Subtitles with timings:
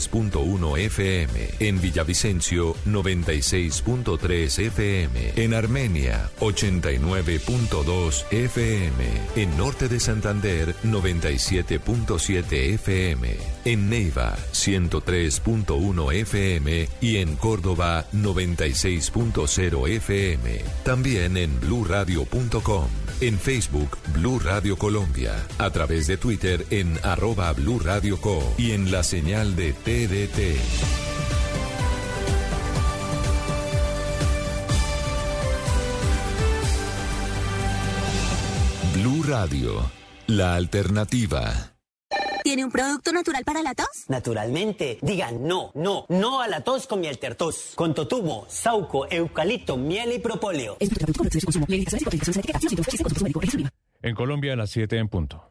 [0.00, 1.48] 3.1 FM.
[1.58, 5.32] En Villavicencio, 96.3 FM.
[5.36, 9.04] En Armenia, 89.2 FM.
[9.36, 13.36] En Norte de Santander, 97.7 FM.
[13.66, 16.88] En Neiva, 103.1 FM.
[17.02, 20.60] Y en Córdoba, 96.0 FM.
[20.82, 22.88] También en bluradio.com.
[23.20, 25.34] En Facebook, Blue Radio Colombia.
[25.58, 28.42] A través de Twitter en arroba Blue Radio Co.
[28.56, 30.58] Y en la señal de TDT.
[38.94, 39.90] Blue Radio,
[40.26, 41.72] la alternativa.
[42.44, 43.86] ¿Tiene un producto natural para la tos?
[44.08, 49.76] Naturalmente, digan no, no, no a la tos con miel tertos, con totumo, sauco, eucalipto,
[49.76, 50.76] miel y propóleo.
[54.02, 55.50] En Colombia a las 7 en punto.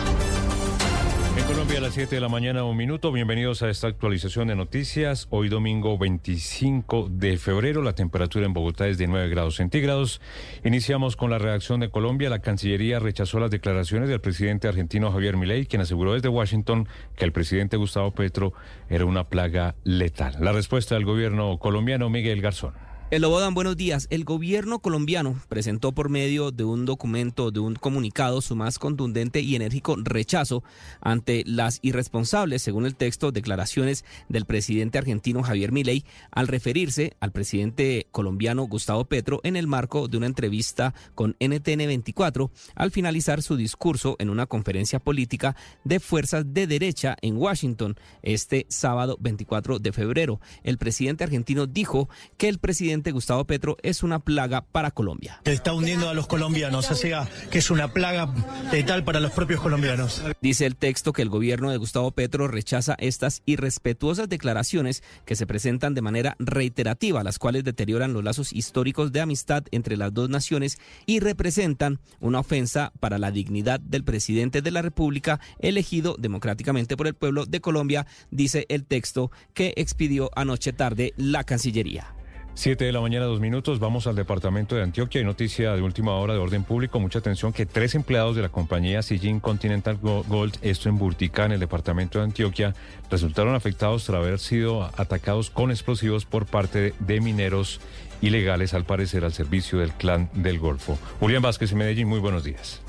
[1.37, 3.09] En Colombia a las 7 de la mañana, un minuto.
[3.09, 5.27] Bienvenidos a esta actualización de noticias.
[5.29, 10.19] Hoy domingo 25 de febrero, la temperatura en Bogotá es de 9 grados centígrados.
[10.65, 12.29] Iniciamos con la reacción de Colombia.
[12.29, 17.23] La Cancillería rechazó las declaraciones del presidente argentino Javier Milei, quien aseguró desde Washington que
[17.23, 18.51] el presidente Gustavo Petro
[18.89, 20.35] era una plaga letal.
[20.41, 22.90] La respuesta del gobierno colombiano, Miguel Garzón.
[23.11, 24.07] El Lobodan, buenos días.
[24.09, 29.41] El gobierno colombiano presentó por medio de un documento, de un comunicado, su más contundente
[29.41, 30.63] y enérgico rechazo
[31.01, 37.33] ante las irresponsables, según el texto, declaraciones del presidente argentino Javier Milei al referirse al
[37.33, 43.41] presidente colombiano Gustavo Petro en el marco de una entrevista con NTN 24 al finalizar
[43.41, 49.79] su discurso en una conferencia política de fuerzas de derecha en Washington este sábado 24
[49.79, 50.39] de febrero.
[50.63, 52.07] El presidente argentino dijo
[52.37, 55.41] que el presidente Gustavo Petro es una plaga para Colombia.
[55.43, 58.31] Que está hundiendo a los colombianos, o sea, que es una plaga
[58.71, 60.21] letal para los propios colombianos.
[60.41, 65.47] Dice el texto que el gobierno de Gustavo Petro rechaza estas irrespetuosas declaraciones que se
[65.47, 70.29] presentan de manera reiterativa, las cuales deterioran los lazos históricos de amistad entre las dos
[70.29, 76.97] naciones y representan una ofensa para la dignidad del presidente de la República elegido democráticamente
[76.97, 82.20] por el pueblo de Colombia, dice el texto que expidió anoche tarde la Cancillería.
[82.53, 83.79] Siete de la mañana, dos minutos.
[83.79, 85.19] Vamos al departamento de Antioquia.
[85.19, 86.99] Hay noticia de última hora de orden público.
[86.99, 91.53] Mucha atención que tres empleados de la compañía Sijin Continental Gold, esto en Burtica, en
[91.53, 92.75] el departamento de Antioquia,
[93.09, 97.79] resultaron afectados tras haber sido atacados con explosivos por parte de mineros
[98.21, 100.99] ilegales, al parecer al servicio del clan del Golfo.
[101.19, 102.81] Julián Vázquez en Medellín, muy buenos días.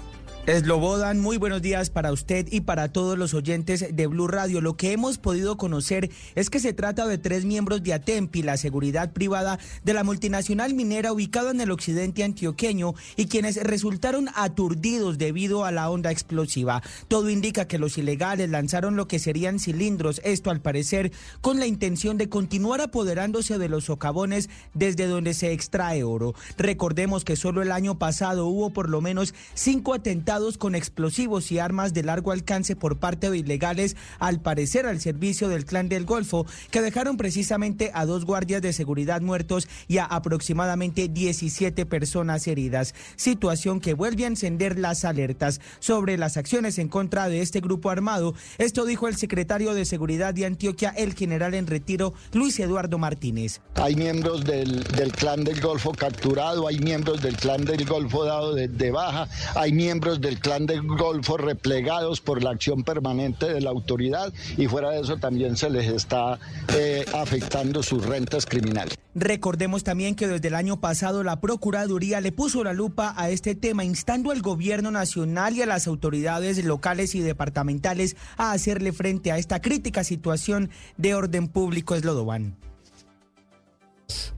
[0.45, 4.61] Eslobodan, muy buenos días para usted y para todos los oyentes de Blue Radio.
[4.61, 8.57] Lo que hemos podido conocer es que se trata de tres miembros de ATEMPI, la
[8.57, 15.17] seguridad privada de la multinacional minera ubicada en el occidente antioqueño y quienes resultaron aturdidos
[15.17, 16.83] debido a la onda explosiva.
[17.07, 21.67] Todo indica que los ilegales lanzaron lo que serían cilindros, esto al parecer con la
[21.67, 26.35] intención de continuar apoderándose de los socavones desde donde se extrae oro.
[26.59, 31.59] Recordemos que solo el año pasado hubo por lo menos cinco atentados con explosivos y
[31.59, 36.07] armas de largo alcance por parte de ilegales, al parecer al servicio del clan del
[36.07, 42.47] Golfo, que dejaron precisamente a dos guardias de seguridad muertos y a aproximadamente 17 personas
[42.47, 42.95] heridas.
[43.15, 47.91] Situación que vuelve a encender las alertas sobre las acciones en contra de este grupo
[47.91, 48.35] armado.
[48.57, 53.61] Esto dijo el secretario de Seguridad de Antioquia, el general en retiro, Luis Eduardo Martínez.
[53.75, 54.83] Hay miembros del,
[55.13, 60.22] clan del Golfo capturado, hay miembros del clan del Golfo dado de baja, hay miembros
[60.23, 65.01] del clan del Golfo replegados por la acción permanente de la autoridad y fuera de
[65.01, 66.39] eso también se les está
[66.75, 68.95] eh, afectando sus rentas criminales.
[69.15, 73.55] Recordemos también que desde el año pasado la Procuraduría le puso la lupa a este
[73.55, 79.31] tema, instando al gobierno nacional y a las autoridades locales y departamentales a hacerle frente
[79.31, 82.57] a esta crítica situación de orden público eslodovan.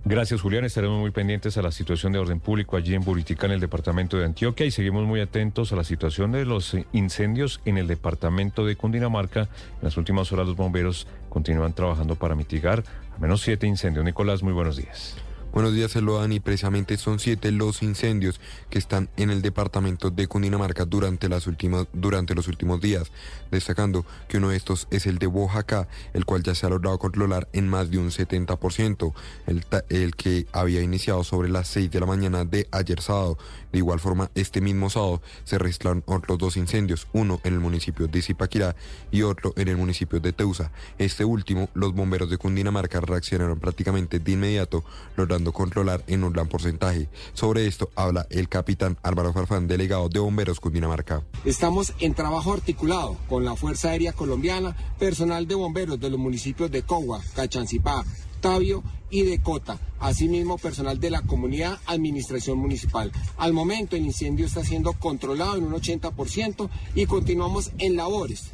[0.05, 0.65] Gracias, Julián.
[0.65, 4.19] Estaremos muy pendientes a la situación de orden público allí en Buritica, en el departamento
[4.19, 8.67] de Antioquia, y seguimos muy atentos a la situación de los incendios en el departamento
[8.67, 9.41] de Cundinamarca.
[9.43, 12.85] En las últimas horas, los bomberos continúan trabajando para mitigar
[13.15, 14.05] al menos siete incendios.
[14.05, 15.17] Nicolás, muy buenos días.
[15.55, 18.41] Buenos días, dan y precisamente son siete los incendios
[18.71, 23.13] que están en el departamento de Cundinamarca durante, las últimas, durante los últimos días,
[23.53, 26.99] destacando que uno de estos es el de Boyacá, el cual ya se ha logrado
[26.99, 29.15] controlar en más de un 70%,
[29.47, 33.39] el, el que había iniciado sobre las 6 de la mañana de ayer sábado.
[33.71, 38.09] De igual forma, este mismo sábado se registraron otros dos incendios, uno en el municipio
[38.09, 38.75] de Zipaquirá
[39.13, 40.73] y otro en el municipio de Teusa.
[40.99, 44.83] Este último, los bomberos de Cundinamarca reaccionaron prácticamente de inmediato,
[45.17, 47.09] logrando controlar en un gran porcentaje.
[47.33, 51.23] Sobre esto habla el capitán Álvaro Farfán, delegado de Bomberos Cundinamarca.
[51.45, 56.71] Estamos en trabajo articulado con la Fuerza Aérea Colombiana, personal de bomberos de los municipios
[56.71, 58.05] de Cogua, Cachancipá,
[58.41, 59.79] Tabio y de Cota.
[60.01, 63.11] Asimismo, personal de la comunidad, administración municipal.
[63.39, 68.51] Al momento, el incendio está siendo controlado en un 80% y continuamos en labores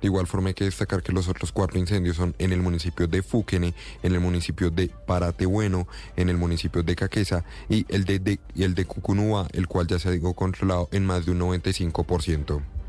[0.00, 3.06] de igual forma hay que destacar que los otros cuatro incendios son en el municipio
[3.06, 5.86] de Fúquene, en el municipio de Paratebueno,
[6.16, 9.98] en el municipio de Caquesa y el de, y el de Cucunúa, el cual ya
[9.98, 12.79] se ha controlado en más de un 95%.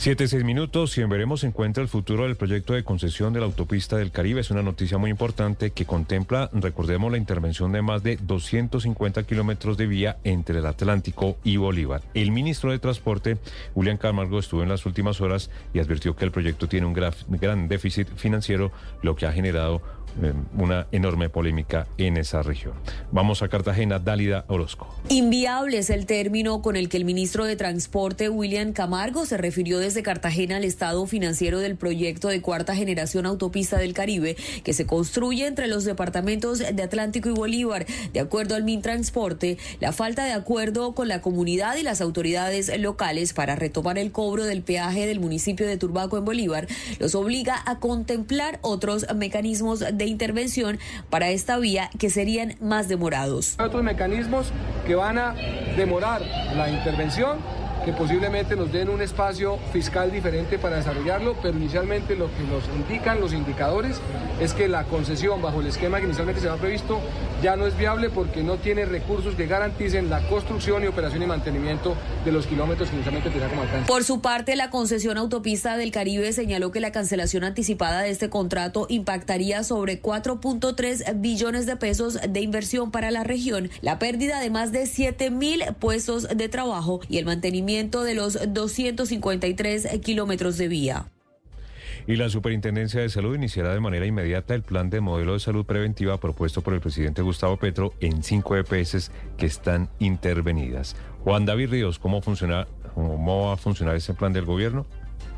[0.00, 3.46] Siete, seis minutos y en veremos encuentra el futuro del proyecto de concesión de la
[3.46, 4.40] autopista del Caribe.
[4.40, 9.76] Es una noticia muy importante que contempla, recordemos, la intervención de más de 250 kilómetros
[9.76, 12.02] de vía entre el Atlántico y Bolívar.
[12.14, 13.38] El ministro de Transporte,
[13.74, 17.66] Julián Camargo, estuvo en las últimas horas y advirtió que el proyecto tiene un gran
[17.66, 18.70] déficit financiero,
[19.02, 19.82] lo que ha generado
[20.56, 22.74] una enorme polémica en esa región.
[23.12, 24.94] Vamos a Cartagena, Dálida Orozco.
[25.08, 29.78] Inviable es el término con el que el ministro de Transporte, William Camargo, se refirió
[29.78, 34.86] desde Cartagena al estado financiero del proyecto de cuarta generación autopista del Caribe que se
[34.86, 37.86] construye entre los departamentos de Atlántico y Bolívar.
[38.12, 43.32] De acuerdo al Mintransporte, la falta de acuerdo con la comunidad y las autoridades locales
[43.32, 46.66] para retomar el cobro del peaje del municipio de Turbaco en Bolívar
[46.98, 50.78] los obliga a contemplar otros mecanismos de intervención
[51.10, 53.56] para esta vía que serían más demorados.
[53.60, 54.52] Otros mecanismos
[54.86, 55.34] que van a
[55.76, 56.22] demorar
[56.56, 57.38] la intervención
[57.84, 62.64] que posiblemente nos den un espacio fiscal diferente para desarrollarlo, pero inicialmente lo que nos
[62.76, 64.00] indican los indicadores
[64.40, 67.00] es que la concesión bajo el esquema que inicialmente se había previsto
[67.42, 71.26] ya no es viable porque no tiene recursos que garanticen la construcción y operación y
[71.26, 71.94] mantenimiento
[72.24, 73.86] de los kilómetros que inicialmente tenía como alcance.
[73.86, 78.28] Por su parte, la concesión autopista del Caribe señaló que la cancelación anticipada de este
[78.28, 84.50] contrato impactaría sobre 4.3 billones de pesos de inversión para la región, la pérdida de
[84.50, 90.68] más de 7 mil puestos de trabajo y el mantenimiento de los 253 kilómetros de
[90.68, 91.06] vía.
[92.08, 95.64] Y la Superintendencia de Salud iniciará de manera inmediata el plan de modelo de salud
[95.64, 100.96] preventiva propuesto por el presidente Gustavo Petro en cinco EPS que están intervenidas.
[101.22, 104.86] Juan David Ríos, ¿cómo, funciona, ¿cómo va a funcionar ese plan del gobierno?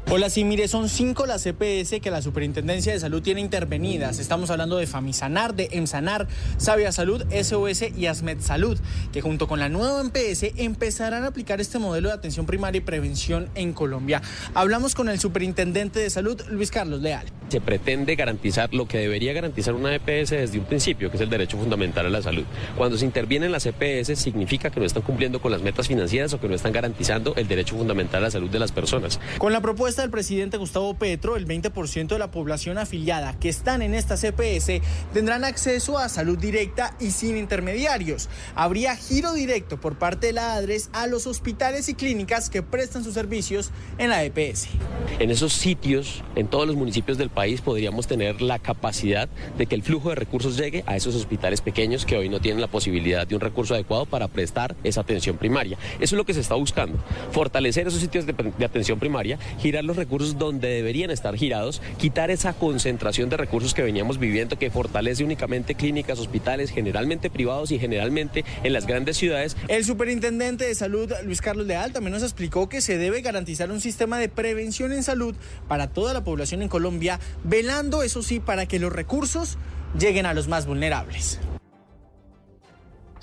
[0.09, 4.19] Hola, sí, mire, son cinco las EPS que la Superintendencia de Salud tiene intervenidas.
[4.19, 6.27] Estamos hablando de Famisanar, de Emsanar,
[6.57, 8.77] Sabia Salud, SOS y Asmed Salud,
[9.13, 12.83] que junto con la nueva MPS empezarán a aplicar este modelo de atención primaria y
[12.83, 14.21] prevención en Colombia.
[14.53, 17.27] Hablamos con el Superintendente de Salud, Luis Carlos Leal.
[17.49, 21.31] Se pretende garantizar lo que debería garantizar una EPS desde un principio, que es el
[21.31, 22.45] derecho fundamental a la salud.
[22.77, 26.41] Cuando se intervienen las EPS significa que no están cumpliendo con las metas financieras o
[26.41, 29.21] que no están garantizando el derecho fundamental a la salud de las personas.
[29.39, 33.83] Con la propuesta del presidente Gustavo Petro, el 20% de la población afiliada que están
[33.83, 34.81] en esta CPS
[35.13, 38.29] tendrán acceso a salud directa y sin intermediarios.
[38.55, 43.05] Habría giro directo por parte de la ADRES a los hospitales y clínicas que prestan
[43.05, 44.69] sus servicios en la EPS.
[45.19, 49.29] En esos sitios, en todos los municipios del país, podríamos tener la capacidad
[49.59, 52.61] de que el flujo de recursos llegue a esos hospitales pequeños que hoy no tienen
[52.61, 55.79] la posibilidad de un recurso adecuado para prestar esa atención primaria.
[55.97, 56.99] Eso es lo que se está buscando,
[57.33, 59.39] fortalecer esos sitios de, de atención primaria,
[59.85, 64.71] los recursos donde deberían estar girados, quitar esa concentración de recursos que veníamos viviendo que
[64.71, 69.57] fortalece únicamente clínicas, hospitales, generalmente privados y generalmente en las grandes ciudades.
[69.69, 73.81] El superintendente de salud, Luis Carlos Leal, también nos explicó que se debe garantizar un
[73.81, 75.35] sistema de prevención en salud
[75.69, 79.59] para toda la población en Colombia, velando, eso sí, para que los recursos
[79.99, 81.41] lleguen a los más vulnerables.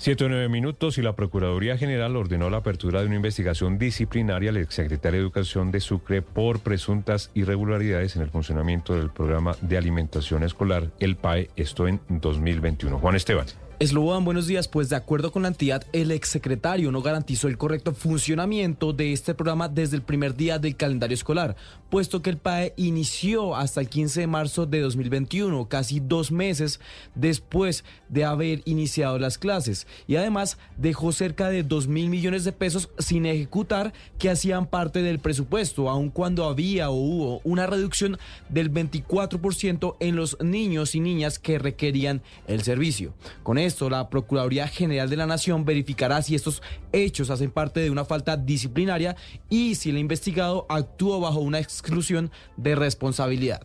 [0.00, 4.50] Siete o nueve minutos y la Procuraduría General ordenó la apertura de una investigación disciplinaria
[4.50, 9.76] al exsecretario de Educación de Sucre por presuntas irregularidades en el funcionamiento del programa de
[9.76, 12.96] alimentación escolar, el PAE, esto en 2021.
[12.96, 13.46] Juan Esteban.
[13.80, 14.66] Eslobodan, buenos días.
[14.66, 19.34] Pues de acuerdo con la entidad, el exsecretario no garantizó el correcto funcionamiento de este
[19.34, 21.54] programa desde el primer día del calendario escolar,
[21.90, 26.80] puesto que el PAE inició hasta el 15 de marzo de 2021, casi dos meses
[27.14, 29.86] después de haber iniciado las clases.
[30.06, 35.02] Y además dejó cerca de 2 mil millones de pesos sin ejecutar que hacían parte
[35.02, 38.18] del presupuesto, aun cuando había o hubo una reducción
[38.48, 43.14] del 24% en los niños y niñas que requerían el servicio.
[43.42, 47.90] Con esto, la Procuraduría General de la Nación verificará si estos hechos hacen parte de
[47.90, 49.16] una falta disciplinaria
[49.48, 53.62] y si el investigado actuó bajo una exclusión de responsabilidad.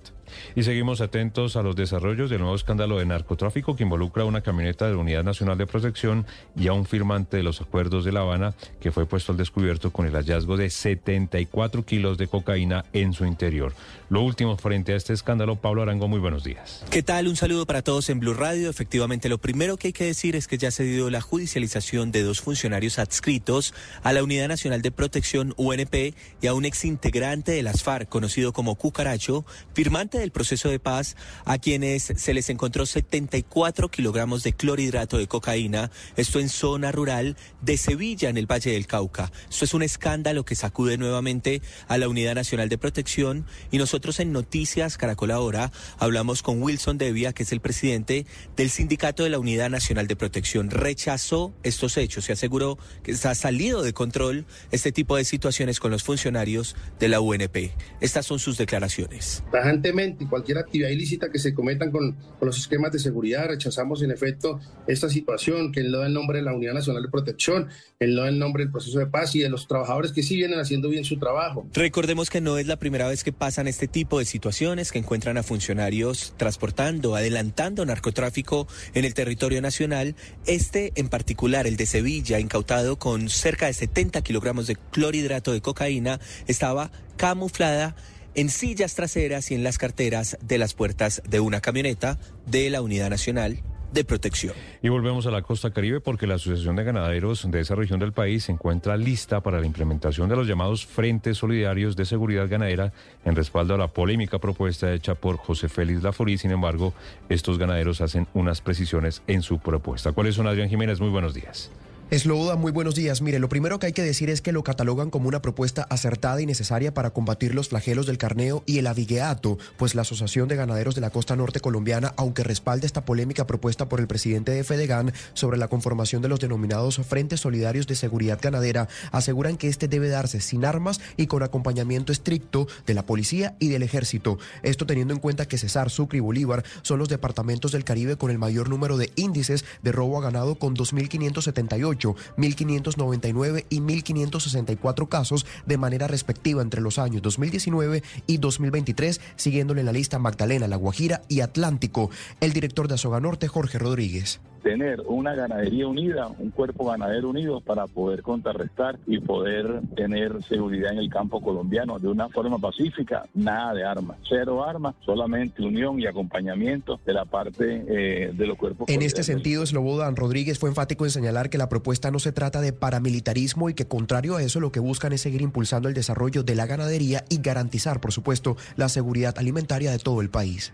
[0.56, 4.42] Y seguimos atentos a los desarrollos del nuevo escándalo de narcotráfico que involucra a una
[4.42, 6.26] camioneta de la Unidad Nacional de Protección
[6.56, 9.92] y a un firmante de los acuerdos de La Habana que fue puesto al descubierto
[9.92, 13.74] con el hallazgo de 74 kilos de cocaína en su interior.
[14.10, 16.84] Lo último frente a este escándalo, Pablo Arango, muy buenos días.
[16.90, 17.28] ¿Qué tal?
[17.28, 18.70] Un saludo para todos en Blue Radio.
[18.70, 22.22] Efectivamente, lo primero que hay que decir es que ya se dio la judicialización de
[22.22, 23.74] dos funcionarios adscritos
[24.04, 28.54] a la Unidad Nacional de Protección UNP y a un exintegrante de las FARC, conocido
[28.54, 31.16] como Cucaracho, firmante del proceso de paz,
[31.46, 37.38] a quienes se les encontró 74 kilogramos de clorhidrato de cocaína, esto en zona rural
[37.62, 39.32] de Sevilla, en el Valle del Cauca.
[39.50, 44.20] Esto es un escándalo que sacude nuevamente a la Unidad Nacional de Protección y nosotros
[44.20, 48.26] en Noticias Caracol Ahora hablamos con Wilson Devia, que es el presidente
[48.56, 50.70] del Sindicato de la Unidad Nacional de Protección.
[50.70, 55.92] Rechazó estos hechos y aseguró que ha salido de control este tipo de situaciones con
[55.92, 57.72] los funcionarios de la UNP.
[58.00, 59.44] Estas son sus declaraciones.
[59.52, 63.48] Tajantemente y cualquier actividad ilícita que se cometan con, los esquemas de seguridad.
[63.48, 67.10] Rechazamos en efecto esta situación que no da el nombre de la Unidad Nacional de
[67.10, 67.70] Protección,
[68.00, 70.36] el no da el nombre del proceso de paz y de los trabajadores que sí
[70.36, 71.68] vienen haciendo bien su trabajo.
[71.74, 75.38] Recordemos que no es la primera vez que pasan este tipo de situaciones, que encuentran
[75.38, 80.16] a funcionarios transportando, adelantando narcotráfico en el territorio nacional.
[80.46, 85.62] Este en particular, el de Sevilla, incautado con cerca de 70 kilogramos de clorhidrato de
[85.62, 87.96] cocaína, estaba camuflada
[88.36, 92.82] en sillas traseras y en las carteras de las puertas de una camioneta de la
[92.82, 93.64] Unidad Nacional
[93.94, 94.56] de Protección.
[94.82, 98.12] Y volvemos a la costa caribe porque la Asociación de Ganaderos de esa región del
[98.12, 102.92] país se encuentra lista para la implementación de los llamados Frentes Solidarios de Seguridad Ganadera
[103.24, 106.38] en respaldo a la polémica propuesta hecha por José Félix Laforí.
[106.38, 106.94] Sin embargo,
[107.30, 110.12] estos ganaderos hacen unas precisiones en su propuesta.
[110.12, 111.00] ¿Cuáles son, Adrián Jiménez?
[111.00, 111.72] Muy buenos días.
[112.14, 113.24] Esloboda, muy buenos días.
[113.24, 116.40] Mire, lo primero que hay que decir es que lo catalogan como una propuesta acertada
[116.40, 120.56] y necesaria para combatir los flagelos del carneo y el avigueato, pues la Asociación de
[120.56, 124.64] Ganaderos de la Costa Norte Colombiana, aunque respalda esta polémica propuesta por el presidente de
[124.64, 129.88] Fedegan sobre la conformación de los denominados Frentes Solidarios de Seguridad Ganadera, aseguran que este
[129.88, 134.38] debe darse sin armas y con acompañamiento estricto de la policía y del ejército.
[134.62, 138.30] Esto teniendo en cuenta que Cesar, Sucre y Bolívar son los departamentos del Caribe con
[138.30, 145.46] el mayor número de índices de robo a ganado con 2.578 1.599 y 1.564 casos
[145.66, 150.76] de manera respectiva entre los años 2019 y 2023, siguiéndole en la lista Magdalena, La
[150.76, 152.10] Guajira y Atlántico.
[152.40, 157.60] El director de Azoga Norte, Jorge Rodríguez tener una ganadería unida, un cuerpo ganadero unido
[157.62, 163.26] para poder contrarrestar y poder tener seguridad en el campo colombiano de una forma pacífica,
[163.34, 168.58] nada de armas, cero armas, solamente unión y acompañamiento de la parte eh, de los
[168.58, 168.88] cuerpos.
[168.90, 172.62] En este sentido, Slobodan Rodríguez fue enfático en señalar que la propuesta no se trata
[172.62, 176.44] de paramilitarismo y que contrario a eso lo que buscan es seguir impulsando el desarrollo
[176.44, 180.74] de la ganadería y garantizar, por supuesto, la seguridad alimentaria de todo el país.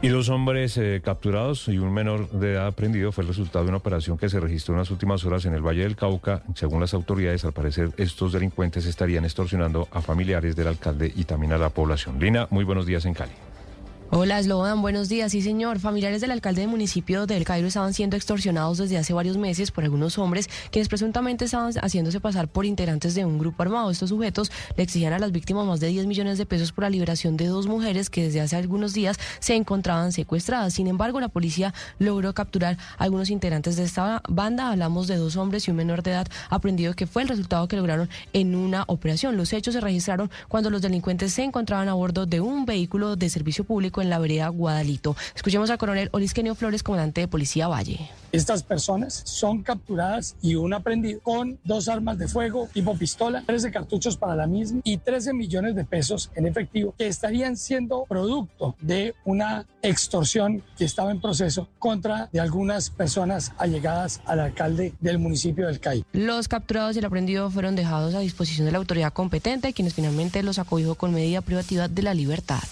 [0.00, 3.70] Y dos hombres eh, capturados y un menor de edad aprendido fue el resultado de
[3.70, 6.44] una operación que se registró en las últimas horas en el Valle del Cauca.
[6.54, 11.52] Según las autoridades, al parecer estos delincuentes estarían extorsionando a familiares del alcalde y también
[11.52, 12.20] a la población.
[12.20, 13.32] Lina, muy buenos días en Cali.
[14.10, 15.32] Hola, Slobodan, buenos días.
[15.32, 15.80] Sí, señor.
[15.80, 19.84] Familiares del alcalde del municipio del Cairo estaban siendo extorsionados desde hace varios meses por
[19.84, 23.90] algunos hombres quienes presuntamente estaban haciéndose pasar por integrantes de un grupo armado.
[23.90, 26.90] Estos sujetos le exigían a las víctimas más de 10 millones de pesos por la
[26.90, 30.72] liberación de dos mujeres que desde hace algunos días se encontraban secuestradas.
[30.72, 34.70] Sin embargo, la policía logró capturar a algunos integrantes de esta banda.
[34.70, 37.76] Hablamos de dos hombres y un menor de edad aprendido que fue el resultado que
[37.76, 39.36] lograron en una operación.
[39.36, 43.28] Los hechos se registraron cuando los delincuentes se encontraban a bordo de un vehículo de
[43.28, 45.16] servicio público en la vereda Guadalito.
[45.34, 48.10] Escuchemos al coronel Olisquenio Flores, comandante de Policía Valle.
[48.30, 53.70] Estas personas son capturadas y un aprendido con dos armas de fuego tipo pistola, 13
[53.70, 58.76] cartuchos para la misma y 13 millones de pesos en efectivo que estarían siendo producto
[58.80, 65.18] de una extorsión que estaba en proceso contra de algunas personas allegadas al alcalde del
[65.18, 66.04] municipio del CAI.
[66.12, 70.42] Los capturados y el aprendido fueron dejados a disposición de la autoridad competente, quienes finalmente
[70.42, 72.62] los acogijó con medida privativa de la libertad.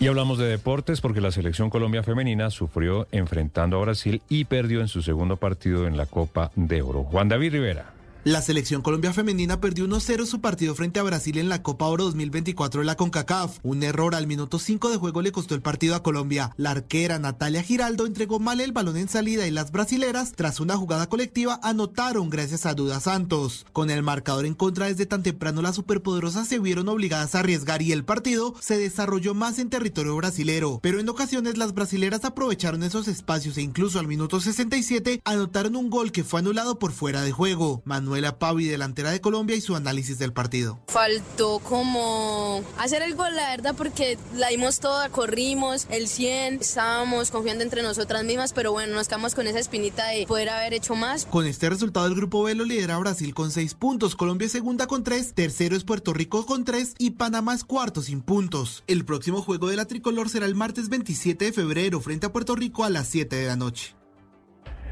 [0.00, 4.80] Y hablamos de deportes porque la selección Colombia femenina sufrió enfrentando a Brasil y perdió
[4.80, 7.02] en su segundo partido en la Copa de Oro.
[7.02, 7.97] Juan David Rivera.
[8.24, 12.04] La selección Colombia femenina perdió 1-0 su partido frente a Brasil en la Copa Oro
[12.04, 13.58] 2024 de la CONCACAF.
[13.62, 16.52] Un error al minuto 5 de juego le costó el partido a Colombia.
[16.56, 20.76] La arquera Natalia Giraldo entregó mal el balón en salida y las brasileras, tras una
[20.76, 23.64] jugada colectiva, anotaron gracias a Duda Santos.
[23.72, 27.82] Con el marcador en contra desde tan temprano, las superpoderosas se vieron obligadas a arriesgar
[27.82, 30.80] y el partido se desarrolló más en territorio brasilero.
[30.82, 35.88] Pero en ocasiones las brasileras aprovecharon esos espacios e incluso al minuto 67 anotaron un
[35.88, 37.80] gol que fue anulado por fuera de juego.
[38.08, 40.80] Manuela Pavi, delantera de Colombia, y su análisis del partido.
[40.88, 47.30] Faltó como hacer el gol, la verdad, porque la dimos toda, corrimos el 100, estábamos
[47.30, 50.94] confiando entre nosotras mismas, pero bueno, nos quedamos con esa espinita de poder haber hecho
[50.94, 51.26] más.
[51.26, 54.86] Con este resultado, el grupo B lo lidera Brasil con 6 puntos, Colombia es segunda
[54.86, 58.84] con 3, tercero es Puerto Rico con 3 y Panamá es cuarto sin puntos.
[58.86, 62.56] El próximo juego de la tricolor será el martes 27 de febrero frente a Puerto
[62.56, 63.98] Rico a las 7 de la noche.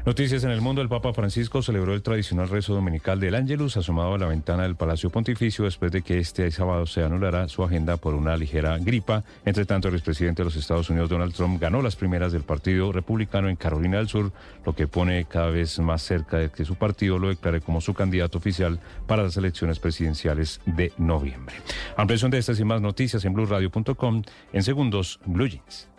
[0.07, 0.81] Noticias en el mundo.
[0.81, 4.77] El Papa Francisco celebró el tradicional rezo dominical del Ángelus asomado a la ventana del
[4.77, 9.25] Palacio Pontificio después de que este sábado se anulará su agenda por una ligera gripa.
[9.43, 12.93] Entre tanto, el expresidente de los Estados Unidos, Donald Trump, ganó las primeras del Partido
[12.93, 14.31] Republicano en Carolina del Sur,
[14.65, 17.93] lo que pone cada vez más cerca de que su partido lo declare como su
[17.93, 21.57] candidato oficial para las elecciones presidenciales de noviembre.
[21.97, 24.23] Ampliación de estas y más noticias en blueradio.com.
[24.53, 25.89] En segundos, Blue Jeans.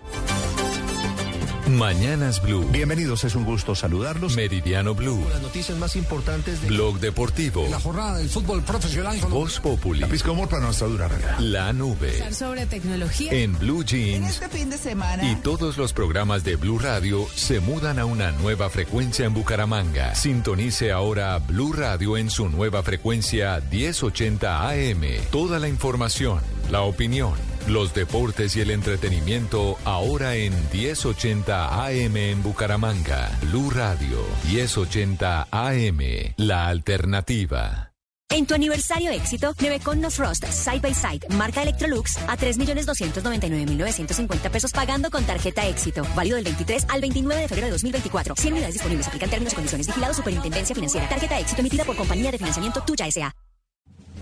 [1.68, 2.66] Mañanas Blue.
[2.70, 4.37] Bienvenidos, es un gusto saludarlos.
[4.37, 5.25] Meridiano Blue.
[5.30, 7.66] Las noticias más importantes de Blog Deportivo.
[7.70, 9.18] la jornada del fútbol profesional.
[9.28, 10.00] Voz Populi.
[10.00, 11.38] La pizca de humor para nuestra dura realidad.
[11.38, 12.32] La nube.
[12.32, 13.32] Sobre tecnología.
[13.32, 14.28] En Blue Jeans.
[14.28, 15.30] Este fin de semana.
[15.30, 20.14] Y todos los programas de Blue Radio se mudan a una nueva frecuencia en Bucaramanga.
[20.14, 25.02] Sintonice ahora Blue Radio en su nueva frecuencia 1080 AM.
[25.30, 27.34] Toda la información, la opinión,
[27.67, 33.31] los deportes y el entretenimiento ahora en 1080 AM en Bucaramanga.
[33.43, 34.19] Blue Radio
[34.50, 36.00] 1080 AM.
[36.37, 37.88] La alternativa.
[38.31, 44.71] En tu aniversario éxito, Nevecon No Frost Side by Side, marca Electrolux, a 3.299.950 pesos
[44.71, 46.03] pagando con tarjeta éxito.
[46.14, 48.35] Válido del 23 al 29 de febrero de 2024.
[48.37, 49.09] 100 unidades disponibles.
[49.09, 49.87] Aplican términos y condiciones.
[49.87, 51.09] Vigilado Superintendencia Financiera.
[51.09, 53.35] Tarjeta éxito emitida por Compañía de Financiamiento Tuya S.A.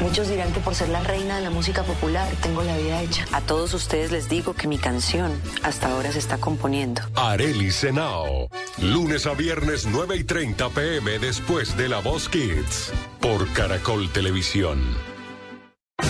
[0.00, 3.26] Muchos dirán que por ser la reina de la música popular tengo la vida hecha.
[3.32, 5.32] A todos ustedes les digo que mi canción
[5.62, 7.02] hasta ahora se está componiendo.
[7.14, 8.48] Areli Senao.
[8.80, 12.92] Lunes a viernes 9 y 30 pm después de La Voz Kids.
[13.20, 14.80] Por Caracol Televisión.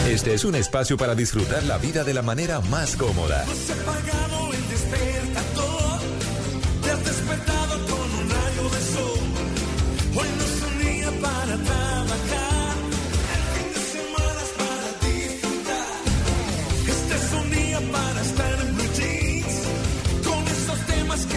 [0.07, 3.44] Este es un espacio para disfrutar la vida de la manera más cómoda.
[3.44, 4.38] el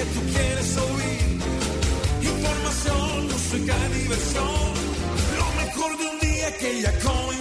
[0.01, 1.39] que tú quieres oír.
[2.33, 4.73] Información, música, diversión.
[5.37, 7.40] Lo mejor de un día que ya comenzó.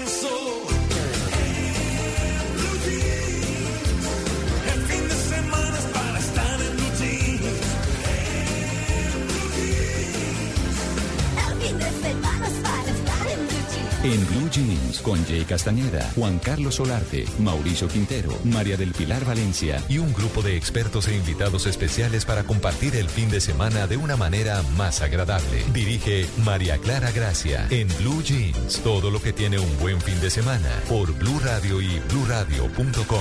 [14.03, 19.83] En Blue Jeans con Jay Castañeda, Juan Carlos Solarte, Mauricio Quintero, María del Pilar Valencia
[19.91, 23.99] y un grupo de expertos e invitados especiales para compartir el fin de semana de
[23.99, 25.65] una manera más agradable.
[25.75, 28.81] Dirige María Clara Gracia en Blue Jeans.
[28.83, 33.21] Todo lo que tiene un buen fin de semana por Blue Radio y bluradio.com.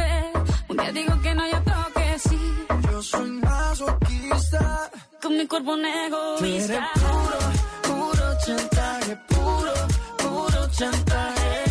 [3.11, 4.89] Soy masoquista.
[5.21, 6.89] Con mi cuerpo un Tú eres egoísta.
[6.93, 7.39] puro,
[7.87, 9.73] puro chantaje, puro,
[10.17, 11.70] puro chantaje.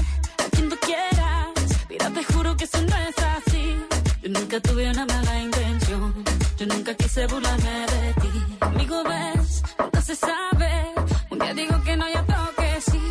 [2.61, 3.65] que eso no es así.
[4.21, 6.23] Yo nunca tuve una mala intención.
[6.59, 8.31] Yo nunca quise burlarme de ti.
[8.59, 10.71] Conmigo ves, nunca se sabe.
[11.31, 13.01] Un día digo que no, y otro que sí.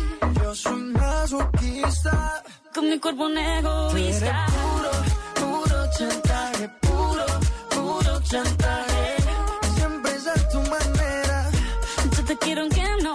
[0.41, 2.43] Yo soy masoquista.
[2.73, 4.45] Con mi cuerpo un eres egoísta.
[4.55, 4.91] puro,
[5.41, 7.25] puro chantaje, puro,
[7.75, 9.03] puro chantaje.
[9.75, 11.49] Siempre es a tu manera.
[12.15, 13.13] Yo te quiero aunque no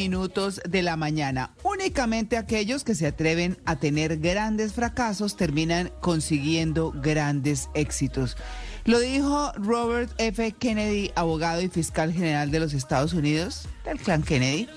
[0.00, 1.50] minutos de la mañana.
[1.62, 8.38] Únicamente aquellos que se atreven a tener grandes fracasos terminan consiguiendo grandes éxitos.
[8.86, 10.52] Lo dijo Robert F.
[10.52, 14.70] Kennedy, abogado y fiscal general de los Estados Unidos, del clan Kennedy.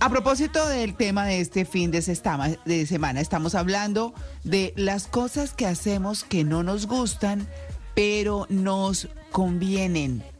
[0.00, 5.66] A propósito del tema de este fin de, semana, estamos hablando de las cosas que
[5.66, 7.46] hacemos que no nos gustan,
[7.94, 10.33] pero nos convienen.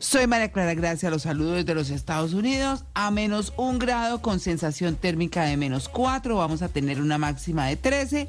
[0.00, 2.84] Soy María Clara Gracia, los saludos desde los Estados Unidos.
[2.94, 6.36] A menos un grado con sensación térmica de menos cuatro.
[6.36, 8.26] Vamos a tener una máxima de 13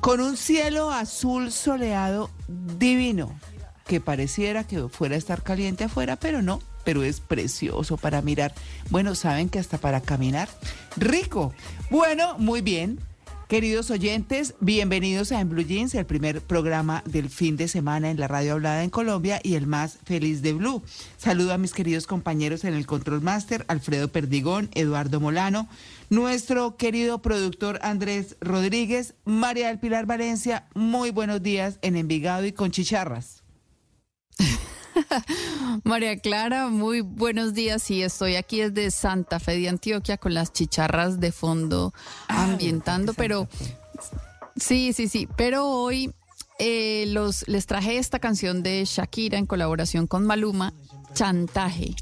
[0.00, 3.38] con un cielo azul soleado divino
[3.86, 8.54] que pareciera que fuera a estar caliente afuera, pero no, pero es precioso para mirar.
[8.88, 10.48] Bueno, saben que hasta para caminar,
[10.96, 11.52] rico.
[11.90, 12.98] Bueno, muy bien.
[13.48, 18.18] Queridos oyentes, bienvenidos a En Blue Jeans, el primer programa del fin de semana en
[18.18, 20.82] la radio hablada en Colombia y el más feliz de Blue.
[21.18, 25.68] Saludo a mis queridos compañeros en el Control Master, Alfredo Perdigón, Eduardo Molano,
[26.08, 32.52] nuestro querido productor Andrés Rodríguez, María del Pilar Valencia, muy buenos días en Envigado y
[32.52, 33.42] con chicharras.
[35.84, 37.82] María Clara, muy buenos días.
[37.82, 41.92] Sí, estoy aquí desde Santa Fe de Antioquia con las chicharras de fondo
[42.28, 43.48] ambientando, pero
[44.56, 45.28] sí, sí, sí.
[45.36, 46.12] Pero hoy
[46.58, 50.72] eh, los les traje esta canción de Shakira en colaboración con Maluma,
[51.14, 51.94] Chantaje.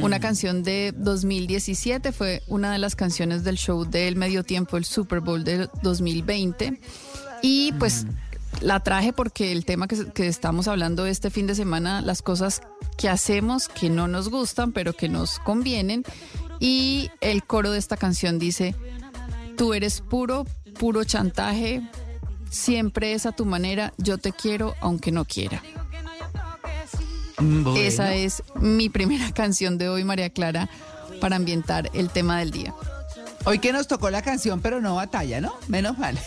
[0.00, 4.84] Una canción de 2017 fue una de las canciones del show del medio tiempo, el
[4.84, 6.78] Super Bowl de 2020.
[7.42, 8.06] Y pues
[8.60, 12.62] la traje porque el tema que, que estamos hablando este fin de semana, las cosas
[12.96, 16.04] que hacemos que no nos gustan, pero que nos convienen.
[16.58, 18.74] Y el coro de esta canción dice,
[19.56, 20.46] tú eres puro,
[20.78, 21.82] puro chantaje,
[22.50, 25.62] siempre es a tu manera, yo te quiero aunque no quiera.
[27.38, 27.76] Bueno.
[27.76, 30.70] Esa es mi primera canción de hoy, María Clara,
[31.20, 32.74] para ambientar el tema del día.
[33.44, 35.54] Hoy que nos tocó la canción, pero no batalla, ¿no?
[35.68, 36.18] Menos mal.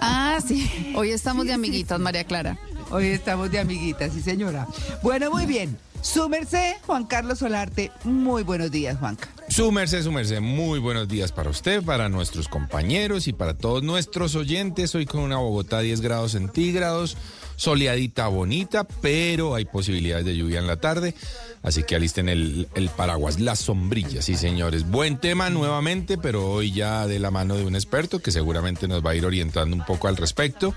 [0.00, 0.92] Ah, sí.
[0.96, 2.58] Hoy estamos de amiguitas, María Clara.
[2.90, 4.66] Hoy estamos de amiguitas, sí señora.
[5.02, 5.78] Bueno, muy bien.
[6.02, 7.92] Su merced, Juan Carlos Solarte.
[8.04, 9.28] Muy buenos días, Juanca.
[9.48, 13.82] Su merced, su merced, muy buenos días para usted, para nuestros compañeros y para todos
[13.82, 14.94] nuestros oyentes.
[14.94, 17.16] Hoy con una Bogotá 10 grados centígrados,
[17.60, 21.14] soleadita bonita, pero hay posibilidades de lluvia en la tarde.
[21.62, 24.88] Así que alisten el, el paraguas, las sombrillas, sí señores.
[24.88, 29.04] Buen tema nuevamente, pero hoy ya de la mano de un experto que seguramente nos
[29.04, 30.74] va a ir orientando un poco al respecto.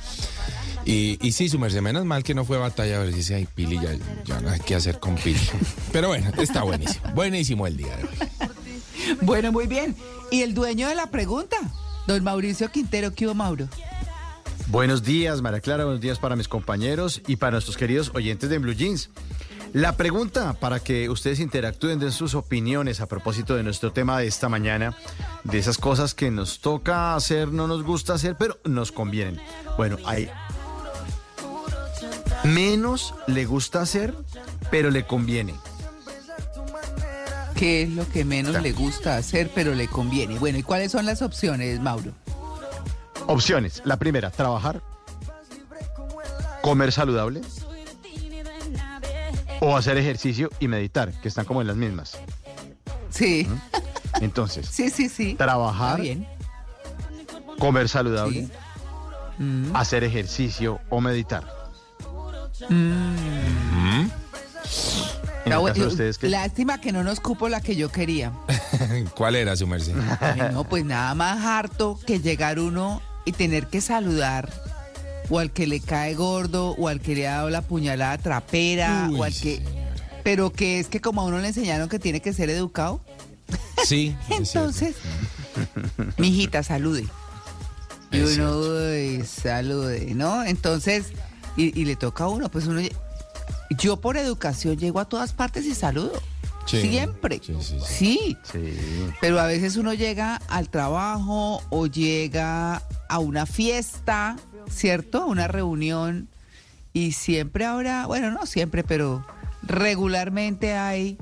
[0.85, 3.95] Y, sí, su merced, menos mal que no fue batalla, si dice, ay, Pili, ya,
[4.25, 5.39] ya no hay que hacer con Pili.
[5.93, 8.09] Pero bueno, está buenísimo, buenísimo el día de hoy.
[9.21, 9.95] Bueno, muy bien.
[10.31, 11.55] ¿Y el dueño de la pregunta?
[12.07, 13.69] Don Mauricio Quintero, ¿qué hubo, Mauro?
[14.67, 18.57] Buenos días, María Clara, buenos días para mis compañeros y para nuestros queridos oyentes de
[18.57, 19.09] Blue Jeans.
[19.73, 24.27] La pregunta para que ustedes interactúen den sus opiniones a propósito de nuestro tema de
[24.27, 24.95] esta mañana,
[25.43, 29.39] de esas cosas que nos toca hacer, no nos gusta hacer, pero nos convienen.
[29.77, 30.29] Bueno, hay
[32.43, 34.13] menos le gusta hacer,
[34.69, 35.55] pero le conviene.
[37.55, 40.37] ¿Qué es lo que menos le gusta hacer, pero le conviene?
[40.37, 42.11] Bueno, ¿y cuáles son las opciones, Mauro?
[43.27, 43.81] Opciones.
[43.85, 44.81] La primera, trabajar,
[46.61, 47.41] comer saludable
[49.61, 52.17] o hacer ejercicio y meditar, que están como en las mismas.
[53.09, 53.47] Sí.
[54.21, 55.35] Entonces, Sí, sí, sí.
[55.35, 56.27] trabajar, bien.
[57.59, 58.47] comer saludable,
[59.37, 59.75] Mm.
[59.75, 61.43] hacer ejercicio o meditar.
[62.69, 64.09] Mm.
[65.45, 66.29] En Está el bu- caso de ustedes, ¿qué?
[66.29, 68.31] Lástima que no nos cupo la que yo quería.
[69.15, 69.93] ¿Cuál era su merced?
[70.53, 74.49] No, pues nada más harto que llegar uno y tener que saludar
[75.29, 79.07] o al que le cae gordo o al que le ha dado la puñalada trapera
[79.09, 79.61] Uy, o al que...
[80.23, 83.01] Pero que es que como a uno le enseñaron que tiene que ser educado,
[83.85, 84.15] Sí.
[84.29, 84.95] entonces,
[86.17, 87.05] mijita, salude.
[88.11, 90.43] Y uno, uy, salude, ¿no?
[90.43, 91.07] Entonces,
[91.57, 92.81] y, y le toca a uno, pues uno...
[93.77, 96.13] Yo por educación llego a todas partes y saludo.
[96.65, 97.41] Sí, Siempre.
[97.43, 98.37] sí, sí, sí.
[98.51, 98.73] Sí.
[99.21, 104.37] Pero a veces uno llega al trabajo o llega a una fiesta,
[104.69, 105.23] ¿cierto?
[105.23, 106.27] A una reunión
[106.93, 109.25] y siempre habrá, bueno, no siempre, pero
[109.63, 111.17] regularmente hay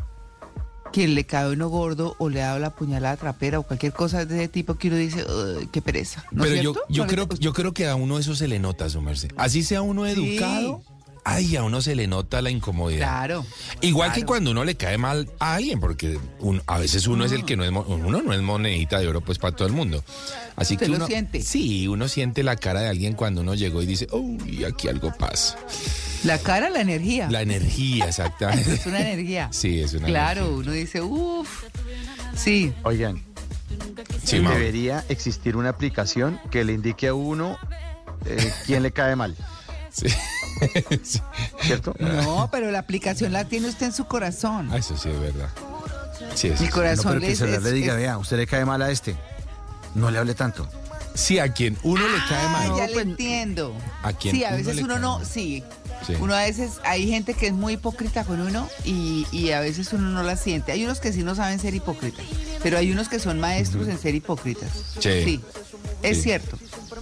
[0.94, 4.26] quien le cae uno gordo o le ha dado la puñalada trapera o cualquier cosa
[4.26, 6.26] de ese tipo que uno dice, "Uy, qué pereza.
[6.32, 6.88] ¿No es Pero yo, cierto?
[6.90, 9.32] yo, ¿No le- creo, yo creo que a uno eso se le nota, su merced.
[9.38, 10.12] Así sea uno Sí.
[10.12, 10.84] educado,
[11.24, 13.08] ay, a uno se le nota la incomodidad.
[13.08, 13.46] Claro.
[13.82, 17.32] Igual que cuando uno le cae mal a alguien, porque un- a veces uno es
[17.32, 20.04] el que no es, uno no es monedita de oro pues para todo el mundo.
[20.56, 21.42] Así Usted que lo uno, siente.
[21.42, 25.12] Sí, uno siente la cara de alguien cuando uno llegó y dice, uy, aquí algo
[25.18, 25.58] pasa.
[26.24, 27.30] La cara, la energía.
[27.32, 28.74] La energía, exactamente.
[28.74, 29.48] Es una energía.
[29.52, 30.60] Sí, es una Claro, energía.
[30.60, 31.64] uno dice, uff.
[32.36, 32.74] Sí.
[32.84, 33.24] Oigan,
[34.24, 37.58] Sí, debería existir una aplicación que le indique a uno
[38.26, 39.36] eh, quién le cae mal.
[39.92, 40.08] Sí.
[41.04, 41.20] Sí.
[41.62, 41.96] ¿Cierto?
[42.00, 44.70] No, pero la aplicación la tiene usted en su corazón.
[44.72, 45.50] Ah, eso sí es verdad.
[46.36, 48.64] Sí, es Mi corazón No, pero que le es- diga, es- vea, usted le cae
[48.64, 49.16] mal a este.
[49.96, 50.68] No le hable tanto.
[51.16, 52.78] Sí, a quien uno le cae Ah, mal.
[52.78, 53.76] ya le entiendo.
[54.04, 55.26] ¿A quién Sí, a uno veces uno no, mal?
[55.28, 55.64] sí.
[56.06, 56.14] Sí.
[56.20, 59.92] Uno a veces, hay gente que es muy hipócrita con uno y, y a veces
[59.94, 60.72] uno no la siente.
[60.72, 62.24] Hay unos que sí no saben ser hipócritas,
[62.64, 64.70] pero hay unos que son maestros en ser hipócritas.
[65.00, 65.42] Sí.
[66.04, 66.24] es Sí.
[66.24, 66.58] cierto,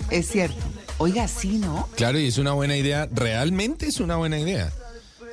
[0.10, 0.63] es cierto.
[1.00, 1.88] Oiga, sí, ¿no?
[1.96, 4.72] Claro, y es una buena idea, realmente es una buena idea.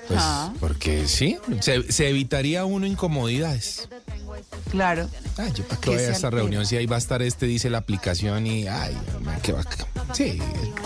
[0.08, 0.52] Pues, Ah.
[0.60, 3.88] porque sí, se, se evitaría uno incomodidades.
[4.70, 5.08] Claro.
[5.36, 7.46] Ah, yo para Que qué voy a esta reunión si ahí va a estar este,
[7.46, 9.86] dice la aplicación y, ay, man, qué bacán.
[10.14, 10.38] Sí,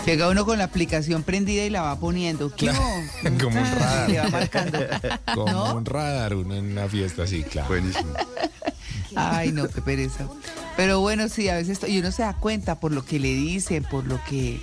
[0.07, 2.51] Llega uno con la aplicación prendida y la va poniendo.
[2.55, 2.67] ¿Qué
[3.39, 4.25] como un Ah, radar.
[4.25, 4.79] Va marcando.
[5.35, 5.75] como ¿No?
[5.75, 7.67] un radar uno en una fiesta así, claro.
[7.67, 8.11] Buenísimo.
[9.15, 10.27] Ay, no, qué pereza.
[10.77, 13.83] Pero bueno, sí, a veces, y uno se da cuenta por lo que le dicen,
[13.83, 14.61] por lo que...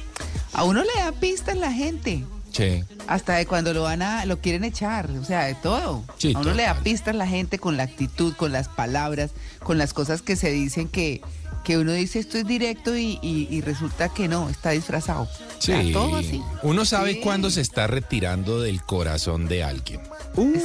[0.53, 2.25] A uno le da pistas la gente.
[2.53, 2.83] Sí.
[3.07, 6.03] Hasta de cuando lo van a, lo quieren echar, o sea, de todo.
[6.17, 9.31] Sí, a uno le da pistas la gente con la actitud, con las palabras,
[9.63, 11.21] con las cosas que se dicen que,
[11.63, 15.23] que uno dice esto es directo y, y- y resulta que no, está disfrazado.
[15.59, 15.93] O sea, Sí.
[15.93, 16.43] todo así.
[16.63, 17.21] Uno sabe Sí.
[17.21, 20.01] cuándo se está retirando del corazón de alguien.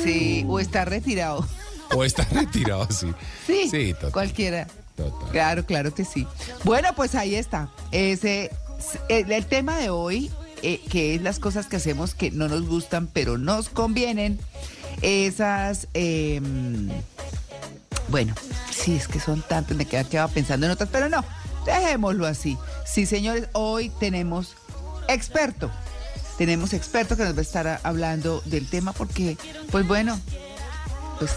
[0.03, 1.45] Sí, o está retirado.
[1.95, 3.13] O está retirado, sí.
[3.47, 4.11] Sí, Sí, total.
[4.11, 4.67] cualquiera.
[4.95, 5.29] Total.
[5.31, 6.27] Claro, claro que sí.
[6.63, 7.69] Bueno, pues ahí está.
[7.91, 8.51] Ese
[9.09, 12.67] el, el tema de hoy, eh, que es las cosas que hacemos que no nos
[12.67, 14.39] gustan, pero nos convienen.
[15.01, 16.39] Esas, eh,
[18.09, 18.33] bueno,
[18.71, 21.23] sí, es que son tantas, me queda, quedaba pensando en otras, pero no,
[21.65, 22.57] dejémoslo así.
[22.85, 24.55] Sí, señores, hoy tenemos
[25.07, 25.71] experto.
[26.37, 29.37] Tenemos experto que nos va a estar hablando del tema porque,
[29.71, 30.19] pues bueno,
[31.19, 31.31] pues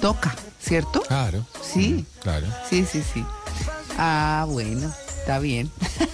[0.00, 1.02] toca, ¿cierto?
[1.02, 1.44] Claro.
[1.62, 2.04] Sí.
[2.22, 2.46] Claro.
[2.68, 3.24] Sí, sí, sí.
[3.98, 5.70] Ah, bueno, está bien.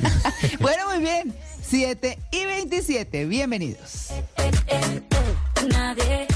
[0.61, 1.35] bueno, muy bien.
[1.62, 4.09] 7 y 27, bienvenidos.
[5.70, 6.27] Nadie,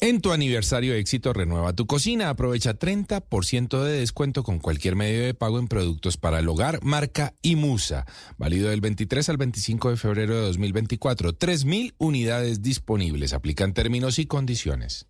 [0.00, 2.28] En tu aniversario de éxito, renueva tu cocina.
[2.28, 7.32] Aprovecha 30% de descuento con cualquier medio de pago en productos para el hogar, marca
[7.40, 8.04] y musa.
[8.36, 11.38] Válido del 23 al 25 de febrero de 2024.
[11.38, 13.32] 3.000 unidades disponibles.
[13.32, 15.06] Aplican términos y condiciones.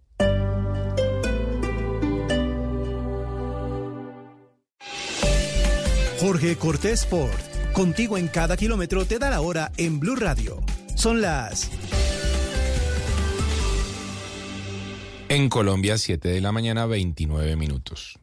[6.25, 7.39] Jorge Cortés Sport.
[7.75, 10.63] Contigo en cada kilómetro te da la hora en Blue Radio.
[10.95, 11.71] Son las
[15.29, 18.19] En Colombia, 7 de la mañana, 29 minutos.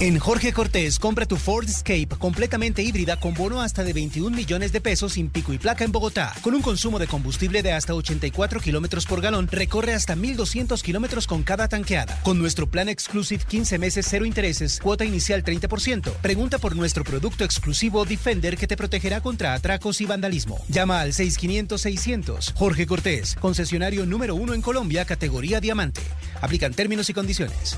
[0.00, 4.72] En Jorge Cortés, compra tu Ford Escape completamente híbrida con bono hasta de 21 millones
[4.72, 6.32] de pesos sin pico y placa en Bogotá.
[6.40, 11.26] Con un consumo de combustible de hasta 84 kilómetros por galón, recorre hasta 1,200 kilómetros
[11.26, 12.18] con cada tanqueada.
[12.22, 16.12] Con nuestro plan Exclusive 15 meses, cero intereses, cuota inicial 30%.
[16.12, 20.64] Pregunta por nuestro producto exclusivo Defender que te protegerá contra atracos y vandalismo.
[20.68, 22.54] Llama al 6500-600.
[22.54, 26.00] Jorge Cortés, concesionario número uno en Colombia, categoría diamante.
[26.40, 27.76] Aplican términos y condiciones.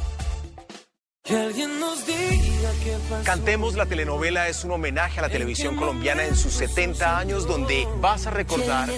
[1.24, 3.24] Que alguien nos diga qué pasó.
[3.24, 7.86] Cantemos la telenovela es un homenaje a la televisión colombiana en sus 70 años donde
[8.00, 8.88] vas a recordar,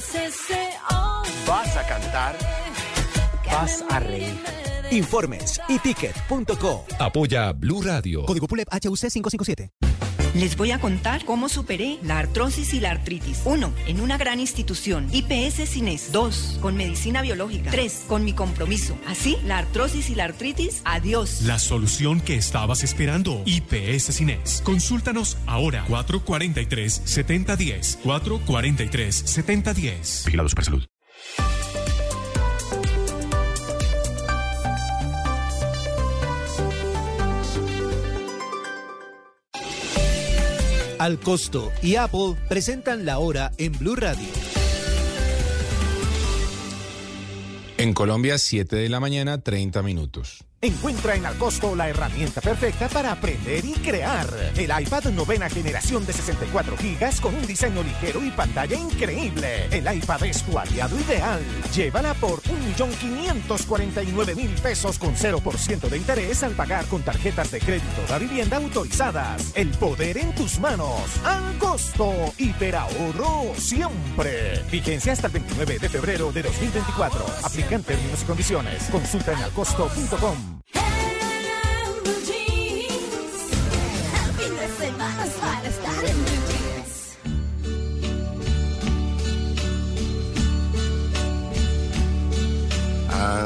[1.47, 2.39] vas a cantar,
[3.45, 4.41] vas a reír.
[4.91, 6.87] Informes y ticket.co.
[6.99, 8.25] Apoya Blue Radio.
[8.25, 9.71] Código PULEP HUC 557.
[10.35, 13.43] Les voy a contar cómo superé la artrosis y la artritis.
[13.45, 13.73] 1.
[13.87, 15.09] En una gran institución.
[15.13, 16.11] IPS Cines.
[16.11, 16.59] 2.
[16.61, 17.71] Con medicina biológica.
[17.71, 18.07] 3.
[18.09, 18.99] Con mi compromiso.
[19.07, 21.43] Así, la artrosis y la artritis, adiós.
[21.43, 23.45] La solución que estabas esperando.
[23.47, 24.61] IPS Cines.
[24.65, 25.87] Consúltanos ahora.
[25.87, 27.99] 443-7010.
[28.03, 30.25] 443-7010.
[30.25, 30.85] Vigilados para salud.
[41.05, 44.27] Al costo y Apple presentan la hora en Blue Radio.
[47.77, 50.45] En Colombia, 7 de la mañana, 30 minutos.
[50.65, 54.27] Encuentra en Alcosto la herramienta perfecta para aprender y crear.
[54.57, 59.67] El iPad novena generación de 64 gigas con un diseño ligero y pantalla increíble.
[59.71, 61.43] El iPad es tu aliado ideal.
[61.75, 68.19] Llévala por 1.549.000 pesos con 0% de interés al pagar con tarjetas de crédito de
[68.21, 69.53] vivienda autorizadas.
[69.55, 71.03] El poder en tus manos.
[71.25, 72.11] Alcosto.
[72.39, 74.63] Hiperahorro siempre.
[74.73, 77.27] Vigencia hasta el 29 de febrero de 2024.
[77.43, 78.85] Aplican términos y condiciones.
[78.91, 80.54] Consulta en alcosto.com.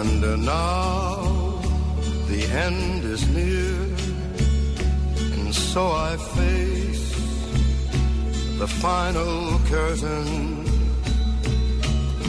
[0.09, 1.61] And uh, now
[2.27, 3.75] the end is near,
[5.35, 7.09] and so I face
[8.59, 10.64] the final curtain.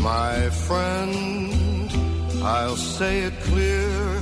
[0.01, 1.91] My friend,
[2.43, 4.21] I'll say it clear,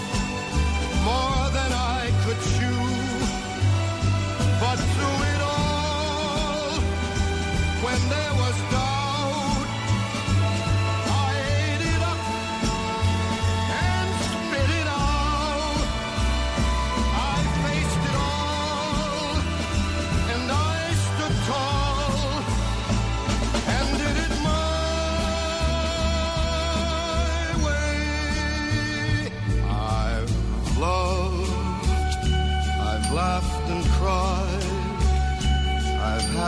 [7.91, 8.30] window.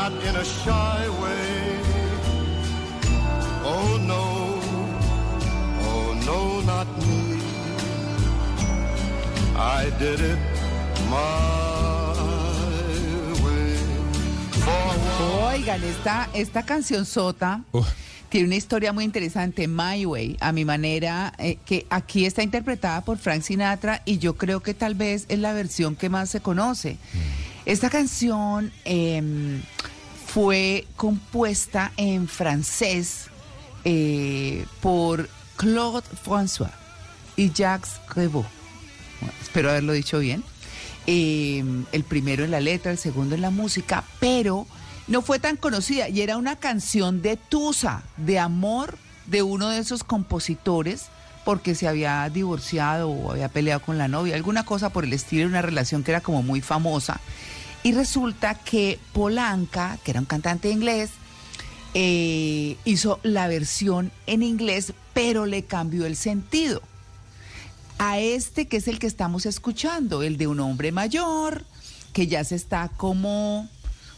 [0.00, 1.78] not in a shy way,
[3.74, 4.24] oh no,
[5.88, 6.40] oh no,
[6.70, 7.38] not me.
[9.56, 10.38] I did it
[11.10, 12.16] my
[13.44, 13.76] way.
[14.64, 17.60] For Oigan, esta, esta canción sota
[18.30, 23.02] tiene una historia muy interesante, My Way, a mi manera, eh, que aquí está interpretada
[23.02, 26.40] por Frank Sinatra y yo creo que tal vez es la versión que más se
[26.40, 26.96] conoce.
[27.66, 29.62] Esta canción em,
[30.26, 33.26] fue compuesta en francés
[33.84, 36.72] eh, por Claude François
[37.36, 38.46] y Jacques Revaux.
[39.42, 40.42] Espero haberlo dicho bien.
[41.06, 44.66] Eh, el primero en la letra, el segundo en la música, pero
[45.06, 48.96] no fue tan conocida y era una canción de Tusa, de amor
[49.26, 51.06] de uno de esos compositores
[51.50, 55.48] porque se había divorciado o había peleado con la novia, alguna cosa por el estilo,
[55.48, 57.20] una relación que era como muy famosa.
[57.82, 61.10] Y resulta que Polanca, que era un cantante inglés,
[61.94, 66.82] eh, hizo la versión en inglés, pero le cambió el sentido
[67.98, 71.64] a este que es el que estamos escuchando, el de un hombre mayor,
[72.12, 73.68] que ya se está como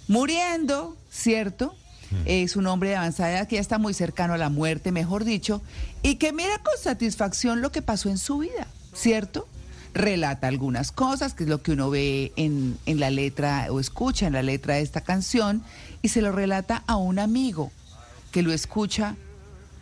[0.06, 1.74] muriendo, ¿cierto?
[2.24, 5.24] Es un hombre de avanzada edad que ya está muy cercano a la muerte, mejor
[5.24, 5.62] dicho,
[6.02, 9.48] y que mira con satisfacción lo que pasó en su vida, ¿cierto?
[9.94, 14.26] Relata algunas cosas, que es lo que uno ve en, en la letra o escucha
[14.26, 15.62] en la letra de esta canción,
[16.02, 17.70] y se lo relata a un amigo
[18.30, 19.16] que lo escucha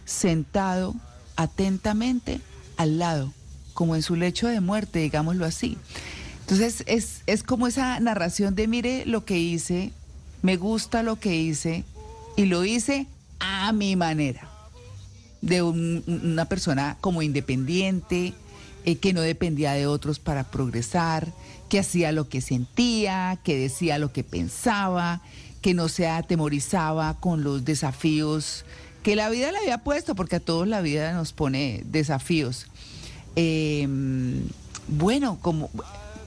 [0.05, 0.95] sentado
[1.37, 2.41] atentamente
[2.77, 3.33] al lado
[3.81, 5.79] como en su lecho de muerte, digámoslo así.
[6.41, 9.93] Entonces es, es como esa narración de mire lo que hice,
[10.43, 11.85] me gusta lo que hice
[12.41, 13.07] y lo hice
[13.39, 14.49] a mi manera.
[15.43, 18.33] De un- una persona como independiente,
[18.85, 21.33] eh, que no dependía de otros para progresar,
[21.69, 25.21] que hacía lo que sentía, que decía lo que pensaba,
[25.61, 28.65] que no se atemorizaba con los desafíos
[29.03, 32.67] que la vida le había puesto, porque a todos la vida nos pone desafíos.
[33.37, 33.87] Eh,
[34.89, 35.71] bueno, como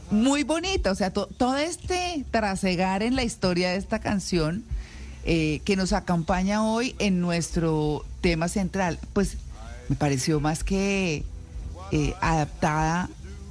[0.09, 4.63] muy bonita, o sea, to- todo este trasegar en la historia de esta canción
[5.25, 9.37] eh, que nos acompaña hoy en nuestro tema central, pues
[9.89, 11.23] me pareció más que
[11.91, 13.09] eh, adaptada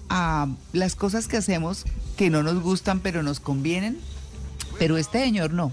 [0.09, 1.85] a las cosas que hacemos
[2.17, 3.99] que no nos gustan pero nos convienen,
[4.79, 5.73] pero este señor no.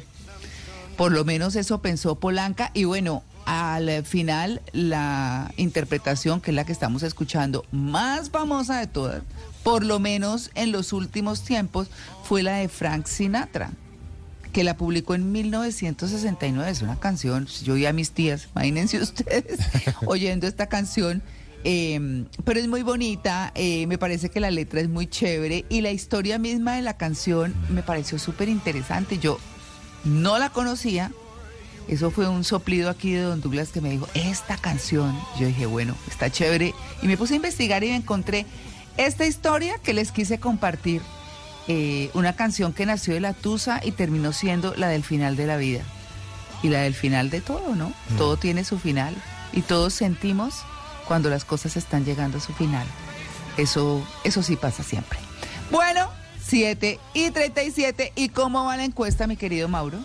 [0.97, 2.71] Por lo menos eso pensó Polanca.
[2.73, 8.87] Y bueno, al final la interpretación que es la que estamos escuchando más famosa de
[8.87, 9.23] todas,
[9.63, 11.87] por lo menos en los últimos tiempos,
[12.23, 13.71] fue la de Frank Sinatra,
[14.51, 16.69] que la publicó en 1969.
[16.69, 19.59] Es una canción, yo vi a mis tías, imagínense ustedes,
[20.05, 21.21] oyendo esta canción.
[21.63, 25.81] eh, pero es muy bonita, eh, me parece que la letra es muy chévere y
[25.81, 29.17] la historia misma de la canción me pareció súper interesante.
[29.17, 29.37] Yo
[30.05, 31.11] no la conocía,
[31.89, 35.17] eso fue un soplido aquí de Don Douglas que me dijo, esta canción.
[35.39, 36.75] Yo dije, bueno, está chévere.
[37.01, 38.45] Y me puse a investigar y me encontré
[38.97, 41.01] esta historia que les quise compartir.
[41.71, 45.45] Eh, una canción que nació de la Tusa y terminó siendo la del final de
[45.45, 45.83] la vida.
[46.63, 47.93] Y la del final de todo, ¿no?
[48.17, 49.15] Todo tiene su final.
[49.53, 50.63] Y todos sentimos
[51.07, 52.87] cuando las cosas están llegando a su final.
[53.55, 55.19] Eso, eso sí pasa siempre.
[55.69, 56.09] Bueno,
[56.41, 58.13] 7 y 37.
[58.15, 59.99] ¿Y cómo va la encuesta, mi querido Mauro?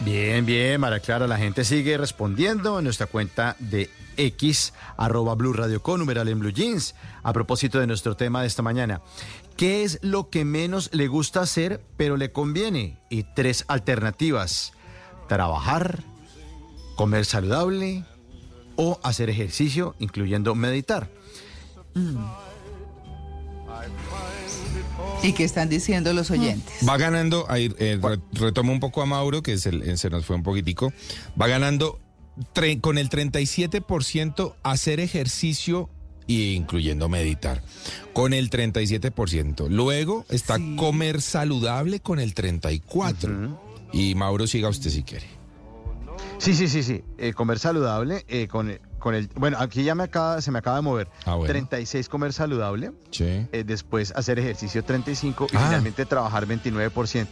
[0.00, 3.88] Bien, bien, Mara Clara, la gente sigue respondiendo en nuestra cuenta de
[4.18, 8.48] X, arroba Blue Radio con numeral en Blue Jeans, a propósito de nuestro tema de
[8.48, 9.00] esta mañana.
[9.56, 12.98] ¿Qué es lo que menos le gusta hacer, pero le conviene?
[13.08, 14.72] Y tres alternativas.
[15.28, 16.02] Trabajar,
[16.94, 18.04] comer saludable
[18.76, 21.08] o hacer ejercicio, incluyendo meditar.
[25.22, 26.86] ¿Y qué están diciendo los oyentes?
[26.86, 30.10] Va ganando, ahí eh, re- retomo un poco a Mauro, que es el, eh, se
[30.10, 30.92] nos fue un poquitico.
[31.40, 31.98] Va ganando
[32.54, 35.88] tre- con el 37% hacer ejercicio
[36.28, 37.62] e incluyendo meditar.
[38.12, 39.68] Con el 37%.
[39.68, 43.58] Luego está comer saludable con el 34%.
[43.92, 45.26] Y Mauro, siga usted si quiere.
[46.38, 47.02] Sí, sí, sí, sí.
[47.18, 49.28] eh, comer saludable eh, con, con el...
[49.36, 51.08] Bueno, aquí ya me acaba, se me acaba de mover.
[51.24, 51.50] Ah, bueno.
[51.50, 52.92] 36 comer saludable.
[53.10, 53.24] Sí.
[53.24, 55.60] eh, después hacer ejercicio 35 y Ah.
[55.66, 57.26] finalmente trabajar 29%.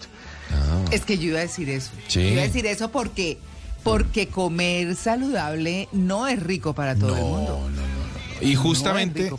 [0.91, 1.91] Es que yo iba a decir eso.
[2.09, 2.23] Sí.
[2.23, 3.39] Yo iba a decir eso porque
[3.83, 7.69] Porque comer saludable no es rico para todo el mundo.
[7.71, 7.94] Y No
[8.41, 9.31] es justamente,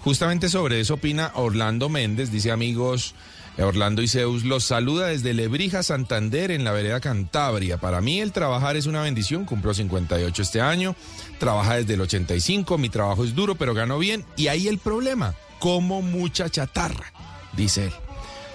[0.00, 3.14] justamente sobre eso opina Orlando Méndez, dice amigos,
[3.56, 7.78] eh, Orlando y Zeus los saluda desde Lebrija, Santander, en la vereda Cantabria.
[7.78, 10.96] Para mí el trabajar es una bendición, cumplo 58 este año,
[11.38, 14.24] trabaja desde el 85, mi trabajo es duro, pero gano bien.
[14.36, 17.12] Y ahí el problema, como mucha chatarra,
[17.56, 17.92] dice él,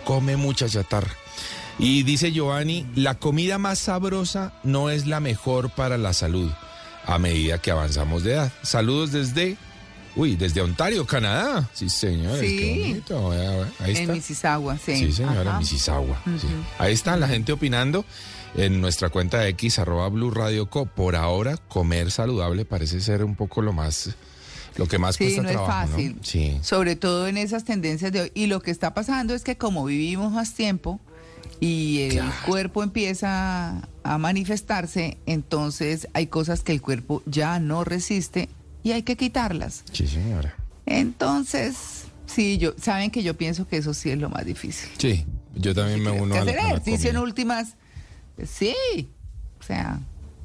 [0.04, 1.14] come mucha chatarra.
[1.78, 6.52] Y dice Giovanni, la comida más sabrosa no es la mejor para la salud
[7.06, 8.52] a medida que avanzamos de edad.
[8.62, 9.58] Saludos desde,
[10.16, 11.70] uy, desde Ontario, Canadá.
[11.74, 12.58] Sí, señores, Sí.
[12.58, 13.66] qué bonito.
[13.86, 14.12] En.
[14.12, 14.96] Mississauga, sí.
[14.98, 15.60] Sí, señora, Ajá.
[15.60, 16.22] Mississauga.
[16.40, 16.48] sí.
[16.78, 18.06] Ahí está la gente opinando
[18.56, 20.86] en nuestra cuenta de X, arroba Blue Radio Co.
[20.86, 24.16] Por ahora, comer saludable parece ser un poco lo más,
[24.76, 25.92] lo que más Sí, cuesta no es trabajo, ¿no?
[25.94, 26.18] fácil.
[26.24, 26.58] Sí.
[26.62, 28.32] Sobre todo en esas tendencias de hoy.
[28.34, 31.00] Y lo que está pasando es que como vivimos más tiempo
[31.62, 38.50] y el cuerpo empieza a manifestarse, entonces hay cosas que el cuerpo ya no resiste
[38.84, 39.84] y hay que quitarlas.
[39.92, 40.56] Sí, señora.
[40.86, 41.76] Entonces,
[42.26, 44.90] sí, yo, saben que yo pienso que eso sí es lo más difícil.
[44.98, 45.26] Sí,
[45.56, 47.76] yo también me uno a la, hacer a la ejercicio en últimas,
[48.46, 48.76] sí,
[49.60, 50.00] o sea,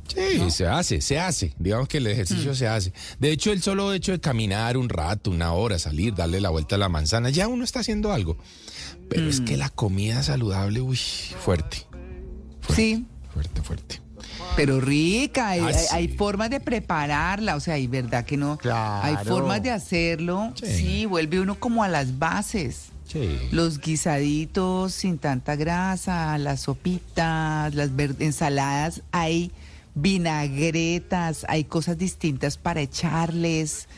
[0.06, 1.54] Sí, se hace, se hace.
[1.58, 2.54] Digamos que el ejercicio Mm.
[2.54, 2.92] se hace.
[3.18, 6.74] De hecho, el solo hecho de caminar un rato, una hora, salir, darle la vuelta
[6.74, 8.36] a la manzana, ya uno está haciendo algo.
[9.08, 9.44] Pero es Mm.
[9.46, 11.86] que la comida saludable, uy, fuerte,
[12.74, 14.00] sí, fuerte, fuerte.
[14.56, 15.86] Pero rica, hay, Ah, hay- sí.
[15.90, 18.58] hay formas de prepararla, o sea, hay verdad que no,
[19.02, 21.06] hay formas de hacerlo, sí.
[21.06, 22.86] vuelve uno como a las bases.
[23.06, 23.38] Sí.
[23.52, 29.52] Los guisaditos sin tanta grasa, las sopitas, las ensaladas, hay
[29.94, 33.88] vinagretas, hay cosas distintas para echarles.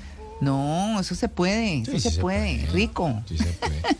[0.40, 3.22] No, eso se puede, eso Sí, se, sí se puede, rico.
[3.26, 3.82] Sí se puede.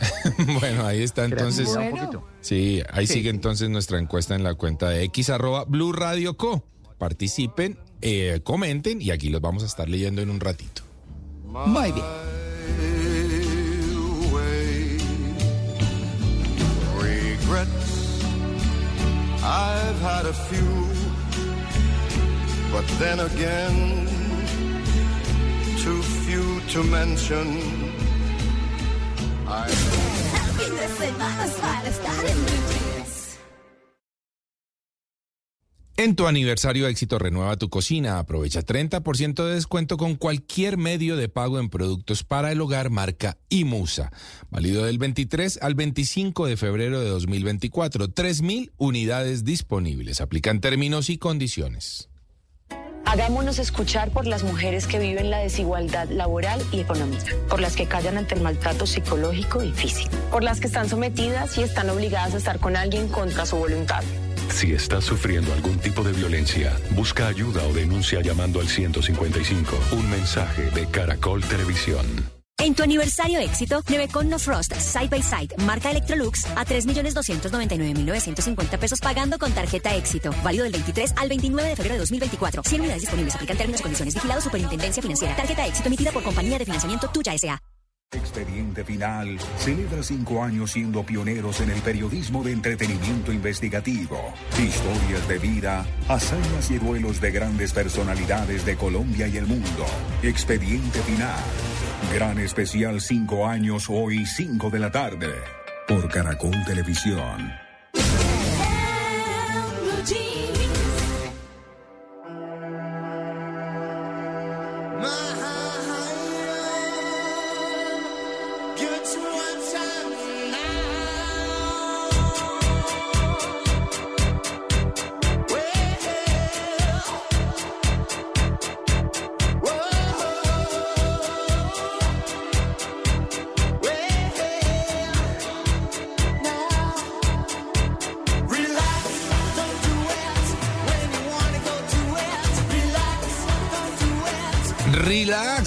[0.60, 1.74] bueno, ahí está entonces.
[1.74, 2.24] Bueno.
[2.40, 6.36] Sí, ahí Sí, sigue entonces nuestra encuesta en la cuenta de X arroba Blue Radio
[6.36, 6.64] Co.
[6.98, 10.82] Participen, eh, comenten y aquí los vamos a estar leyendo en un ratito.
[11.46, 12.04] Muy bien.
[16.98, 18.22] Regrets,
[19.42, 20.86] I've had a few,
[22.72, 24.06] but then again,
[35.96, 38.18] En tu aniversario éxito renueva tu cocina.
[38.18, 43.38] Aprovecha 30% de descuento con cualquier medio de pago en productos para el hogar marca
[43.48, 44.12] Imusa.
[44.50, 48.08] Válido del 23 al 25 de febrero de 2024.
[48.08, 50.20] 3.000 unidades disponibles.
[50.20, 52.09] Aplican términos y condiciones.
[53.10, 57.86] Hagámonos escuchar por las mujeres que viven la desigualdad laboral y económica, por las que
[57.86, 62.34] callan ante el maltrato psicológico y físico, por las que están sometidas y están obligadas
[62.34, 64.04] a estar con alguien contra su voluntad.
[64.50, 69.76] Si estás sufriendo algún tipo de violencia, busca ayuda o denuncia llamando al 155.
[69.90, 72.39] Un mensaje de Caracol Televisión.
[72.62, 79.00] En tu aniversario éxito, Nevecon No Frost Side by Side, marca Electrolux, a 3.299.950 pesos
[79.00, 80.30] pagando con tarjeta éxito.
[80.44, 82.62] Válido del 23 al 29 de febrero de 2024.
[82.64, 83.34] 100 unidades disponibles.
[83.34, 84.14] Aplican términos condiciones.
[84.14, 85.34] Vigilado Superintendencia Financiera.
[85.34, 87.62] Tarjeta éxito emitida por Compañía de Financiamiento Tuya S.A.
[88.12, 94.34] Expediente Final celebra cinco años siendo pioneros en el periodismo de entretenimiento investigativo.
[94.58, 99.86] Historias de vida, hazañas y duelos de grandes personalidades de Colombia y el mundo.
[100.24, 101.38] Expediente Final.
[102.12, 105.28] Gran especial cinco años hoy, 5 de la tarde.
[105.86, 107.52] Por Caracol Televisión.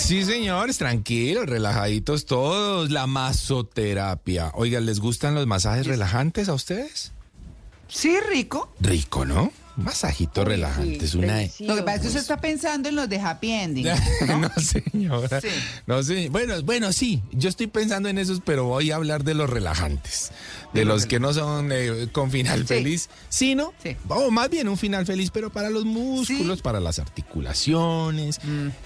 [0.04, 2.92] Sí señores, tranquilos, relajaditos todos.
[2.92, 4.52] La masoterapia.
[4.56, 7.14] Oigan, ¿les gustan los masajes relajantes a ustedes?
[7.88, 8.74] Sí, rico.
[8.80, 9.52] Rico, ¿no?
[9.76, 11.04] Masajito relajante.
[11.06, 11.42] Es una...
[11.60, 13.88] Lo que pasa es que usted está pensando en los de Happy Ending.
[14.40, 15.42] no, señora.
[15.42, 15.48] Sí.
[15.88, 16.30] No sé.
[16.30, 17.24] Bueno, bueno, sí.
[17.32, 20.32] Yo estoy pensando en esos, pero voy a hablar de los relajantes.
[20.74, 23.74] De los que no son eh, con final feliz, sino,
[24.08, 28.40] o más bien un final feliz, pero para los músculos, para las articulaciones.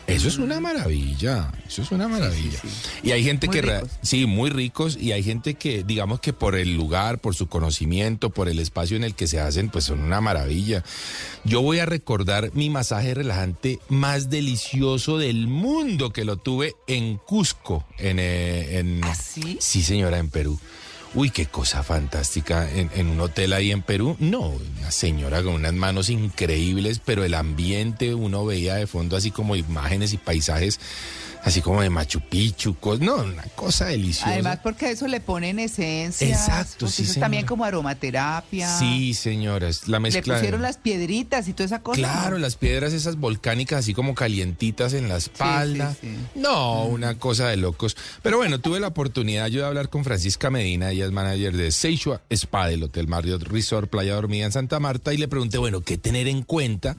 [0.05, 1.51] Eso es una maravilla.
[1.67, 2.59] Eso es una maravilla.
[3.03, 3.89] Y hay gente Muy que, ricos.
[4.01, 8.29] sí, muy ricos, y hay gente que, digamos que por el lugar, por su conocimiento,
[8.29, 10.83] por el espacio en el que se hacen, pues son una maravilla.
[11.43, 17.17] Yo voy a recordar mi masaje relajante más delicioso del mundo que lo tuve en
[17.17, 19.57] Cusco, en, eh, en ¿Ah, sí?
[19.61, 20.59] Sí, señora, en Perú.
[21.13, 22.69] Uy, qué cosa fantástica.
[22.69, 27.23] En, en un hotel ahí en Perú, no, una señora con unas manos increíbles, pero
[27.23, 30.79] el ambiente, uno veía de fondo así como imágenes y paisajes,
[31.47, 34.31] así como de Machu Picchu, no, una cosa deliciosa.
[34.31, 36.27] Además, porque eso le ponen esencia.
[36.27, 37.45] Exacto, sí, también señora.
[37.47, 38.77] como aromaterapia.
[38.79, 40.33] Sí, señora, es la Le mezcla.
[40.35, 41.97] de- pusieron las piedritas y toda esa cosa.
[41.97, 45.93] Claro, las piedras esas volcánicas así como calientitas en la espalda.
[45.99, 46.17] sí, sí.
[46.35, 47.97] No, una cosa de locos.
[48.21, 51.71] Pero bueno, tuve la oportunidad yo de hablar con Francisca Medina, ella es manager de
[51.71, 55.81] Seichua Spa del Hotel Marriott Resort Playa Dormida en Santa Marta y le pregunté, bueno,
[55.81, 56.97] ¿qué tener en cuenta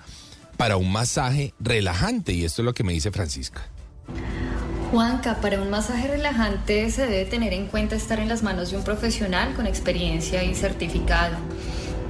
[0.57, 2.33] para un masaje relajante?
[2.33, 3.63] Y esto es lo que me dice Francisca.
[4.91, 8.79] Juanca, para un masaje relajante se debe tener en cuenta estar en las manos de
[8.79, 11.37] un profesional con experiencia y certificado.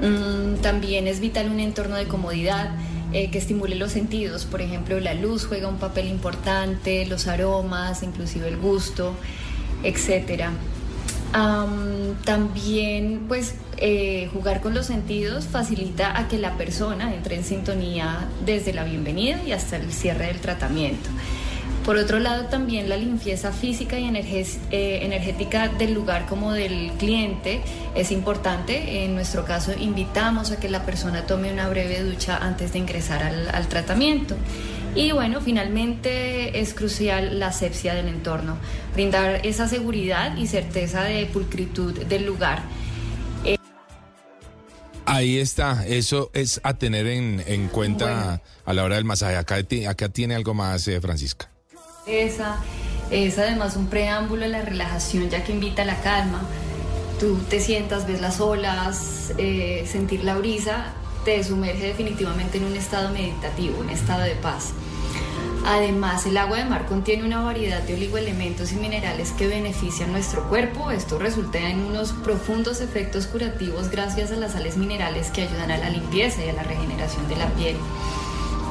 [0.00, 2.70] Mm, también es vital un entorno de comodidad
[3.12, 4.44] eh, que estimule los sentidos.
[4.44, 9.14] Por ejemplo, la luz juega un papel importante, los aromas, inclusive el gusto.
[11.32, 17.44] Am, también, pues, eh, jugar con los sentidos facilita a que la persona entre en
[17.44, 21.10] sintonía desde la bienvenida y hasta el cierre del tratamiento.
[21.88, 27.62] Por otro lado, también la limpieza física y eh, energética del lugar como del cliente
[27.94, 29.04] es importante.
[29.06, 33.22] En nuestro caso, invitamos a que la persona tome una breve ducha antes de ingresar
[33.22, 34.36] al, al tratamiento.
[34.94, 38.58] Y bueno, finalmente es crucial la asepsia del entorno,
[38.92, 42.64] brindar esa seguridad y certeza de pulcritud del lugar.
[45.06, 49.36] Ahí está, eso es a tener en, en cuenta a la hora del masaje.
[49.38, 51.48] Acá tiene algo más, eh, Francisca.
[52.08, 52.56] Esa
[53.10, 56.42] es además un preámbulo a la relajación ya que invita a la calma.
[57.20, 60.92] Tú te sientas, ves las olas, eh, sentir la brisa,
[61.24, 64.72] te sumerge definitivamente en un estado meditativo, un estado de paz.
[65.66, 70.48] Además, el agua de mar contiene una variedad de oligoelementos y minerales que benefician nuestro
[70.48, 70.90] cuerpo.
[70.90, 75.76] Esto resulta en unos profundos efectos curativos gracias a las sales minerales que ayudan a
[75.76, 77.76] la limpieza y a la regeneración de la piel.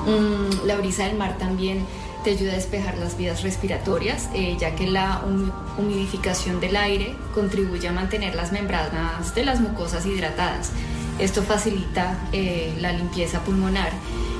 [0.08, 1.86] Mm, la brisa del mar también
[2.32, 7.88] ayuda a despejar las vías respiratorias, eh, ya que la hum- humidificación del aire contribuye
[7.88, 10.72] a mantener las membranas de las mucosas hidratadas.
[11.20, 13.92] Esto facilita eh, la limpieza pulmonar.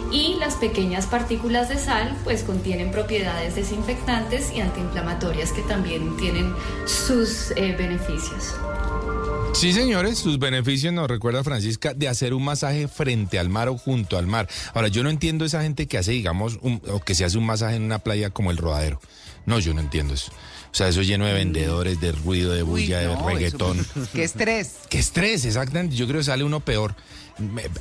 [0.10, 6.54] Y las pequeñas partículas de sal pues contienen propiedades desinfectantes y antiinflamatorias que también tienen
[6.86, 8.56] sus eh, beneficios.
[9.60, 13.78] Sí, señores, sus beneficios nos recuerda Francisca de hacer un masaje frente al mar o
[13.78, 14.48] junto al mar.
[14.76, 17.46] Ahora, yo no entiendo esa gente que hace, digamos, un- o que se hace un
[17.46, 19.02] masaje en una playa como el rodadero.
[19.48, 20.32] No, yo no entiendo eso.
[20.72, 23.88] O sea, eso lleno de vendedores, de ruido, de bulla, no, de eso- reggaetón.
[24.14, 24.74] Qué estrés.
[24.90, 25.96] Qué estrés, exactamente.
[25.96, 26.96] Yo creo que sale uno peor.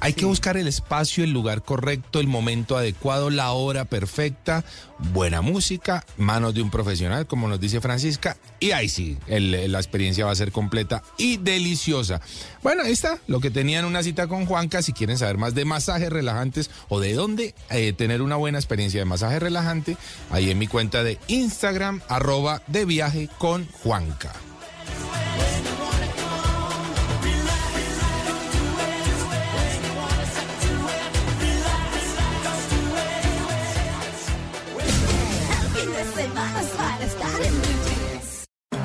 [0.01, 4.65] Hay que buscar el espacio, el lugar correcto, el momento adecuado, la hora perfecta,
[5.13, 9.79] buena música, manos de un profesional, como nos dice Francisca, y ahí sí, el- la
[9.79, 12.21] experiencia va a ser completa y deliciosa.
[12.63, 15.65] Bueno, ahí está, lo que tenían una cita con Juanca, si quieren saber más de
[15.65, 19.97] masajes relajantes o de dónde eh, tener una buena experiencia de masaje relajante,
[20.31, 24.33] ahí en mi cuenta de Instagram, arroba de viaje con Juanca.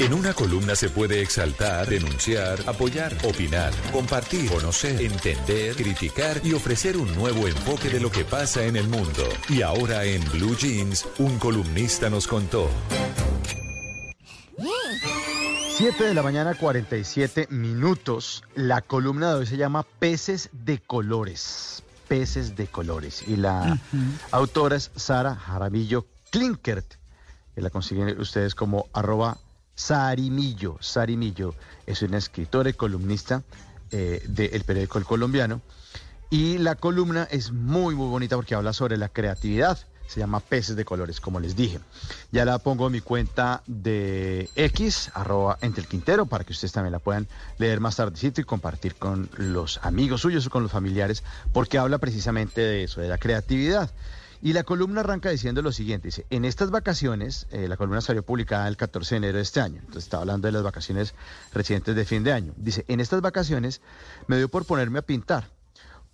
[0.01, 6.97] En una columna se puede exaltar, denunciar, apoyar, opinar, compartir, conocer, entender, criticar y ofrecer
[6.97, 9.21] un nuevo enfoque de lo que pasa en el mundo.
[9.47, 12.67] Y ahora en Blue Jeans, un columnista nos contó.
[15.77, 18.43] 7 de la mañana, 47 minutos.
[18.55, 21.83] La columna de hoy se llama Peces de Colores.
[22.07, 23.23] Peces de Colores.
[23.27, 23.77] Y la
[24.31, 26.95] autora es Sara Jaramillo Klinkert.
[27.53, 29.37] Que la consiguen ustedes como arroba
[29.75, 30.77] Sarimillo.
[30.79, 31.55] Sarimillo
[31.85, 33.43] es una escritora y columnista
[33.91, 35.61] eh, del periódico El Colombiano.
[36.29, 39.77] Y la columna es muy, muy bonita porque habla sobre la creatividad.
[40.07, 41.79] Se llama Peces de Colores, como les dije.
[42.31, 46.91] Ya la pongo en mi cuenta de X, arroba entre el para que ustedes también
[46.91, 51.23] la puedan leer más tardecito y compartir con los amigos suyos o con los familiares,
[51.53, 53.89] porque habla precisamente de eso, de la creatividad.
[54.41, 58.23] Y la columna arranca diciendo lo siguiente, dice, en estas vacaciones, eh, la columna salió
[58.23, 61.13] publicada el 14 de enero de este año, entonces está hablando de las vacaciones
[61.53, 62.53] recientes de fin de año.
[62.57, 63.81] Dice, en estas vacaciones
[64.25, 65.51] me dio por ponerme a pintar.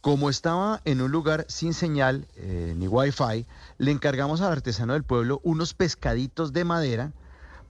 [0.01, 3.45] Como estaba en un lugar sin señal eh, ni wifi,
[3.77, 7.13] le encargamos al artesano del pueblo unos pescaditos de madera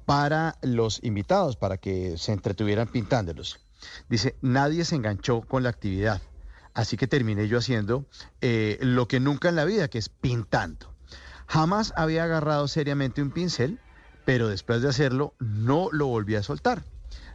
[0.05, 3.60] para los invitados, para que se entretuvieran pintándolos.
[4.10, 6.22] Dice, nadie se enganchó con la actividad.
[6.78, 8.05] Así que terminé yo haciendo
[8.39, 10.93] eh, lo que nunca en la vida, que es pintando.
[11.47, 13.80] Jamás había agarrado seriamente un pincel,
[14.25, 16.84] pero después de hacerlo no lo volví a soltar.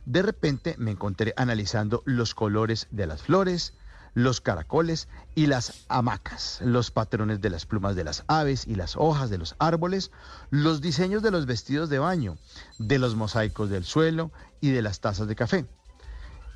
[0.04, 3.74] De repente me encontré analizando los colores de las flores,
[4.14, 8.94] los caracoles y las hamacas, los patrones de las plumas de las aves y las
[8.96, 10.12] hojas de los árboles,
[10.50, 12.38] los diseños de los vestidos de baño,
[12.78, 14.30] de los mosaicos del suelo
[14.60, 15.66] y de las tazas de café.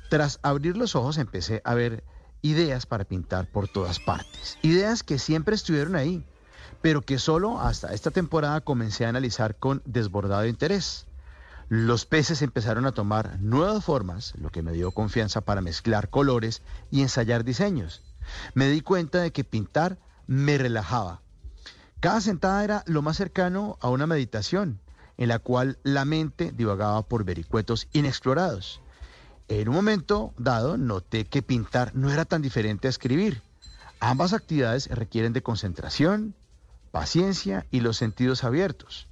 [0.09, 2.05] Tras abrir los ojos empecé a ver
[2.41, 6.25] ideas para pintar por todas partes, ideas que siempre estuvieron ahí,
[6.81, 11.07] pero que solo hasta esta temporada comencé a analizar con desbordado interés.
[11.69, 16.61] Los peces empezaron a tomar nuevas formas, lo que me dio confianza para mezclar colores
[16.91, 18.03] y ensayar diseños.
[18.53, 21.21] Me di cuenta de que pintar me relajaba.
[21.99, 24.79] Cada sentada era lo más cercano a una meditación,
[25.17, 28.81] en la cual la mente divagaba por vericuetos inexplorados.
[29.49, 33.41] En un momento dado noté que pintar no era tan diferente a escribir.
[34.01, 36.35] Ambas actividades requieren de concentración,
[36.91, 39.07] paciencia y los sentidos abiertos.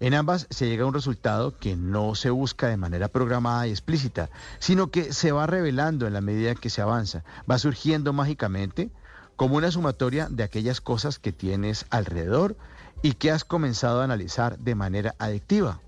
[0.00, 3.70] En ambas se llega a un resultado que no se busca de manera programada y
[3.70, 8.90] explícita, sino que se va revelando en la medida que se avanza, va surgiendo mágicamente
[9.36, 12.56] como una sumatoria de aquellas cosas que tienes alrededor
[13.02, 15.80] y que has comenzado a analizar de manera adictiva.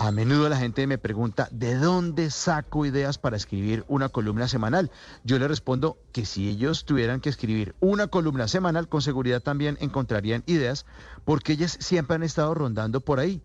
[0.00, 4.92] A menudo la gente me pregunta, ¿de dónde saco ideas para escribir una columna semanal?
[5.24, 9.76] Yo le respondo que si ellos tuvieran que escribir una columna semanal, con seguridad también
[9.80, 10.86] encontrarían ideas,
[11.24, 13.42] porque ellas siempre han estado rondando por ahí.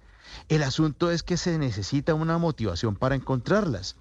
[0.49, 3.95] El asunto es que se necesita una motivación para encontrarlas.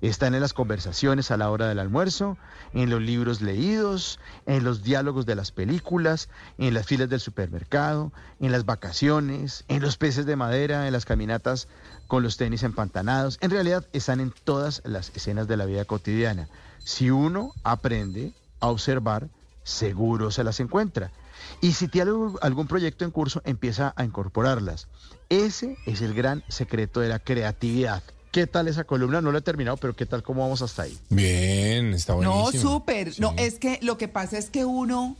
[0.00, 2.36] Están en las conversaciones a la hora del almuerzo,
[2.72, 6.28] en los libros leídos, en los diálogos de las películas,
[6.58, 11.04] en las filas del supermercado, en las vacaciones, en los peces de madera, en las
[11.04, 11.68] caminatas
[12.06, 13.38] con los tenis empantanados.
[13.40, 16.48] En realidad están en todas las escenas de la vida cotidiana.
[16.78, 19.28] Si uno aprende a observar,
[19.62, 21.12] seguro se las encuentra.
[21.60, 24.88] Y si tiene algún proyecto en curso, empieza a incorporarlas.
[25.32, 28.02] Ese es el gran secreto de la creatividad.
[28.30, 29.22] ¿Qué tal esa columna?
[29.22, 30.98] No la he terminado, pero ¿qué tal cómo vamos hasta ahí?
[31.08, 32.50] Bien, está buenísimo.
[32.52, 33.18] No, súper.
[33.18, 35.16] No, es que lo que pasa es que uno,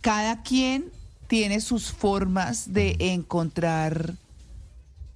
[0.00, 0.92] cada quien
[1.26, 4.14] tiene sus formas de encontrar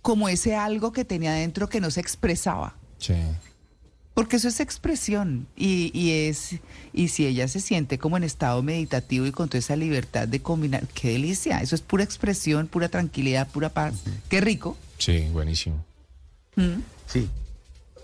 [0.03, 2.75] como ese algo que tenía adentro que no se expresaba.
[2.99, 3.15] Sí.
[4.15, 6.57] Porque eso es expresión y, y, es
[6.93, 10.41] y si ella se siente como en estado meditativo y con toda esa libertad de
[10.41, 13.95] combinar, qué delicia, eso es pura expresión, pura tranquilidad, pura paz,
[14.29, 14.77] qué rico.
[14.99, 15.83] Sí, buenísimo.
[16.57, 16.81] Mm.
[17.07, 17.29] Sí.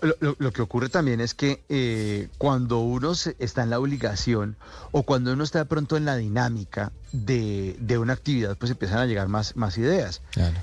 [0.01, 3.79] Lo, lo- lo que ocurre también es que eh, cuando uno se- está en la
[3.79, 4.55] obligación
[4.91, 8.99] o cuando uno está de pronto en la dinámica de, de una actividad, pues empiezan
[8.99, 10.21] a llegar más, más ideas.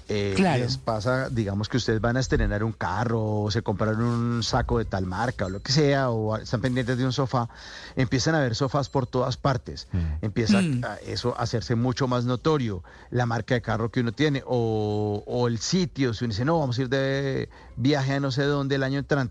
[0.08, 0.62] Eh, Claro.
[0.62, 4.78] Les pasa, digamos que ustedes van a estrenar un carro o se compraron un saco
[4.78, 7.48] de tal marca o lo que sea, o están pendientes de un sofá,
[7.96, 9.88] empiezan a ver sofás por todas partes.
[10.22, 10.84] Empieza Mm.
[10.84, 15.22] a eso a hacerse mucho más notorio, la marca de carro que uno tiene o,
[15.26, 18.44] o el sitio, si uno dice, no, vamos a ir de viaje a no sé
[18.44, 19.25] dónde el año entrante.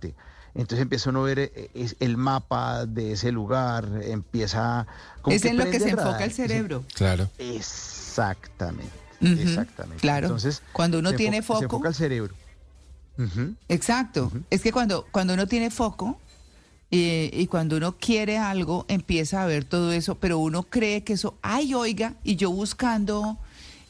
[0.54, 4.88] Entonces empieza uno a ver eh, es- el mapa de ese lugar, empieza...
[5.22, 6.22] como Es en lo que se el enfoca radar.
[6.24, 6.84] el cerebro.
[6.93, 7.30] Claro.
[7.38, 8.91] Exactamente.
[9.22, 10.02] Ujú, Exactamente.
[10.02, 10.28] claro.
[10.28, 12.36] Entonces, Cuando uno se tiene enfoca- Se foco- enfoca el cerebro.
[13.18, 13.54] Ujú.
[13.70, 14.32] Exacto.
[14.50, 16.20] Es que cuando, cuando uno tiene foco
[16.91, 21.14] eh, y cuando uno quiere algo, empieza a ver todo eso, pero uno cree que
[21.14, 23.38] eso, ay, oiga, y yo buscando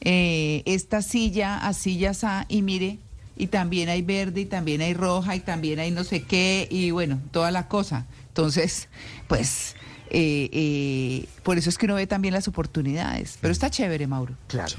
[0.00, 2.98] eh, esta silla, así ya está, y mire,
[3.36, 6.90] y también hay verde, y también hay roja, y también hay no sé qué, y
[6.90, 8.06] bueno, toda la cosa.
[8.28, 8.88] Entonces,
[9.28, 9.74] pues,
[10.10, 13.38] eh, eh, por eso es que uno ve también las oportunidades.
[13.40, 14.34] Pero está chévere, Mauro.
[14.48, 14.74] Claro.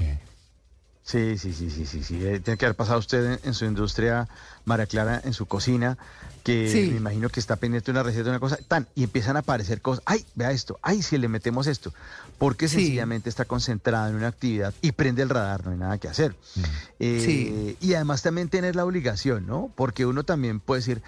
[1.02, 2.14] Sí, sí, sí, sí, sí, sí.
[2.22, 4.28] Eh, Tiene que haber pasado usted en, en su industria,
[4.66, 5.96] María Clara, en su cocina,
[6.44, 6.90] que Sí.
[6.90, 9.40] me imagino que está pendiente de una receta de una cosa, tan, y empiezan a
[9.40, 11.94] aparecer cosas, ay, vea esto, ay, si le metemos esto,
[12.38, 12.76] porque Sí.
[12.76, 16.34] sencillamente está concentrada en una actividad y prende el radar, no hay nada que hacer.
[16.98, 17.76] Eh, Sí.
[17.80, 19.72] Y además también tener la obligación, ¿no?
[19.74, 21.02] Porque uno también puede decir,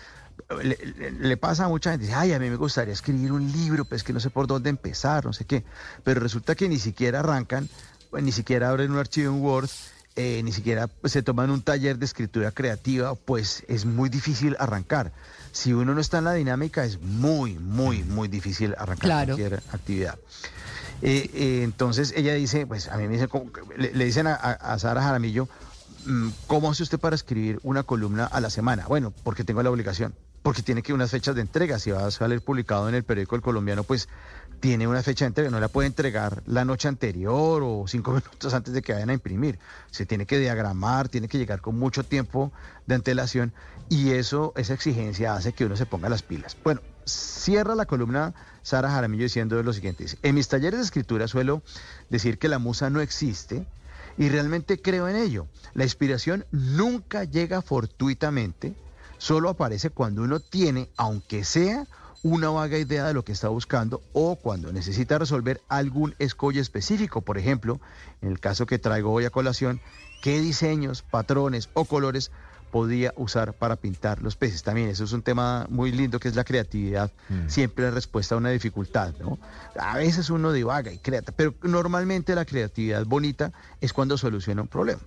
[0.63, 3.51] le, le- le pasa a mucha gente, dice, ay, a mí me gustaría escribir un
[3.53, 5.65] libro, pues que no sé por dónde empezar, no sé qué,
[6.03, 7.69] pero resulta que ni siquiera arrancan,
[8.11, 9.69] pues, ni siquiera abren un archivo en Word,
[10.17, 14.57] eh, ni siquiera pues, se toman un taller de escritura creativa, pues es muy difícil
[14.59, 15.13] arrancar.
[15.53, 19.37] Si uno no está en la dinámica, es muy, muy, muy difícil arrancar Claro.
[19.37, 20.19] cualquier actividad.
[21.03, 23.29] Eh, eh, entonces ella dice, pues a mí me dicen,
[23.77, 25.49] le, le dicen a, a- a Sara Jaramillo,
[26.07, 28.87] mm, ¿cómo hace usted para escribir una columna a la semana?
[28.87, 30.15] Bueno, porque tengo la obligación.
[30.43, 31.79] porque tiene que unas fechas de entrega.
[31.79, 34.09] Si va a salir publicado en el periódico El Colombiano, pues
[34.61, 35.51] tiene una fecha de entrega.
[35.51, 39.13] No la puede entregar la noche anterior o cinco minutos antes de que vayan a
[39.13, 39.59] imprimir.
[39.91, 42.53] Se tiene que diagramar, tiene que llegar con mucho tiempo
[42.87, 43.53] de antelación
[43.91, 46.57] y eso, esa exigencia hace que uno se ponga las pilas.
[46.65, 48.33] Bueno, cierra la columna
[48.63, 50.07] Sara Jaramillo diciendo lo siguiente.
[50.23, 51.63] En mis talleres de escritura suelo
[52.09, 53.67] decir que la musa no existe
[54.19, 55.47] y realmente creo en ello.
[55.75, 58.75] La inspiración nunca llega fortuitamente,
[59.19, 61.87] solo aparece cuando uno tiene, aunque sea
[62.23, 67.23] una vaga idea de lo que está buscando o cuando necesita resolver algún escollo específico.
[67.23, 67.81] Por ejemplo,
[68.21, 69.81] en el caso que traigo hoy a colación,
[70.23, 72.31] qué diseños, patrones o colores
[72.71, 74.63] podía usar para pintar los peces.
[74.63, 77.49] También eso es un tema muy lindo que es la creatividad, mm.
[77.49, 79.39] siempre la respuesta a una dificultad, ¿no?
[79.79, 84.69] A veces uno divaga y crea, pero normalmente la creatividad bonita es cuando soluciona un
[84.69, 85.01] problema.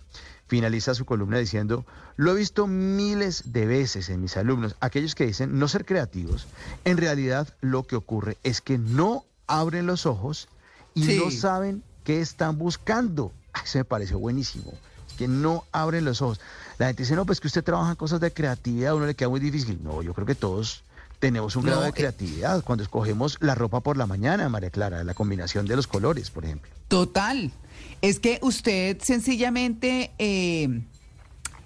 [0.47, 1.86] Finaliza su columna diciendo,
[2.16, 6.47] lo he visto miles de veces en mis alumnos, aquellos que dicen no ser creativos,
[6.84, 10.47] en realidad lo que ocurre es que no abren los ojos
[10.93, 13.32] y no saben qué están buscando.
[13.64, 14.74] Eso me pareció buenísimo,
[15.18, 16.39] que no abren los ojos.
[16.84, 19.15] La gente dice, no, pues que usted trabaja en cosas de creatividad, a uno le
[19.15, 19.79] queda muy difícil.
[19.81, 20.84] No, yo creo que todos
[21.17, 25.01] tenemos un grado de eh, creatividad cuando escogemos la ropa por la mañana, María Clara,
[25.05, 26.69] la combinación de los colores, por ejemplo.
[26.89, 27.53] Total.
[28.01, 30.81] Es que usted sencillamente eh,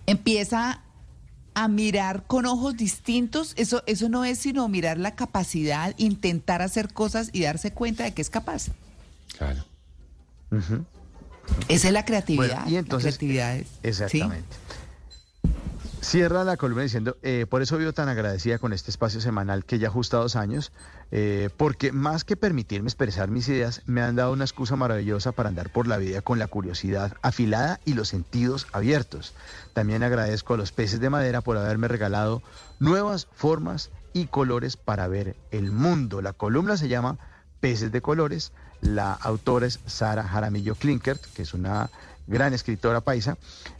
[0.05, 0.83] empieza
[1.55, 3.53] a mirar con ojos distintos.
[3.55, 8.13] Eso, eso no es sino mirar la capacidad, intentar hacer cosas y darse cuenta de
[8.13, 8.67] que es capaz.
[9.35, 9.65] Claro.
[11.69, 12.67] Esa es la creatividad.
[12.67, 14.66] y entonces, la creatividad Exactamente.
[15.99, 19.79] Cierra la columna diciendo, eh, por eso vivo tan agradecida con este espacio semanal que
[19.79, 20.71] ya ajusta dos años,
[21.11, 25.49] eh, porque más que permitirme expresar mis ideas, me han dado una excusa maravillosa para
[25.49, 29.33] andar por la vida con la curiosidad afilada y los sentidos abiertos.
[29.73, 32.43] También agradezco a los peces de madera por haberme regalado
[32.79, 36.21] nuevas formas y colores para ver el mundo.
[36.21, 37.17] La columna se llama
[37.59, 38.53] Peces de Colores.
[38.81, 41.89] La autora es Sara Jaramillo Klinkert, que es una
[42.27, 43.37] gran escritora paisa.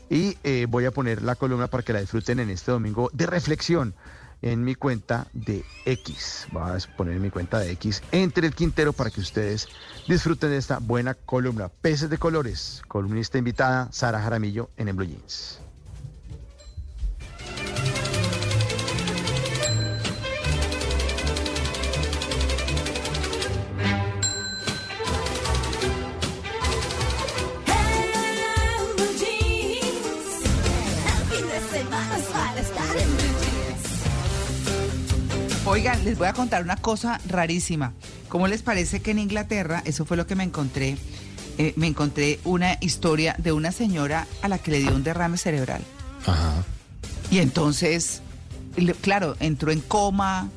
[0.10, 3.26] Y eh, voy a poner la columna para que la disfruten en este domingo de
[3.26, 3.94] reflexión
[4.42, 6.48] en mi cuenta de X.
[6.52, 9.68] Voy a poner mi cuenta de X entre el Quintero para que ustedes
[10.08, 11.70] disfruten de esta buena columna.
[11.70, 15.67] Peces de colores, columnista invitada Sara Jaramillo en el Blue Jeans.
[35.78, 37.94] Oigan, les voy a contar una cosa rarísima.
[38.30, 40.98] ¿Cómo les parece que en Inglaterra, eso fue lo que me encontré,
[41.60, 45.38] eh, me encontré una historia de una señora a la que le dio un derrame
[45.38, 45.84] cerebral?
[46.26, 46.66] Ajá.
[47.30, 48.24] Y entonces,
[49.02, 50.50] claro, entró en coma.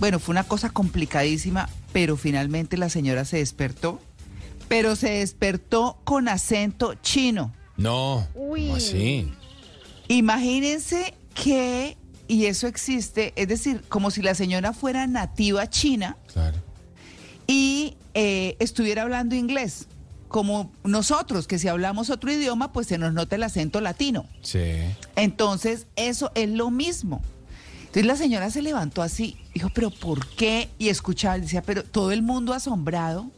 [0.00, 4.00] Bueno, fue una cosa complicadísima, pero finalmente la señora se despertó.
[4.66, 7.54] Pero se despertó con acento chino.
[7.76, 8.72] No, Uy.
[8.72, 9.32] así?
[10.08, 11.96] Imagínense que
[12.26, 16.16] y eso existe, es decir, como si la señora fuera nativa china
[17.46, 19.86] y eh, estuviera hablando inglés,
[20.28, 24.26] como nosotros, que si hablamos otro idioma, pues se nos nota el acento latino.
[24.42, 24.80] Sí.
[25.14, 27.22] Entonces, eso es lo mismo.
[27.94, 30.68] Entonces la señora se levantó así, dijo, pero ¿por qué?
[30.80, 33.30] Y escuchaba, decía, pero todo el mundo asombrado.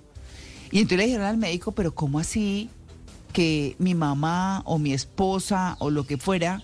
[0.70, 2.70] Y entonces le dijeron al médico, pero ¿cómo así
[3.34, 6.62] que mi mamá o mi esposa o lo que fuera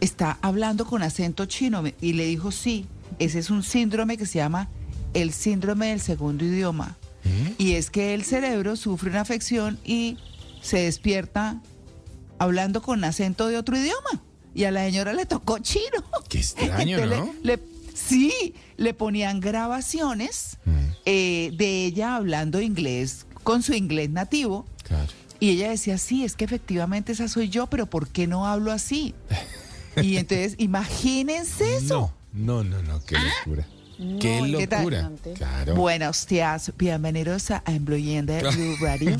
[0.00, 2.86] está hablando con acento chino y le dijo, sí,
[3.18, 4.68] ese es un síndrome que se llama
[5.14, 6.96] el síndrome del segundo idioma.
[7.24, 7.54] ¿Eh?
[7.58, 10.18] Y es que el cerebro sufre una afección y
[10.62, 11.60] se despierta
[12.38, 14.22] hablando con acento de otro idioma.
[14.54, 16.04] Y a la señora le tocó chino.
[16.28, 17.32] Qué extraño, ¿no?
[17.94, 20.70] sí, le ponían grabaciones mm.
[21.04, 24.66] eh, de ella hablando inglés con su inglés nativo.
[25.40, 28.72] Y ella decía, sí, es que efectivamente esa soy yo, pero ¿por qué no hablo
[28.72, 29.14] así?
[30.02, 32.12] Y entonces, imagínense eso.
[32.32, 33.66] No, no, no, qué locura.
[34.20, 35.10] qué locura.
[35.36, 35.74] Claro.
[35.74, 39.16] Buenos días, bienvenidos a Embluyende Blue Radio.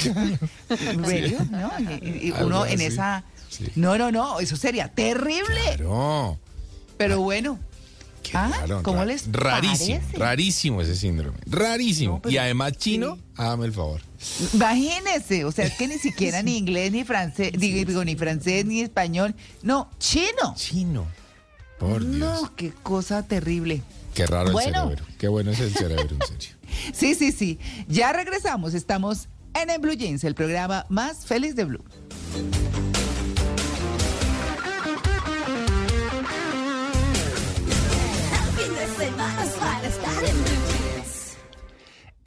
[0.96, 1.70] Radio, ¿no?
[2.02, 3.24] Y, uno en esa.
[3.74, 5.60] No, no, no, eso sería terrible.
[5.76, 6.38] Claro.
[6.96, 7.58] Pero bueno.
[8.34, 8.52] ah,
[8.82, 11.38] ¿Cómo les Rarísimo, rarísimo ese síndrome.
[11.46, 12.20] Rarísimo.
[12.28, 14.07] y además chino, hágame el favor.
[14.54, 18.80] Imagínese, o sea, es que ni siquiera ni inglés, ni francés, digo, ni francés, ni
[18.80, 19.34] español.
[19.62, 20.54] No, chino.
[20.56, 21.06] Chino.
[21.78, 22.16] Por Dios.
[22.16, 23.82] No, qué cosa terrible.
[24.14, 25.04] Qué raro el cerebro.
[25.18, 26.56] Qué bueno es el cerebro, en serio.
[26.92, 27.58] sí, sí, sí.
[27.86, 28.74] Ya regresamos.
[28.74, 31.84] Estamos en el Blue Jeans, el programa más feliz de Blue.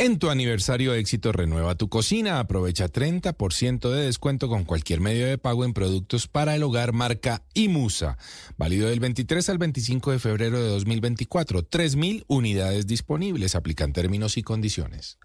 [0.04, 2.39] En tu aniversario éxito renueva tu cocina.
[2.39, 7.43] Aprovecha 30% de descuento con cualquier medio de pago en productos para el hogar marca
[7.54, 8.18] Imusa.
[8.58, 11.70] Válido del 23 al 25 de febrero de 2024.
[11.70, 13.54] 3.000 unidades disponibles.
[13.54, 15.20] Aplican términos y condiciones.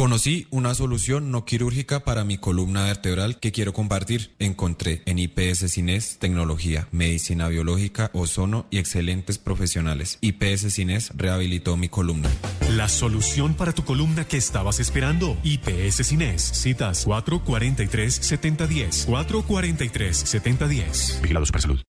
[0.00, 4.34] Conocí una solución no quirúrgica para mi columna vertebral que quiero compartir.
[4.38, 10.16] Encontré en IPS Cines tecnología, medicina biológica, ozono y excelentes profesionales.
[10.22, 12.30] IPS Cines rehabilitó mi columna.
[12.70, 15.36] La solución para tu columna que estabas esperando.
[15.42, 16.40] IPS Cines.
[16.40, 19.06] Citas 443-7010.
[19.06, 21.20] 443-7010.
[21.20, 21.82] Vigilados para salud.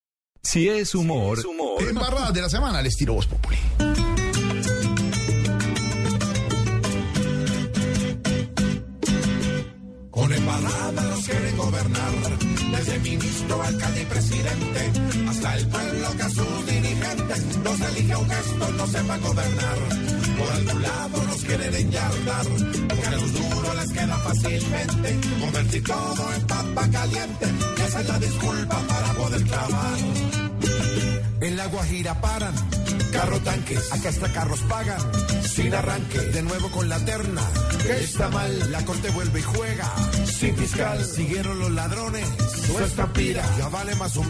[0.43, 1.39] Si es humor,
[1.79, 3.55] Embarrada de la semana, les tiro Voz Populi.
[10.59, 12.11] Los quieren gobernar,
[12.71, 14.91] desde ministro, alcalde y presidente,
[15.29, 19.77] hasta el pueblo que a sus dirigentes los elige un gesto, no sepa gobernar.
[20.37, 22.45] Por algún lado los quieren enyardar,
[22.89, 27.45] porque a los duros les queda fácilmente convertir todo en papa caliente,
[27.87, 30.40] esa es la disculpa para poder clavar.
[31.41, 32.53] En la Guajira paran,
[33.11, 35.01] carro tanques, acá hasta carros pagan,
[35.43, 37.41] sin arranque, de nuevo con la terna,
[37.81, 39.91] que está mal, la corte vuelve y juega,
[40.25, 42.27] sin fiscal, siguieron los ladrones,
[42.67, 44.29] su estampida, ya vale más un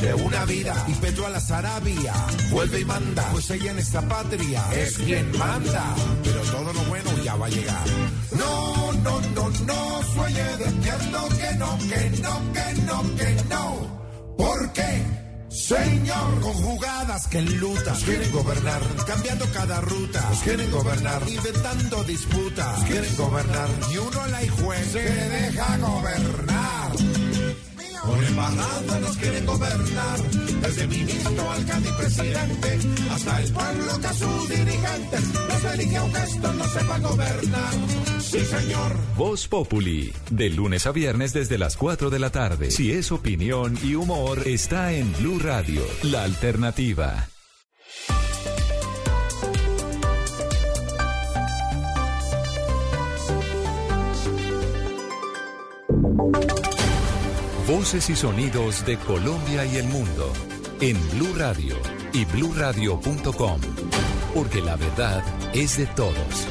[0.00, 2.14] de una vida, y Petro a la Sarabia,
[2.50, 7.10] vuelve y manda, pues ella en esta patria es quien manda, pero todo lo bueno
[7.24, 7.86] ya va a llegar.
[8.38, 14.72] No, no, no, no, sueñe despierto, que no, que no, que no, que no, ¿por
[14.72, 15.19] qué?
[15.50, 22.04] Señor, con jugadas que enlutan, nos quieren gobernar, cambiando cada ruta, nos quieren gobernar, inventando
[22.04, 27.29] disputas, nos quieren gobernar, y uno la y juez se deja gobernar.
[28.02, 30.20] Con embajada nos quieren gobernar,
[30.62, 32.78] desde ministro, alcalde y presidente,
[33.10, 37.74] hasta el pueblo que a sus dirigentes los elige a un gesto, no sepa gobernar.
[38.20, 38.96] Sí, señor.
[39.16, 42.70] Voz Populi, de lunes a viernes desde las 4 de la tarde.
[42.70, 47.28] Si es opinión y humor, está en Blue Radio, la alternativa.
[57.70, 60.32] Voces y sonidos de Colombia y el mundo
[60.80, 61.76] en Blue Radio
[62.12, 63.60] y bluradio.com,
[64.34, 65.22] porque la verdad
[65.54, 66.48] es de todos.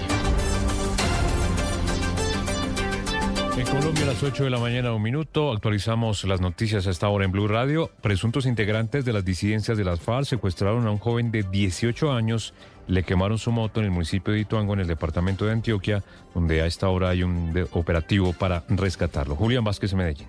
[3.58, 7.10] En Colombia a las 8 de la mañana, un minuto, actualizamos las noticias a esta
[7.10, 7.92] hora en Blue Radio.
[8.02, 12.54] Presuntos integrantes de las disidencias de las FARC secuestraron a un joven de 18 años,
[12.88, 16.02] le quemaron su moto en el municipio de Ituango, en el departamento de Antioquia,
[16.34, 19.36] donde a esta hora hay un operativo para rescatarlo.
[19.36, 20.28] Julián Vázquez, Medellín.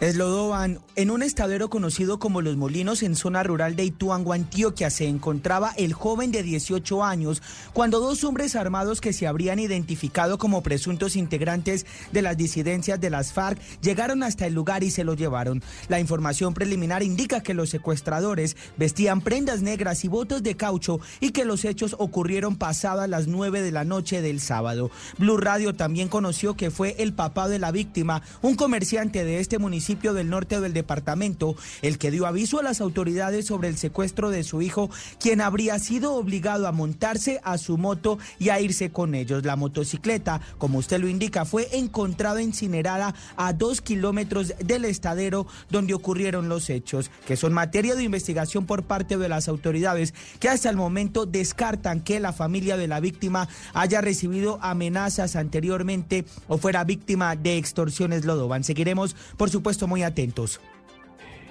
[0.00, 5.06] Eslodoban, en un estadero conocido como Los Molinos en zona rural de Ituango, Antioquia, se
[5.06, 7.42] encontraba el joven de 18 años
[7.74, 13.10] cuando dos hombres armados que se habrían identificado como presuntos integrantes de las disidencias de
[13.10, 15.62] las FARC llegaron hasta el lugar y se lo llevaron.
[15.88, 21.32] La información preliminar indica que los secuestradores vestían prendas negras y botas de caucho y
[21.32, 24.90] que los hechos ocurrieron pasadas las 9 de la noche del sábado.
[25.18, 29.58] Blue Radio también conoció que fue el papá de la víctima, un comerciante de este
[29.58, 34.30] municipio del norte del departamento, el que dio aviso a las autoridades sobre el secuestro
[34.30, 34.88] de su hijo,
[35.18, 39.44] quien habría sido obligado a montarse a su moto y a irse con ellos.
[39.44, 45.94] La motocicleta, como usted lo indica, fue encontrada incinerada a dos kilómetros del estadero donde
[45.94, 50.70] ocurrieron los hechos, que son materia de investigación por parte de las autoridades, que hasta
[50.70, 56.84] el momento descartan que la familia de la víctima haya recibido amenazas anteriormente o fuera
[56.84, 58.62] víctima de extorsiones Lodovan.
[58.62, 60.60] Seguiremos, por supuesto, muy atentos.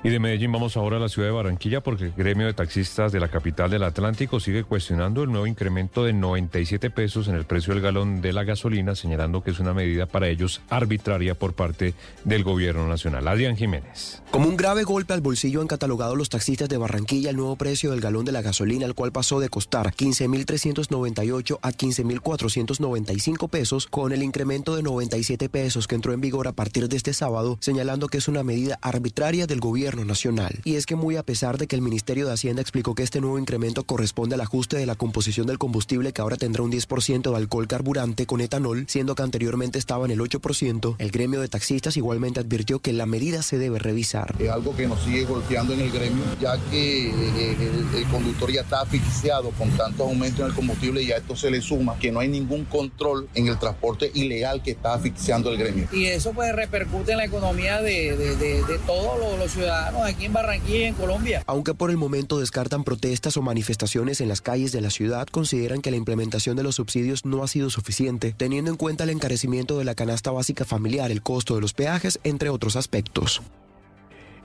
[0.01, 3.11] Y de Medellín vamos ahora a la ciudad de Barranquilla porque el gremio de taxistas
[3.11, 7.43] de la capital del Atlántico sigue cuestionando el nuevo incremento de 97 pesos en el
[7.43, 11.51] precio del galón de la gasolina, señalando que es una medida para ellos arbitraria por
[11.51, 13.27] parte del gobierno nacional.
[13.27, 14.21] Adrián Jiménez.
[14.31, 17.91] Como un grave golpe al bolsillo han catalogado los taxistas de Barranquilla el nuevo precio
[17.91, 24.13] del galón de la gasolina, el cual pasó de costar 15.398 a 15.495 pesos, con
[24.13, 28.07] el incremento de 97 pesos que entró en vigor a partir de este sábado, señalando
[28.07, 30.59] que es una medida arbitraria del gobierno nacional.
[30.63, 33.21] Y es que muy a pesar de que el Ministerio de Hacienda explicó que este
[33.21, 37.29] nuevo incremento corresponde al ajuste de la composición del combustible que ahora tendrá un 10%
[37.31, 41.47] de alcohol carburante con etanol, siendo que anteriormente estaba en el 8%, el gremio de
[41.47, 44.35] taxistas igualmente advirtió que la medida se debe revisar.
[44.39, 48.51] Es algo que nos sigue golpeando en el gremio, ya que eh, el, el conductor
[48.51, 51.97] ya está asfixiado con tantos aumentos en el combustible y a esto se le suma
[51.99, 55.87] que no hay ningún control en el transporte ilegal que está asfixiando el gremio.
[55.91, 59.78] y eso pues repercute en la economía de, de- de- de todos los, los ciudadanos
[59.79, 61.43] ciudadanos aquí en Barranquilla y en Colombia.
[61.47, 65.81] Aunque por el momento descartan protestas o manifestaciones en las calles de la ciudad, consideran
[65.81, 69.77] que la implementación de los subsidios no ha sido suficiente, teniendo en cuenta el encarecimiento
[69.77, 73.41] de la canasta básica familiar, el costo de los peajes, entre otros aspectos.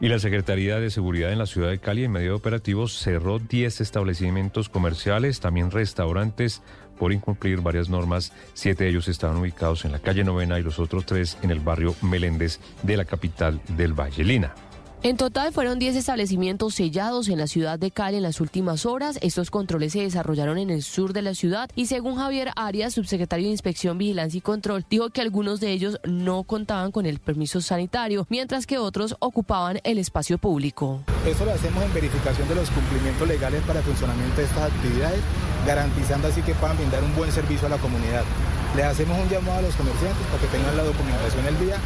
[0.00, 3.38] Y la Secretaría de Seguridad en la ciudad de Cali, en medio de operativos, cerró
[3.38, 6.62] 10 establecimientos comerciales, también restaurantes,
[6.98, 8.32] por incumplir varias normas.
[8.54, 11.60] Siete de ellos estaban ubicados en la calle Novena y los otros tres en el
[11.60, 14.54] barrio Meléndez de la capital del Valle Lina.
[15.04, 19.18] En total fueron 10 establecimientos sellados en la ciudad de Cali en las últimas horas.
[19.20, 23.44] Estos controles se desarrollaron en el sur de la ciudad y según Javier Arias, subsecretario
[23.44, 27.60] de Inspección, Vigilancia y Control, dijo que algunos de ellos no contaban con el permiso
[27.60, 31.02] sanitario, mientras que otros ocupaban el espacio público.
[31.26, 35.20] Eso lo hacemos en verificación de los cumplimientos legales para el funcionamiento de estas actividades,
[35.66, 38.24] garantizando así que puedan brindar un buen servicio a la comunidad.
[38.76, 41.76] Le hacemos un llamado a los comerciantes para que tengan la documentación el día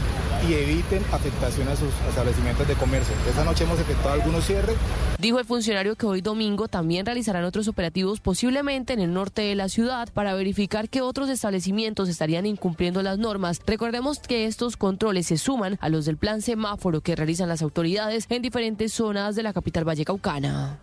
[0.49, 3.14] y eviten afectación a sus establecimientos de comercio.
[3.28, 4.76] Esta noche hemos efectuado algunos cierres.
[5.18, 9.55] Dijo el funcionario que hoy domingo también realizarán otros operativos posiblemente en el norte de
[9.55, 13.61] la ciudad para verificar que otros establecimientos estarían incumpliendo las normas.
[13.66, 18.24] Recordemos que estos controles se suman a los del plan semáforo que realizan las autoridades
[18.30, 20.78] en diferentes zonas de la capital vallecaucana.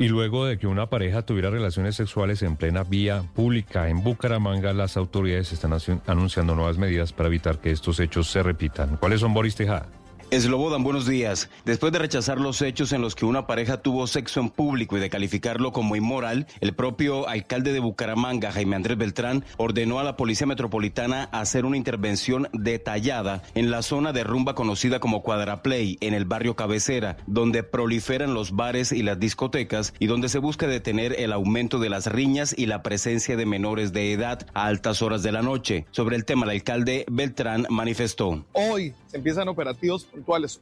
[0.00, 4.72] Y luego de que una pareja tuviera relaciones sexuales en plena vía pública en Bucaramanga,
[4.72, 5.74] las autoridades están
[6.06, 8.96] anunciando nuevas medidas para evitar que estos hechos se repitan.
[8.96, 9.99] ¿Cuáles son, Boris Tejada?
[10.30, 11.50] Eslobodan, buenos días.
[11.64, 15.00] Después de rechazar los hechos en los que una pareja tuvo sexo en público y
[15.00, 20.16] de calificarlo como inmoral, el propio alcalde de Bucaramanga, Jaime Andrés Beltrán, ordenó a la
[20.16, 26.14] Policía Metropolitana hacer una intervención detallada en la zona de rumba conocida como Cuadraplay, en
[26.14, 31.16] el barrio Cabecera, donde proliferan los bares y las discotecas y donde se busca detener
[31.18, 35.24] el aumento de las riñas y la presencia de menores de edad a altas horas
[35.24, 35.86] de la noche.
[35.90, 38.44] Sobre el tema, el alcalde Beltrán manifestó.
[38.52, 40.06] Hoy se empiezan operativos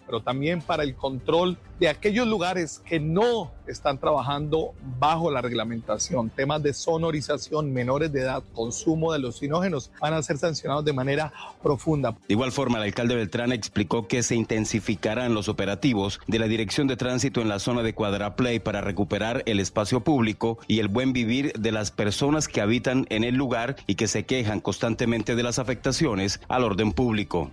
[0.07, 6.31] pero también para el control de aquellos lugares que no están trabajando bajo la reglamentación.
[6.31, 11.33] Temas de sonorización, menores de edad, consumo de alucinógenos van a ser sancionados de manera
[11.63, 12.13] profunda.
[12.13, 16.87] De igual forma, el alcalde Beltrán explicó que se intensificarán los operativos de la Dirección
[16.87, 21.13] de Tránsito en la zona de Cuadraplay para recuperar el espacio público y el buen
[21.13, 25.43] vivir de las personas que habitan en el lugar y que se quejan constantemente de
[25.43, 27.51] las afectaciones al orden público.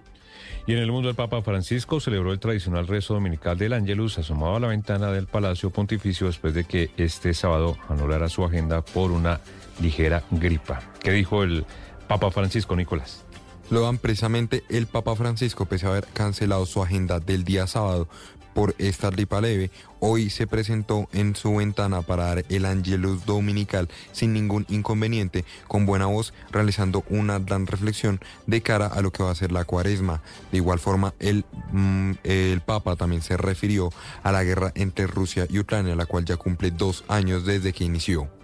[0.68, 4.56] Y en el mundo el Papa Francisco celebró el tradicional rezo dominical del Ángelus asomado
[4.56, 9.12] a la ventana del Palacio Pontificio después de que este sábado anulara su agenda por
[9.12, 9.42] una
[9.80, 10.82] ligera gripa.
[11.02, 11.66] ¿Qué dijo el
[12.08, 13.24] Papa Francisco Nicolás?
[13.70, 18.08] Lo dan precisamente el Papa Francisco, pese a haber cancelado su agenda del día sábado
[18.56, 23.90] por esta gripa leve, hoy se presentó en su ventana para dar el Angelus Dominical
[24.14, 29.24] sin ningún inconveniente, con buena voz, realizando una gran reflexión de cara a lo que
[29.24, 30.22] va a ser la cuaresma.
[30.54, 31.44] De igual forma, el,
[31.74, 33.92] mm, el Papa también se refirió
[34.24, 37.84] a la guerra entre Rusia y Ucrania, la cual ya cumple dos años desde que
[37.84, 38.35] inició.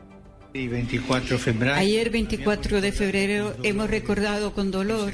[0.53, 1.37] 24
[1.75, 5.13] Ayer 24 de febrero hemos recordado con dolor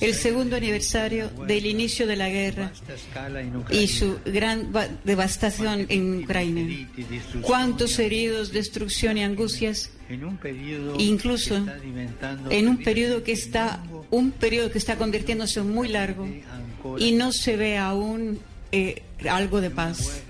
[0.00, 2.72] el segundo aniversario del inicio de la guerra
[3.70, 4.72] y su gran
[5.04, 6.88] devastación en Ucrania.
[7.40, 9.90] Cuántos heridos, destrucción y angustias,
[10.98, 11.64] incluso
[12.50, 16.28] en un periodo que está un periodo que está convirtiéndose en muy largo
[16.98, 18.38] y no se ve aún
[18.72, 20.22] eh, algo de paz.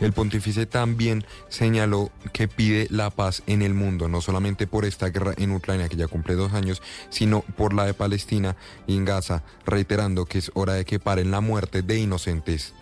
[0.00, 5.08] El pontífice también señaló que pide la paz en el mundo, no solamente por esta
[5.08, 9.04] guerra en Ucrania que ya cumple dos años, sino por la de Palestina y en
[9.04, 12.74] Gaza, reiterando que es hora de que paren la muerte de inocentes.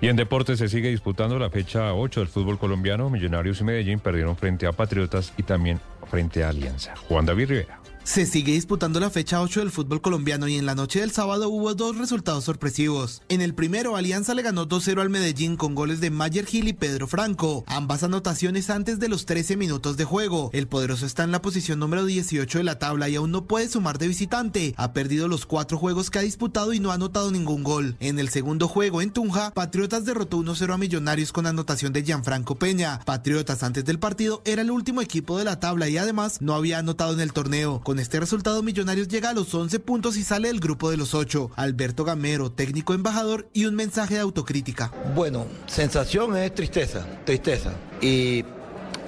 [0.00, 3.08] Y en deportes se sigue disputando la fecha 8 del fútbol colombiano.
[3.08, 5.80] Millonarios y Medellín perdieron frente a Patriotas y también
[6.10, 6.94] frente a Alianza.
[7.08, 7.81] Juan David Rivera.
[8.04, 11.48] Se sigue disputando la fecha 8 del fútbol colombiano y en la noche del sábado
[11.48, 13.22] hubo dos resultados sorpresivos.
[13.28, 16.72] En el primero, Alianza le ganó 2-0 al Medellín con goles de Mayer Gil y
[16.72, 20.50] Pedro Franco, ambas anotaciones antes de los 13 minutos de juego.
[20.52, 23.68] El poderoso está en la posición número 18 de la tabla y aún no puede
[23.68, 24.74] sumar de visitante.
[24.76, 27.96] Ha perdido los cuatro juegos que ha disputado y no ha anotado ningún gol.
[28.00, 32.56] En el segundo juego en Tunja, Patriotas derrotó 1-0 a Millonarios con anotación de Gianfranco
[32.56, 32.98] Peña.
[33.04, 36.80] Patriotas antes del partido era el último equipo de la tabla y además no había
[36.80, 37.80] anotado en el torneo.
[37.98, 41.50] Este resultado, Millonarios llega a los 11 puntos y sale del grupo de los 8.
[41.56, 44.92] Alberto Gamero, técnico embajador y un mensaje de autocrítica.
[45.14, 47.72] Bueno, sensación es tristeza, tristeza.
[48.00, 48.44] Y,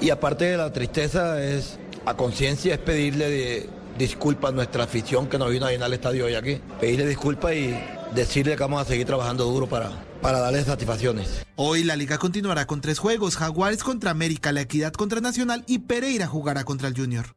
[0.01, 5.29] y aparte de la tristeza es a conciencia es pedirle de, disculpas a nuestra afición
[5.29, 6.61] que nos vino a llenar el estadio hoy aquí.
[6.81, 7.75] Pedirle disculpas y
[8.15, 9.91] decirle que vamos a seguir trabajando duro para,
[10.21, 11.45] para darle satisfacciones.
[11.57, 15.81] Hoy la liga continuará con tres juegos, Jaguares contra América, La Equidad contra Nacional y
[15.81, 17.37] Pereira jugará contra el Junior.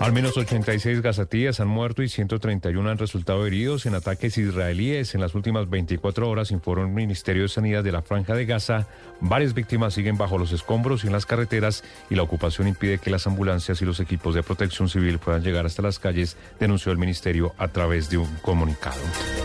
[0.00, 5.14] Al menos 86 gazatíes han muerto y 131 han resultado heridos en ataques israelíes.
[5.14, 8.86] En las últimas 24 horas, informó el Ministerio de Sanidad de la Franja de Gaza.
[9.20, 13.10] Varias víctimas siguen bajo los escombros y en las carreteras y la ocupación impide que
[13.10, 16.98] las ambulancias y los equipos de protección civil puedan llegar hasta las calles, denunció el
[16.98, 19.00] Ministerio a través de un comunicado.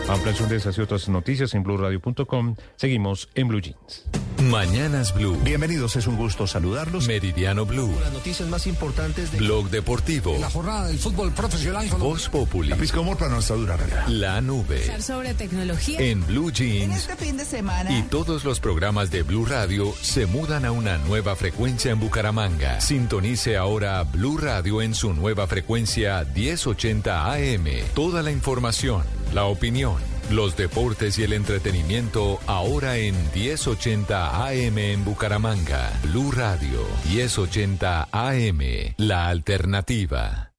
[0.08, 2.56] Ampliación de esas y otras noticias en blueradio.com.
[2.76, 4.04] Seguimos en Blue Jeans.
[4.42, 5.38] Mañanas Blue.
[5.44, 7.06] Bienvenidos, es un gusto saludarlos.
[7.06, 7.94] Meridiano Blue.
[8.00, 10.39] Las noticias más importantes de Blog Deportivo.
[10.40, 11.86] La jornada del fútbol profesional.
[11.98, 12.68] Voz Populi.
[12.68, 14.06] La pizca de humor para nuestra dura realidad.
[14.08, 15.00] La nube.
[15.00, 16.00] sobre tecnología.
[16.00, 16.96] En Blue Jeans.
[16.96, 17.96] Este fin de semana.
[17.96, 22.80] Y todos los programas de Blue Radio se mudan a una nueva frecuencia en Bucaramanga.
[22.80, 27.66] Sintonice ahora Blue Radio en su nueva frecuencia 1080 AM.
[27.94, 29.02] Toda la información,
[29.32, 29.96] la opinión,
[30.32, 35.92] los deportes y el entretenimiento ahora en 1080 AM en Bucaramanga.
[36.04, 38.60] Blue Radio 1080 AM.
[38.96, 40.52] La alternativa.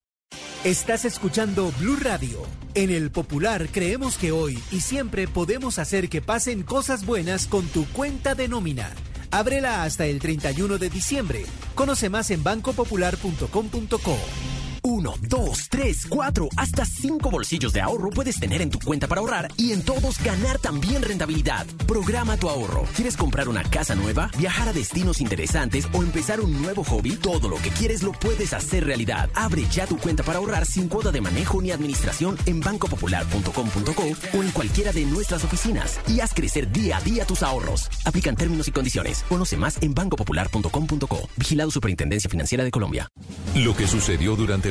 [0.63, 2.43] Estás escuchando Blue Radio.
[2.75, 7.67] En el Popular creemos que hoy y siempre podemos hacer que pasen cosas buenas con
[7.67, 8.91] tu cuenta de nómina.
[9.31, 11.45] Ábrela hasta el 31 de diciembre.
[11.73, 14.17] Conoce más en bancopopular.com.co.
[14.83, 19.21] Uno, dos, tres, cuatro, hasta cinco bolsillos de ahorro puedes tener en tu cuenta para
[19.21, 21.67] ahorrar y en todos ganar también rentabilidad.
[21.87, 22.85] Programa tu ahorro.
[22.95, 27.15] ¿Quieres comprar una casa nueva, viajar a destinos interesantes o empezar un nuevo hobby?
[27.15, 29.29] Todo lo que quieres lo puedes hacer realidad.
[29.35, 34.41] Abre ya tu cuenta para ahorrar sin cuota de manejo ni administración en bancopopular.com.co o
[34.41, 37.87] en cualquiera de nuestras oficinas y haz crecer día a día tus ahorros.
[38.03, 39.23] Aplican términos y condiciones.
[39.29, 41.29] Conoce más en bancopopular.com.co.
[41.37, 43.07] Vigilado Superintendencia Financiera de Colombia.
[43.55, 44.70] Lo que sucedió durante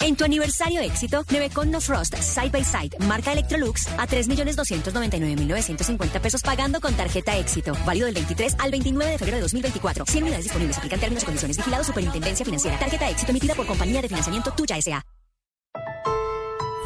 [0.00, 6.42] En tu aniversario éxito, Nevecon No Frost Side by Side, marca Electrolux, a 3.299.950 pesos
[6.42, 7.72] pagando con tarjeta éxito.
[7.84, 10.04] Válido del 23 al 29 de febrero de 2024.
[10.06, 10.78] 100 unidades disponibles.
[10.78, 11.56] Aplican términos y condiciones.
[11.56, 12.78] Vigilado Superintendencia Financiera.
[12.78, 15.02] Tarjeta éxito emitida por compañía de financiamiento Tuya S.A.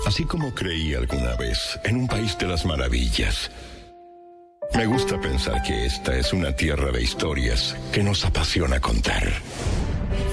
[0.06, 3.50] Así como creí alguna vez en un país de las maravillas,
[4.74, 9.30] me gusta pensar que esta es una tierra de historias que nos apasiona contar.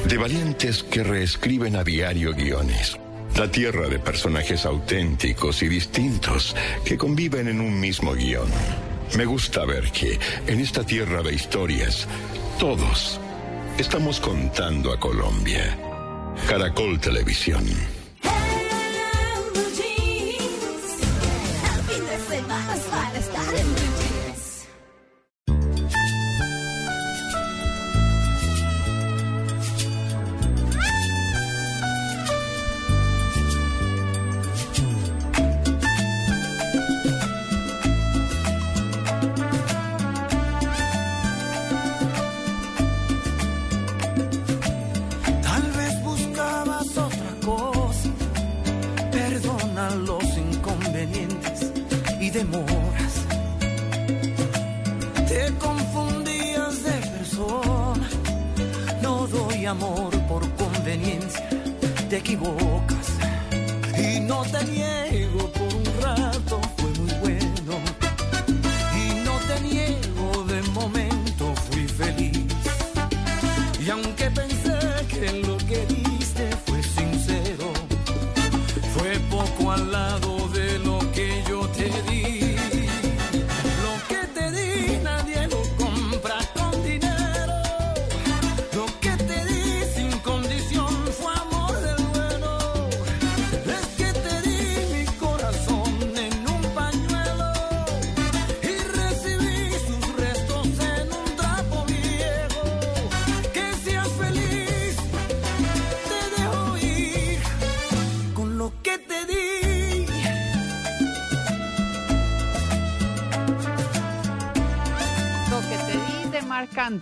[0.07, 2.97] De valientes que reescriben a diario guiones.
[3.35, 6.55] La tierra de personajes auténticos y distintos
[6.85, 8.49] que conviven en un mismo guion.
[9.15, 12.07] Me gusta ver que en esta tierra de historias,
[12.59, 13.19] todos
[13.77, 15.77] estamos contando a Colombia.
[16.47, 17.96] Caracol Televisión.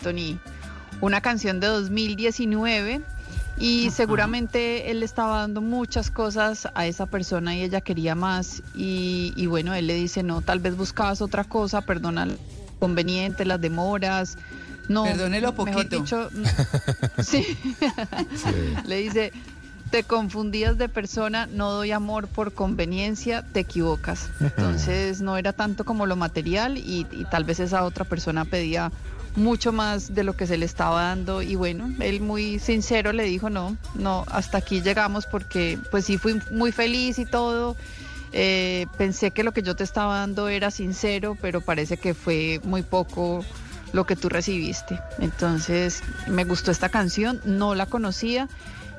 [0.06, 0.38] Anthony,
[1.02, 3.02] una canción de 2019
[3.58, 8.62] y seguramente él le estaba dando muchas cosas a esa persona y ella quería más
[8.76, 12.38] y, y bueno, él le dice, no, tal vez buscabas otra cosa, perdona el
[12.80, 14.38] conveniente, las demoras.
[14.88, 16.00] No, Perdónelo mejor poquito.
[16.02, 16.30] dicho,
[17.24, 17.58] sí.
[18.86, 19.32] le dice,
[19.90, 24.30] te confundías de persona, no doy amor por conveniencia, te equivocas.
[24.40, 28.92] Entonces no era tanto como lo material y, y tal vez esa otra persona pedía
[29.36, 33.24] mucho más de lo que se le estaba dando y bueno, él muy sincero le
[33.24, 37.76] dijo no, no, hasta aquí llegamos porque pues sí fui muy feliz y todo.
[38.38, 42.60] Eh, pensé que lo que yo te estaba dando era sincero, pero parece que fue
[42.64, 43.46] muy poco
[43.94, 45.00] lo que tú recibiste.
[45.20, 48.50] Entonces me gustó esta canción, no la conocía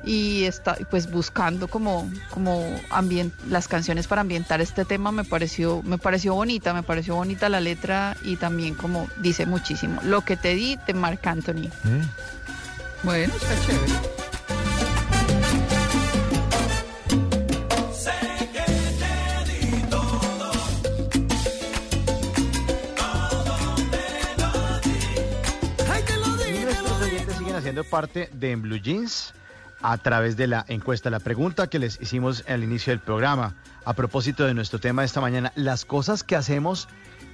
[0.07, 5.83] y está pues buscando como como ambient, las canciones para ambientar este tema me pareció
[5.83, 10.37] me pareció bonita me pareció bonita la letra y también como dice muchísimo lo que
[10.37, 11.69] te di de Marc Anthony.
[13.03, 13.93] Bueno está chévere.
[26.63, 29.33] Nuestros oyentes siguen haciendo parte de En Blue Jeans
[29.81, 31.09] a través de la encuesta.
[31.09, 33.55] La pregunta que les hicimos al inicio del programa,
[33.85, 36.87] a propósito de nuestro tema de esta mañana, las cosas que hacemos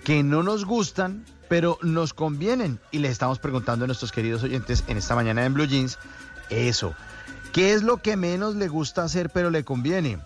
[0.03, 2.79] que no nos gustan, pero nos convienen.
[2.91, 5.97] Y les estamos preguntando a nuestros queridos oyentes en esta mañana en Blue Jeans,
[6.49, 6.93] eso.
[7.53, 10.19] ¿Qué es lo que menos le gusta hacer, pero le conviene?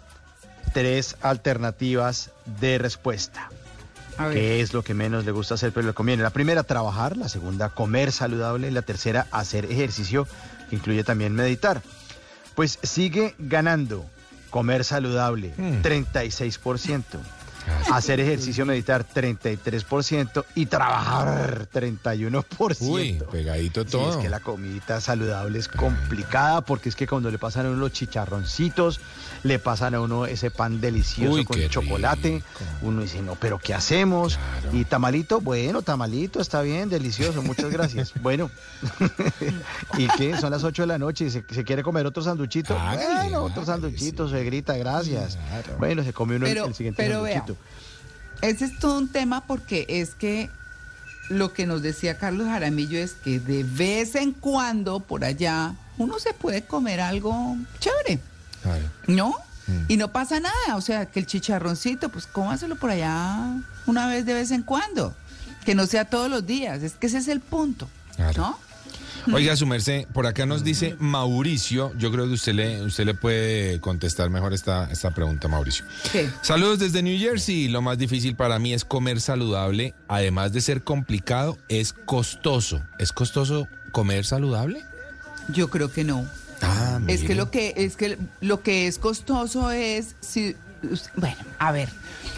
[0.73, 3.49] Tres alternativas de respuesta.
[4.31, 6.23] ¿Qué es lo que menos le gusta hacer, pero le conviene?
[6.23, 7.17] La primera, trabajar.
[7.17, 8.71] La segunda, comer saludable.
[8.71, 10.27] La tercera, hacer ejercicio,
[10.69, 11.81] que incluye también meditar.
[12.57, 14.03] Pues sigue ganando
[14.49, 15.53] comer saludable,
[15.83, 17.03] 36%.
[17.91, 20.45] Hacer ejercicio, meditar, 33%.
[20.55, 22.77] Y trabajar, 31%.
[22.81, 24.11] Uy, pegadito Sí, todo.
[24.11, 27.77] es que la comidita saludable es complicada porque es que cuando le pasan a uno
[27.79, 28.99] los chicharroncitos,
[29.43, 32.43] le pasan a uno ese pan delicioso Uy, con chocolate,
[32.81, 34.37] uno dice, no, pero ¿qué hacemos?
[34.73, 38.13] Y tamalito, bueno, tamalito, está bien, delicioso, muchas gracias.
[38.21, 38.49] bueno,
[39.97, 40.37] ¿y qué?
[40.37, 42.75] Son las 8 de la noche y se, se quiere comer otro sanduchito.
[42.75, 45.37] bueno, otro sanduchito, se grita, gracias.
[45.77, 47.56] Bueno, se come uno el- Pero, el siguiente pero vea, sanduchito.
[48.41, 50.49] Ese es todo un tema porque es que
[51.29, 56.19] lo que nos decía Carlos Jaramillo es que de vez en cuando por allá uno
[56.19, 58.19] se puede comer algo chévere,
[59.07, 59.35] ¿no?
[59.89, 63.53] Y no pasa nada, o sea, que el chicharroncito, pues cómaselo por allá
[63.85, 65.13] una vez de vez en cuando,
[65.65, 67.89] que no sea todos los días, es que ese es el punto,
[68.37, 68.57] ¿no?
[69.33, 73.13] Oiga, su merced, por acá nos dice Mauricio, yo creo que usted le, usted le
[73.13, 75.85] puede contestar mejor esta, esta pregunta, Mauricio.
[76.11, 76.29] ¿Qué?
[76.41, 77.67] Saludos desde New Jersey.
[77.67, 79.93] Lo más difícil para mí es comer saludable.
[80.07, 82.81] Además de ser complicado, es costoso.
[82.99, 84.83] ¿Es costoso comer saludable?
[85.49, 86.25] Yo creo que no.
[86.61, 90.55] Ah, Es que lo que es que lo que es costoso es si
[91.15, 91.89] bueno, a ver,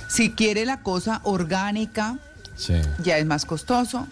[0.07, 2.17] si quiere la cosa orgánica,
[2.55, 2.73] Sí.
[3.01, 4.07] ya es más costoso.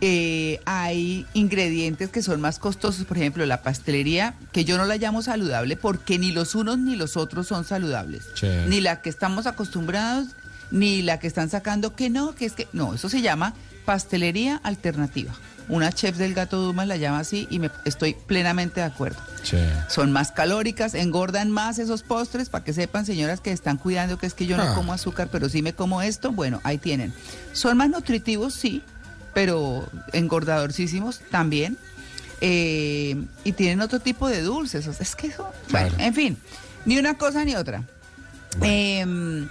[0.00, 4.96] Eh, hay ingredientes que son más costosos, por ejemplo, la pastelería, que yo no la
[4.96, 8.24] llamo saludable porque ni los unos ni los otros son saludables.
[8.68, 10.28] Ni la que estamos acostumbrados,
[10.70, 13.54] ni la que están sacando que no, que es que no, eso se llama
[13.84, 15.32] pastelería alternativa.
[15.68, 19.18] Una chef del gato Dumas la llama así y me estoy plenamente de acuerdo.
[19.42, 19.56] Sí.
[19.88, 24.26] Son más calóricas, engordan más esos postres, para que sepan, señoras que están cuidando que
[24.26, 24.74] es que yo no Ah.
[24.76, 27.12] como azúcar, pero sí me como esto, bueno, ahí tienen.
[27.52, 28.82] Son más nutritivos, sí,
[29.36, 31.76] pero engordadorcísimos también.
[32.40, 34.86] Eh, y tienen otro tipo de dulces.
[34.86, 36.38] o sea, es que eso, bueno, en fin,
[36.86, 37.82] ni una cosa ni otra.
[38.62, 39.46] Em,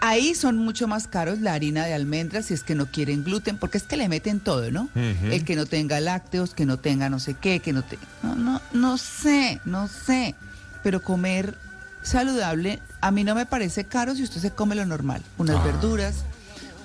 [0.00, 3.58] ahí son mucho más caros la harina de almendras si es que no quieren gluten,
[3.58, 4.88] porque es que le meten todo, ¿no?
[4.96, 7.98] El que no tenga lácteos, que no tenga no sé qué, que no te...
[8.24, 10.34] No, no, no sé, no sé.
[10.82, 11.56] Pero comer
[12.02, 15.22] saludable a mí no me parece caro si usted se come lo normal.
[15.38, 15.64] Unas Ah.
[15.64, 16.16] verduras,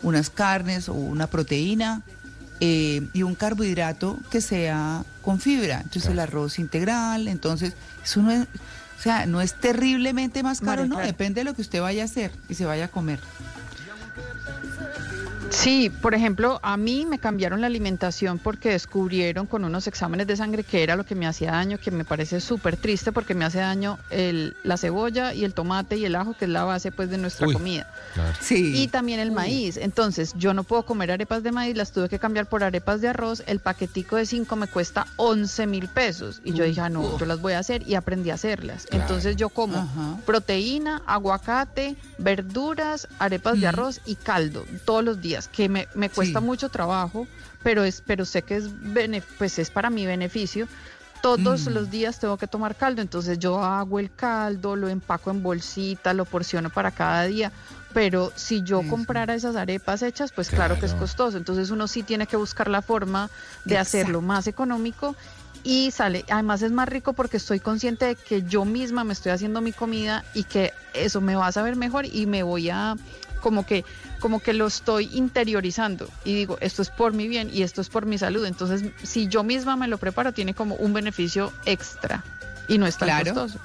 [0.04, 2.04] unas carnes o una proteína
[2.60, 5.82] eh, y un carbohidrato que sea con fibra.
[5.82, 7.74] Entonces el arroz integral, entonces
[8.04, 8.48] eso no es...
[8.98, 11.08] O sea, no es terriblemente más caro, María no, Clara.
[11.08, 13.20] depende de lo que usted vaya a hacer y se vaya a comer.
[15.50, 20.36] Sí, por ejemplo, a mí me cambiaron la alimentación porque descubrieron con unos exámenes de
[20.36, 23.46] sangre que era lo que me hacía daño, que me parece súper triste porque me
[23.46, 26.92] hace daño el, la cebolla y el tomate y el ajo, que es la base
[26.92, 27.90] pues de nuestra Uy, comida.
[28.42, 28.74] Sí.
[28.76, 29.78] Y también el maíz.
[29.78, 33.08] Entonces, yo no puedo comer arepas de maíz, las tuve que cambiar por arepas de
[33.08, 33.44] arroz.
[33.48, 36.42] El paquetico de 5 me cuesta 11 mil pesos.
[36.44, 38.86] Y yo dije, ah, no, yo las voy a hacer y aprendí a hacerlas.
[38.86, 39.04] Claro.
[39.04, 40.18] Entonces, yo como Ajá.
[40.26, 46.40] proteína, aguacate, verduras, arepas de arroz y caldo todos los días, que me, me cuesta
[46.40, 47.28] mucho trabajo,
[47.64, 50.68] pero es pero sé que es bene- pues es para mi beneficio.
[51.22, 51.74] Todos Mm.
[51.74, 56.14] los días tengo que tomar caldo, entonces yo hago el caldo, lo empaco en bolsita,
[56.14, 57.52] lo porciono para cada día.
[57.94, 60.78] Pero si yo comprara esas arepas hechas, pues claro.
[60.80, 61.38] que es costoso.
[61.38, 63.30] Entonces uno sí tiene que buscar la forma
[63.66, 65.16] de hacerlo más económico
[65.64, 66.24] y sale.
[66.30, 69.74] Además es más rico porque estoy consciente de que yo misma me estoy haciendo mi
[69.74, 72.96] comida y que eso me va a saber mejor y me voy a
[73.48, 73.86] como que
[74.20, 77.88] como que lo estoy interiorizando y digo, esto es por mi bien y esto es
[77.88, 78.46] por mi salud.
[78.46, 82.26] Entonces, si yo misma me lo preparo, tiene como un beneficio extra
[82.68, 83.34] y no es tan Claro.
[83.34, 83.60] costoso.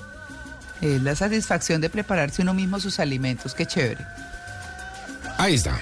[0.81, 4.07] Es la satisfacción de prepararse uno mismo sus alimentos, qué chévere.
[5.37, 5.81] Ahí está.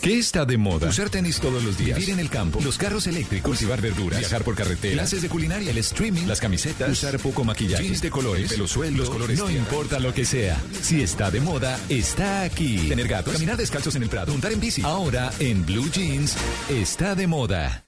[0.00, 0.88] ¿Qué está de moda?
[0.88, 1.98] Usar tenis todos los días.
[1.98, 2.58] Vivir en el campo.
[2.62, 3.50] Los carros eléctricos.
[3.50, 4.18] Cultivar verduras.
[4.18, 4.94] Viajar por carretera.
[4.94, 5.70] Clases de culinaria.
[5.70, 6.26] El streaming.
[6.26, 6.90] Las camisetas.
[6.90, 7.84] Usar poco maquillaje.
[7.84, 8.50] Jeans de colores.
[8.50, 8.96] Pelo suelto.
[8.96, 10.58] Los colores no importa lo que sea.
[10.80, 12.88] Si está de moda, está aquí.
[12.88, 13.34] Tener gatos.
[13.34, 14.32] Caminar descalzos en el prado.
[14.32, 14.80] Montar en bici.
[14.82, 16.34] Ahora, en Blue Jeans,
[16.70, 17.84] está de moda.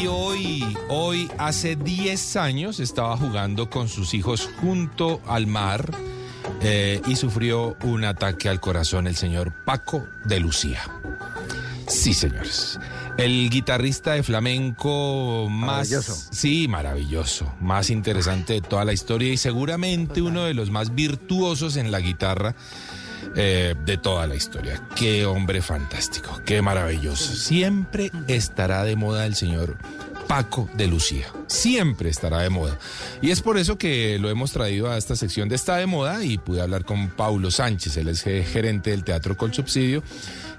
[0.00, 5.90] Y hoy, hoy, hace 10 años, estaba jugando con sus hijos junto al mar
[6.62, 10.82] eh, y sufrió un ataque al corazón el señor Paco de Lucía.
[11.88, 12.78] Sí, señores.
[13.18, 15.90] El guitarrista de flamenco más...
[15.90, 16.28] Maravilloso.
[16.32, 17.52] Sí, maravilloso.
[17.60, 22.00] Más interesante de toda la historia y seguramente uno de los más virtuosos en la
[22.00, 22.54] guitarra
[23.36, 24.82] eh, de toda la historia.
[24.94, 27.34] Qué hombre fantástico, qué maravilloso.
[27.34, 29.76] Siempre estará de moda el señor
[30.32, 31.26] Paco de Lucía.
[31.46, 32.78] Siempre estará de moda.
[33.20, 36.24] Y es por eso que lo hemos traído a esta sección de Está de Moda
[36.24, 40.02] y pude hablar con Paulo Sánchez, él es eh, gerente del Teatro Col Subsidio,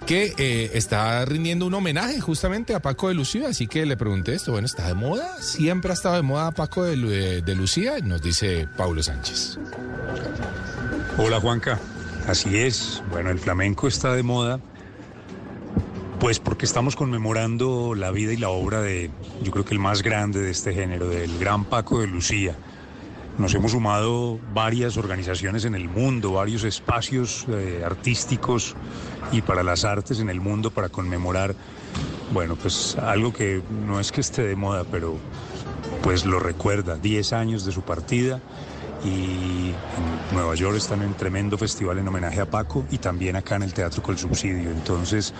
[0.06, 3.48] que eh, está rindiendo un homenaje justamente a Paco de Lucía.
[3.50, 5.42] Así que le pregunté esto, bueno, ¿está de moda?
[5.42, 7.96] ¿Siempre ha estado de moda Paco de, de Lucía?
[8.04, 9.58] Nos dice Paulo Sánchez.
[11.18, 11.80] Hola Juanca,
[12.28, 13.04] así es.
[13.12, 14.60] Bueno, el flamenco está de moda,
[16.20, 20.02] pues porque estamos conmemorando la vida y la obra de, yo creo que el más
[20.04, 22.56] grande de este género, del gran Paco de Lucía.
[23.38, 28.76] Nos hemos sumado varias organizaciones en el mundo, varios espacios eh, artísticos
[29.32, 31.56] y para las artes en el mundo para conmemorar,
[32.32, 35.18] bueno, pues algo que no es que esté de moda, pero
[36.04, 38.40] pues lo recuerda, 10 años de su partida
[39.04, 43.56] y en Nueva York están en tremendo festival en homenaje a Paco y también acá
[43.56, 44.72] en el Teatro Col Subsidio.
[44.72, 45.34] Entonces,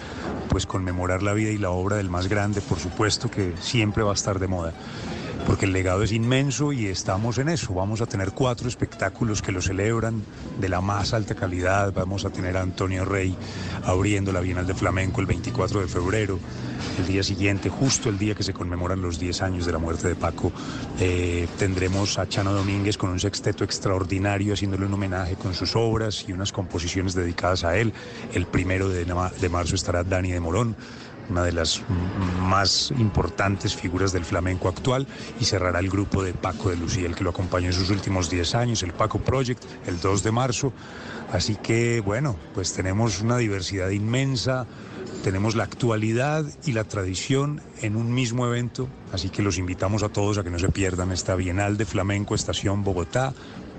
[0.50, 4.12] pues conmemorar la vida y la obra del más grande, por supuesto que siempre va
[4.12, 4.74] a estar de moda.
[5.46, 7.74] Porque el legado es inmenso y estamos en eso.
[7.74, 10.24] Vamos a tener cuatro espectáculos que lo celebran
[10.60, 11.92] de la más alta calidad.
[11.94, 13.36] Vamos a tener a Antonio Rey
[13.86, 16.40] abriendo la Bienal de Flamenco el 24 de febrero.
[16.98, 20.08] El día siguiente, justo el día que se conmemoran los 10 años de la muerte
[20.08, 20.52] de Paco,
[21.00, 26.26] eh, tendremos a Chano Domínguez con un sexteto extraordinario haciéndole un homenaje con sus obras
[26.28, 27.94] y unas composiciones dedicadas a él.
[28.34, 30.76] El primero de, de marzo estará Dani de Morón
[31.30, 31.82] una de las
[32.42, 35.08] más importantes figuras del flamenco actual
[35.40, 38.30] y cerrará el grupo de Paco de Lucía, el que lo acompañó en sus últimos
[38.30, 40.74] 10 años, el Paco Project, el 2 de marzo.
[41.32, 44.68] Así que bueno, pues tenemos una diversidad inmensa,
[45.24, 50.10] tenemos la actualidad y la tradición en un mismo evento, así que los invitamos a
[50.10, 53.34] todos a que no se pierdan esta Bienal de Flamenco Estación Bogotá,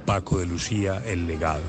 [0.05, 1.63] Paco de Lucía, El Legado.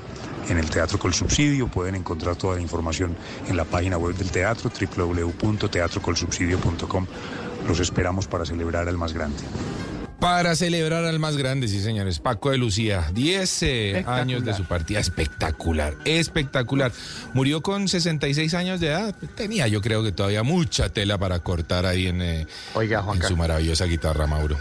[0.50, 3.16] En el Teatro Col Subsidio pueden encontrar toda la información
[3.48, 7.08] en la página web del teatro www.teatrocolsubsidio.com.
[7.68, 9.42] Los esperamos para celebrar al más grande.
[10.20, 14.64] Para celebrar al más grande, sí señores, Paco de Lucía, 10 eh, años de su
[14.64, 16.92] partida, espectacular, espectacular.
[17.34, 21.86] Murió con 66 años de edad, tenía yo creo que todavía mucha tela para cortar
[21.86, 24.58] ahí en, eh, Oiga, en su maravillosa guitarra, Mauro.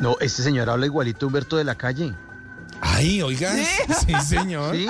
[0.00, 2.12] No, este señor habla igualito a Humberto de la calle.
[2.80, 4.74] Ay, oiga, sí, señor.
[4.74, 4.86] Sí,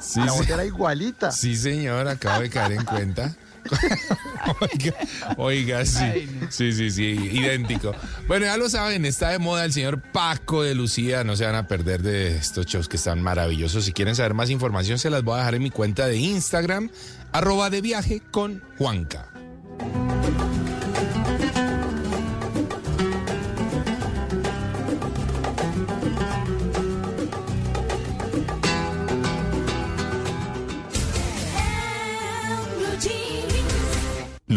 [0.00, 0.52] Sí, la voz sí.
[0.52, 1.30] era igualita.
[1.30, 3.34] Sí, señor, acabo de caer en cuenta.
[4.60, 4.94] oiga,
[5.36, 7.94] oiga, sí, sí, sí, sí, idéntico.
[8.26, 11.54] Bueno, ya lo saben, está de moda el señor Paco de Lucía, no se van
[11.54, 13.84] a perder de estos shows que están maravillosos.
[13.84, 16.90] Si quieren saber más información, se las voy a dejar en mi cuenta de Instagram,
[17.30, 19.28] arroba de viaje con Juanca.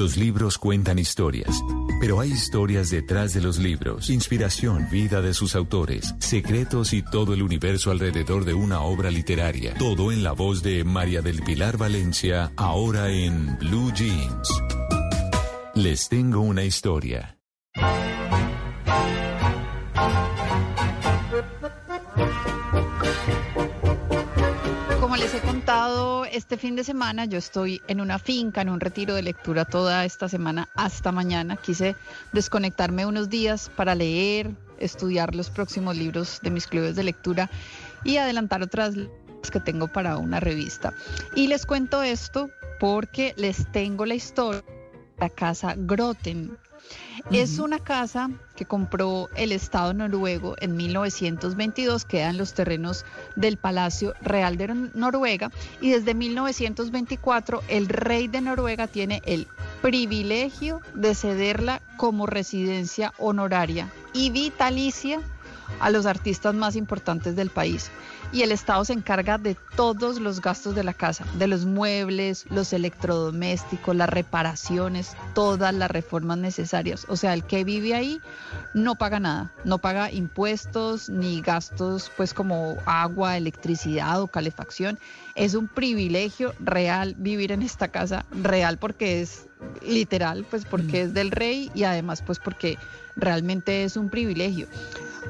[0.06, 1.64] Los libros cuentan historias,
[2.00, 7.34] pero hay historias detrás de los libros, inspiración, vida de sus autores, secretos y todo
[7.34, 9.74] el universo alrededor de una obra literaria.
[9.80, 14.62] Todo en la voz de María del Pilar Valencia, ahora en Blue Jeans.
[15.74, 17.40] Les tengo una historia.
[26.36, 30.04] Este fin de semana yo estoy en una finca, en un retiro de lectura toda
[30.04, 31.56] esta semana hasta mañana.
[31.56, 31.96] Quise
[32.34, 37.50] desconectarme unos días para leer, estudiar los próximos libros de mis clubes de lectura
[38.04, 38.96] y adelantar otras
[39.50, 40.94] que tengo para una revista.
[41.36, 42.50] Y les cuento esto
[42.80, 46.58] porque les tengo la historia de la casa Groten.
[47.32, 53.04] Es una casa que compró el Estado noruego en 1922, queda en los terrenos
[53.36, 59.48] del Palacio Real de Noruega, y desde 1924 el rey de Noruega tiene el
[59.82, 65.20] privilegio de cederla como residencia honoraria y vitalicia
[65.80, 67.90] a los artistas más importantes del país
[68.36, 72.46] y el Estado se encarga de todos los gastos de la casa, de los muebles,
[72.50, 77.06] los electrodomésticos, las reparaciones, todas las reformas necesarias.
[77.08, 78.20] O sea, el que vive ahí
[78.74, 85.00] no paga nada, no paga impuestos ni gastos pues como agua, electricidad o calefacción.
[85.36, 89.48] Es un privilegio real vivir en esta casa, real porque es
[89.82, 92.78] literal, pues porque es del rey y además pues porque
[93.16, 94.68] realmente es un privilegio.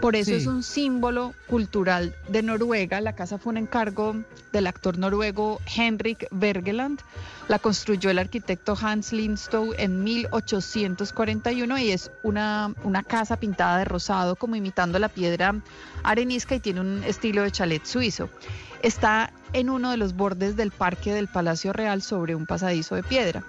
[0.02, 3.02] Por eso es un símbolo cultural de Noruega.
[3.02, 4.16] La casa fue un encargo
[4.52, 7.00] del actor noruego Henrik Bergeland.
[7.48, 13.86] La construyó el arquitecto Hans Lindstow en 1841 y es una, una casa pintada de
[13.86, 15.56] rosado como imitando la piedra
[16.04, 18.30] arenisca y tiene un estilo de chalet suizo.
[18.84, 23.04] Está en uno de los bordes del parque del Palacio Real sobre un pasadizo de
[23.04, 23.44] piedra.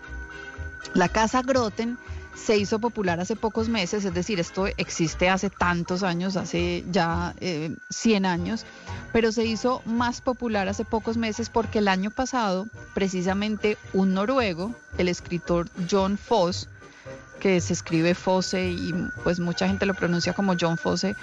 [0.95, 1.99] La casa Groten
[2.37, 7.35] se hizo popular hace pocos meses, es decir, esto existe hace tantos años, hace ya
[7.91, 8.67] 100 eh, años,
[9.13, 14.75] pero se hizo más popular hace pocos meses porque el año pasado, precisamente un noruego,
[14.99, 16.69] el escritor John Foss,
[17.41, 21.15] que se escribe Fosse y pues mucha gente lo pronuncia como John Fosse.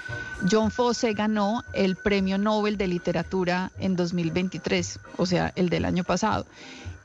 [0.50, 6.04] John Fosse ganó el Premio Nobel de Literatura en 2023, o sea, el del año
[6.04, 6.46] pasado.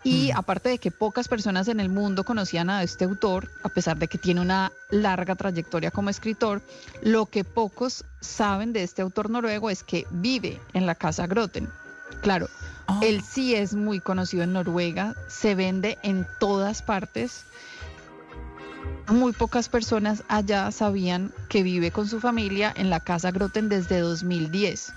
[0.03, 3.97] Y aparte de que pocas personas en el mundo conocían a este autor, a pesar
[3.97, 6.61] de que tiene una larga trayectoria como escritor,
[7.01, 11.69] lo que pocos saben de este autor noruego es que vive en la casa Groten.
[12.21, 12.47] Claro,
[12.87, 12.99] ah.
[13.03, 17.43] él sí es muy conocido en Noruega, se vende en todas partes.
[19.07, 23.99] Muy pocas personas allá sabían que vive con su familia en la casa Groten desde
[23.99, 24.93] 2010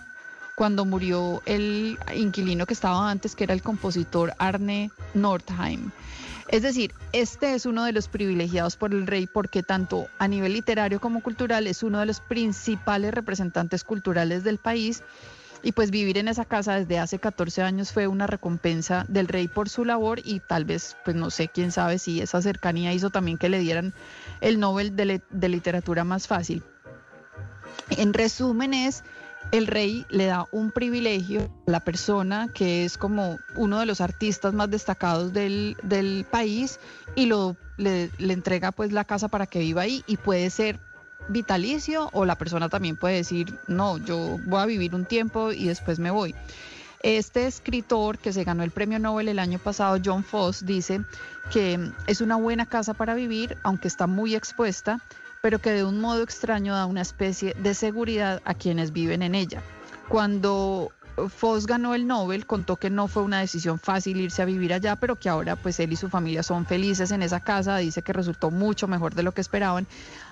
[0.54, 5.90] cuando murió el inquilino que estaba antes, que era el compositor Arne Nordheim.
[6.48, 10.52] Es decir, este es uno de los privilegiados por el rey porque tanto a nivel
[10.52, 15.02] literario como cultural es uno de los principales representantes culturales del país
[15.62, 19.48] y pues vivir en esa casa desde hace 14 años fue una recompensa del rey
[19.48, 23.10] por su labor y tal vez, pues no sé, quién sabe si esa cercanía hizo
[23.10, 23.94] también que le dieran
[24.40, 26.62] el Nobel de, de Literatura más fácil.
[27.90, 29.04] En resumen es
[29.52, 34.00] el rey le da un privilegio a la persona que es como uno de los
[34.00, 35.76] artistas más destacados del,
[36.30, 36.80] país
[37.14, 40.80] y lo, le, entrega pues la casa para que viva ahí y puede ser
[41.28, 45.66] vitalicio o la persona también puede decir, no, yo voy a vivir un tiempo y
[45.66, 46.34] después me voy.
[47.02, 51.02] Este escritor que se ganó el premio Nobel el año pasado, John Foss, dice
[51.52, 55.00] que es una buena casa para vivir, aunque está muy expuesta,
[55.42, 59.34] pero que de un modo extraño da una especie de seguridad a quienes viven en
[59.34, 59.60] ella.
[60.08, 60.92] Cuando
[61.36, 64.96] Foss ganó el Nobel, contó que no fue una decisión fácil irse a vivir allá,
[64.96, 68.12] pero que ahora pues él y su familia son felices en esa casa, dice que
[68.12, 69.86] resultó mucho mejor de lo que esperaban,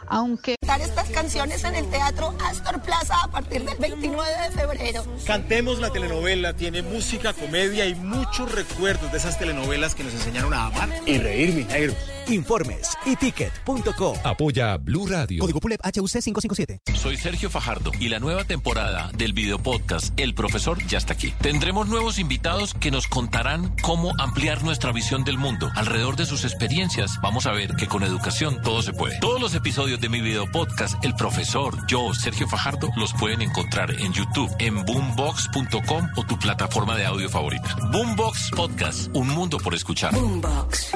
[0.07, 0.55] aunque...
[0.63, 5.05] estas canciones en el Teatro Astor Plaza a partir del 29 de febrero.
[5.27, 10.55] Cantemos la telenovela, tiene música, comedia y muchos recuerdos de esas telenovelas que nos enseñaron
[10.55, 11.95] a amar y reír, mi negro.
[12.31, 14.15] Informes y ticket.co.
[14.25, 15.41] Apoya Blue Radio.
[15.41, 16.81] Código PULEP HUC 557.
[16.95, 21.33] Soy Sergio Fajardo y la nueva temporada del video podcast El Profesor ya está aquí.
[21.41, 25.71] Tendremos nuevos invitados que nos contarán cómo ampliar nuestra visión del mundo.
[25.75, 29.19] Alrededor de sus experiencias, vamos a ver que con educación todo se puede.
[29.21, 33.91] Todos los episodios de mi video podcast El Profesor, yo, Sergio Fajardo, los pueden encontrar
[33.91, 37.77] en YouTube, en boombox.com o tu plataforma de audio favorita.
[37.93, 40.15] Boombox Podcast, un mundo por escuchar.
[40.15, 40.93] Boombox.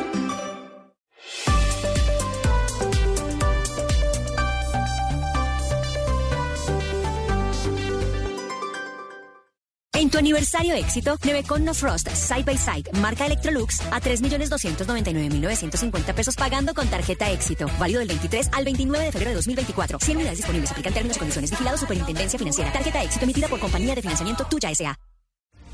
[10.05, 16.37] En tu aniversario éxito, Nevecon No Frost Side by Side, marca Electrolux, a 3.299.950 pesos
[16.37, 17.71] pagando con tarjeta éxito.
[17.79, 19.99] Válido del 23 al 29 de febrero de 2024.
[19.99, 20.71] 100 unidades disponibles.
[20.73, 21.51] Aplican términos condiciones.
[21.51, 22.71] Vigilado Superintendencia Financiera.
[22.71, 24.95] Tarjeta éxito emitida por compañía de financiamiento Tuya S.A.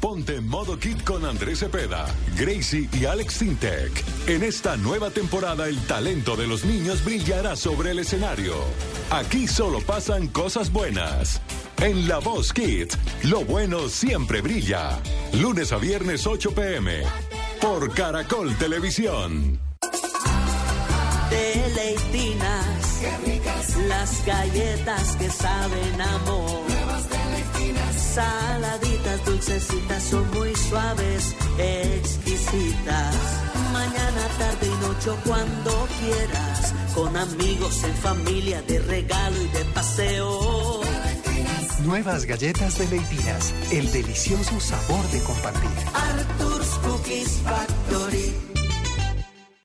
[0.00, 2.06] Ponte modo kit con Andrés Cepeda,
[2.38, 3.90] Gracie y Alex Sintek.
[4.28, 8.54] En esta nueva temporada el talento de los niños brillará sobre el escenario.
[9.10, 11.40] Aquí solo pasan cosas buenas.
[11.80, 15.00] En La Voz Kids, lo bueno siempre brilla.
[15.32, 17.02] Lunes a viernes 8 pm.
[17.58, 19.58] Por Caracol Televisión.
[21.30, 23.00] Deleitinas.
[23.88, 26.60] Las galletas que saben amor.
[27.96, 33.14] Saladitas, dulcecitas, son muy suaves, exquisitas.
[33.72, 36.74] Mañana, tarde y noche, cuando quieras.
[36.94, 40.89] Con amigos, en familia, de regalo y de paseo.
[41.84, 45.70] Nuevas galletas de Leitinas, el delicioso sabor de compartir.
[45.94, 48.34] Arthur's Cookies Factory.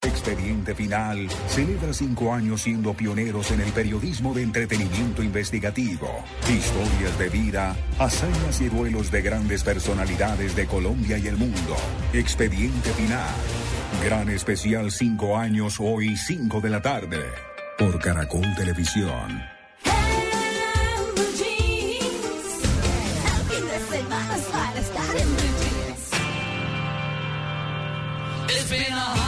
[0.01, 6.09] Expediente Final celebra cinco años siendo pioneros en el periodismo de entretenimiento investigativo.
[6.49, 11.75] Historias de vida, hazañas y duelos de grandes personalidades de Colombia y el mundo.
[12.13, 13.35] Expediente Final.
[14.03, 17.19] Gran especial cinco años hoy, cinco de la tarde.
[17.77, 19.54] Por Caracol Televisión.
[28.69, 29.24] Been a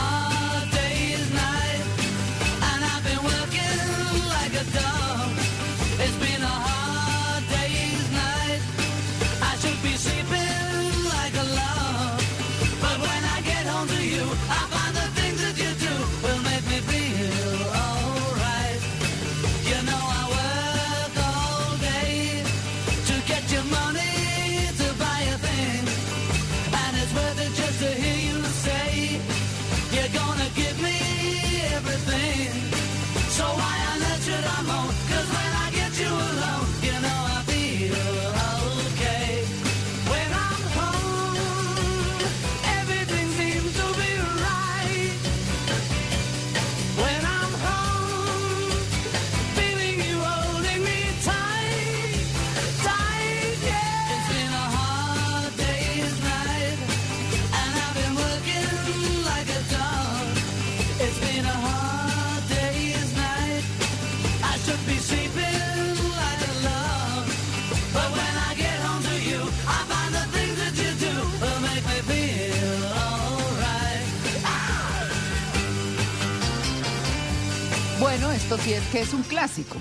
[78.48, 79.76] esto sí es que es un clásico.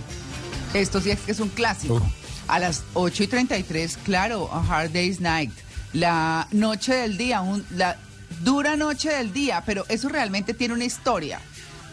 [0.73, 2.01] Esto sí es que es un clásico.
[2.49, 5.51] A las 8 y 33, claro, A Hard Day's Night.
[5.93, 7.95] La noche del día, un- la
[8.41, 11.39] dura noche del día, pero eso realmente tiene una historia.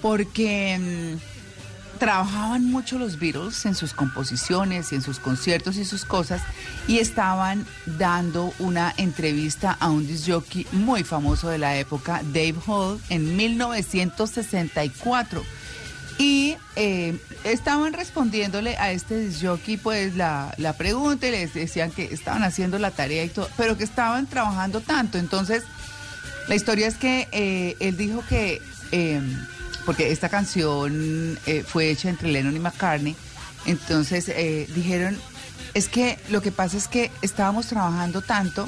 [0.03, 6.05] Porque mm, trabajaban mucho los Beatles en sus composiciones y en sus conciertos y sus
[6.05, 6.43] cosas
[6.89, 12.57] y estaban dando una entrevista a un disc jockey muy famoso de la época, Dave
[12.67, 15.45] Hall, en 1964.
[16.19, 21.91] Y eh, estaban respondiéndole a este disc jockey pues la, la pregunta y les decían
[21.91, 25.19] que estaban haciendo la tarea y todo, pero que estaban trabajando tanto.
[25.19, 25.65] Entonces,
[26.47, 28.63] la historia es que eh, él dijo que,
[28.93, 29.21] eh,
[29.87, 33.17] porque esta canción fue hecha entre Lennon y McCartney,
[33.67, 34.27] entonces
[34.75, 35.19] dijeron,
[35.75, 38.67] es que lo que pasa es que estábamos trabajando tanto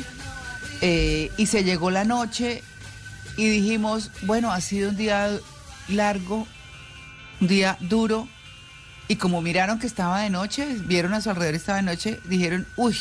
[0.83, 2.63] y se llegó la noche
[3.37, 5.39] y dijimos, bueno, ha sido un día
[5.89, 6.47] largo,
[7.41, 8.29] un día duro,
[9.09, 12.67] y como miraron que estaba de noche, vieron a su alrededor estaba de noche, dijeron,
[12.77, 12.97] uy,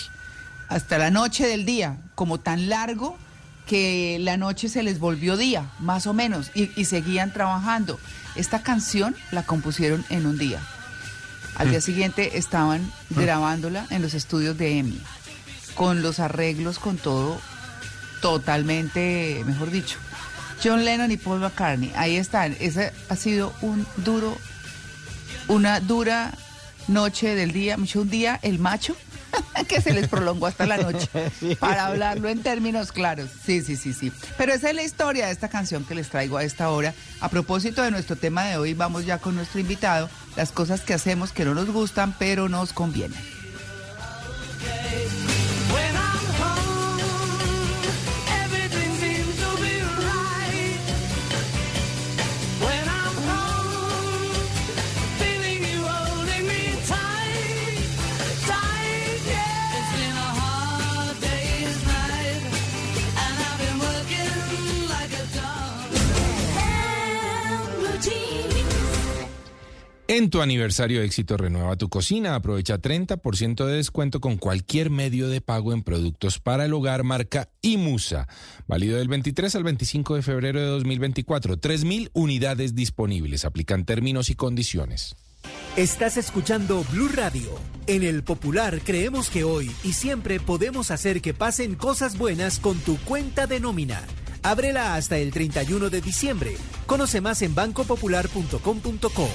[0.69, 3.17] hasta la noche del día, como tan largo
[3.65, 7.99] que la noche se les volvió día, más o menos, y, y seguían trabajando.
[8.35, 10.59] Esta canción la compusieron en un día.
[11.55, 11.81] Al día Mm.
[11.81, 15.01] siguiente estaban grabándola en los estudios de EMI,
[15.73, 17.39] con los arreglos, con todo
[18.21, 19.97] totalmente, mejor dicho.
[20.63, 22.55] John Lennon y Paul McCartney, ahí están.
[22.59, 24.37] Ese ha sido un duro,
[25.47, 26.33] una dura
[26.87, 28.95] noche del día, mucho un día el macho
[29.67, 31.07] que se les prolongó hasta la noche
[31.59, 33.29] para hablarlo en términos claros.
[33.45, 34.11] Sí, sí, sí, sí.
[34.37, 36.93] Pero esa es la historia de esta canción que les traigo a esta hora.
[37.21, 40.93] A propósito de nuestro tema de hoy, vamos ya con nuestro invitado, las cosas que
[40.93, 43.19] hacemos que no nos gustan, pero nos convienen.
[70.07, 72.35] En tu aniversario éxito renueva tu cocina.
[72.35, 77.49] Aprovecha 30% de descuento con cualquier medio de pago en productos para el hogar marca
[77.61, 78.27] Imusa.
[78.67, 81.57] Válido del 23 al 25 de febrero de 2024.
[81.57, 83.45] 3.000 unidades disponibles.
[83.45, 85.15] Aplican términos y condiciones.
[85.75, 87.49] Estás escuchando Blue Radio.
[87.87, 92.77] En el Popular creemos que hoy y siempre podemos hacer que pasen cosas buenas con
[92.77, 94.03] tu cuenta de nómina.
[94.43, 96.55] Ábrela hasta el 31 de diciembre.
[96.85, 99.29] Conoce más en bancopopular.com.co.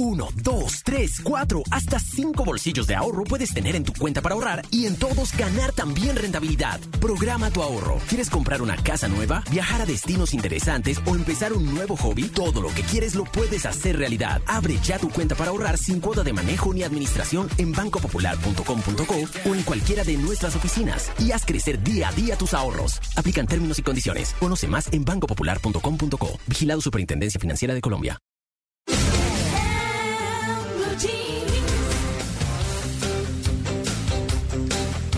[0.00, 4.36] Uno, dos, tres, cuatro, hasta cinco bolsillos de ahorro puedes tener en tu cuenta para
[4.36, 6.78] ahorrar y en todos ganar también rentabilidad.
[7.00, 7.98] Programa tu ahorro.
[8.08, 12.28] ¿Quieres comprar una casa nueva, viajar a destinos interesantes o empezar un nuevo hobby?
[12.28, 14.40] Todo lo que quieres lo puedes hacer realidad.
[14.46, 19.54] Abre ya tu cuenta para ahorrar sin cuota de manejo ni administración en bancopopular.com.co o
[19.56, 23.00] en cualquiera de nuestras oficinas y haz crecer día a día tus ahorros.
[23.16, 24.32] Aplican términos y condiciones.
[24.38, 26.38] Conoce más en bancopopular.com.co.
[26.46, 28.16] Vigilado Superintendencia Financiera de Colombia.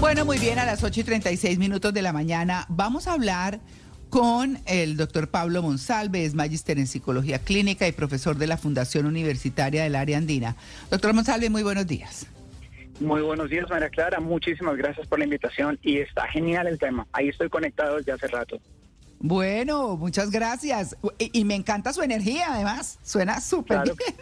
[0.01, 3.61] Bueno, muy bien, a las 8 y 36 minutos de la mañana vamos a hablar
[4.09, 9.07] con el doctor Pablo Monsalve, es magíster en psicología clínica y profesor de la Fundación
[9.07, 10.57] Universitaria del Área Andina.
[10.91, 12.27] Doctor Monsalve, muy buenos días.
[12.99, 14.21] Muy buenos días, María Clara.
[14.21, 17.07] Muchísimas gracias por la invitación y está genial el tema.
[17.13, 18.59] Ahí estoy conectado desde hace rato.
[19.21, 20.97] Bueno, muchas gracias.
[21.19, 22.99] Y, y me encanta su energía, además.
[23.03, 23.95] Suena súper Claro.
[23.97, 24.15] bien.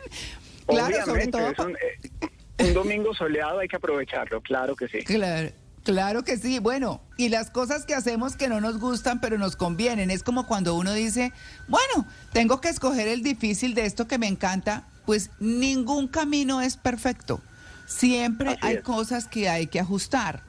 [0.66, 1.50] Claro, sobre todo.
[1.50, 4.98] es un, eh, un domingo soleado hay que aprovecharlo, claro que sí.
[4.98, 5.50] Claro,
[5.84, 6.58] claro que sí.
[6.58, 10.10] Bueno, y las cosas que hacemos que no nos gustan, pero nos convienen.
[10.10, 11.32] Es como cuando uno dice,
[11.68, 14.84] bueno, tengo que escoger el difícil de esto que me encanta.
[15.06, 17.40] Pues ningún camino es perfecto.
[17.86, 18.82] Siempre Así hay es.
[18.82, 20.42] cosas que hay que ajustar.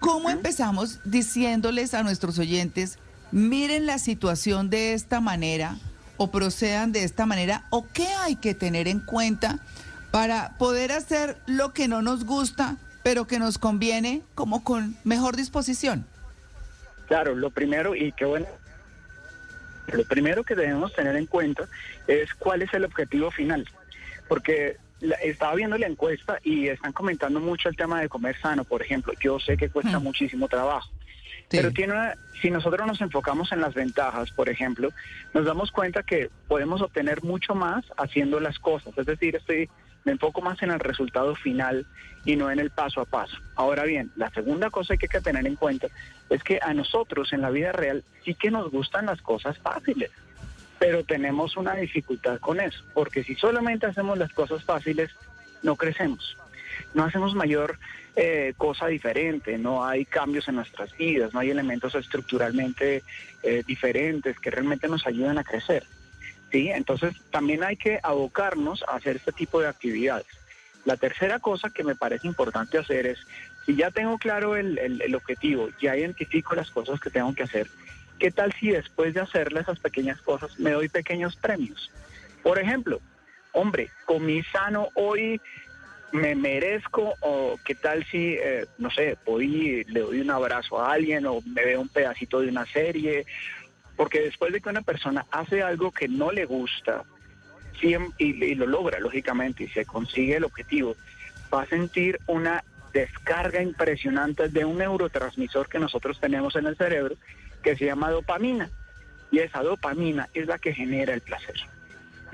[0.00, 2.98] ¿Cómo empezamos diciéndoles a nuestros oyentes,
[3.32, 5.78] miren la situación de esta manera
[6.16, 9.60] o procedan de esta manera o qué hay que tener en cuenta
[10.10, 15.36] para poder hacer lo que no nos gusta, pero que nos conviene como con mejor
[15.36, 16.04] disposición?
[17.06, 18.46] Claro, lo primero, y qué bueno,
[19.92, 21.68] lo primero que debemos tener en cuenta
[22.08, 23.68] es cuál es el objetivo final.
[24.26, 28.64] Porque la- estaba viendo la encuesta y están comentando mucho el tema de comer sano,
[28.64, 29.12] por ejemplo.
[29.22, 30.88] Yo sé que cuesta muchísimo trabajo.
[31.50, 34.90] Pero tiene una- si nosotros nos enfocamos en las ventajas, por ejemplo,
[35.32, 38.96] nos damos cuenta que podemos obtener mucho más haciendo las cosas.
[38.98, 39.68] Es decir, estoy,
[40.04, 41.86] me enfoco más en el resultado final
[42.24, 43.36] y no en el paso a paso.
[43.54, 45.88] Ahora bien, la segunda cosa que hay que tener en cuenta
[46.30, 50.10] es que a nosotros en la vida real sí que nos gustan las cosas fáciles,
[50.78, 55.10] pero tenemos una dificultad con eso, porque si solamente hacemos las cosas fáciles,
[55.62, 56.36] no crecemos
[56.92, 57.78] no hacemos mayor
[58.16, 63.02] eh, cosa diferente, no hay cambios en nuestras vidas, no hay elementos estructuralmente
[63.42, 65.84] eh, diferentes que realmente nos ayuden a crecer.
[66.52, 66.70] ¿sí?
[66.70, 70.26] Entonces también hay que abocarnos a hacer este tipo de actividades.
[70.84, 73.18] La tercera cosa que me parece importante hacer es,
[73.66, 77.42] si ya tengo claro el, el- el objetivo, ya identifico las cosas que tengo que
[77.44, 77.68] hacer,
[78.18, 81.90] ¿qué tal si después de hacerle esas pequeñas cosas me doy pequeños premios?
[82.42, 83.00] Por ejemplo,
[83.52, 85.40] hombre, comí sano hoy,
[86.14, 90.92] me merezco o qué tal si, eh, no sé, voy, le doy un abrazo a
[90.92, 93.26] alguien o me veo un pedacito de una serie,
[93.96, 97.02] porque después de que una persona hace algo que no le gusta
[97.82, 100.94] y, y lo logra, lógicamente, y se consigue el objetivo,
[101.52, 102.62] va a sentir una
[102.92, 107.16] descarga impresionante de un neurotransmisor que nosotros tenemos en el cerebro
[107.60, 108.70] que se llama dopamina.
[109.32, 111.56] Y esa dopamina es la que genera el placer.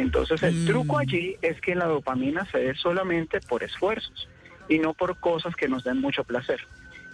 [0.01, 4.29] Entonces el truco allí es que la dopamina se dé solamente por esfuerzos
[4.69, 6.61] y no por cosas que nos den mucho placer.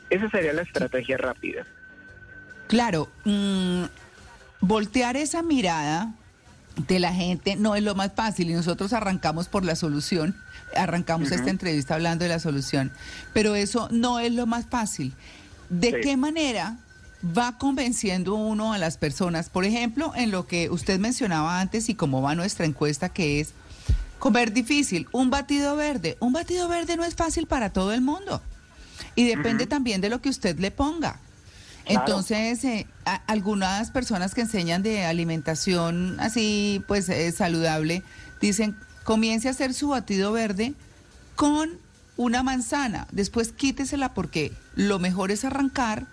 [0.09, 1.67] Esa sería la estrategia rápida.
[2.69, 3.85] Claro, mm,
[4.61, 6.13] voltear esa mirada
[6.87, 10.37] de la gente no es lo más fácil y nosotros arrancamos por la solución,
[10.77, 12.93] arrancamos esta entrevista hablando de la solución,
[13.33, 15.13] pero eso no es lo más fácil.
[15.71, 15.97] ¿De Sí.
[16.03, 16.77] qué manera
[17.25, 19.49] va convenciendo uno a las personas?
[19.49, 23.53] Por ejemplo, en lo que usted mencionaba antes y cómo va nuestra encuesta, que es
[24.19, 26.17] comer difícil, un batido verde.
[26.21, 28.43] Un batido verde no es fácil para todo el mundo
[29.15, 31.19] y depende también de lo que usted le ponga.
[31.85, 32.01] Claro.
[32.01, 38.03] Entonces, eh, a- algunas personas que enseñan de alimentación así, pues eh, saludable,
[38.41, 40.75] dicen, comience a hacer su batido verde
[41.37, 41.71] con
[42.17, 46.07] una manzana, después quítesela porque lo mejor es arrancar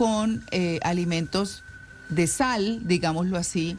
[0.00, 1.62] con eh, alimentos
[2.08, 3.76] de sal, digámoslo así,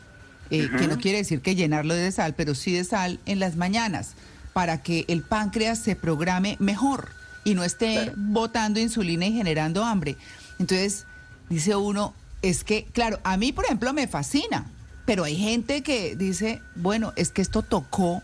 [0.52, 3.56] eh, que no quiere decir que llenarlo de sal, pero sí de sal en las
[3.56, 4.14] mañanas,
[4.54, 7.10] para que el páncreas se programe mejor
[7.44, 10.16] y no esté botando insulina y generando hambre.
[10.60, 11.08] Entonces,
[11.50, 14.68] dice uno, es que, claro, a mí, por ejemplo, me fascina,
[15.08, 18.22] pero hay gente que dice, bueno, es que esto tocó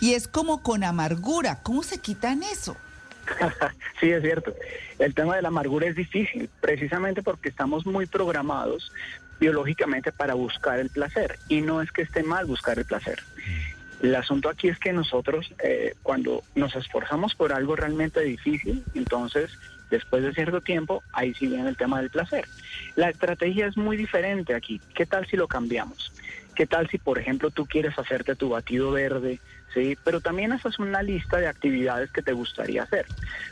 [0.00, 1.60] y es como con amargura.
[1.62, 2.74] ¿Cómo se quitan eso?
[4.00, 4.54] sí, es cierto.
[4.98, 8.92] El tema de la amargura es difícil, precisamente porque estamos muy programados
[9.40, 11.38] biológicamente para buscar el placer.
[11.48, 13.20] Y no es que esté mal buscar el placer.
[14.02, 19.50] El asunto aquí es que nosotros, eh, cuando nos esforzamos por algo realmente difícil, entonces,
[19.90, 22.46] después de cierto tiempo, ahí sí viene el tema del placer.
[22.96, 24.80] La estrategia es muy diferente aquí.
[24.94, 26.12] ¿Qué tal si lo cambiamos?
[26.54, 29.40] ¿Qué tal si, por ejemplo, tú quieres hacerte tu batido verde,
[29.74, 29.98] sí?
[30.02, 33.06] Pero también haces una lista de actividades que te gustaría hacer.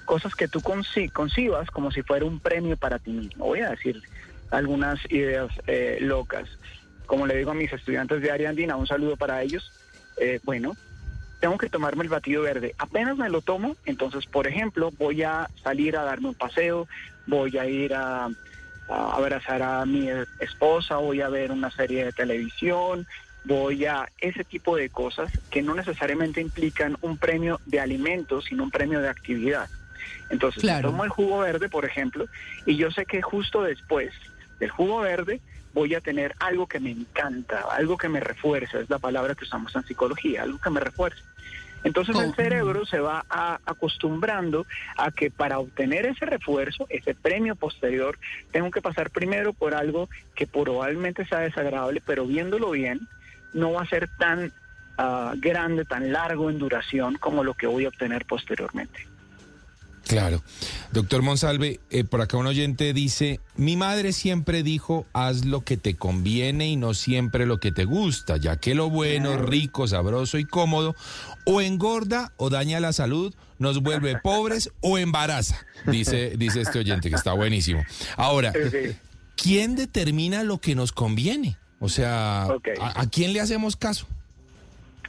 [0.04, 3.46] Cosas que tú concibas como si fuera un premio para ti mismo.
[3.46, 4.02] Voy a decir
[4.50, 6.48] algunas ideas eh, locas.
[7.06, 9.72] Como le digo a mis estudiantes de Ariandina, un saludo para ellos.
[10.16, 10.76] Eh, bueno,
[11.40, 12.74] tengo que tomarme el batido verde.
[12.78, 16.86] Apenas me lo tomo, entonces, por ejemplo, voy a salir a darme un paseo,
[17.26, 18.30] voy a ir a
[18.88, 20.08] abrazar a mi
[20.38, 23.06] esposa, voy a ver una serie de televisión,
[23.44, 28.62] voy a ese tipo de cosas que no necesariamente implican un premio de alimentos, sino
[28.62, 29.68] un premio de actividad.
[30.30, 32.26] Entonces, tomo el jugo verde, por ejemplo,
[32.66, 34.12] y yo sé que justo después
[34.58, 35.40] del jugo verde
[35.74, 39.44] voy a tener algo que me encanta, algo que me refuerza, es la palabra que
[39.44, 41.22] usamos en psicología, algo que me refuerza.
[41.84, 43.24] Entonces el cerebro se va
[43.66, 44.66] acostumbrando
[44.96, 48.18] a que para obtener ese refuerzo, ese premio posterior,
[48.52, 53.00] tengo que pasar primero por algo que probablemente sea desagradable, pero viéndolo bien,
[53.52, 54.52] no va a ser tan
[54.98, 59.12] ah, grande, tan largo en duración como lo que voy a obtener posteriormente.
[60.06, 60.42] Claro.
[60.92, 65.76] Doctor Monsalve, eh, por acá un oyente dice, mi madre siempre dijo, haz lo que
[65.76, 70.38] te conviene y no siempre lo que te gusta, ya que lo bueno, rico, sabroso
[70.38, 70.94] y cómodo,
[71.46, 77.08] o engorda o daña la salud, nos vuelve pobres o embaraza, dice, dice este oyente,
[77.08, 77.82] que está buenísimo.
[78.16, 78.52] Ahora,
[79.36, 81.56] ¿quién determina lo que nos conviene?
[81.84, 84.06] O sea, ¿a quién le hacemos caso?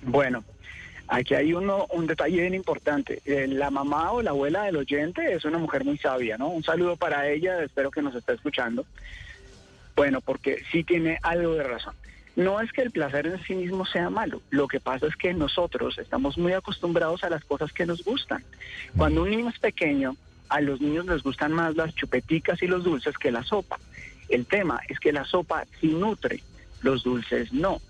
[0.02, 0.44] Bueno,
[1.08, 3.22] Aquí hay uno, un detalle bien importante.
[3.26, 6.48] Eh, la mamá o la abuela del oyente es una mujer muy sabia, ¿no?
[6.48, 8.86] Un saludo para ella, espero que nos esté escuchando.
[9.96, 11.94] Bueno, porque sí tiene algo de razón.
[12.36, 15.36] No es que el placer en sí mismo sea malo, lo que pasa es que
[15.36, 18.44] nosotros estamos muy acostumbrados a las cosas que nos gustan.
[18.98, 20.16] Cuando un niño es pequeño,
[20.50, 23.78] a los niños les gustan más las chupeticas y los dulces que la sopa.
[24.30, 26.42] El tema es que la sopa sí nutre,
[26.84, 27.82] los dulces no.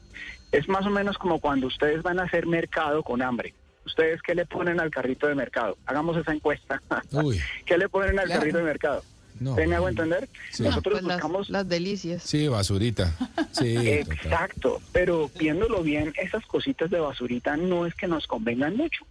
[0.52, 3.54] Es más o menos como cuando ustedes van a hacer mercado con hambre.
[3.86, 5.78] ¿Ustedes qué le ponen al carrito de mercado?
[5.86, 6.82] Hagamos esa encuesta.
[7.66, 9.04] ¿Qué le ponen al carrito de mercado?
[9.40, 10.30] No, me hago entender?
[10.60, 11.50] Nosotros pues buscamos...
[11.50, 12.22] Las, delicias.
[12.22, 13.12] Sí, basurita.
[13.52, 19.06] Sí, Exacto, pero viéndolo bien, esas cositas de basurita no es que nos convengan mucho.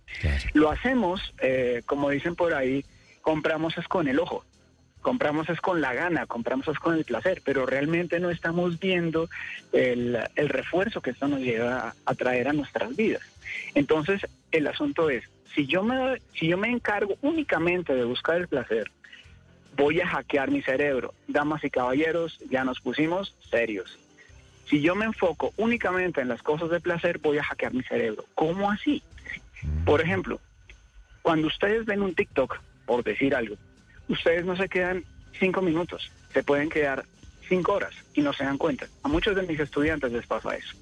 [0.54, 2.84] Lo hacemos, eh, como dicen por ahí,
[3.20, 4.44] compramos es con el ojo
[5.02, 9.28] compramos es con la gana, compramos es con el placer, pero realmente no estamos viendo
[9.72, 13.22] el, refuerzo que esto nos lleva a traer a nuestras vidas.
[13.74, 15.24] Entonces, el asunto es,
[15.54, 18.90] si yo me, si yo me encargo únicamente de buscar el placer,
[19.76, 21.12] voy a hackear mi cerebro.
[21.28, 23.98] Damas y caballeros, ya nos pusimos serios.
[24.66, 28.24] Si yo me enfoco únicamente en las cosas de placer, voy a hackear mi cerebro.
[28.34, 29.02] ¿Cómo así?
[29.84, 30.40] Por ejemplo,
[31.20, 33.56] cuando ustedes ven un TikTok, por decir algo,
[34.12, 35.04] ustedes no se quedan
[35.38, 37.04] cinco minutos, se pueden quedar
[37.48, 38.86] cinco horas y no se dan cuenta.
[39.02, 40.76] A muchos de mis estudiantes les pasa eso.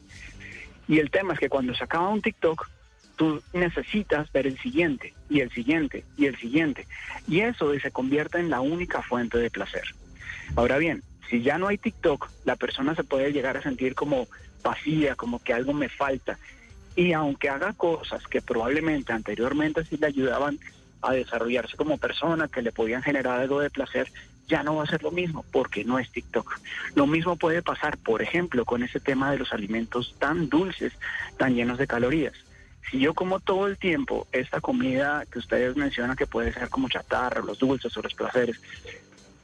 [0.89, 2.69] Y el tema es que cuando se acaba un TikTok,
[3.17, 6.87] tú necesitas ver el siguiente y el siguiente y el siguiente.
[7.29, 9.85] Y eso se convierte en la única fuente de placer.
[10.57, 14.27] Ahora bien, si ya no hay TikTok, la persona se puede llegar a sentir como
[14.65, 16.39] vacía, como que algo me falta.
[16.97, 20.59] Y aunque haga cosas que probablemente anteriormente sí le ayudaban
[21.03, 24.11] a desarrollarse como persona, que le podían generar algo de placer,
[24.51, 26.61] ya no va a ser lo mismo porque no es TikTok.
[26.95, 30.93] Lo mismo puede pasar, por ejemplo, con ese tema de los alimentos tan dulces,
[31.39, 32.35] tan llenos de calorías.
[32.91, 36.89] Si yo como todo el tiempo esta comida que ustedes mencionan que puede ser como
[36.89, 38.61] chatarra, los dulces o los placeres,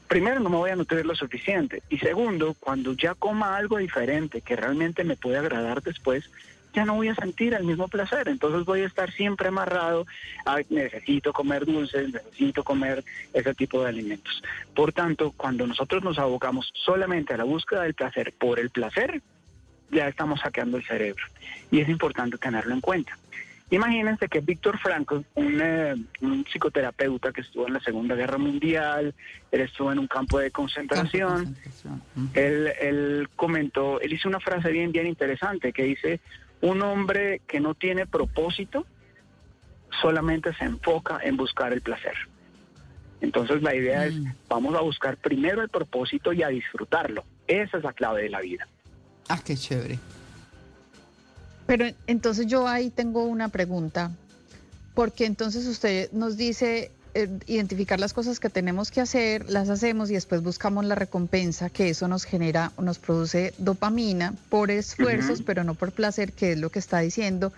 [0.08, 4.40] primero no me voy a nutrir lo suficiente y segundo, cuando ya coma algo diferente
[4.40, 6.28] que realmente me puede agradar después,
[6.76, 8.28] ya no voy a sentir el mismo placer.
[8.28, 10.06] Entonces voy a estar siempre amarrado
[10.44, 14.42] a necesito comer dulces, necesito comer ese tipo de alimentos.
[14.74, 19.22] Por tanto, cuando nosotros nos abocamos solamente a la búsqueda del placer por el placer,
[19.90, 21.24] ya estamos saqueando el cerebro.
[21.70, 23.16] Y es importante tenerlo en cuenta.
[23.70, 29.12] Imagínense que Víctor Franco, un, eh, un, psicoterapeuta que estuvo en la Segunda Guerra Mundial,
[29.50, 31.56] él estuvo en un campo de concentración,
[32.34, 36.20] él, él, comentó, él hizo una frase bien, bien interesante que dice,
[36.60, 38.86] un hombre que no tiene propósito
[40.00, 42.14] solamente se enfoca en buscar el placer.
[43.20, 44.26] Entonces la idea es, mm.
[44.48, 47.24] vamos a buscar primero el propósito y a disfrutarlo.
[47.46, 48.66] Esa es la clave de la vida.
[49.28, 49.98] Ah, qué chévere.
[51.66, 54.12] Pero entonces yo ahí tengo una pregunta,
[54.94, 56.92] porque entonces usted nos dice
[57.22, 61.70] eh, identificar las cosas que tenemos que hacer, las hacemos y después buscamos la recompensa,
[61.70, 66.58] que eso nos genera, nos produce dopamina por esfuerzos, pero no por placer, que es
[66.58, 67.52] lo que está diciendo.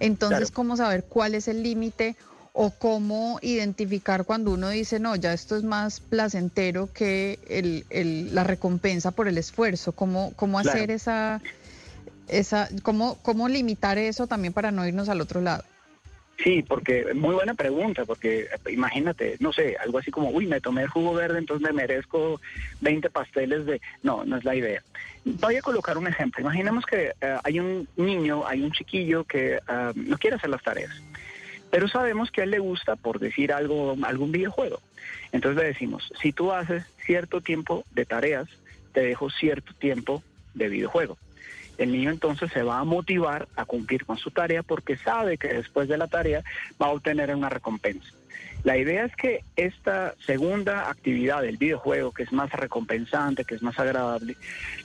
[0.00, 2.16] Entonces, ¿cómo saber cuál es el límite
[2.54, 8.34] o cómo identificar cuando uno dice, no, ya esto es más placentero que el, el-
[8.34, 9.92] la recompensa por el esfuerzo?
[9.92, 10.76] ¿Cómo, cómo Claro.
[10.78, 11.40] hacer esa,
[12.28, 15.64] esa cómo, cómo limitar eso también para no irnos al otro lado?
[16.42, 20.60] Sí, porque muy buena pregunta, porque eh, imagínate, no sé, algo así como, uy, me
[20.60, 22.40] tomé el jugo verde, entonces me merezco
[22.80, 23.80] 20 pasteles de...
[24.02, 24.82] No, no es la idea.
[25.24, 26.40] Voy a colocar un ejemplo.
[26.40, 30.62] Imaginemos que eh, hay un niño, hay un chiquillo que ah, no quiere hacer las
[30.62, 30.90] tareas,
[31.70, 34.80] pero sabemos que a él le gusta, por decir algo, algún videojuego.
[35.30, 38.48] Entonces le decimos, si tú haces cierto tiempo de tareas,
[38.92, 40.22] te dejo cierto tiempo
[40.54, 41.16] de videojuego.
[41.82, 45.48] El niño entonces se va a motivar a cumplir con su tarea porque sabe que
[45.48, 46.44] después de la tarea
[46.80, 48.08] va a obtener una recompensa.
[48.62, 53.62] La idea es que esta segunda actividad del videojuego, que es más recompensante, que es
[53.62, 54.36] más agradable,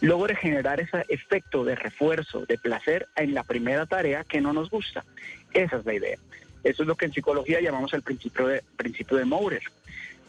[0.02, 4.72] logre generar ese efecto de refuerzo, de placer en la primera tarea que no nos
[4.72, 5.06] gusta.
[5.54, 6.18] Esa es la idea.
[6.64, 9.62] Eso es lo que en psicología llamamos el principio de, principio de Maurer.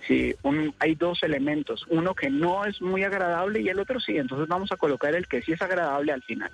[0.09, 4.16] Si un- hay dos elementos, uno que no es muy agradable y el otro sí,
[4.16, 6.51] entonces vamos a colocar el que sí es agradable al final,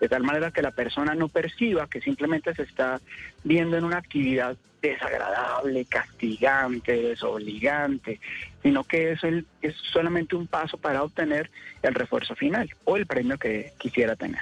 [0.00, 3.00] de tal manera que la persona no perciba que simplemente se está
[3.42, 8.20] viendo en una actividad desagradable, castigante, desobligante,
[8.62, 9.20] sino que es,
[9.62, 11.50] es solamente un paso para obtener
[11.82, 14.40] el refuerzo final o el premio que quisiera tener.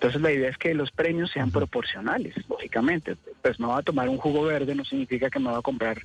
[0.00, 3.16] Entonces la idea es que los premios sean proporcionales, lógicamente.
[3.42, 6.00] Pues no va a tomar un jugo verde, no significa que me va a comprar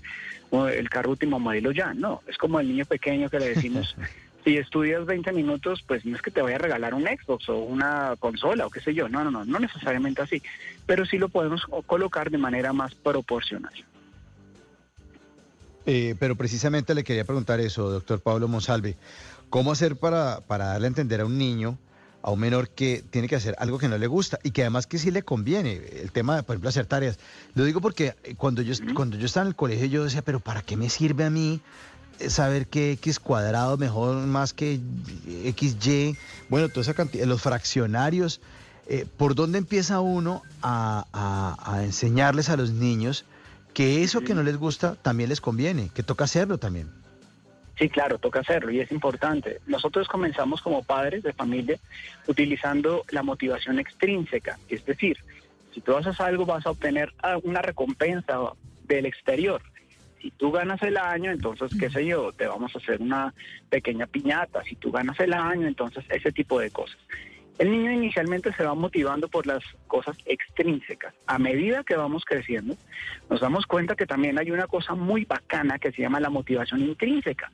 [0.51, 2.21] el carro último modelo ya, no.
[2.27, 3.95] Es como el niño pequeño que le decimos,
[4.43, 7.59] si estudias 20 minutos, pues no es que te vaya a regalar un Xbox o
[7.59, 10.43] una consola o qué sé yo, no, no, no, no necesariamente así,
[10.85, 13.73] pero sí lo podemos co- colocar de manera más proporcional.
[15.85, 18.97] Eh, pero precisamente le quería preguntar eso, doctor Pablo Monsalve.
[19.49, 21.77] ¿Cómo hacer para, para darle a entender a un niño,
[22.27, 24.87] a un menor, que tiene que hacer algo que no le gusta y que además
[24.87, 25.73] que sí le conviene?
[26.01, 27.19] El tema de, por ejemplo, hacer tareas.
[27.53, 30.39] Lo digo porque eh, cuando yo, cuando yo estaba en el colegio yo decía, pero
[30.39, 31.61] ¿para qué me sirve a mí
[32.19, 34.79] eh, saber que X cuadrado mejor más que
[35.55, 36.17] XY?
[36.49, 38.41] Bueno, toda esa cantidad, los fraccionarios.
[38.87, 43.23] eh, ¿Por dónde empieza uno a, a- a enseñarles a los niños
[43.73, 46.89] que eso que no les gusta también les conviene, que toca hacerlo también?
[47.77, 49.59] Sí, claro, toca hacerlo y es importante.
[49.67, 51.77] Nosotros comenzamos como padres de familia
[52.27, 55.17] utilizando la motivación extrínseca, es decir,
[55.73, 58.39] si tú haces algo vas a obtener ah, una recompensa
[58.87, 59.61] del exterior.
[60.21, 63.33] Si tú ganas el año, entonces, qué sé yo, te vamos a hacer una
[63.69, 64.63] pequeña piñata.
[64.63, 66.97] Si tú ganas el año, entonces ese tipo de cosas.
[67.57, 71.13] El niño inicialmente se va motivando por las cosas extrínsecas.
[71.25, 72.75] A medida que vamos creciendo,
[73.29, 76.81] nos damos cuenta que también hay una cosa muy bacana que se llama la motivación
[76.81, 77.51] intrínseca,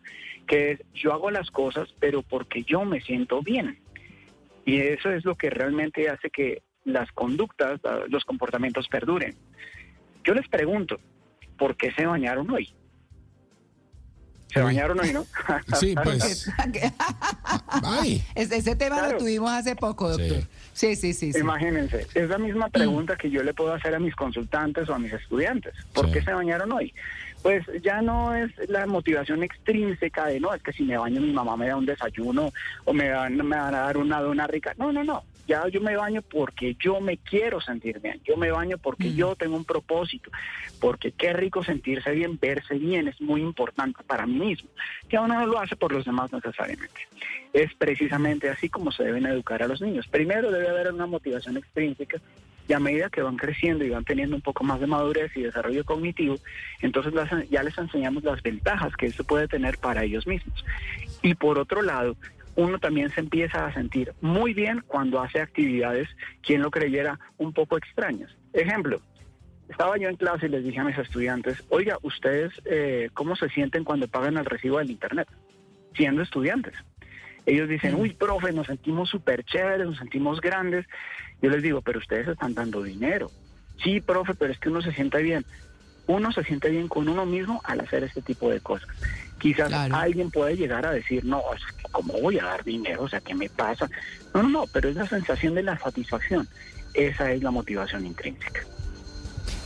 [0.47, 3.79] que es yo hago las cosas pero porque yo me siento bien.
[4.65, 7.79] Y eso es lo que realmente hace que las conductas,
[8.09, 9.35] los comportamientos perduren.
[10.23, 10.99] Yo les pregunto,
[11.57, 12.73] ¿por qué se bañaron hoy?
[14.53, 15.25] Se bañaron hoy, ¿no?
[15.79, 16.49] Sí, pues.
[17.83, 18.23] Ay.
[18.35, 19.13] Ese, ese tema Claro.
[19.13, 20.43] lo tuvimos hace poco, doctor.
[20.73, 21.33] Sí, sí, sí.
[21.33, 21.39] sí.
[21.39, 24.99] Imagínense, es la misma pregunta que yo le puedo hacer a mis consultantes o a
[24.99, 25.73] mis estudiantes.
[25.93, 26.93] ¿Por qué se bañaron hoy?
[27.41, 31.33] Pues ya no es la motivación extrínseca de, no, es que si me baño mi
[31.33, 32.53] mamá me da un desayuno
[32.85, 34.73] o me van, me van a dar una dona rica.
[34.77, 35.23] No, no, no.
[35.47, 38.21] Ya yo me baño porque yo me quiero sentir bien.
[38.23, 40.31] Yo me baño porque yo tengo un propósito.
[40.79, 44.69] Porque qué rico sentirse bien, verse bien, es muy importante para mí mismo.
[45.09, 47.07] Que uno no lo hace por los demás necesariamente.
[47.53, 50.07] Es precisamente así como se deben educar a los niños.
[50.07, 52.21] Primero debe haber una motivación extrínseca
[52.67, 55.41] y a medida que van creciendo y van teniendo un poco más de madurez y
[55.41, 56.37] desarrollo cognitivo,
[56.79, 57.13] entonces
[57.49, 60.63] ya les enseñamos las ventajas que esto puede tener para ellos mismos.
[61.21, 62.15] Y por otro lado,
[62.55, 66.07] uno también se empieza a sentir muy bien cuando hace actividades,
[66.41, 68.35] quien lo creyera, un poco extrañas.
[68.53, 69.01] Ejemplo,
[69.69, 73.49] estaba yo en clase y les dije a mis estudiantes, oiga, ¿ustedes eh, cómo se
[73.49, 75.27] sienten cuando pagan el recibo del Internet?
[75.95, 76.73] Siendo estudiantes.
[77.45, 80.85] Ellos dicen, uy, profe, nos sentimos súper chéveres, nos sentimos grandes.
[81.41, 83.31] Yo les digo, pero ustedes están dando dinero.
[83.83, 85.43] Sí, profe, pero es que uno se siente bien.
[86.07, 88.89] Uno se siente bien con uno mismo al hacer este tipo de cosas.
[89.39, 93.03] Quizás alguien puede llegar a decir, no, es que ¿cómo voy a dar dinero?
[93.03, 93.89] O sea, ¿qué me pasa?
[94.33, 96.47] No, no, no, pero es la sensación de la satisfacción.
[96.93, 98.61] Esa es la motivación intrínseca.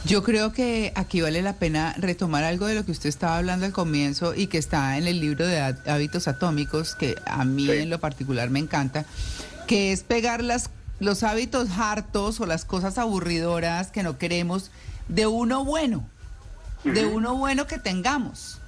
[0.06, 3.66] Yo creo que aquí vale la pena retomar algo de lo que usted estaba hablando
[3.66, 7.70] al comienzo y que está en el libro de Há- hábitos atómicos, que a mí
[7.72, 9.06] en lo particular me encanta,
[9.68, 14.72] que es pegar las los hábitos hartos o las cosas aburridoras que no queremos
[15.10, 16.08] de uno bueno,
[16.94, 18.62] de uno bueno que tengamos.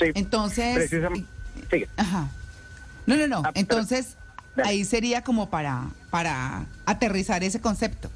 [0.00, 0.90] Entonces,
[1.70, 1.86] sí.
[1.96, 2.28] ajá.
[3.06, 3.42] No, no, no.
[3.44, 4.16] Ah, Entonces,
[4.64, 8.10] ahí sería como para, para aterrizar ese concepto.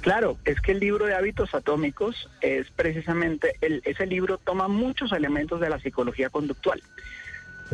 [0.00, 5.12] Claro, es que el libro de hábitos atómicos es precisamente, el- ese libro toma muchos
[5.12, 6.82] elementos de la psicología conductual.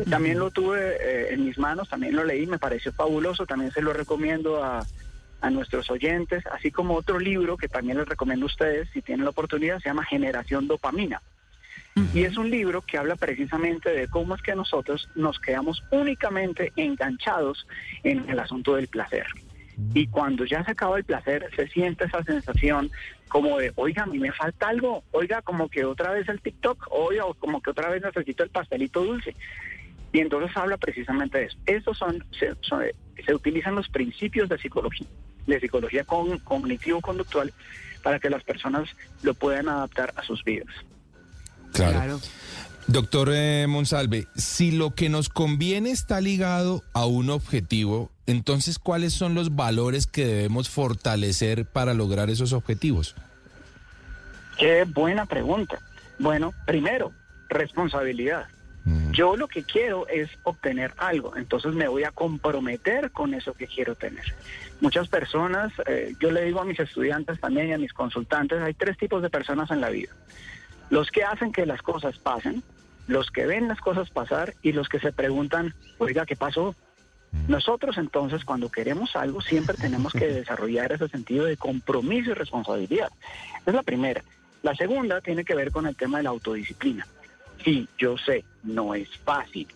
[0.09, 3.81] También lo tuve eh, en mis manos, también lo leí, me pareció fabuloso, también se
[3.81, 4.83] lo recomiendo a,
[5.43, 9.25] a nuestros oyentes, así como otro libro que también les recomiendo a ustedes si tienen
[9.25, 11.21] la oportunidad, se llama Generación Dopamina.
[12.13, 16.71] Y es un libro que habla precisamente de cómo es que nosotros nos quedamos únicamente
[16.75, 17.67] enganchados
[18.03, 19.25] en el asunto del placer.
[19.93, 22.89] Y cuando ya se acaba el placer, se siente esa sensación
[23.27, 26.87] como de, oiga, a mí me falta algo, oiga, como que otra vez el TikTok,
[26.91, 29.35] oiga, como que otra vez necesito el pastelito dulce.
[30.11, 31.93] Y entonces habla precisamente de eso.
[31.93, 32.85] Son, se, son-
[33.25, 35.07] se utilizan los principios de psicología,
[35.47, 37.53] de psicología con- cognitivo-conductual,
[38.01, 38.89] para que las personas
[39.21, 40.67] lo puedan adaptar a sus vidas.
[41.73, 42.19] Claro.
[42.87, 49.13] Doctor eh, Monsalve, si lo que nos conviene está ligado a un objetivo, entonces ¿cuáles
[49.13, 53.15] son los valores que debemos fortalecer para lograr esos objetivos?
[54.59, 55.79] Qué buena pregunta.
[56.19, 57.11] Bueno, primero,
[57.49, 58.47] responsabilidad.
[59.11, 63.65] Yo lo que quiero es obtener algo, entonces me voy a comprometer con eso que
[63.65, 64.25] quiero tener.
[64.81, 68.73] Muchas personas, eh, yo le digo a mis estudiantes también y a mis consultantes, hay
[68.73, 70.11] tres tipos de personas en la vida.
[70.89, 72.61] Los que hacen que las cosas pasen,
[73.07, 76.75] los que ven las cosas pasar y los que se preguntan, oiga, ¿qué pasó?
[77.47, 83.09] Nosotros entonces cuando queremos algo siempre tenemos que desarrollar ese sentido de compromiso y responsabilidad.
[83.65, 84.23] Es la primera.
[84.61, 87.07] La segunda tiene que ver con el tema de la autodisciplina.
[87.63, 89.67] Sí, yo sé, no es fácil,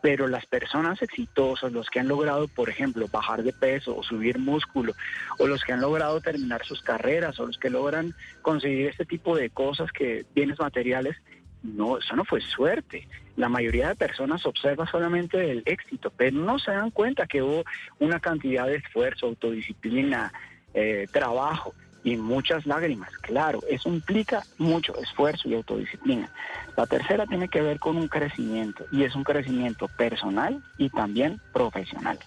[0.00, 4.38] pero las personas exitosas, los que han logrado, por ejemplo, bajar de peso o subir
[4.38, 4.94] músculo,
[5.38, 9.36] o los que han logrado terminar sus carreras, o los que logran conseguir este tipo
[9.36, 11.16] de cosas que bienes materiales,
[11.62, 13.08] no, eso no fue suerte.
[13.36, 17.64] La mayoría de personas observa solamente el éxito, pero no se dan cuenta que hubo
[17.98, 20.32] una cantidad de esfuerzo, autodisciplina,
[20.72, 21.74] eh, trabajo
[22.06, 23.10] y muchas lágrimas.
[23.20, 26.30] Claro, eso implica mucho esfuerzo y autodisciplina.
[26.76, 31.40] La tercera tiene que ver con un crecimiento y es un crecimiento personal y también
[31.52, 32.20] profesional.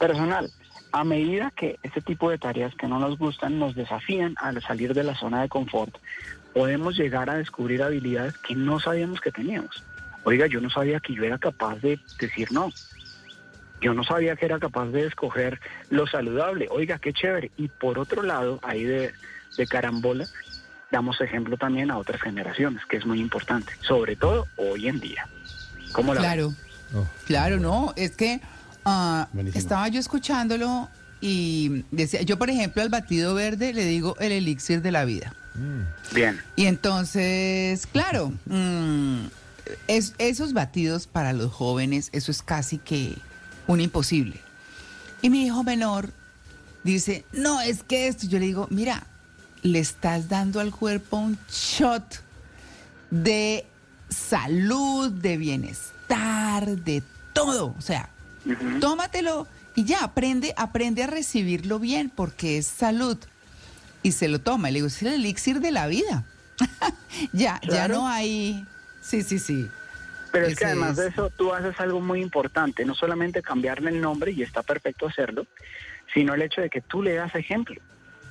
[0.00, 0.50] Personal,
[0.90, 4.94] a medida que este tipo de tareas que no nos gustan nos desafían a salir
[4.94, 5.94] de la zona de confort,
[6.52, 9.84] podemos llegar a descubrir habilidades que no sabíamos que teníamos.
[10.24, 12.72] Oiga, yo no sabía que yo era capaz de decir no.
[13.84, 16.68] Yo no sabía que era capaz de escoger lo saludable.
[16.70, 17.50] Oiga, qué chévere.
[17.58, 19.12] Y por otro lado, ahí de,
[19.58, 20.26] de carambola,
[20.90, 25.28] damos ejemplo también a otras generaciones, que es muy importante, sobre todo hoy en día.
[25.92, 26.20] ¿Cómo la?
[26.22, 26.54] Claro,
[27.26, 28.40] claro, no, es que
[28.86, 30.88] ah, estaba yo escuchándolo
[31.20, 35.34] y decía, yo por ejemplo al batido verde le digo el elixir de la vida.
[36.14, 36.40] Bien.
[36.56, 39.26] Y entonces, claro, mm,
[39.88, 43.16] es- esos batidos para los jóvenes, eso es casi que
[43.66, 44.40] un imposible.
[45.22, 46.10] Y mi hijo menor
[46.82, 49.06] dice, no, es que esto, yo le digo, mira,
[49.62, 52.22] le estás dando al cuerpo un shot
[53.10, 53.66] de
[54.10, 57.74] salud, de bienestar, de todo.
[57.78, 58.10] O sea,
[58.80, 63.18] tómatelo y ya, aprende, aprende a recibirlo bien porque es salud.
[64.02, 64.68] Y se lo toma.
[64.68, 66.24] Y le digo, es el elixir de la vida.
[67.32, 68.66] ya, ya no hay.
[69.00, 69.68] Sí, sí, sí.
[70.34, 74.00] Pero es que además de eso tú haces algo muy importante, no solamente cambiarle el
[74.00, 75.46] nombre, y está perfecto hacerlo,
[76.12, 77.80] sino el hecho de que tú le das ejemplo.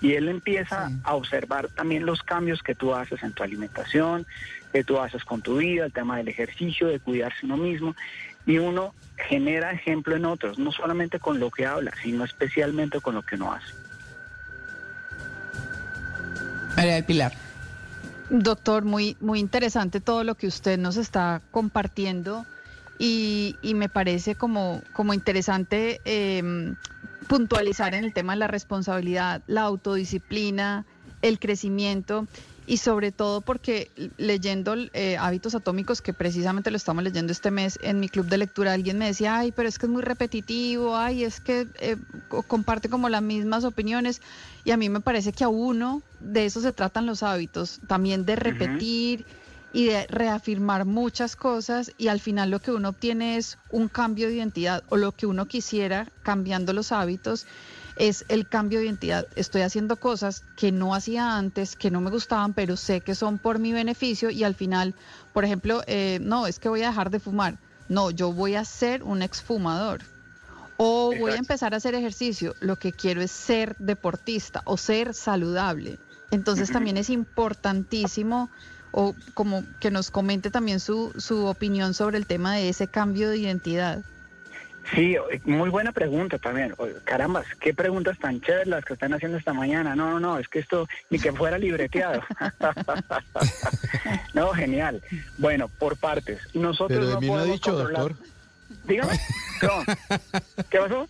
[0.01, 4.27] Y él empieza a observar también los cambios que tú haces en tu alimentación,
[4.73, 7.95] que tú haces con tu vida, el tema del ejercicio, de cuidarse uno mismo.
[8.45, 8.93] Y uno
[9.30, 13.35] genera ejemplo en otros, no solamente con lo que habla, sino especialmente con lo que
[13.35, 13.73] uno hace.
[16.75, 17.42] María del Pilar.
[18.29, 22.45] Doctor, muy, muy interesante todo lo que usted nos está compartiendo
[22.97, 26.73] y, me parece como, como interesante eh,
[27.27, 30.85] puntualizar en el tema de la responsabilidad, la autodisciplina,
[31.21, 32.27] el crecimiento
[32.65, 37.77] y sobre todo porque leyendo eh, Hábitos Atómicos, que precisamente lo estamos leyendo este mes
[37.81, 40.95] en mi club de lectura, alguien me decía, ay, pero es que es muy repetitivo,
[40.95, 44.22] ay, es que eh, co- comparte como las mismas opiniones
[44.64, 48.26] y a mí me parece que a uno de eso se tratan los hábitos, también
[48.26, 49.26] de repetir
[49.72, 54.27] y de reafirmar muchas cosas y al final lo que uno obtiene es un cambio
[54.27, 57.45] de identidad o lo que uno quisiera cambiando los hábitos
[57.95, 59.27] es el cambio de identidad.
[59.35, 63.37] Estoy haciendo cosas que no hacía antes, que no me gustaban, pero sé que son
[63.37, 64.95] por mi beneficio y al final,
[65.33, 67.57] por ejemplo, eh, no, es que voy a dejar de fumar.
[67.89, 70.01] No, yo voy a ser un exfumador.
[70.77, 75.13] O voy a empezar a hacer ejercicio, lo que quiero es ser deportista o ser
[75.13, 75.99] saludable.
[76.31, 78.49] Entonces también es importantísimo
[78.91, 83.29] o como que nos comente también su, su opinión sobre el tema de ese cambio
[83.29, 84.03] de identidad.
[84.93, 86.76] Sí, eh, muy buena pregunta también.
[87.05, 89.95] Carambas, qué preguntas tan chéveres las que están haciendo esta mañana.
[89.95, 92.22] No, no, no, es que esto ni que fuera libreteado.
[94.34, 95.01] no, genial.
[95.38, 96.39] Bueno, por partes.
[96.53, 98.27] Nosotros Pero de no mí no ha podemos dicho, controlar- doctor.
[98.85, 99.19] Dígame.
[100.69, 101.07] ¿Qué pasó?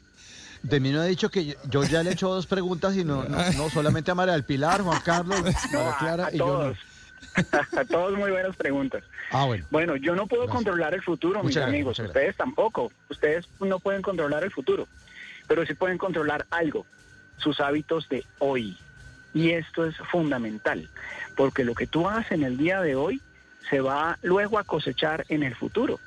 [0.61, 3.03] De mí no ha dicho que yo, yo ya le he hecho dos preguntas y
[3.03, 6.45] no, no, no solamente a María del Pilar, Juan Carlos, María Clara a y yo
[6.45, 6.51] no.
[6.53, 6.77] todos.
[6.77, 6.92] a
[7.89, 9.03] todos muy buenas preguntas.
[9.31, 9.65] Ah, bueno.
[9.71, 11.99] Bueno, yo no puedo controlar el futuro, mis gracias, amigos.
[11.99, 12.91] Ustedes tampoco.
[13.09, 14.87] Ustedes no pueden controlar el futuro.
[15.47, 16.85] Pero sí pueden controlar algo,
[17.37, 18.77] sus hábitos de hoy.
[19.33, 20.87] Y esto es fundamental,
[21.35, 23.19] porque lo que tú hagas en el día de hoy
[23.69, 25.99] se va luego a cosechar en el futuro.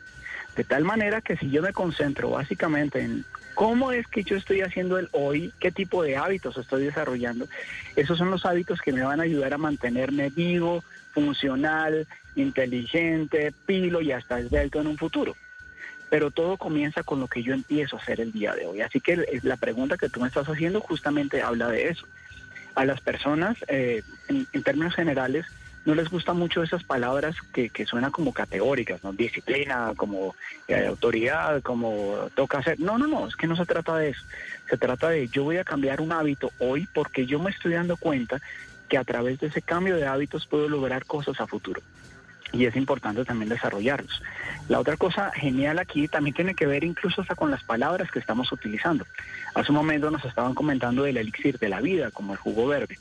[0.56, 3.24] De tal manera que si yo me concentro básicamente en
[3.54, 7.46] cómo es que yo estoy haciendo el hoy, qué tipo de hábitos estoy desarrollando,
[7.96, 10.84] esos son los hábitos que me van a ayudar a mantenerme vivo,
[11.16, 12.06] funcional,
[12.36, 15.34] inteligente, pilo y hasta esbelto en un futuro.
[16.10, 18.82] Pero todo comienza con lo que yo empiezo a hacer el día de hoy.
[18.82, 22.06] Así que la pregunta que tú me estás haciendo justamente habla de eso.
[22.74, 25.46] A las personas, eh, en, en términos generales,
[25.86, 29.12] no les gustan mucho esas palabras que, que suenan como categóricas, ¿no?
[29.12, 30.34] Disciplina, como
[30.66, 32.78] eh, autoridad, como toca hacer.
[32.80, 34.22] No, no, no, es que no se trata de eso.
[34.68, 37.96] Se trata de yo voy a cambiar un hábito hoy porque yo me estoy dando
[37.96, 38.40] cuenta
[38.88, 41.80] que a través de ese cambio de hábitos puedo lograr cosas a futuro.
[42.52, 44.22] Y es importante también desarrollarlos.
[44.68, 48.20] La otra cosa genial aquí también tiene que ver incluso hasta con las palabras que
[48.20, 49.04] estamos utilizando.
[49.54, 52.96] Hace un momento nos estaban comentando del elixir de la vida, como el jugo verde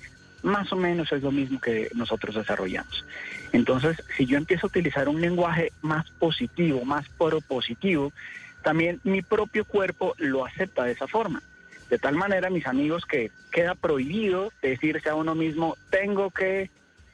[0.45, 3.03] más o menos es lo mismo que nosotros desarrollamos.
[3.51, 8.13] Entonces, si yo empiezo a utilizar un lenguaje más positivo, más propositivo,
[8.61, 11.41] también mi propio cuerpo lo acepta de esa forma.
[11.89, 16.69] De tal manera, mis amigos, que queda prohibido decirse a uno mismo, tengo que,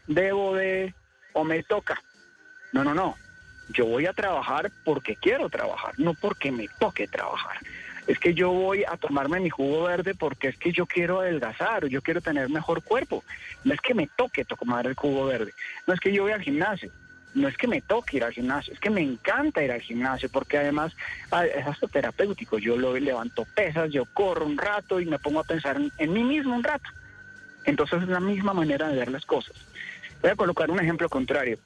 [0.08, 0.94] debo de,
[1.34, 2.02] o me toca.
[2.72, 3.16] No, no, no.
[3.70, 7.58] Yo voy a trabajar porque quiero trabajar, no porque me toque trabajar
[8.08, 11.86] es que yo voy a tomarme mi jugo verde porque es que yo quiero adelgazar
[11.86, 13.24] o yo quiero tener mejor cuerpo.
[13.64, 15.54] No es que me toque tomar el jugo verde,
[15.88, 16.92] no es que yo voy al gimnasio,
[17.34, 20.30] no es que me toque ir al gimnasio, es que me encanta ir al gimnasio
[20.30, 20.94] porque además
[21.32, 22.58] ah, es hasta terapéutico.
[22.58, 26.56] Yo levanto pesas, yo corro un rato y me pongo a pensar en, mí mismo
[26.56, 26.90] un rato.
[27.64, 29.56] Entonces es la misma manera de ver las cosas.
[30.22, 31.58] Voy a colocar un ejemplo contrario.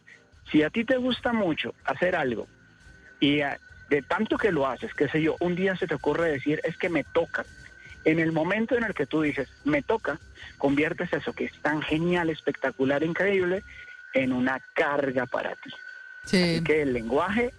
[0.52, 2.48] Si a ti te gusta mucho hacer algo
[3.20, 3.60] y a-
[3.90, 6.78] de tanto que lo haces, qué sé yo, un día se te ocurre decir, es
[6.78, 7.46] que me toca.
[8.04, 10.20] En el momento en el que tú dices, me toca,
[10.58, 13.64] conviertes eso que es tan genial, espectacular, increíble,
[14.16, 15.70] en una carga para ti.
[16.24, 17.54] Así que el lenguaje,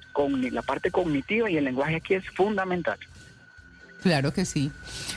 [0.51, 2.99] la parte cognitiva y el lenguaje aquí es fundamental.
[4.03, 4.73] Claro que sí.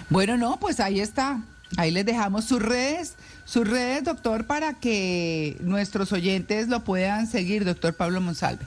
[0.10, 1.42] Bueno, no, pues ahí está.
[1.78, 7.66] Ahí les dejamos sus redes, sus redes, doctor, para que nuestros oyentes lo puedan seguir,
[7.66, 8.66] doctor Pablo Monsalve.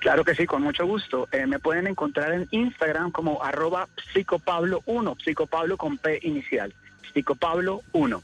[0.00, 1.28] Claro que sí, con mucho gusto.
[1.30, 6.74] Eh, me pueden encontrar en Instagram como arroba psicopablo1, psicopablo con P inicial,
[7.14, 8.22] psicopablo1.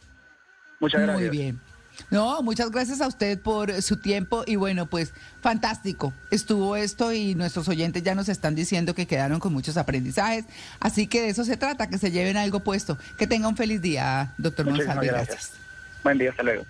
[0.80, 1.28] Muchas gracias.
[1.28, 1.67] Muy bien.
[2.10, 6.12] No, muchas gracias a usted por su tiempo y bueno, pues fantástico.
[6.30, 10.44] Estuvo esto y nuestros oyentes ya nos están diciendo que quedaron con muchos aprendizajes.
[10.80, 12.98] Así que de eso se trata, que se lleven algo puesto.
[13.18, 15.12] Que tenga un feliz día, doctor Muchísimas Monsalve.
[15.12, 15.36] gracias.
[15.36, 15.60] Gracias.
[16.02, 16.64] Buen día, hasta luego.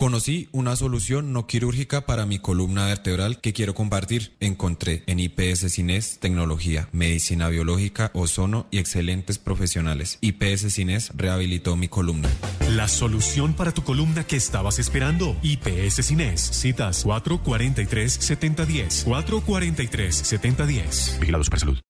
[0.00, 4.32] Conocí una solución no quirúrgica para mi columna vertebral que quiero compartir.
[4.40, 10.16] Encontré en IPS Cines tecnología, medicina biológica, ozono y excelentes profesionales.
[10.22, 12.30] IPS Cines rehabilitó mi columna.
[12.70, 15.36] La solución para tu columna que estabas esperando.
[15.42, 16.40] IPS Cines.
[16.40, 19.04] Citas 443-7010.
[19.04, 21.20] 443-7010.
[21.20, 21.76] Vigilado Supersalud.
[21.76, 21.89] Blue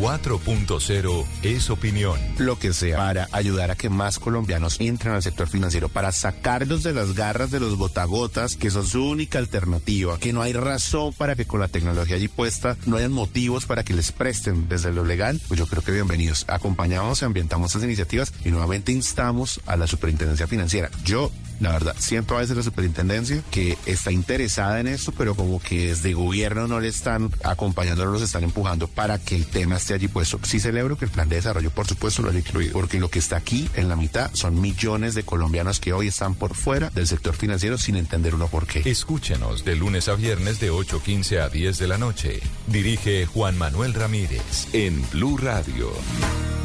[0.00, 2.18] 4.0 es opinión.
[2.38, 6.82] lo que sea para ayudar a que más colombianos entren al sector financiero, para sacarlos
[6.82, 11.12] de las garras de los botagotas, que son su única alternativa, que no hay razón
[11.12, 14.90] para que con la tecnología allí puesta no hayan motivos para que les presten desde
[14.90, 16.46] lo legal, pues yo creo que bienvenidos.
[16.48, 20.90] Acompañamos y ambientamos estas iniciativas y nuevamente instamos a la superintendencia financiera.
[21.04, 25.60] Yo La verdad, siento a veces la superintendencia que está interesada en esto, pero como
[25.60, 29.76] que desde gobierno no le están acompañando, no los están empujando para que el tema
[29.76, 30.40] esté allí puesto.
[30.42, 33.18] Sí celebro que el plan de desarrollo, por supuesto, lo haya incluido, porque lo que
[33.18, 37.06] está aquí en la mitad son millones de colombianos que hoy están por fuera del
[37.06, 38.82] sector financiero sin entender uno por qué.
[38.88, 42.40] Escúchenos de lunes a viernes de 8.15 a 10 de la noche.
[42.66, 45.90] Dirige Juan Manuel Ramírez en Blue Radio.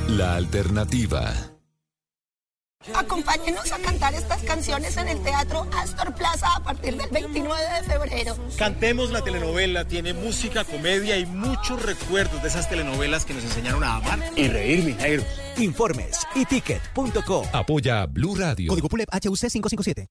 [0.08, 1.55] La alternativa.
[2.94, 7.84] Acompáñenos a cantar estas canciones en el Teatro Astor Plaza a partir del 29 de
[7.84, 8.38] febrero.
[8.57, 13.84] Cantemos la telenovela, tiene música, comedia y muchos recuerdos de esas telenovelas que nos enseñaron
[13.84, 15.26] a amar y reír, mis negros.
[15.57, 17.48] Informes y ticket.com.
[17.53, 18.70] Apoya Blue Radio.
[18.70, 20.10] Código PULEP HUC 557.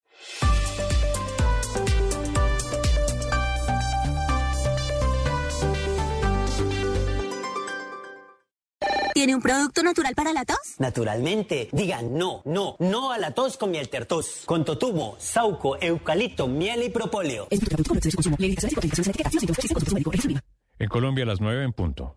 [9.25, 10.75] ¿Tiene un producto natural para la tos?
[10.79, 16.47] Naturalmente, digan no, no, no a la tos con miel tertos, con totumo, sauco, eucalipto,
[16.47, 17.49] miel y propóleo.
[20.79, 22.17] En Colombia a las 9 en punto.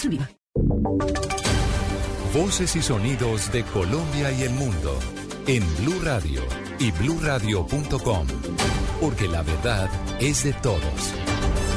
[0.09, 0.29] viva.
[2.33, 4.97] Voces y sonidos de Colombia y el mundo
[5.47, 6.41] en Blue Radio
[6.79, 8.27] y bluradio.com.
[8.99, 11.13] Porque la verdad es de todos.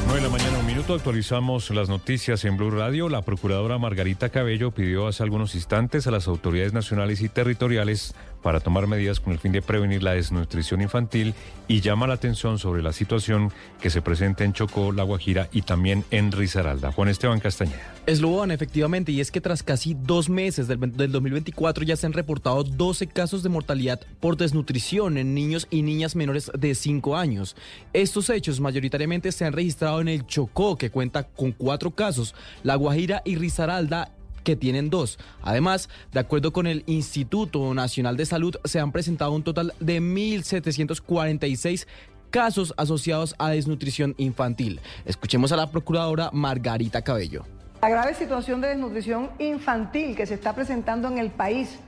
[0.06, 3.08] 9 de la mañana, un minuto, actualizamos las noticias en Blue Radio.
[3.08, 8.14] La procuradora Margarita Cabello pidió hace algunos instantes a las autoridades nacionales y territoriales
[8.44, 11.34] para tomar medidas con el fin de prevenir la desnutrición infantil
[11.66, 13.50] y llama la atención sobre la situación
[13.80, 16.92] que se presenta en Chocó, La Guajira y también en Risaralda.
[16.92, 17.80] Juan Esteban Castañeda.
[18.04, 22.12] Esloban, efectivamente, y es que tras casi dos meses del, del 2024 ya se han
[22.12, 27.56] reportado 12 casos de mortalidad por desnutrición en niños y niñas menores de 5 años.
[27.94, 32.74] Estos hechos mayoritariamente se han registrado en el Chocó, que cuenta con cuatro casos, La
[32.74, 34.12] Guajira y Risaralda
[34.44, 35.18] que tienen dos.
[35.42, 40.00] Además, de acuerdo con el Instituto Nacional de Salud, se han presentado un total de
[40.00, 41.86] 1.746
[42.30, 44.80] casos asociados a desnutrición infantil.
[45.04, 47.44] Escuchemos a la procuradora Margarita Cabello.
[47.80, 51.78] La grave situación de desnutrición infantil que se está presentando en el país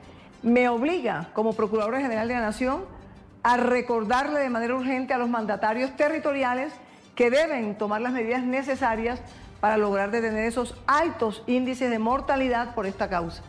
[0.42, 2.84] me obliga, como Procuradora General de la Nación,
[3.42, 6.72] a recordarle de manera urgente a los mandatarios territoriales
[7.14, 9.20] que deben tomar las medidas necesarias
[9.60, 13.42] para lograr detener esos altos índices de mortalidad por esta causa.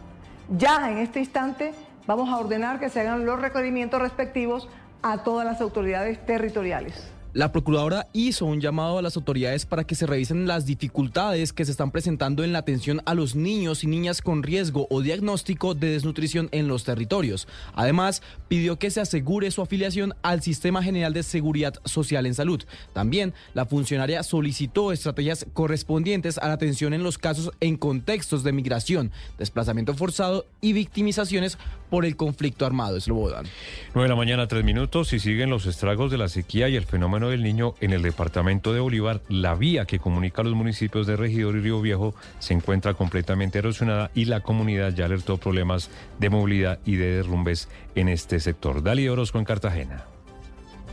[0.49, 1.73] Ya en este instante
[2.05, 4.69] vamos a ordenar que se hagan los requerimientos respectivos
[5.01, 7.11] a todas las autoridades territoriales.
[7.34, 11.66] La procuradora hizo un llamado a las autoridades para que se revisen las dificultades que
[11.66, 15.76] se están presentando en la atención a los niños y niñas con riesgo o diagnóstico
[15.76, 17.48] de desnutrición en los territorios.
[17.74, 22.64] Además, pidió que se asegure su afiliación al Sistema General de Seguridad Social en Salud.
[22.94, 28.54] También, la funcionaria solicitó estrategias correspondientes a la atención en los casos en contextos de
[28.54, 31.58] migración, desplazamiento forzado y victimizaciones
[31.89, 32.99] por el conflicto armado.
[32.99, 33.45] Slobodan.
[33.93, 36.85] 9 de la mañana, 3 minutos, y siguen los estragos de la sequía y el
[36.85, 39.22] fenómeno del niño en el departamento de Bolívar.
[39.30, 43.59] La vía que comunica a los municipios de Regidor y Río Viejo se encuentra completamente
[43.59, 45.89] erosionada y la comunidad ya alertó problemas
[46.19, 48.84] de movilidad y de derrumbes en este sector.
[48.84, 50.16] Dali Orozco en Cartagena.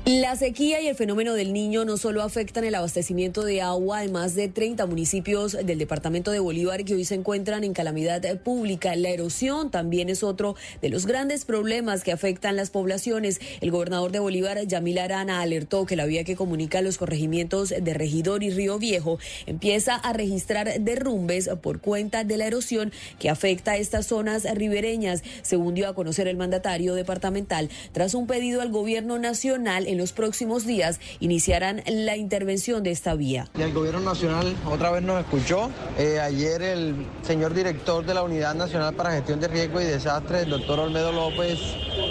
[0.06, 4.12] La sequía y el fenómeno del niño no solo afectan el abastecimiento de agua en
[4.12, 8.94] más de 30 municipios del departamento de Bolívar que hoy se encuentran en calamidad pública.
[8.96, 13.40] La erosión también es otro de los grandes problemas que afectan las poblaciones.
[13.62, 17.94] El gobernador de Bolívar, Yamil Arana, alertó que la vía que comunica los corregimientos de
[17.94, 23.72] Regidor y Río Viejo empieza a registrar derrumbes por cuenta de la erosión que afecta
[23.72, 28.70] a estas zonas ribereñas, según dio a conocer el mandatario departamental, tras un pedido al
[28.70, 33.48] gobierno nacional los próximos días iniciarán la intervención de esta vía.
[33.58, 35.70] Y el gobierno nacional otra vez nos escuchó.
[35.98, 40.44] Eh, ayer el señor director de la Unidad Nacional para Gestión de Riesgo y Desastres,
[40.44, 41.58] el doctor Olmedo López,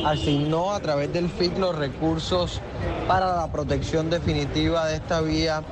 [0.06, 2.62] asignó a través del FIC los recursos
[3.08, 5.64] para la protección definitiva de esta vía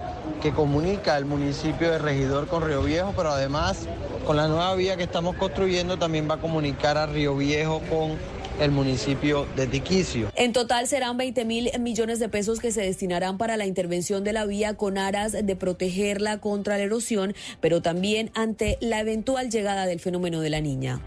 [0.42, 3.88] que comunica el municipio de Regidor con Río Viejo, pero además
[4.26, 8.18] con la nueva vía que estamos construyendo también va a comunicar a Río Viejo con
[8.60, 10.32] el municipio de Tiquicio.
[10.36, 14.34] En total serán 20 mil millones de pesos que se destinarán para la intervención de
[14.34, 19.86] la vía con aras de protegerla contra la erosión, pero también ante la eventual llegada
[19.86, 21.02] del fenómeno de la niña.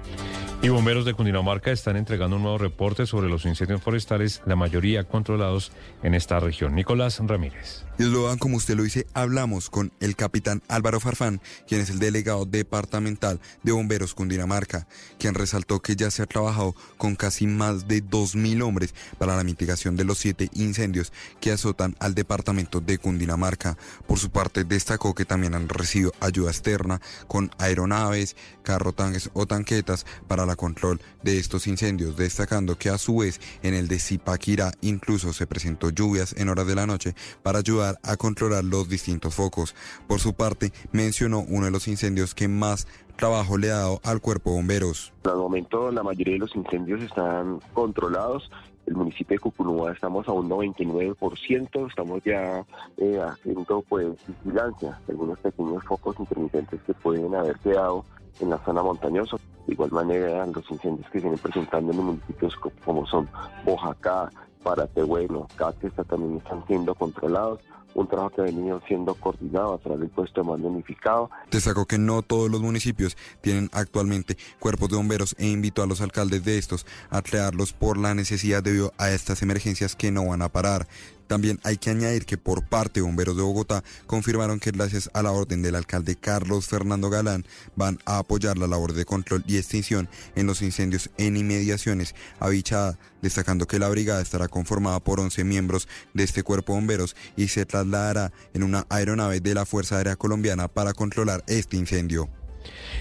[0.65, 5.05] Y bomberos de Cundinamarca están entregando un nuevo reporte sobre los incendios forestales, la mayoría
[5.05, 5.73] controlados
[6.03, 6.75] en esta región.
[6.75, 7.85] Nicolás Ramírez.
[7.99, 11.91] Y lo dan como usted lo dice, hablamos con el capitán Álvaro Farfán, quien es
[11.91, 14.89] el delegado departamental de Bomberos Cundinamarca,
[15.19, 19.44] quien resaltó que ya se ha trabajado con casi más de 2.000 hombres para la
[19.44, 23.77] mitigación de los siete incendios que azotan al departamento de Cundinamarca.
[24.06, 30.06] Por su parte, destacó que también han recibido ayuda externa con aeronaves, carrotanques o tanquetas
[30.27, 34.73] para la control de estos incendios, destacando que a su vez en el de Zipaquirá
[34.81, 39.35] incluso se presentó lluvias en horas de la noche para ayudar a controlar los distintos
[39.35, 39.74] focos.
[40.06, 42.86] Por su parte, mencionó uno de los incendios que más
[43.16, 45.12] trabajo le ha dado al cuerpo de bomberos.
[45.24, 48.51] Al momento la mayoría de los incendios están controlados.
[48.86, 52.65] El municipio de Cucunúa estamos a un 99%, estamos ya
[52.99, 58.05] eh, haciendo pues vigilancia, algunos pequeños focos intermitentes que pueden haber quedado
[58.41, 59.39] en la zona montañosa.
[59.66, 62.55] De igual manera, los incendios que se vienen presentando en los municipios
[62.85, 63.27] como son
[63.65, 64.31] Oaxaca,
[64.62, 67.61] Paratehuelo, Caquesta también están siendo controlados
[67.95, 71.31] un trabajo que ha venido siendo coordinado a través del puesto de mando unificado.
[71.51, 76.01] Destacó que no todos los municipios tienen actualmente cuerpos de bomberos e invitó a los
[76.01, 80.43] alcaldes de estos a crearlos por la necesidad debido a estas emergencias que no van
[80.43, 80.87] a parar.
[81.26, 85.22] También hay que añadir que por parte de Bomberos de Bogotá confirmaron que gracias a
[85.22, 87.46] la orden del alcalde Carlos Fernando Galán
[87.76, 92.48] van a apoyar la labor de control y extinción en los incendios en inmediaciones a
[92.48, 97.16] Bichada, destacando que la brigada estará conformada por 11 miembros de este cuerpo de bomberos
[97.36, 102.28] y se trasladará en una aeronave de la Fuerza Aérea Colombiana para controlar este incendio.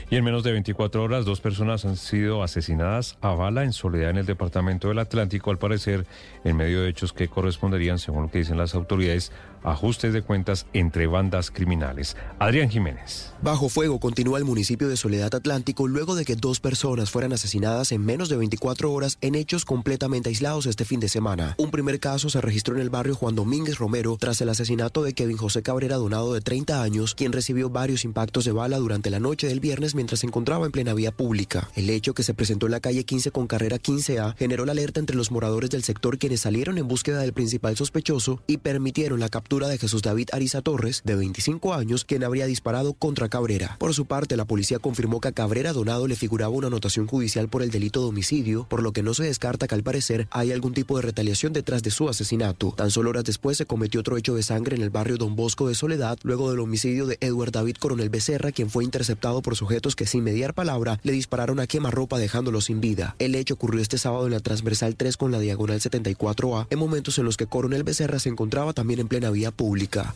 [0.10, 4.10] Y en menos de 24 horas, dos personas han sido asesinadas a bala en soledad
[4.10, 6.06] en el departamento del Atlántico, al parecer,
[6.44, 9.32] en medio de hechos que corresponderían, según lo que dicen las autoridades,
[9.64, 12.16] ajustes de cuentas entre bandas criminales.
[12.40, 13.34] Adrián Jiménez.
[13.42, 17.92] Bajo fuego continúa el municipio de Soledad Atlántico luego de que dos personas fueran asesinadas
[17.92, 21.56] en menos de 24 horas en hechos completamente aislados este fin de semana.
[21.58, 25.14] Un primer caso se registró en el barrio Juan Domínguez Romero tras el asesinato de
[25.14, 29.20] Kevin José Cabrera Donado de 30 años, quien recibió varios impactos de bala durante la
[29.20, 31.70] noche del viernes mientras se encontraba en plena vía pública.
[31.76, 35.00] El hecho que se presentó en la calle 15 con carrera 15A generó la alerta
[35.00, 39.30] entre los moradores del sector quienes salieron en búsqueda del principal sospechoso y permitieron la
[39.30, 43.78] captura de Jesús David Ariza Torres, de 25 años, quien habría disparado contra Cabrera.
[43.78, 47.50] Por su parte, la policía confirmó que a Cabrera Donado le figuraba una anotación judicial
[47.50, 50.52] por el delito de homicidio, por lo que no se descarta que al parecer hay
[50.52, 52.74] algún tipo de retaliación detrás de su asesinato.
[52.76, 55.68] Tan solo horas después se cometió otro hecho de sangre en el barrio Don Bosco
[55.68, 59.96] de Soledad, luego del homicidio de Edward David Coronel Becerra, quien fue interceptado por sujetos
[59.96, 63.16] que sin mediar palabra le dispararon a quemarropa dejándolo sin vida.
[63.20, 67.20] El hecho ocurrió este sábado en la transversal 3 con la diagonal 74A, en momentos
[67.20, 70.16] en los que Coronel Becerra se encontraba también en plena vía pública.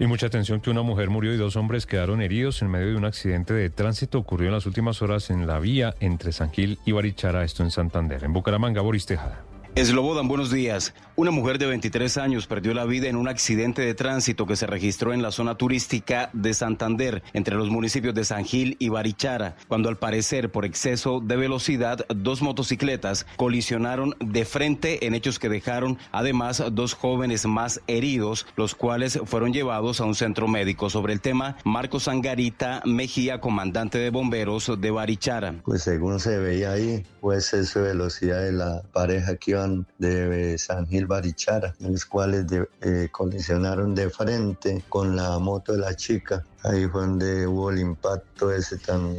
[0.00, 2.96] Y mucha atención que una mujer murió y dos hombres quedaron heridos en medio de
[2.96, 6.78] un accidente de tránsito ocurrió en las últimas horas en la vía entre San Gil
[6.84, 8.22] y Barichara, esto en Santander.
[8.22, 9.47] En Bucaramanga, Boris Tejada.
[9.74, 10.92] Eslobodan, buenos días.
[11.14, 14.66] Una mujer de 23 años perdió la vida en un accidente de tránsito que se
[14.66, 19.56] registró en la zona turística de Santander, entre los municipios de San Gil y Barichara,
[19.66, 25.48] cuando al parecer por exceso de velocidad dos motocicletas colisionaron de frente en hechos que
[25.48, 30.88] dejaron además dos jóvenes más heridos, los cuales fueron llevados a un centro médico.
[30.88, 35.54] Sobre el tema, Marcos Angarita Mejía, comandante de bomberos de Barichara.
[35.64, 40.86] Pues según se veía ahí, pues eso velocidad de la pareja que iban de San
[40.86, 42.46] Gil Barichara, los cuales
[42.82, 46.44] eh, colisionaron de frente con la moto de la chica.
[46.62, 49.16] Ahí fue donde hubo el impacto ese tan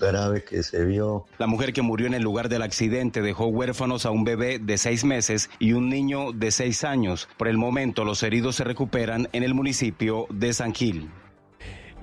[0.00, 1.26] grave que se vio.
[1.38, 4.78] La mujer que murió en el lugar del accidente dejó huérfanos a un bebé de
[4.78, 7.28] seis meses y un niño de seis años.
[7.36, 11.10] Por el momento, los heridos se recuperan en el municipio de San Gil.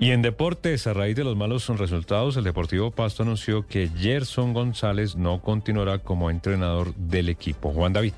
[0.00, 4.52] Y en deportes, a raíz de los malos resultados, el Deportivo Pasto anunció que Gerson
[4.52, 7.72] González no continuará como entrenador del equipo.
[7.72, 8.12] Juan David.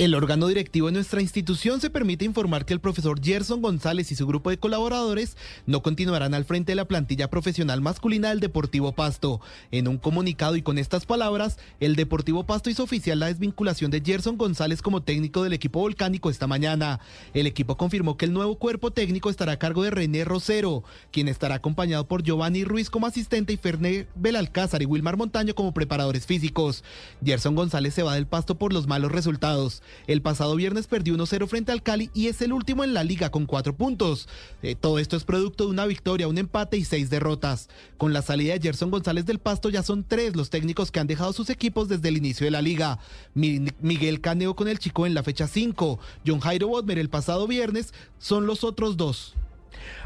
[0.00, 4.14] El órgano directivo de nuestra institución se permite informar que el profesor Gerson González y
[4.14, 5.36] su grupo de colaboradores
[5.66, 9.42] no continuarán al frente de la plantilla profesional masculina del Deportivo Pasto.
[9.70, 14.00] En un comunicado y con estas palabras, el Deportivo Pasto hizo oficial la desvinculación de
[14.00, 17.00] Gerson González como técnico del equipo volcánico esta mañana.
[17.34, 20.82] El equipo confirmó que el nuevo cuerpo técnico estará a cargo de René Rosero,
[21.12, 25.74] quien estará acompañado por Giovanni Ruiz como asistente y Ferné Belalcázar y Wilmar Montaño como
[25.74, 26.84] preparadores físicos.
[27.22, 29.82] Gerson González se va del Pasto por los malos resultados.
[30.06, 33.30] El pasado viernes perdió 1-0 frente al Cali y es el último en la liga
[33.30, 34.28] con cuatro puntos.
[34.62, 37.68] Eh, todo esto es producto de una victoria, un empate y seis derrotas.
[37.96, 41.06] Con la salida de Gerson González del Pasto ya son tres los técnicos que han
[41.06, 42.98] dejado sus equipos desde el inicio de la liga.
[43.34, 47.92] Miguel Caneo con el Chico en la fecha 5, John Jairo Bodmer el pasado viernes
[48.18, 49.34] son los otros dos.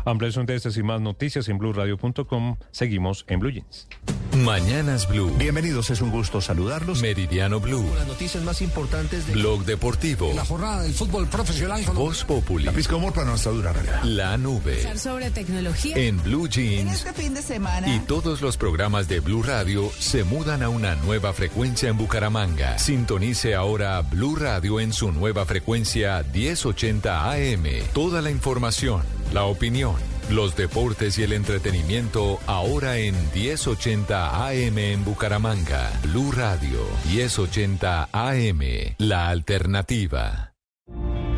[0.04, 2.56] Ampliación de estas y más noticias en blueradio.com.
[2.70, 3.88] Seguimos en Blue Jeans.
[4.36, 5.32] Mañanas Blue.
[5.38, 7.00] Bienvenidos, es un gusto saludarlos.
[7.00, 7.86] Meridiano Blue.
[7.96, 10.32] Las noticias más importantes de Blog Deportivo.
[10.34, 11.82] la jornada del fútbol profesional.
[11.94, 12.64] Voz Populi.
[12.64, 14.02] La pizca humor para nuestra dura realidad.
[14.02, 14.98] La Nube.
[14.98, 15.96] Sobre tecnología.
[15.96, 16.92] En Blue Jeans.
[16.92, 17.94] Este fin de semana.
[17.94, 22.76] Y todos los programas de Blue Radio se mudan a una nueva frecuencia en Bucaramanga.
[22.78, 27.64] Sintonice ahora Blue Radio en su nueva frecuencia 1080 AM.
[27.92, 29.02] Toda la información,
[29.32, 29.93] la opinión,
[30.30, 35.92] los deportes y el entretenimiento ahora en 1080 AM en Bucaramanga.
[36.02, 36.80] Blue Radio
[37.10, 38.60] 1080 AM.
[38.98, 40.52] La alternativa.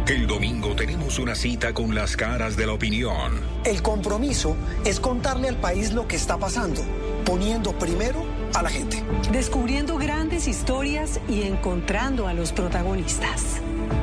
[0.07, 3.41] El domingo tenemos una cita con las caras de la opinión.
[3.65, 6.81] El compromiso es contarle al país lo que está pasando,
[7.25, 9.03] poniendo primero a la gente.
[9.33, 13.61] Descubriendo grandes historias y encontrando a los protagonistas.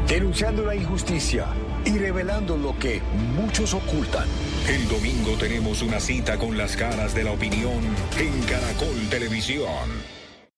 [0.09, 1.47] Denunciando la injusticia
[1.85, 3.01] y revelando lo que
[3.35, 4.27] muchos ocultan.
[4.67, 7.81] El domingo tenemos una cita con las caras de la opinión
[8.17, 10.13] en Caracol Televisión.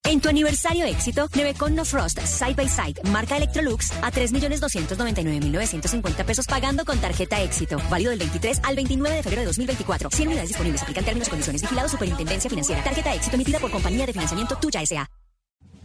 [0.05, 6.45] En tu aniversario éxito, Nevecon No Frost Side by Side, marca Electrolux, a 3.299.950 pesos
[6.45, 7.81] pagando con tarjeta éxito.
[7.89, 10.11] Válido del 23 al 29 de febrero de 2024.
[10.11, 10.83] 100 unidades disponibles.
[10.83, 11.63] Aplican términos y condiciones.
[11.63, 12.83] Vigilado Superintendencia Financiera.
[12.83, 15.09] Tarjeta éxito emitida por compañía de financiamiento Tuya S.A.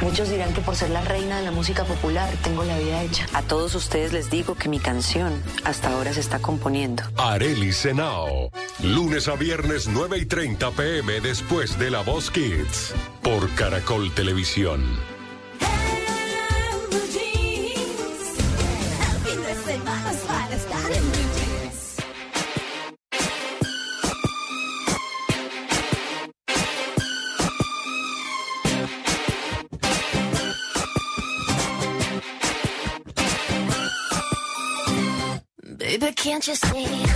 [0.00, 3.26] Muchos dirán que por ser la reina de la música popular tengo la vida hecha.
[3.34, 7.02] A todos ustedes les digo que mi canción hasta ahora se está componiendo.
[7.16, 8.50] Areli Senao.
[8.82, 12.94] Lunes a viernes 9 y 30 pm después de La Voz Kids.
[13.22, 15.09] Por Caracol Televisión.
[36.22, 37.06] Can't you see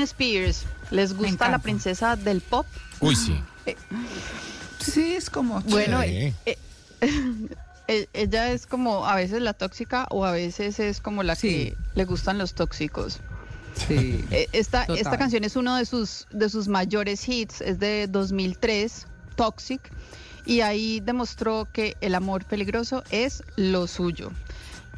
[0.00, 0.64] Britney Spears.
[0.90, 2.66] ¿Les gusta la princesa del pop?
[3.00, 3.40] Uy, sí.
[4.80, 5.60] Sí, es como...
[5.62, 6.56] Bueno, eh, eh,
[7.88, 11.76] eh, ella es como a veces la tóxica o a veces es como la que
[11.94, 13.20] le gustan los tóxicos.
[13.86, 14.24] Sí.
[14.30, 15.00] Eh, esta, Total.
[15.00, 19.06] esta canción es uno de sus, de sus mayores hits, es de 2003,
[19.36, 19.80] Toxic,
[20.44, 24.30] y ahí demostró que el amor peligroso es lo suyo.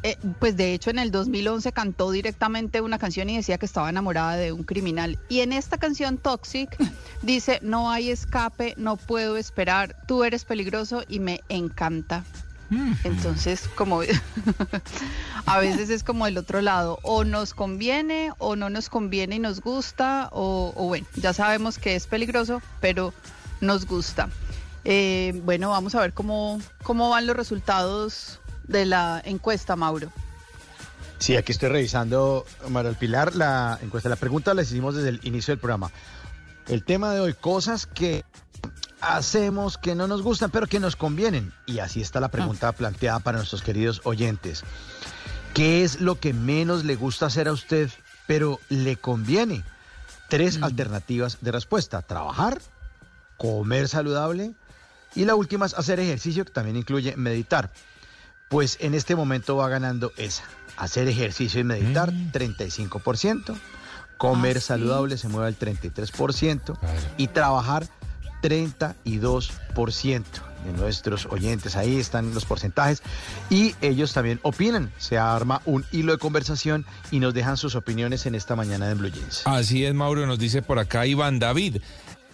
[0.03, 3.89] Eh, pues de hecho en el 2011 cantó directamente una canción y decía que estaba
[3.89, 5.17] enamorada de un criminal.
[5.29, 6.77] Y en esta canción Toxic
[7.21, 12.23] dice, no hay escape, no puedo esperar, tú eres peligroso y me encanta.
[13.03, 14.01] Entonces, como
[15.45, 19.39] a veces es como el otro lado, o nos conviene o no nos conviene y
[19.39, 23.13] nos gusta, o, o bueno, ya sabemos que es peligroso, pero
[23.61, 24.29] nos gusta.
[24.85, 30.11] Eh, bueno, vamos a ver cómo, cómo van los resultados de la encuesta, Mauro.
[31.19, 34.09] Sí, aquí estoy revisando, María Pilar, la encuesta.
[34.09, 35.91] La pregunta la hicimos desde el inicio del programa.
[36.67, 38.25] El tema de hoy, cosas que
[38.99, 41.53] hacemos que no nos gustan, pero que nos convienen.
[41.65, 44.63] Y así está la pregunta planteada para nuestros queridos oyentes.
[45.53, 47.89] ¿Qué es lo que menos le gusta hacer a usted,
[48.27, 49.63] pero le conviene?
[50.29, 52.01] Tres alternativas de respuesta.
[52.01, 52.59] Trabajar,
[53.37, 54.53] comer saludable
[55.15, 57.71] y la última es hacer ejercicio, que también incluye meditar.
[58.53, 60.43] Pues en este momento va ganando esa.
[60.77, 63.55] Hacer ejercicio y meditar, 35%.
[64.19, 66.77] Comer saludable se mueve al 33%.
[67.17, 67.87] Y trabajar,
[68.43, 70.23] 32%.
[70.63, 71.75] de nuestros oyentes.
[71.75, 73.01] Ahí están los porcentajes
[73.49, 74.93] y ellos también opinan.
[74.99, 78.93] Se arma un hilo de conversación y nos dejan sus opiniones en esta mañana de
[78.93, 79.41] Blue Jeans.
[79.45, 81.81] Así es, Mauro, nos dice por acá Iván David.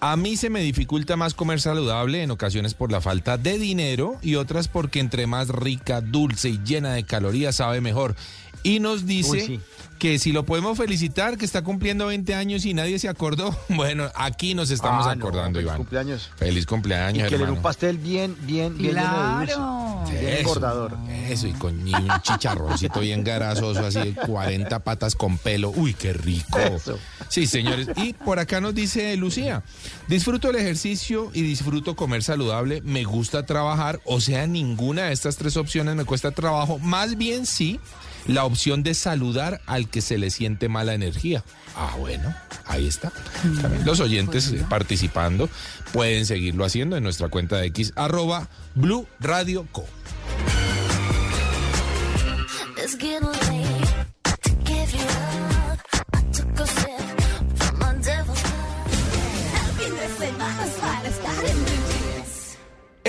[0.02, 4.18] A mí se me dificulta más comer saludable en ocasiones por la falta de dinero
[4.22, 8.16] y otras porque entre más rica, dulce y llena de calorías sabe mejor.
[8.64, 9.60] Y nos dice.
[10.00, 13.56] Que si lo podemos felicitar, que está cumpliendo 20 años y nadie se acordó.
[13.70, 15.78] Bueno, aquí nos estamos Ah, no, acordando, feliz Iván.
[15.78, 16.30] cumpleaños.
[16.38, 17.54] Feliz Y cumpleaños, que le den hermano.
[17.58, 20.00] un pastel bien, bien, bien lleno de Claro.
[20.00, 20.20] dulce.
[20.20, 20.98] Bien Eso, engordador.
[21.30, 25.70] Eso, y con y un chicharroncito bien grasoso, así, 40 patas con pelo.
[25.76, 26.58] Uy, qué rico.
[26.60, 26.98] Eso.
[27.28, 27.90] Sí, señores.
[27.98, 29.64] Y por acá nos dice Lucía,
[30.08, 35.36] disfruto el ejercicio y disfruto comer saludable, me gusta trabajar, o sea, ninguna de estas
[35.38, 37.80] tres opciones me cuesta trabajo, más bien sí
[38.28, 41.44] la opción de saludar al que se le siente mala energía.
[41.76, 42.34] Ah, bueno,
[42.66, 43.12] ahí está.
[43.62, 45.50] También los oyentes eh, participando
[45.94, 49.86] pueden seguirlo haciendo en nuestra cuenta de X, arroba Blue Radio Co.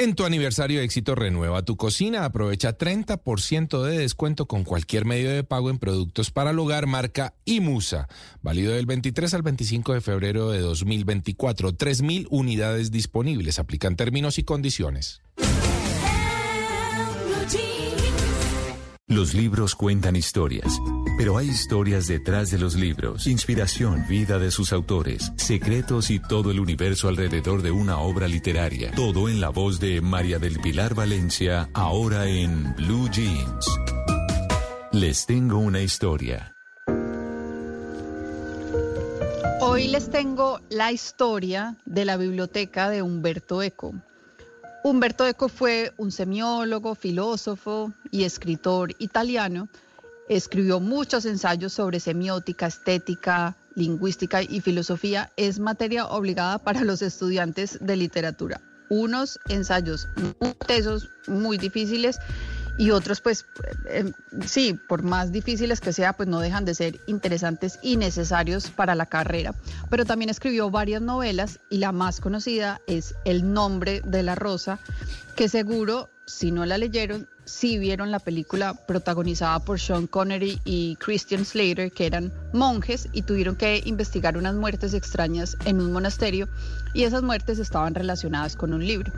[0.01, 2.25] En tu aniversario de éxito renueva tu cocina.
[2.25, 7.35] Aprovecha 30% de descuento con cualquier medio de pago en productos para el hogar marca
[7.45, 8.09] Imusa.
[8.41, 11.73] Válido del 23 al 25 de febrero de 2024.
[11.73, 13.59] 3.000 unidades disponibles.
[13.59, 15.21] Aplican términos y condiciones.
[19.11, 20.81] Los libros cuentan historias,
[21.19, 26.53] pero hay historias detrás de los libros, inspiración, vida de sus autores, secretos y todo
[26.53, 28.93] el universo alrededor de una obra literaria.
[28.93, 33.66] Todo en la voz de María del Pilar Valencia, ahora en Blue Jeans.
[34.93, 36.55] Les tengo una historia.
[39.61, 43.93] Hoy les tengo la historia de la biblioteca de Humberto Eco.
[44.82, 49.69] Humberto Eco fue un semiólogo, filósofo y escritor italiano.
[50.28, 55.31] Escribió muchos ensayos sobre semiótica, estética, lingüística y filosofía.
[55.36, 58.62] Es materia obligada para los estudiantes de literatura.
[58.89, 62.19] Unos ensayos muy tesos, muy difíciles
[62.81, 63.44] y otros pues
[63.90, 64.11] eh,
[64.47, 68.94] sí, por más difíciles que sea, pues no dejan de ser interesantes y necesarios para
[68.94, 69.55] la carrera.
[69.90, 74.78] Pero también escribió varias novelas y la más conocida es El nombre de la rosa,
[75.36, 80.97] que seguro, si no la leyeron, sí vieron la película protagonizada por Sean Connery y
[80.97, 86.48] Christian Slater, que eran monjes y tuvieron que investigar unas muertes extrañas en un monasterio
[86.94, 89.12] y esas muertes estaban relacionadas con un libro.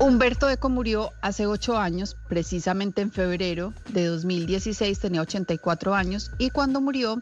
[0.00, 6.50] Humberto Eco murió hace ocho años, precisamente en febrero de 2016, tenía 84 años, y
[6.50, 7.20] cuando murió,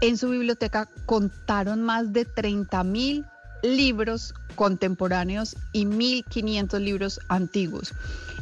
[0.00, 3.24] en su biblioteca contaron más de 30 mil
[3.64, 7.92] libros contemporáneos y 1.500 libros antiguos.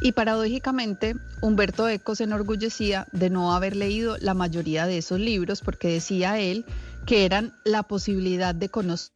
[0.03, 5.63] Y paradójicamente, Humberto Eco se enorgullecía de no haber leído la mayoría de esos libros
[5.63, 6.67] porque decía él
[7.07, 9.13] que eran la posibilidad de conocer.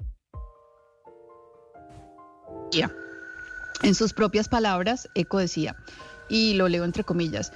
[3.82, 5.76] En sus propias palabras, Eco decía,
[6.28, 7.52] y lo leo entre comillas,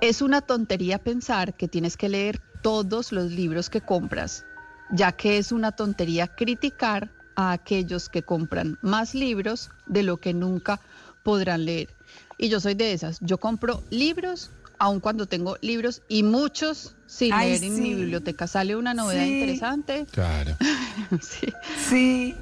[0.00, 4.44] es una tontería pensar que tienes que leer todos los libros que compras,
[4.90, 10.34] ya que es una tontería criticar a aquellos que compran más libros de lo que
[10.34, 10.80] nunca
[11.22, 11.94] podrán leer.
[12.38, 17.32] Y yo soy de esas, yo compro libros aun cuando tengo libros y muchos sin
[17.32, 18.48] Ay, leer en mi biblioteca.
[18.48, 19.30] Sale una novedad Sí.
[19.30, 20.06] interesante.
[20.10, 20.56] Claro.
[21.20, 21.52] sí.
[21.88, 22.36] Sí.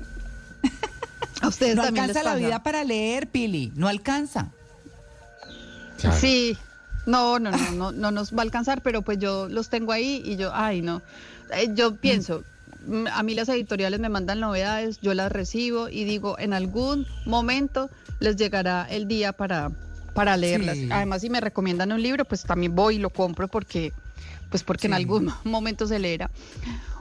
[1.40, 3.72] A ustedes no también les alcanza la vida para leer, Pili.
[3.74, 4.50] No alcanza.
[6.18, 6.56] Sí,
[7.06, 10.22] no, no, no, no, no nos va a alcanzar, pero pues yo los tengo ahí
[10.24, 11.02] y yo, ay, no.
[11.52, 12.44] Eh, yo pienso,
[13.12, 17.90] a mí las editoriales me mandan novedades, yo las recibo y digo, en algún momento
[18.20, 19.70] les llegará el día para,
[20.14, 20.76] para leerlas.
[20.76, 20.88] Sí.
[20.90, 23.92] Además, si me recomiendan un libro, pues también voy y lo compro porque,
[24.50, 26.30] pues porque en algún momento se leerá.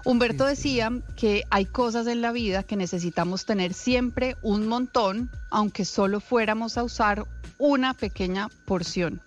[0.05, 5.85] Humberto decía que hay cosas en la vida que necesitamos tener siempre un montón, aunque
[5.85, 7.25] solo fuéramos a usar
[7.57, 9.21] una pequeña porción.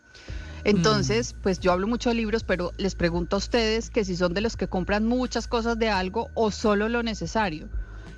[0.65, 4.33] Entonces, pues yo hablo mucho de libros, pero les pregunto a ustedes que si son
[4.33, 7.69] de los que compran muchas cosas de algo o solo lo necesario.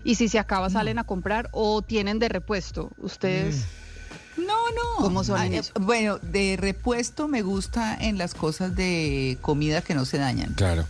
[0.05, 2.91] Y si se acaba, salen a comprar o tienen de repuesto.
[2.99, 3.65] Ustedes.
[4.37, 4.97] No, no.
[4.99, 5.73] ¿Cómo son en Ah, eso?
[5.81, 10.53] Bueno, de repuesto me gusta en las cosas de comida que no se dañan.
[10.53, 10.85] Claro.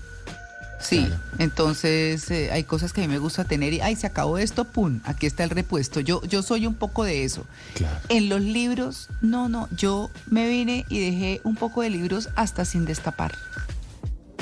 [0.86, 4.36] Sí, entonces eh, hay cosas que a mí me gusta tener y, ay, se acabó
[4.38, 6.00] esto, pum, aquí está el repuesto.
[6.00, 7.46] Yo, yo soy un poco de eso.
[7.74, 7.98] Claro.
[8.10, 12.64] En los libros, no, no, yo me vine y dejé un poco de libros hasta
[12.66, 13.34] sin destapar.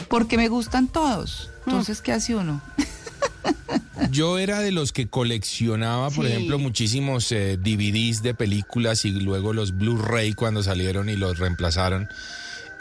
[0.08, 1.48] Porque me gustan todos.
[1.64, 2.60] Entonces, ¿qué hace uno?
[4.10, 6.32] Yo era de los que coleccionaba, por Sí.
[6.32, 12.08] ejemplo, muchísimos eh, DVDs de películas y luego los Blu-ray cuando salieron y los reemplazaron.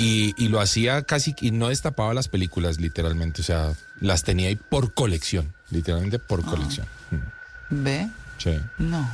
[0.02, 4.48] Y, y lo hacía casi, y no destapaba las películas literalmente, o sea, las tenía
[4.48, 6.88] ahí por colección, literalmente por colección.
[7.70, 8.10] ¿Ve?
[8.40, 8.60] Sí.
[8.80, 9.08] No.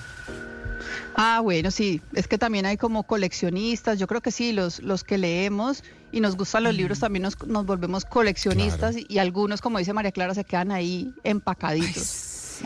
[1.15, 5.03] Ah, bueno, sí, es que también hay como coleccionistas, yo creo que sí, los, los
[5.03, 9.59] que leemos y nos gustan los libros también nos, nos volvemos coleccionistas y, y algunos,
[9.59, 12.61] como dice María Clara, se quedan ahí empacaditos.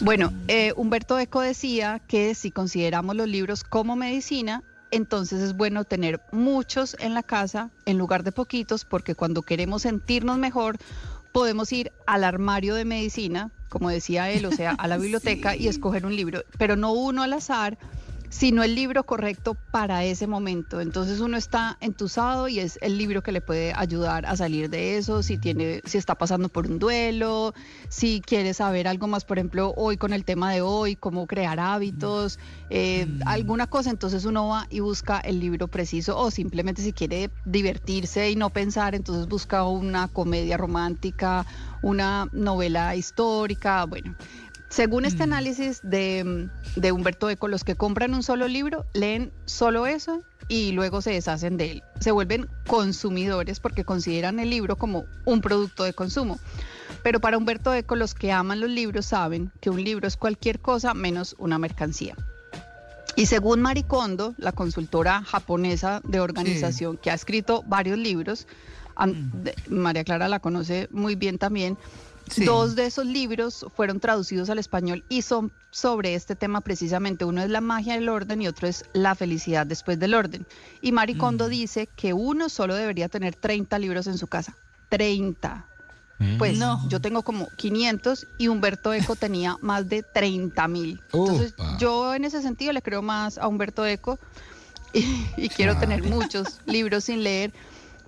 [0.00, 4.62] Bueno, eh, Humberto Eco decía que si consideramos los libros como medicina,
[4.92, 9.82] entonces es bueno tener muchos en la casa en lugar de poquitos, porque cuando queremos
[9.82, 10.76] sentirnos mejor,
[11.32, 15.66] podemos ir al armario de medicina, como decía él, o sea, a la biblioteca y
[15.66, 17.78] escoger un libro, pero no uno al azar,
[18.32, 20.80] sino el libro correcto para ese momento.
[20.80, 24.96] Entonces uno está entusado y es el libro que le puede ayudar a salir de
[24.96, 27.52] eso, si tiene, si está pasando por un duelo,
[27.90, 31.60] si quiere saber algo más, por ejemplo, hoy con el tema de hoy, cómo crear
[31.60, 32.38] hábitos,
[32.70, 37.30] eh, alguna cosa, entonces uno va y busca el libro preciso o simplemente si quiere
[37.44, 41.44] divertirse y no pensar, entonces busca una comedia romántica,
[41.82, 44.14] una novela histórica, bueno.
[44.72, 49.86] Según este análisis de, de Humberto Eco, los que compran un solo libro leen solo
[49.86, 51.82] eso y luego se deshacen de él.
[52.00, 56.40] Se vuelven consumidores porque consideran el libro como un producto de consumo.
[57.02, 60.58] Pero para Humberto Eco, los que aman los libros saben que un libro es cualquier
[60.60, 62.16] cosa menos una mercancía.
[63.14, 68.46] Y según Maricondo, la consultora japonesa de organización que ha escrito varios libros,
[69.04, 71.76] de- María Clara la conoce muy bien también,
[72.32, 72.44] Sí.
[72.44, 77.24] dos de esos libros fueron traducidos al español y son sobre este tema precisamente.
[77.24, 80.46] Uno es La magia del orden y otro es La felicidad después del orden.
[80.80, 84.56] Y Maricondo dice que uno solo debería tener 30 libros en su casa.
[84.88, 85.66] 30.
[86.38, 91.00] Pues yo tengo como 500 y Humberto Eco tenía más de 30 mil.
[91.12, 94.18] Entonces yo en ese sentido le creo más a Humberto Eco
[94.92, 95.04] y,
[95.36, 97.52] y quiero tener muchos libros sin leer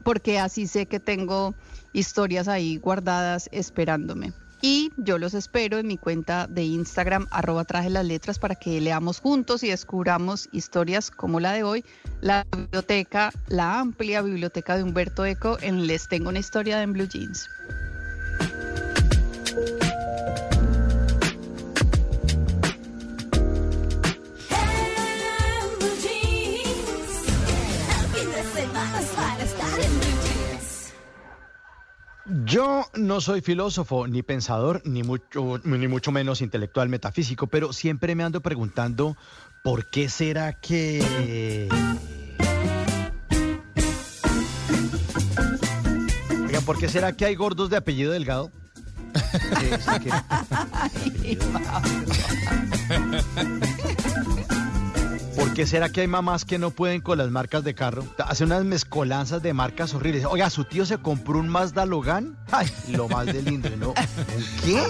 [0.05, 1.55] porque así sé que tengo
[1.95, 4.35] historias ahí guardadas esperándome.
[4.61, 8.81] Y yo los espero en mi cuenta de Instagram, arroba traje las letras, para que
[8.81, 11.85] leamos juntos y descubramos historias como la de hoy,
[12.23, 16.93] la biblioteca, la amplia biblioteca de Humberto Eco en Les Tengo una historia de en
[16.95, 17.47] Blue Jeans.
[32.27, 38.15] Yo no soy filósofo, ni pensador, ni mucho, ni mucho menos intelectual metafísico, pero siempre
[38.15, 39.17] me ando preguntando
[39.63, 41.69] por qué será que...
[46.47, 48.51] Oigan, ¿por qué será que hay gordos de apellido delgado?
[49.61, 51.61] Que- sí, que- ¿Por
[55.55, 58.05] qué será que hay mamás que no pueden con las marcas de carro?
[58.19, 60.25] Hace unas mezcolanzas de marcas horribles.
[60.25, 62.37] Oiga, su tío se compró un Mazda Logan.
[62.51, 63.91] Ay, lo más de lindo, ¿no?
[63.91, 63.95] ¿Un
[64.65, 64.83] qué?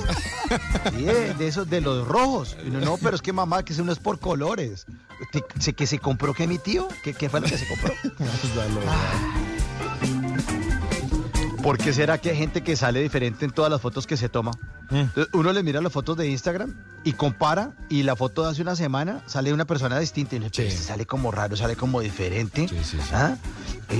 [0.90, 2.56] Sí, de, esos de los rojos.
[2.64, 4.86] Y uno, no, pero es que mamá, que eso no es por colores.
[5.76, 6.88] ¿Que se compró qué mi tío?
[7.02, 7.92] ¿Qué, qué fue lo que se compró?
[11.64, 14.28] ¿Por qué será que hay gente que sale diferente en todas las fotos que se
[14.28, 14.50] toma?
[14.90, 18.60] Entonces, Uno le mira las fotos de Instagram y compara y la foto de hace
[18.60, 22.02] una semana sale una persona distinta y uno, "Pero este sale como raro, sale como
[22.02, 22.68] diferente.
[23.14, 23.36] ¿Ah?
[23.90, 23.94] Y-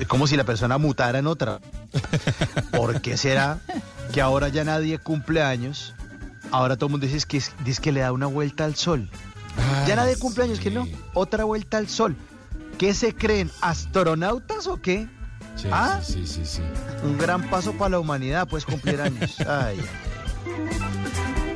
[0.00, 1.60] y- como si la persona mutara en otra.
[2.72, 3.60] ¿Por qué será
[4.12, 5.94] que ahora ya nadie cumple años?
[6.50, 9.08] Ahora todo el mundo dice que, dice que le da una vuelta al sol.
[9.86, 10.86] ya nadie cumple años, que no.
[11.14, 12.16] Otra vuelta al sol.
[12.76, 13.50] ¿Qué se creen?
[13.60, 15.08] ¿Astronautas o qué?
[15.58, 16.00] Sí, ¿Ah?
[16.02, 16.62] sí, sí, sí, sí.
[17.02, 19.38] Un gran paso para la humanidad, pues cumplir años.
[19.46, 19.78] Ay.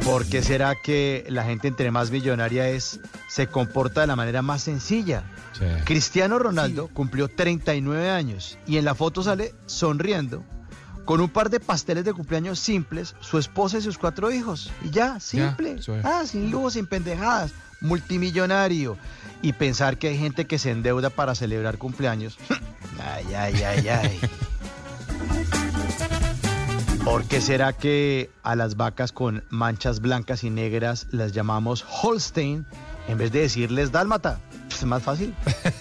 [0.05, 2.99] ¿Por qué será que la gente entre más millonaria es,
[3.29, 5.23] se comporta de la manera más sencilla?
[5.57, 5.65] Sí.
[5.85, 10.43] Cristiano Ronaldo cumplió 39 años y en la foto sale sonriendo
[11.05, 14.71] con un par de pasteles de cumpleaños simples, su esposa y sus cuatro hijos.
[14.85, 15.77] Y ya, simple.
[15.79, 15.89] es.
[16.05, 17.53] ah, sin lujo, sin pendejadas.
[17.81, 18.97] Multimillonario.
[19.43, 22.39] Y pensar que hay gente que se endeuda para celebrar cumpleaños.
[23.05, 24.21] ay, ay, ay, ay.
[27.05, 32.65] ¿Por qué será que a las vacas con manchas blancas y negras las llamamos Holstein
[33.09, 34.39] en vez de decirles dálmata?
[34.71, 35.35] Es más fácil.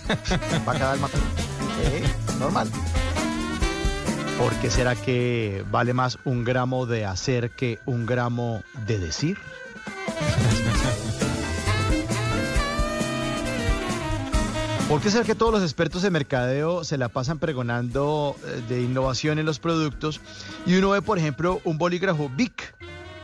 [0.65, 1.17] Vaca dálmata.
[1.17, 2.69] Sí, normal.
[4.40, 9.38] ¿Por qué será que vale más un gramo de hacer que un gramo de decir?
[14.92, 18.82] ¿Por qué será que todos los expertos de mercadeo se la pasan pregonando eh, de
[18.82, 20.20] innovación en los productos
[20.66, 22.76] y uno ve, por ejemplo, un bolígrafo Bic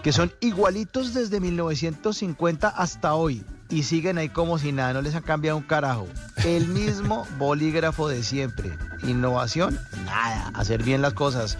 [0.02, 5.14] que son igualitos desde 1950 hasta hoy y siguen ahí como si nada, no les
[5.14, 6.08] han cambiado un carajo.
[6.46, 8.72] El mismo bolígrafo de siempre.
[9.04, 11.58] Innovación, nada, hacer bien las cosas.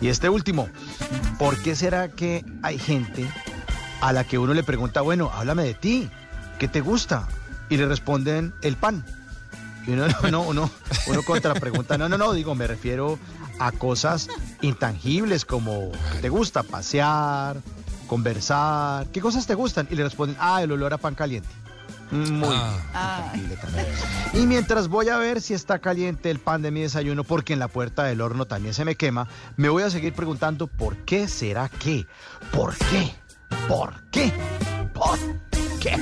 [0.00, 0.70] Y este último,
[1.38, 3.30] ¿por qué será que hay gente
[4.00, 6.08] a la que uno le pregunta, bueno, háblame de ti,
[6.58, 7.28] ¿qué te gusta?
[7.68, 9.04] Y le responden el pan.
[9.86, 10.70] Y uno, no, uno,
[11.06, 13.18] uno contra pregunta, no, no, no, digo, me refiero
[13.58, 14.28] a cosas
[14.62, 17.60] intangibles como ¿qué te gusta pasear,
[18.06, 19.86] conversar, ¿qué cosas te gustan?
[19.90, 21.48] Y le responden, ah, el olor a pan caliente.
[22.10, 23.86] Muy intangible también.
[24.34, 27.60] Y mientras voy a ver si está caliente el pan de mi desayuno, porque en
[27.60, 31.28] la puerta del horno también se me quema, me voy a seguir preguntando por qué
[31.28, 32.06] será que,
[32.50, 33.14] por qué,
[33.68, 34.32] por qué,
[34.92, 35.18] por
[35.78, 35.96] qué.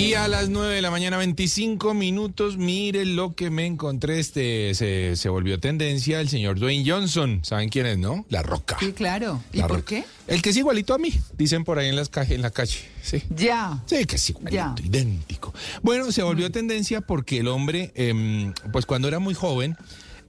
[0.00, 4.18] Y a las 9 de la mañana, 25 minutos, miren lo que me encontré.
[4.18, 7.40] Este se, se volvió tendencia el señor Dwayne Johnson.
[7.44, 8.24] ¿Saben quién es, no?
[8.30, 8.78] La Roca.
[8.80, 9.42] Sí, claro.
[9.52, 9.88] ¿Y La por Roca.
[9.88, 10.04] qué?
[10.26, 12.78] El que es igualito a mí, dicen por ahí en, las calle, en la calle.
[13.02, 13.22] Sí.
[13.28, 13.82] Ya.
[13.86, 14.74] Sí, que es igualito, Ya.
[14.82, 15.52] idéntico.
[15.82, 19.76] Bueno, se volvió tendencia porque el hombre, em, pues cuando era muy joven,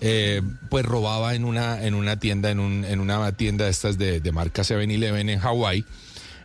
[0.01, 3.97] eh, pues robaba en una, en una tienda, en, un, en una tienda de estas
[3.97, 5.85] de, de marca 7-Eleven en Hawái.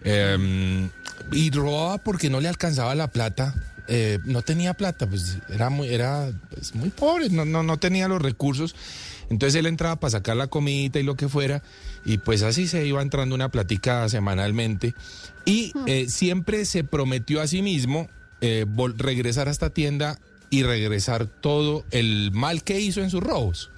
[0.05, 0.91] em,
[1.33, 3.55] y robaba porque no le alcanzaba la plata.
[3.89, 8.09] eh, no tenía plata, pues era muy, era pues, muy pobre, no, no, no tenía
[8.09, 8.75] los recursos.
[9.31, 11.63] Entonces él entraba para sacar la comidita y lo que fuera,
[12.05, 14.95] y pues así se iba entrando una platica semanalmente.
[15.45, 18.09] Y eh, siempre se prometió a sí mismo
[18.41, 20.19] eh, regresar a esta tienda
[20.51, 23.71] y regresar todo el mal que hizo en sus robos.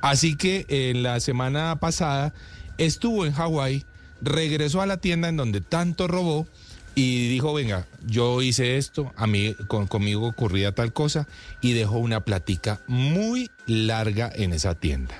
[0.00, 2.34] Así que eh, la semana pasada
[2.78, 3.84] estuvo en Hawái,
[4.20, 6.46] regresó a la tienda en donde tanto robó
[6.94, 11.26] y dijo, venga, yo hice esto, a mí con- conmigo ocurría tal cosa
[11.60, 15.14] y dejó una platica muy larga en esa tienda.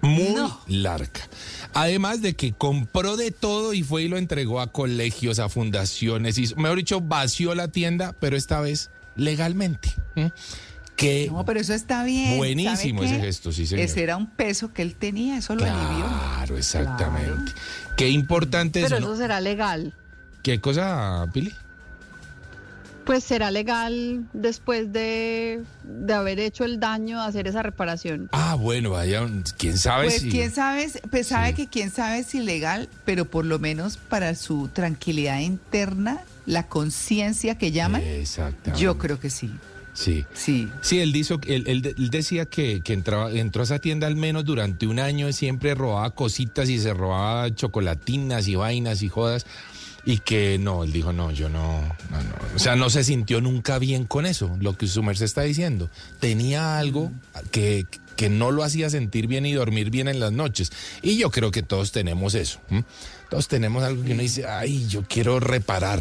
[0.00, 0.34] Muy
[0.66, 1.20] larga.
[1.74, 6.38] Además de que compró de todo y fue y lo entregó a colegios, a fundaciones,
[6.38, 9.94] y, mejor dicho, vació la tienda, pero esta vez legalmente.
[10.96, 12.36] Que No, pero eso está bien.
[12.36, 13.84] Buenísimo ¿Sabe ese gesto, sí, señor.
[13.84, 16.04] Ese era un peso que él tenía, eso lo alivió.
[16.06, 17.52] Claro, exactamente.
[17.96, 19.12] Qué importante Pero eso, ¿no?
[19.12, 19.94] eso será legal.
[20.42, 21.52] ¿Qué cosa, Pili?
[23.04, 28.28] Pues será legal después de, de haber hecho el daño, hacer esa reparación.
[28.30, 29.26] Ah, bueno, vaya,
[29.58, 30.30] quién sabe Pues si...
[30.30, 34.68] quién sabe, pues sabe que quién sabe si legal, pero por lo menos para su
[34.68, 38.80] tranquilidad interna, la conciencia que llaman, Exactamente.
[38.80, 39.50] yo creo que sí.
[39.94, 40.24] Sí.
[40.32, 40.70] Sí.
[40.80, 44.16] Sí, él, dijo, él, él- él decía que, que entraba, entró a esa tienda al
[44.16, 49.08] menos durante un año y siempre robaba cositas y se robaba chocolatinas y vainas y
[49.08, 49.44] jodas.
[50.04, 51.80] Y que no, él dijo, no, yo no.
[52.56, 55.90] O sea, no se sintió nunca bien con eso, lo que su merced está diciendo.
[56.18, 57.12] Tenía algo
[57.52, 60.72] que, que no lo hacía sentir bien y dormir bien en las noches.
[61.02, 62.58] Y yo creo que todos tenemos eso.
[63.30, 66.00] Todos tenemos algo que uno dice, ay, yo quiero reparar.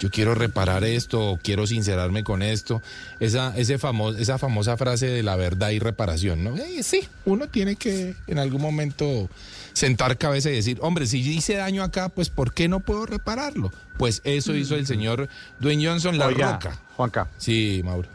[0.00, 2.82] Yo quiero reparar esto, quiero sincerarme con esto.
[3.20, 6.56] Esa, ese famo- esa famosa frase de la verdad y reparación, ¿no?
[6.56, 9.30] Eh, sí, uno tiene que en algún momento
[9.74, 13.70] sentar cabeza y decir, hombre, si hice daño acá, pues ¿por qué no puedo repararlo?
[13.98, 15.28] Pues eso hizo el señor
[15.60, 16.80] Dwayne Johnson, la Oiga, roca.
[16.96, 17.28] Juanca.
[17.36, 18.08] Sí, Mauro.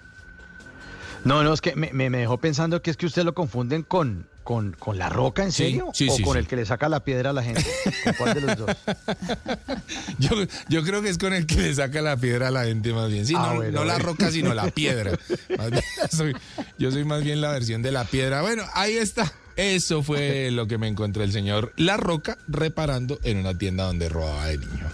[1.26, 4.72] No, no, es que me, dejó pensando que es que usted lo confunden con, con,
[4.72, 5.90] con la roca, ¿en serio?
[5.94, 7.66] sí, o sí, con el que le saca la piedra a la gente.
[8.06, 8.70] ¿Con cuál de los dos?
[10.18, 10.30] Yo,
[10.70, 13.10] yo creo que es con el que le saca la piedra a la gente más
[13.10, 13.26] bien.
[13.26, 15.12] Sí, Ah, no, bueno, no la roca, sino la piedra.
[15.58, 16.36] Más bien, soy-
[16.78, 18.42] yo soy más bien la versión de la piedra.
[18.42, 19.32] Bueno, ahí está.
[19.60, 24.08] Eso fue lo que me encontré el señor La Roca reparando en una tienda donde
[24.08, 24.86] robaba de niño.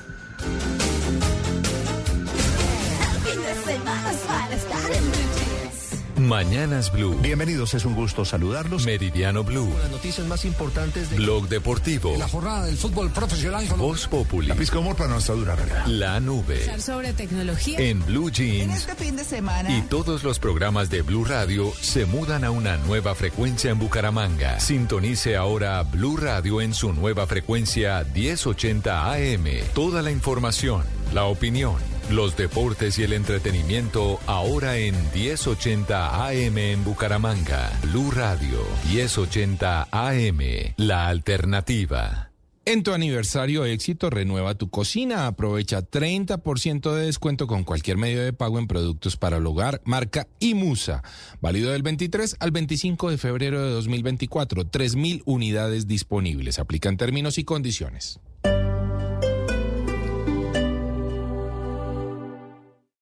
[6.25, 7.15] Mañanas Blue.
[7.21, 8.85] Bienvenidos, es un gusto saludarlos.
[8.85, 9.71] Meridiano Blue.
[9.81, 12.15] Las noticias más importantes de Blog Deportivo.
[12.17, 13.65] la jornada del fútbol profesional.
[13.77, 14.47] Voz Populi.
[14.47, 15.85] La pizca humor para nuestra dura realidad.
[15.85, 16.79] La Nube.
[16.81, 17.79] sobre tecnología.
[17.79, 18.75] En Blue Jeans.
[18.75, 19.69] Este fin de semana.
[19.77, 24.59] Y todos los programas de Blue Radio se mudan a una nueva frecuencia en Bucaramanga.
[24.59, 29.45] Sintonice ahora Blue Radio en su nueva frecuencia 1080 AM.
[29.73, 31.75] Toda la información, la opinión,
[32.09, 37.71] los deportes y el entretenimiento ahora en 1080 AM en Bucaramanga.
[37.83, 38.59] Blue Radio
[38.91, 40.39] 1080 AM.
[40.77, 42.31] La alternativa.
[42.67, 45.27] En tu aniversario éxito, renueva tu cocina.
[45.27, 50.27] Aprovecha 30% de descuento con cualquier medio de pago en productos para el hogar, marca
[50.39, 51.03] Imusa.
[51.41, 54.63] Válido del 23 al 25 de febrero de 2024.
[54.65, 56.57] 3.000 unidades disponibles.
[56.57, 58.19] Aplican términos y condiciones.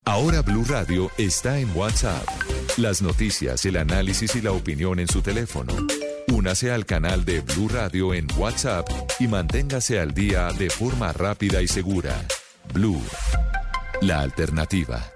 [0.05, 2.27] Ahora Blue Radio está en WhatsApp.
[2.77, 5.73] Las noticias, el análisis y la opinión en su teléfono.
[6.27, 8.85] Únase al canal de Blue Radio en WhatsApp
[9.19, 12.13] y manténgase al día de forma rápida y segura.
[12.73, 13.01] Blue,
[14.01, 15.09] la alternativa.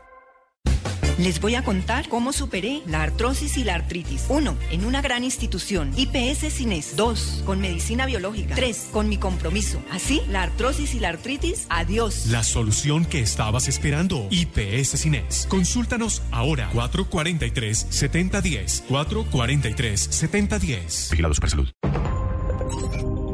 [1.17, 4.25] Les voy a contar cómo superé la artrosis y la artritis.
[4.29, 4.55] 1.
[4.69, 5.91] En una gran institución.
[5.97, 6.95] IPS Cines.
[6.95, 7.41] 2.
[7.43, 8.53] Con medicina biológica.
[8.53, 8.89] 3.
[8.91, 9.81] Con mi compromiso.
[9.91, 12.27] Así, la artrosis y la artritis, adiós.
[12.27, 14.27] La solución que estabas esperando.
[14.29, 15.47] IPS Cines.
[15.49, 16.69] Consúltanos ahora.
[16.73, 18.83] 443-7010.
[18.87, 21.09] 443-7010.
[21.09, 21.69] Vigilado Supersalud.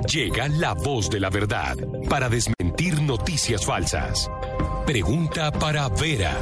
[0.09, 1.75] Llega la voz de la verdad
[2.09, 4.31] para desmentir noticias falsas.
[4.85, 6.39] Pregunta para Vera.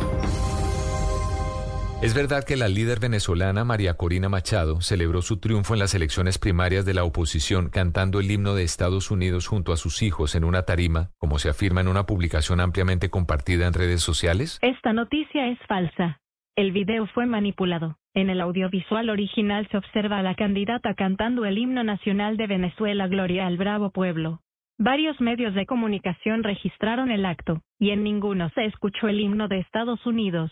[2.01, 6.39] ¿Es verdad que la líder venezolana María Corina Machado celebró su triunfo en las elecciones
[6.39, 10.43] primarias de la oposición cantando el himno de Estados Unidos junto a sus hijos en
[10.43, 14.57] una tarima, como se afirma en una publicación ampliamente compartida en redes sociales?
[14.63, 16.19] Esta noticia es falsa.
[16.55, 17.97] El video fue manipulado.
[18.15, 23.07] En el audiovisual original se observa a la candidata cantando el himno nacional de Venezuela
[23.09, 24.41] Gloria al Bravo Pueblo.
[24.79, 29.59] Varios medios de comunicación registraron el acto, y en ninguno se escuchó el himno de
[29.59, 30.51] Estados Unidos.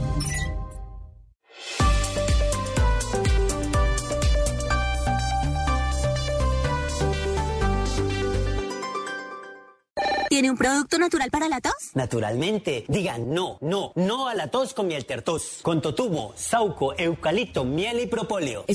[10.41, 11.91] ¿Tiene un producto natural para la tos?
[11.93, 12.83] Naturalmente.
[12.87, 15.59] Digan no, no, no a la tos con miel tertos.
[15.61, 18.65] Con totumo, sauco, eucalipto, miel y propóleo.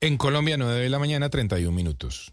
[0.00, 2.32] En Colombia, 9 de la mañana, 31 minutos.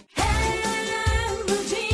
[0.09, 1.90] Hey,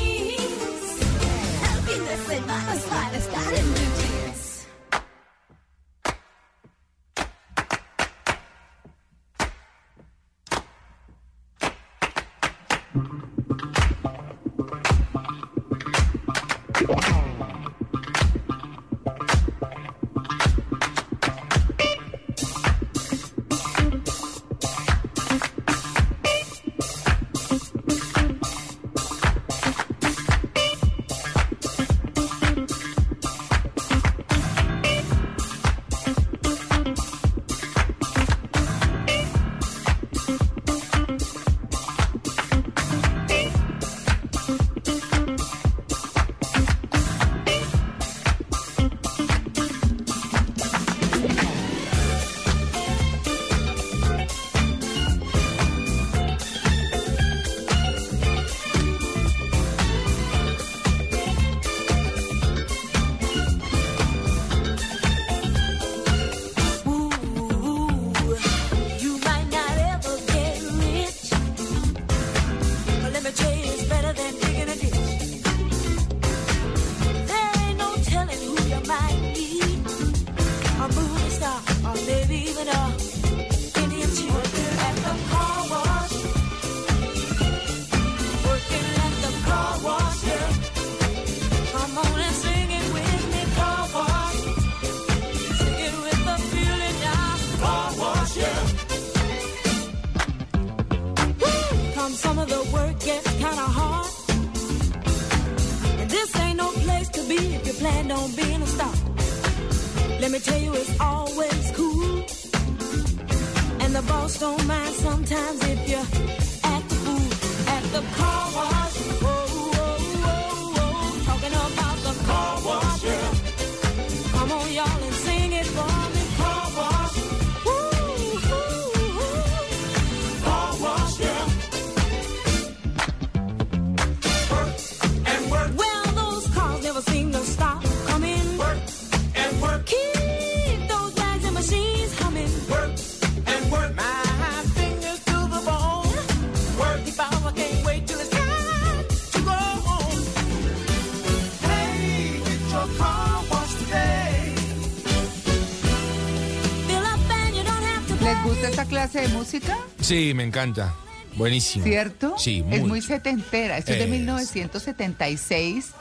[160.07, 160.93] Sí, me encanta.
[161.35, 161.83] Buenísimo.
[161.83, 162.35] ¿Cierto?
[162.37, 162.89] Sí, Es muy.
[162.89, 163.77] muy setentera.
[163.77, 164.09] Esto es de Es.
[164.09, 165.91] 1976,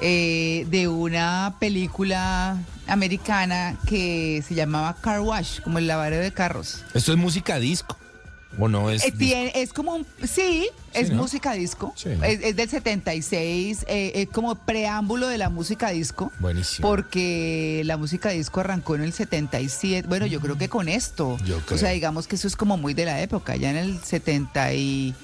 [0.00, 2.56] eh, de una película
[2.86, 6.82] americana que se llamaba Car Wash, como el lavadero de carros.
[6.94, 7.96] Esto es música disco.
[8.58, 9.04] ¿O no es?
[9.04, 11.16] Eh, tiene- es como un, sí, es ¿no?
[11.22, 11.92] música disco.
[11.96, 16.32] Sí, es, es del 76, eh, es como preámbulo de la música disco.
[16.38, 16.88] Buenísimo.
[16.88, 20.08] Porque la música disco arrancó en el 77.
[20.08, 21.36] Bueno, yo creo que con esto.
[21.44, 21.78] Yo O creo.
[21.78, 23.56] sea, digamos que eso es como muy de la época.
[23.56, 25.14] Ya en el 78,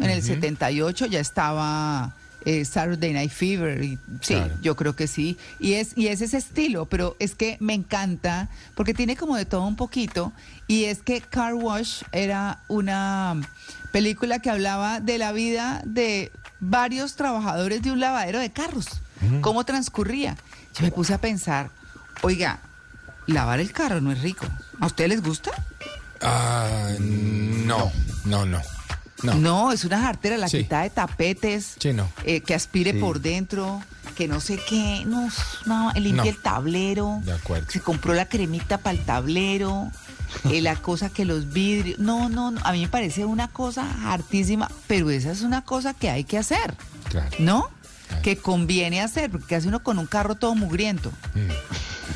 [0.00, 3.82] en el 78 ya estaba eh, Saturday Night Fever.
[3.82, 4.54] Y, sí, Claro.
[4.62, 5.36] yo creo que sí.
[5.58, 9.44] Y es, y es ese estilo, pero es que me encanta porque tiene como de
[9.46, 10.32] todo un poquito.
[10.66, 13.40] Y es que Car Wash era una
[13.98, 18.86] película que hablaba de la vida de varios trabajadores de un lavadero de carros.
[19.40, 20.36] ¿Cómo transcurría?
[20.74, 21.70] Yo me puse a pensar,
[22.22, 22.58] oiga,
[23.28, 24.46] lavar el carro no es rico.
[24.80, 25.52] ¿A ustedes les gusta?
[26.20, 27.92] Ah, no,
[28.24, 28.60] no, no.
[29.22, 29.34] No.
[29.36, 30.58] No, es una jartera, la Sí.
[30.64, 32.08] quitada de tapetes, Sí, no.
[32.24, 32.98] eh, que aspire Sí.
[32.98, 33.80] por dentro,
[34.16, 35.28] que no sé qué, no,
[35.66, 36.30] no limpia No.
[36.30, 37.70] el tablero, De acuerdo.
[37.70, 39.90] se compró la cremita para el tablero,
[40.50, 43.86] eh, la cosa que los vidrios, no, no, no, a mí me parece una cosa
[44.12, 46.74] hartísima, pero esa es una cosa que hay que hacer,
[47.10, 47.30] Claro.
[47.38, 47.70] ¿no?
[48.22, 51.10] Que conviene hacer, porque ¿qué hace uno con un carro todo mugriento?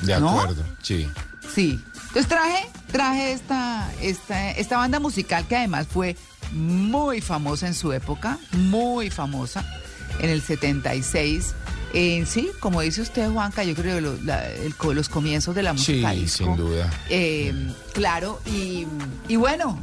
[0.03, 0.41] De ¿No?
[0.41, 1.09] acuerdo, sí.
[1.55, 1.81] Sí.
[2.09, 6.17] Entonces traje, traje esta, esta, esta banda musical que además fue
[6.53, 9.65] muy famosa en su época, muy famosa,
[10.21, 11.55] en el 76.
[11.95, 15.55] En sí, como dice usted, Juanca, yo creo que lo- la- el co- los comienzos
[15.55, 16.45] de la Sí, música disco.
[16.45, 16.91] sin duda.
[17.09, 17.55] Eh,
[17.93, 18.87] claro, y,
[19.27, 19.79] y bueno,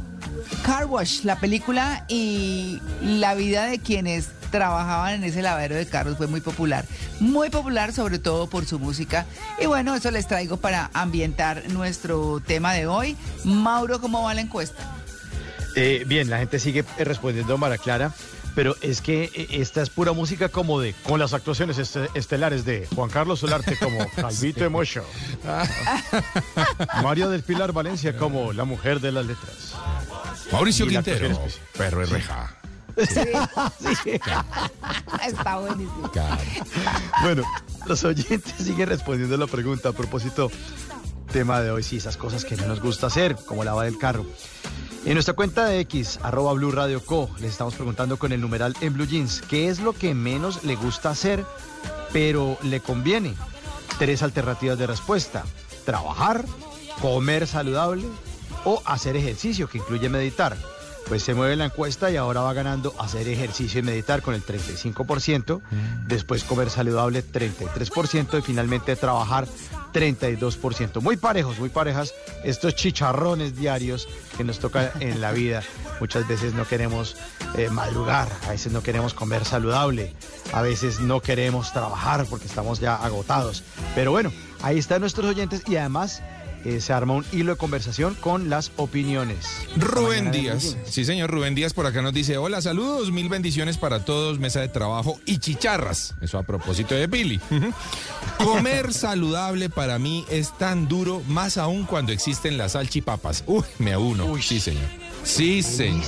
[0.64, 6.16] Car Wash, la película y la vida de quienes trabajaban en ese lavadero de carros
[6.16, 6.84] fue muy popular.
[7.18, 9.26] Muy popular, sobre todo por su música.
[9.60, 13.16] Y bueno, eso les traigo para ambientar nuestro tema de hoy.
[13.44, 14.94] Mauro, ¿cómo va la encuesta?
[15.74, 18.12] Eh, bien, la gente sigue eh, respondiendo Mara Clara,
[18.56, 22.64] pero es que eh, esta es pura música como de, con las actuaciones este- estelares
[22.64, 25.04] de Juan Carlos Solarte como Calvito Emocho,
[27.02, 29.74] María del Pilar Valencia como la mujer de las letras.
[30.50, 31.38] Mauricio Quintero,
[31.76, 32.56] perro de reja.
[35.26, 36.10] Está buenísimo.
[37.22, 37.42] Bueno,
[37.84, 40.50] los oyentes siguen respondiendo la pregunta a propósito
[41.26, 44.26] tema de hoy, sí, esas cosas que no nos gusta hacer, como lavar el carro.
[45.04, 48.74] En nuestra cuenta de X, arroba Blue Radio Co, les estamos preguntando con el numeral
[48.80, 51.44] en Blue Jeans, ¿qué es lo que menos le gusta hacer,
[52.12, 53.34] pero le conviene?
[53.98, 55.44] Tres alternativas de respuesta.
[55.84, 56.44] Trabajar,
[57.00, 58.04] comer saludable
[58.64, 60.56] o hacer ejercicio, que incluye meditar.
[61.08, 64.44] Pues se mueve la encuesta y ahora va ganando hacer ejercicio y meditar con el
[64.44, 65.60] 35%,
[66.06, 69.46] después comer saludable 33% y finalmente trabajar
[69.92, 71.00] 32%.
[71.00, 72.12] Muy parejos, muy parejas
[72.42, 75.62] estos chicharrones diarios que nos tocan en la vida.
[76.00, 77.16] Muchas veces no queremos
[77.56, 80.12] eh, madrugar, a veces no queremos comer saludable,
[80.52, 83.62] a veces no queremos trabajar porque estamos ya agotados.
[83.94, 86.20] Pero bueno, ahí están nuestros oyentes y además
[86.66, 89.46] eh, se arma un hilo de conversación con las opiniones.
[89.76, 94.04] Rubén Díaz, sí señor, Rubén Díaz por acá nos dice, hola, saludos, mil bendiciones para
[94.04, 96.14] todos, mesa de trabajo y chicharras.
[96.20, 97.40] Eso a propósito de Billy.
[98.38, 103.44] Comer saludable para mí es tan duro, más aún cuando existen las salchipapas.
[103.46, 104.36] Uy, me uno.
[104.42, 105.05] Sí señor.
[105.26, 106.04] Sí señor.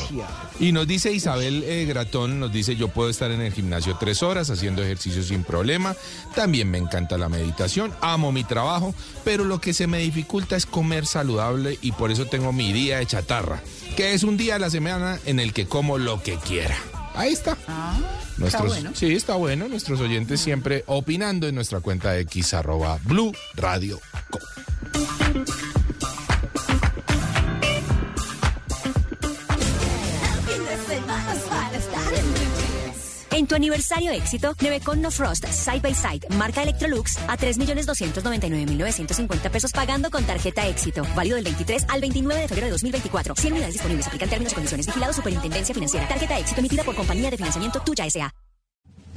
[0.61, 4.23] Y nos dice Isabel eh, Gratón, nos dice, yo puedo estar en el gimnasio tres
[4.23, 5.95] horas haciendo ejercicio sin problema,
[6.35, 10.67] también me encanta la meditación, amo mi trabajo, pero lo que se me dificulta es
[10.67, 13.61] comer saludable y por eso tengo mi día de chatarra,
[13.97, 16.77] que es un día a la semana en el que como lo que quiera.
[17.15, 17.59] Ahí está.
[17.67, 17.99] Ah,
[18.37, 18.91] Nuestros, está bueno.
[18.95, 19.69] Sí, está bueno.
[19.69, 24.01] Nuestros oyentes siempre opinando en nuestra cuenta de X arroba Blue Radio.
[24.31, 24.39] Co.
[33.39, 39.71] En tu aniversario éxito, Nevecon No Frost Side by Side, marca Electrolux, a 3.299.950 pesos
[39.71, 41.05] pagando con tarjeta éxito.
[41.15, 43.37] Válido del 23 al 29 de febrero de 2024.
[43.37, 44.09] 100 unidades disponibles.
[44.09, 44.87] Aplican términos y condiciones.
[44.87, 46.09] Vigilado Superintendencia Financiera.
[46.09, 48.35] Tarjeta éxito emitida por compañía de financiamiento Tuya S.A.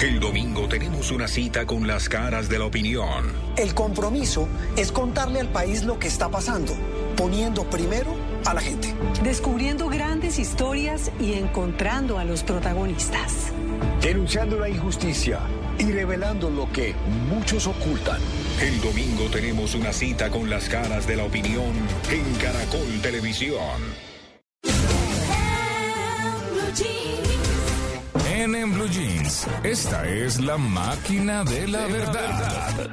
[0.00, 3.32] El domingo tenemos una cita con las caras de la opinión.
[3.56, 6.74] El compromiso es contarle al país lo que está pasando,
[7.16, 8.14] poniendo primero
[8.44, 8.92] a la gente.
[9.22, 13.52] Descubriendo grandes historias y encontrando a los protagonistas.
[14.02, 15.40] Denunciando la injusticia
[15.78, 16.94] y revelando lo que
[17.30, 18.20] muchos ocultan.
[18.60, 21.72] El domingo tenemos una cita con las caras de la opinión
[22.10, 24.04] en Caracol Televisión.
[28.44, 32.90] En, en Blue Jeans, esta es la máquina de la verdad.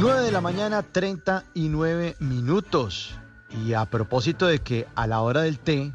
[0.00, 3.14] 9 de la mañana, 39 minutos.
[3.64, 5.94] Y a propósito de que a la hora del té,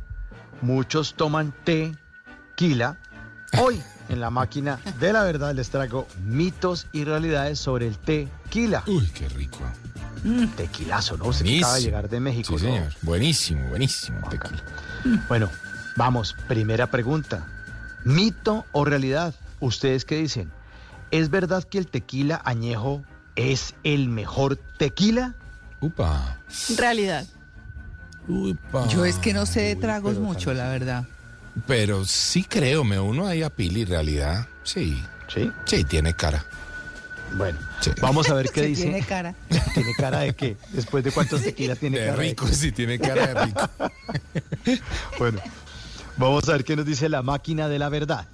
[0.63, 2.97] muchos toman tequila,
[3.59, 8.81] hoy en la máquina de la verdad les traigo mitos y realidades sobre el tequila.
[8.87, 9.59] Uy, qué rico.
[10.23, 11.31] Mm, tequilazo, ¿no?
[11.33, 11.67] Se Buenísimo.
[11.67, 12.57] acaba de llegar de México.
[12.57, 12.71] Sí, ¿no?
[12.71, 12.93] señor.
[13.03, 14.27] Buenísimo, buenísimo.
[14.27, 14.63] tequila.
[15.27, 15.49] Bueno,
[15.95, 17.45] vamos, primera pregunta.
[18.03, 19.33] ¿Mito o realidad?
[19.59, 20.51] ¿Ustedes qué dicen?
[21.11, 23.03] ¿Es verdad que el tequila añejo
[23.35, 25.35] es el mejor tequila?
[25.81, 26.37] Upa.
[26.77, 27.25] Realidad.
[28.27, 28.87] Upa.
[28.87, 31.05] Yo es que no sé de tragos mucho, la verdad.
[31.67, 34.47] Pero sí creo, me uno ahí a Pili, realidad.
[34.63, 35.03] Sí.
[35.27, 35.51] ¿Sí?
[35.65, 36.45] Sí, tiene cara.
[37.33, 37.59] Bueno,
[38.01, 38.83] vamos a ver qué dice.
[38.83, 39.35] tiene cara.
[39.73, 40.57] ¿Tiene cara de qué?
[40.71, 43.69] Después de cuántos tequilas tiene De cara rico, de sí, tiene cara de rico.
[45.17, 45.39] Bueno,
[46.17, 48.25] vamos a ver qué nos dice la máquina de la verdad.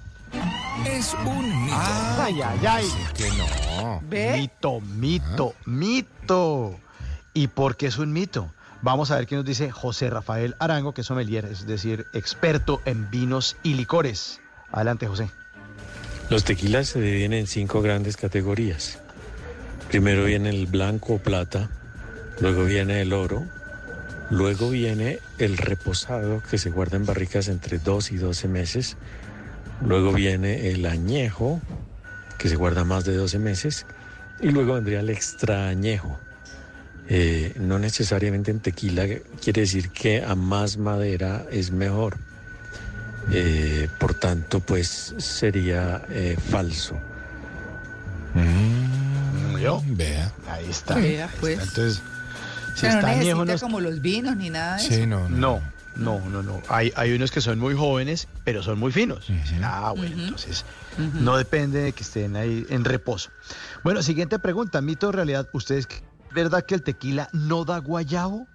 [0.86, 1.76] Es un mito.
[1.76, 2.88] Ay, ay, ay.
[3.14, 4.00] Que no.
[4.08, 4.36] ¿Ve?
[4.36, 6.78] Mito, mito, mito.
[7.32, 8.52] ¿Y por qué es un mito?
[8.82, 12.82] Vamos a ver qué nos dice José Rafael Arango, que es sommelier, es decir, experto
[12.84, 14.40] en vinos y licores.
[14.70, 15.30] Adelante, José.
[16.28, 18.98] Los tequilas se dividen en cinco grandes categorías.
[19.88, 21.70] Primero viene el blanco o plata,
[22.40, 23.44] luego viene el oro,
[24.28, 28.96] luego viene el reposado que se guarda en barricas entre 2 y 12 meses,
[29.80, 31.60] luego viene el añejo
[32.38, 33.86] que se guarda más de 12 meses
[34.40, 36.18] y luego vendría el extra añejo.
[37.08, 39.06] Eh, no necesariamente en tequila
[39.40, 42.25] quiere decir que a más madera es mejor.
[43.30, 46.96] Eh, por tanto, pues sería eh, falso.
[49.60, 49.82] ¿Yo?
[49.86, 50.32] Vea.
[50.48, 50.94] Ahí está.
[50.96, 51.58] Vea, pues.
[51.58, 52.02] Entonces,
[52.74, 54.94] si Pero está necesita no es- como los vinos ni nada de eso.
[54.94, 55.36] Sí, no, no.
[55.96, 56.62] No, no, no, no.
[56.68, 59.26] Hay, hay unos que son muy jóvenes, pero son muy finos.
[59.62, 60.64] Ah, bueno, entonces
[61.14, 63.30] no depende de que estén ahí en reposo.
[63.82, 65.48] Bueno, siguiente pregunta, mito o realidad.
[65.52, 68.46] ¿Ustedes, ¿es verdad que el tequila no da guayabo?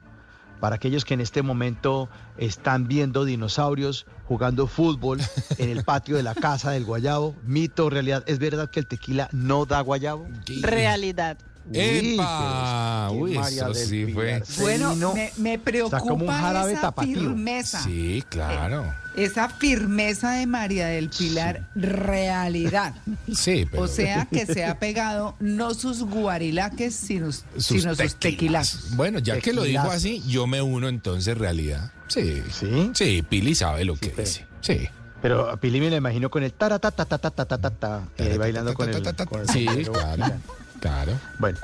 [0.62, 2.08] Para aquellos que en este momento
[2.38, 5.20] están viendo dinosaurios jugando fútbol
[5.58, 8.86] en el patio de la casa del guayabo, mito o realidad, ¿es verdad que el
[8.86, 10.28] tequila no da guayabo?
[10.62, 11.40] Realidad.
[11.74, 13.10] ¡Epa!
[13.12, 14.44] Uy, eso María del sí fue.
[14.60, 17.20] Bueno, me, me como un preocupa jarabe esa tapatío.
[17.20, 17.84] firmeza.
[17.84, 18.94] Sí, claro.
[19.16, 22.94] Esa firmeza de María del Pilar, realidad.
[23.34, 23.84] Sí, pero.
[23.84, 28.20] O sea, que se ha pegado no sus guarilaques, sino, sus sino sus tequilas.
[28.20, 28.96] tequilazos.
[28.96, 31.92] Bueno, ya que lo dijo así, yo me uno entonces realidad.
[32.08, 32.42] Sí.
[32.52, 32.92] ¿Sí?
[32.94, 34.46] Sí, Pili sabe lo que pero- dice.
[34.62, 34.88] Sí.
[35.22, 39.04] Pero a Pili me lo imagino con el taratatatatatatatata, y ahí bailando con el...
[39.28, 40.34] con el Sí, claro.
[40.82, 41.14] Claro.
[41.40, 41.58] Bueno,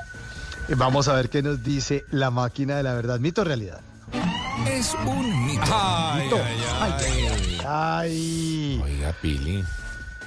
[0.68, 3.20] eh, vamos a ver qué nos dice la máquina de la verdad.
[3.20, 3.80] ¿Mito o realidad?
[4.66, 5.62] Es un mito.
[5.70, 6.36] Ay, Mito.
[6.80, 7.58] ay, ay.
[7.66, 9.62] Ay, Oiga, Pili.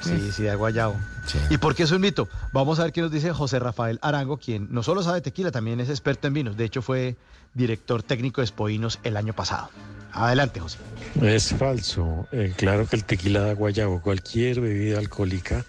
[0.02, 0.96] sí, sí, de guayabo.
[1.26, 1.40] Sí.
[1.50, 2.28] ¿Y por qué es un mito?
[2.52, 5.80] Vamos a ver qué nos dice José Rafael Arango, quien no solo sabe tequila, también
[5.80, 6.58] es experto en vinos.
[6.58, 7.16] De hecho, fue
[7.54, 9.70] director técnico de Spoinos el año pasado.
[10.14, 10.78] Adelante, José.
[11.22, 12.28] Es falso.
[12.32, 14.02] Eh, claro que el tequila da guayabo.
[14.02, 15.64] Cualquier bebida alcohólica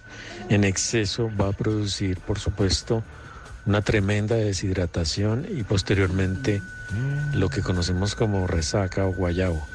[0.48, 3.02] en exceso va a producir, por supuesto,
[3.66, 6.62] una tremenda deshidratación y posteriormente
[7.34, 9.66] lo que conocemos como resaca o guayabo.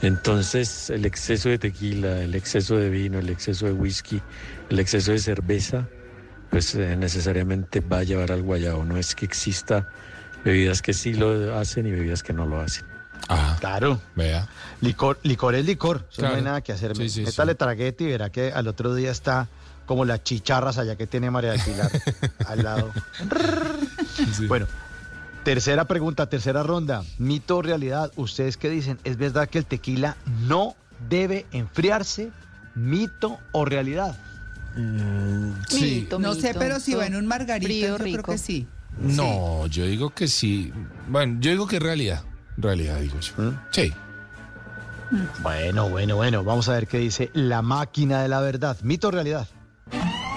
[0.00, 4.20] Entonces, el exceso de tequila, el exceso de vino, el exceso de whisky,
[4.68, 5.86] el exceso de cerveza,
[6.50, 8.84] pues eh, necesariamente va a llevar al guayabo.
[8.84, 9.86] No es que exista
[10.44, 12.91] bebidas que sí lo hacen y bebidas que no lo hacen.
[13.28, 14.00] Ah, Claro.
[14.16, 14.48] vea.
[14.80, 16.06] Licor, licor es licor.
[16.18, 16.96] No hay nada que hacer.
[16.96, 17.58] Sí, sí, Métale sí.
[17.58, 19.48] traguete y verá que al otro día está
[19.86, 21.90] como las chicharras allá que tiene María del Pilar
[22.46, 22.90] al lado.
[24.46, 24.66] Bueno,
[25.44, 27.02] tercera pregunta, tercera ronda.
[27.18, 28.12] Mito o realidad.
[28.16, 28.98] ¿Ustedes qué dicen?
[29.04, 30.76] ¿Es verdad que el tequila no
[31.08, 32.30] debe enfriarse?
[32.74, 34.16] ¿Mito o realidad?
[35.68, 36.00] Sí.
[36.02, 38.66] Mito, No sé, pero si va en un margarito, Frío, yo creo que sí.
[39.00, 40.72] No, yo digo que sí.
[41.08, 42.22] Bueno, yo digo que es realidad.
[42.56, 43.32] Realidad, digo yo.
[43.42, 43.58] ¿Mm?
[43.70, 43.92] Sí.
[45.42, 46.44] Bueno, bueno, bueno.
[46.44, 48.76] Vamos a ver qué dice la máquina de la verdad.
[48.82, 49.46] ¿Mito o realidad?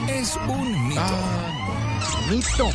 [0.09, 1.01] Es un mito.
[2.29, 2.69] Mito.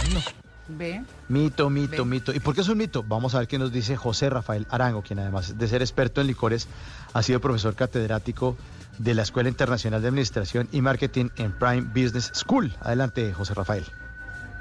[0.69, 1.05] ¿Ve?
[1.29, 2.11] Mito, mito, Ve.
[2.11, 2.33] mito.
[2.33, 3.03] ¿Y por qué es un mito?
[3.03, 6.29] Vamos a ver qué nos dice José Rafael Arango, quien además de ser experto en
[6.29, 6.69] licores,
[7.13, 8.57] ha sido profesor catedrático
[8.99, 12.73] de la Escuela Internacional de Administración y Marketing en Prime Business School.
[12.81, 13.85] Adelante, José Rafael.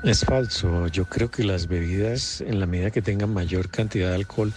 [0.03, 0.87] Es falso.
[0.87, 4.51] Yo creo que las bebidas, en la medida que tengan mayor cantidad de alcohol,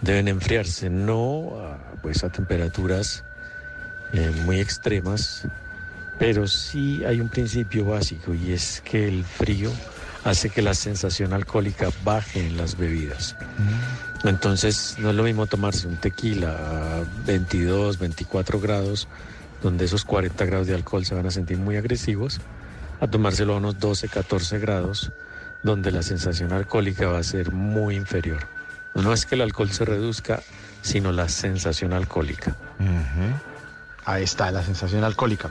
[0.00, 3.24] deben enfriarse, no a, pues a temperaturas
[4.12, 5.46] eh, muy extremas,
[6.18, 9.70] pero sí hay un principio básico y es que el frío
[10.24, 13.36] hace que la sensación alcohólica baje en las bebidas.
[14.24, 19.08] Entonces no es lo mismo tomarse un tequila a 22, 24 grados,
[19.62, 22.40] donde esos 40 grados de alcohol se van a sentir muy agresivos,
[23.00, 25.12] a tomárselo a unos 12, 14 grados,
[25.62, 28.55] donde la sensación alcohólica va a ser muy inferior.
[28.96, 30.42] No es que el alcohol se reduzca,
[30.82, 32.56] sino la sensación alcohólica.
[34.04, 35.50] Ahí está, la sensación alcohólica.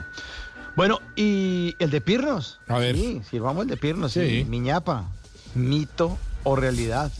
[0.74, 2.60] Bueno, ¿y el de Pirnos?
[2.68, 2.94] A ver.
[2.96, 4.28] Sí, sirvamos el de Pirnos, sí.
[4.28, 4.44] Sí.
[4.44, 5.08] Miñapa,
[5.54, 7.10] mito o realidad.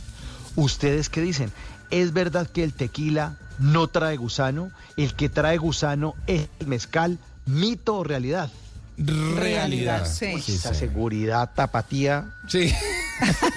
[0.56, 1.52] ¿Ustedes qué dicen?
[1.90, 4.70] ¿Es verdad que el tequila no trae gusano?
[4.96, 7.18] ¿El que trae gusano es el mezcal?
[7.46, 8.50] ¿Mito o realidad?
[8.98, 10.06] Realidad.
[10.06, 10.32] Sí.
[10.34, 12.72] Uy, esa seguridad tapatía Sí.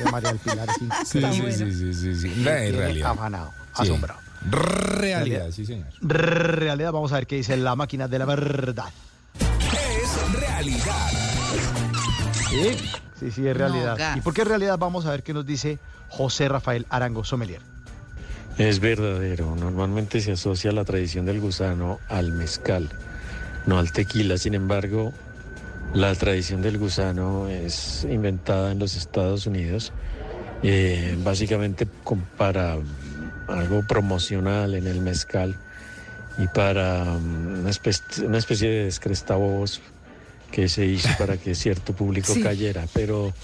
[0.03, 0.67] de María del Pilar
[1.05, 2.27] Sí, sí, sí, sí, sí, sí.
[2.43, 3.11] Me La realidad.
[3.11, 3.83] Afanado, Sí.
[3.83, 4.19] asombrado.
[4.49, 5.87] Realidad, sí, señor.
[6.01, 8.89] Realidad, vamos a ver qué dice la máquina de la verdad.
[9.39, 11.09] Es realidad.
[12.49, 12.77] Sí,
[13.19, 14.15] sí, sí, es realidad.
[14.15, 14.77] ¿Y por qué es realidad?
[14.77, 15.77] Vamos a ver qué nos dice
[16.09, 17.61] José Rafael Arango Sommelier.
[18.57, 19.55] Es verdadero.
[19.55, 22.89] Normalmente se asocia la tradición del gusano al mezcal,
[23.65, 24.37] no al tequila.
[24.37, 25.13] Sin embargo,
[25.93, 29.93] la tradición del gusano es inventada en los Estados Unidos,
[30.61, 32.77] eh, básicamente con- para
[33.47, 35.59] algo promocional en el mezcal
[36.37, 39.81] y para mm, una especie, una especie de descrestabobos
[40.51, 42.41] que se hizo para que cierto público Sí.
[42.41, 42.87] cayera.
[42.93, 43.35] Pero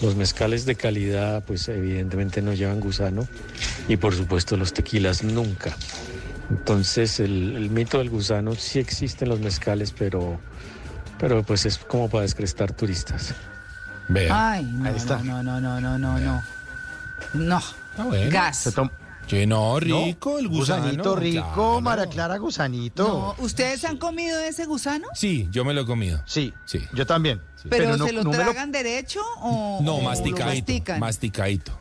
[0.00, 3.28] los mezcales de calidad, pues evidentemente no llevan gusano
[3.86, 5.76] y por supuesto los tequilas nunca.
[6.50, 10.42] Entonces el, el mito del gusano sí existe en los mezcales, pero,
[11.18, 13.34] pero pues es como para descrestar turistas.
[14.08, 14.50] Vea.
[14.52, 15.18] Ay, no, Ahí está.
[15.22, 16.42] no, no, no, no, no, no.
[17.32, 17.60] No.
[17.96, 18.30] Ah, bueno.
[18.30, 18.58] Gas.
[18.58, 18.90] Se tom-
[19.26, 20.82] Que no, rico el gusano.
[20.82, 21.80] Gusanito rico, claro.
[21.80, 23.34] María Clara, gusanito.
[23.38, 25.06] No, ¿Ustedes han comido ese gusano?
[25.14, 26.20] Sí, yo me lo he comido.
[26.26, 26.86] Sí, Sí.
[26.92, 27.40] yo también.
[27.70, 31.80] ¿Pero, no, se lo no tragan derecho o, No, o masticadito.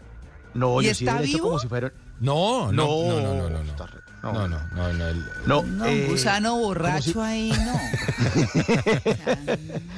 [0.54, 1.48] No, ¿Y yo sí está derecho vivo?
[1.48, 1.92] como si fuera...
[2.22, 3.72] No, no, no, no, no, no.
[3.72, 3.88] está
[4.24, 7.74] No, no, no, no, no, el- No, No, eh, un gusano borracho como ahí, no.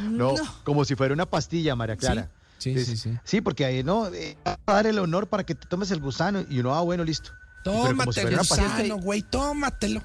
[0.10, 0.44] No, No.
[0.64, 2.30] como si fuera una pastilla, María Clara.
[2.58, 3.18] Sí, sí, sí, sí.
[3.24, 6.00] Sí, porque ahí no, eh, va a dar el honor para que te tomes el
[6.00, 7.32] gusano y uno, ah, bueno, listo.
[7.64, 10.02] Como si gusano, güey, tómatelo.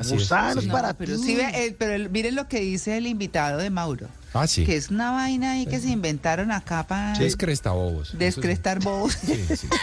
[0.00, 0.70] Así es, Gusanos sí.
[0.70, 1.22] para pero ti.
[1.22, 4.08] sí, eh, pero el- miren lo que dice el invitado de Mauro.
[4.34, 4.64] Ah, sí.
[4.64, 8.14] Que es una vaina ahí que se inventaron acá para descrestar bobos.
[9.14, 9.68] Sí, sí.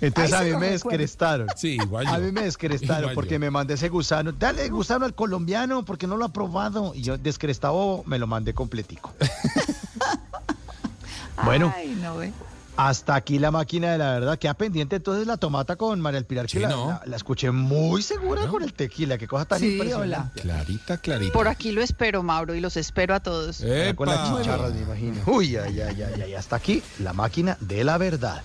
[0.00, 1.46] Entonces Ay, a mí me descrestaron.
[1.56, 3.40] Sí, igual A mí me descrestaron Igual porque yo.
[3.40, 4.32] me mandé ese gusano.
[4.32, 6.92] Dale gusano al colombiano porque no lo ha probado.
[6.96, 9.12] Y yo descrestado me lo mandé completico.
[11.44, 12.32] bueno, Ay, no ve.
[12.76, 14.38] Hasta aquí la máquina de la verdad.
[14.38, 16.88] Queda pendiente entonces la tomata con María El Pilar, Sí, la, ¿no?
[16.88, 19.18] la- la escuché muy segura con el tequila.
[19.18, 20.40] Qué cosa tan Sí, impresionante.
[20.40, 21.32] Clarita, clarita.
[21.32, 23.62] Por aquí lo espero, Mauro, y los espero a todos.
[23.96, 25.22] Con las chicharras, me imagino.
[25.26, 26.34] Uy, ay, ay, ay, ay.
[26.34, 28.42] Hasta aquí la máquina de la verdad.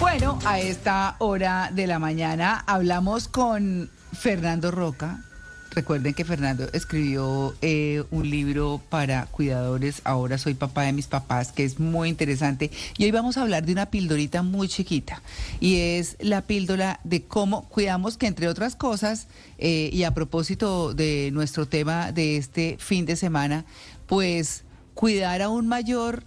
[0.00, 5.22] Bueno, a esta hora de la mañana hablamos con Fernando Roca.
[5.70, 11.52] Recuerden que Fernando escribió eh, un libro para cuidadores, ahora soy papá de mis papás,
[11.52, 12.70] que es muy interesante.
[12.96, 15.22] Y hoy vamos a hablar de una pildorita muy chiquita.
[15.60, 20.94] Y es la píldora de cómo cuidamos, que entre otras cosas, eh, y a propósito
[20.94, 23.66] de nuestro tema de este fin de semana,
[24.06, 24.64] pues
[24.94, 26.24] cuidar a un mayor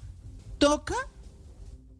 [0.59, 0.95] toca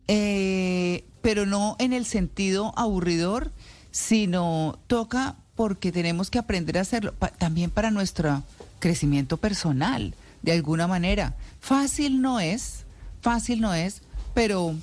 [0.08, 3.52] eh, pero no en el sentido aburridor,
[3.92, 8.42] sino toca porque tenemos que aprender a hacerlo, pa- también para nuestro
[8.80, 11.36] crecimiento personal, de alguna manera.
[11.60, 12.84] Fácil no es,
[13.22, 14.02] fácil no es,
[14.34, 14.74] pero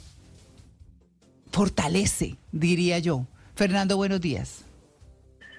[1.50, 3.26] fortalece, diría yo.
[3.57, 4.65] Fernando, buenos días.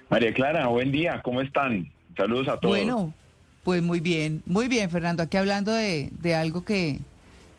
[0.08, 1.92] María Clara, buen día, ¿cómo están?
[2.16, 2.74] Saludos a todos.
[2.74, 3.12] Bueno,
[3.62, 5.22] pues muy bien, muy bien, Fernando.
[5.22, 6.98] Aquí hablando de, de algo que,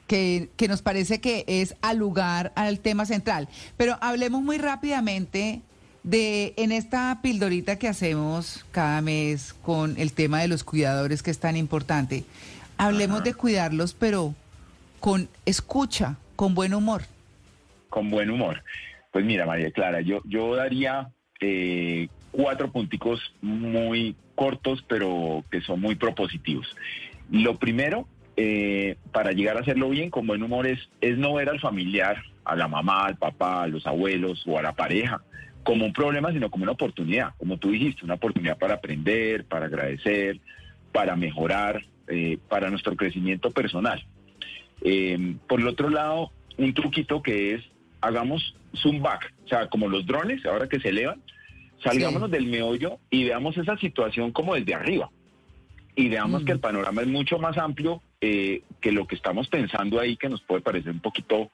[0.07, 3.47] que, que nos parece que es al lugar al tema central.
[3.77, 5.61] Pero hablemos muy rápidamente
[6.03, 11.31] de en esta pildorita que hacemos cada mes con el tema de los cuidadores que
[11.31, 12.23] es tan importante.
[12.77, 14.33] Hablemos de cuidarlos, pero
[14.99, 17.03] con escucha, con buen humor.
[17.89, 18.63] Con buen humor.
[19.11, 25.81] Pues mira, María Clara, yo, yo daría eh, cuatro punticos muy cortos, pero que son
[25.81, 26.75] muy propositivos.
[27.29, 28.07] Lo primero,
[28.37, 32.23] eh, para llegar a hacerlo bien, con buen humor, es, es no ver al familiar,
[32.45, 35.21] a la mamá, al papá, a los abuelos o a la pareja
[35.63, 39.65] como un problema, sino como una oportunidad, como tú dijiste, una oportunidad para aprender, para
[39.65, 40.39] agradecer,
[40.91, 44.03] para mejorar, eh, para nuestro crecimiento personal.
[44.81, 47.63] Eh, por el otro lado, un truquito que es,
[48.01, 51.21] hagamos zoom back, o sea, como los drones, ahora que se elevan,
[51.83, 55.09] salgámonos del meollo y veamos esa situación como desde arriba.
[55.95, 59.99] Y veamos que el panorama es mucho más amplio eh, que lo que estamos pensando
[59.99, 61.51] ahí, que nos puede parecer un poquito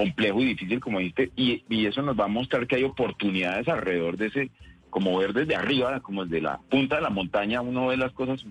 [0.00, 3.68] complejo y difícil, como dijiste, y, y eso nos va a mostrar que hay oportunidades
[3.68, 4.50] alrededor de ese,
[4.88, 8.44] como ver desde arriba, como desde la punta de la montaña, uno ve las cosas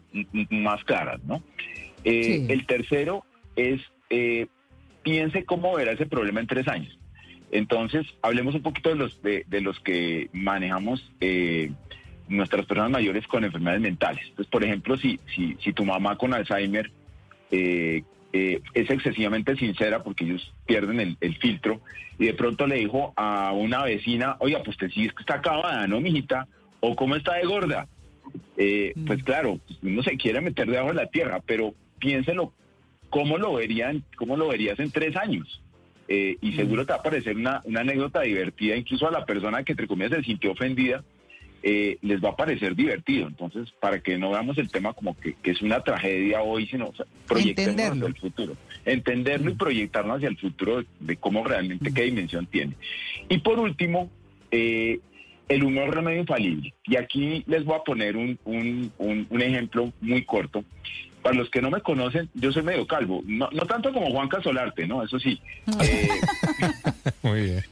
[0.49, 1.41] más claras, ¿no?
[2.03, 2.45] Eh, Sí.
[2.49, 4.45] El tercero es, eh,
[5.03, 6.97] piense cómo verá ese problema en tres años.
[7.51, 11.71] Entonces, hablemos un poquito de los, de, de los que manejamos eh,
[12.27, 14.21] nuestras personas mayores con enfermedades mentales.
[14.29, 16.91] Entonces, por ejemplo, si, si, si tu mamá con Alzheimer
[18.33, 21.82] eh, es excesivamente sincera porque ellos pierden el, el filtro
[22.19, 25.99] y de pronto le dijo a una vecina, oiga, pues usted sí está acabada, ¿no,
[25.99, 26.48] mijita?
[26.80, 27.88] ¿O cómo está de gorda?
[28.58, 32.53] Eh, Pues claro, uno se quiere meter debajo de la tierra, pero piénselo,
[33.09, 35.61] ¿cómo lo verían, cómo lo verías en tres años?
[36.08, 39.64] Eh, y seguro te va a parecer una, una anécdota divertida, incluso a la persona
[39.64, 41.03] que entre comillas se sintió ofendida,
[41.63, 43.27] eh, les va a parecer divertido.
[43.27, 46.88] Entonces, para que no veamos el tema como que, que es una tragedia hoy, sino
[46.88, 48.57] o sea, proyectarnos hacia el futuro.
[48.85, 52.73] Entenderlo y proyectarnos hacia el futuro de, de cómo realmente qué dimensión tiene.
[53.27, 54.09] Y por último,
[54.51, 54.99] eh,
[55.47, 56.73] el humor remedio infalible.
[56.85, 60.63] Y aquí les voy a poner un, un- un- un ejemplo muy corto.
[61.22, 63.22] Para los que no me conocen, yo soy medio calvo.
[63.25, 65.03] No, no tanto como Juan Casolarte, ¿no?
[65.03, 65.41] Eso sí.
[65.81, 66.07] Eh,
[67.22, 67.64] Muy bien.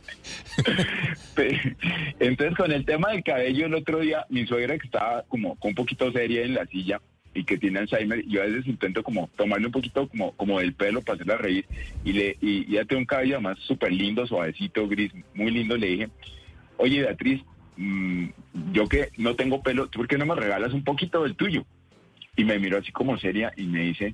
[2.20, 5.70] Entonces, con el tema del cabello, el otro día, mi suegra que estaba como con
[5.70, 7.00] un poquito seria en la silla
[7.34, 10.74] y que tiene Alzheimer, yo a veces intento como tomarle un poquito como, como del
[10.74, 11.66] pelo para hacerla reír
[12.04, 15.78] y le y, y ella tiene un cabello además súper lindo, suavecito, gris, muy lindo,
[15.78, 16.10] le dije,
[16.78, 17.44] oye Beatriz,
[17.76, 18.30] mm,
[18.74, 21.64] yo que no tengo pelo, ¿tú por qué no me regalas un poquito del tuyo?
[22.38, 24.14] Y me miró así como seria y me dice,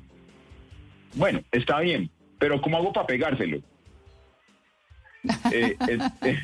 [1.15, 3.57] bueno, está bien, pero ¿cómo hago para pegárselo?
[5.51, 6.37] Eh, eh, eh,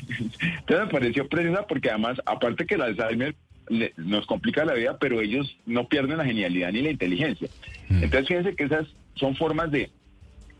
[0.60, 3.34] entonces me pareció preciosa porque además, aparte que el Alzheimer
[3.68, 7.48] le- nos complica la vida, pero ellos no pierden la genialidad ni la inteligencia.
[7.88, 9.90] Entonces fíjense que esas son formas de,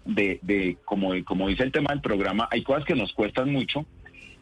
[0.05, 3.86] de, de como, como dice el tema del programa, hay cosas que nos cuestan mucho,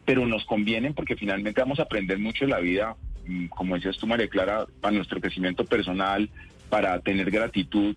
[0.05, 3.97] pero nos convienen porque finalmente vamos a aprender mucho de la vida, mm, como decías
[3.98, 6.28] tú, María Clara, para nuestro crecimiento personal,
[6.68, 7.97] para tener gratitud.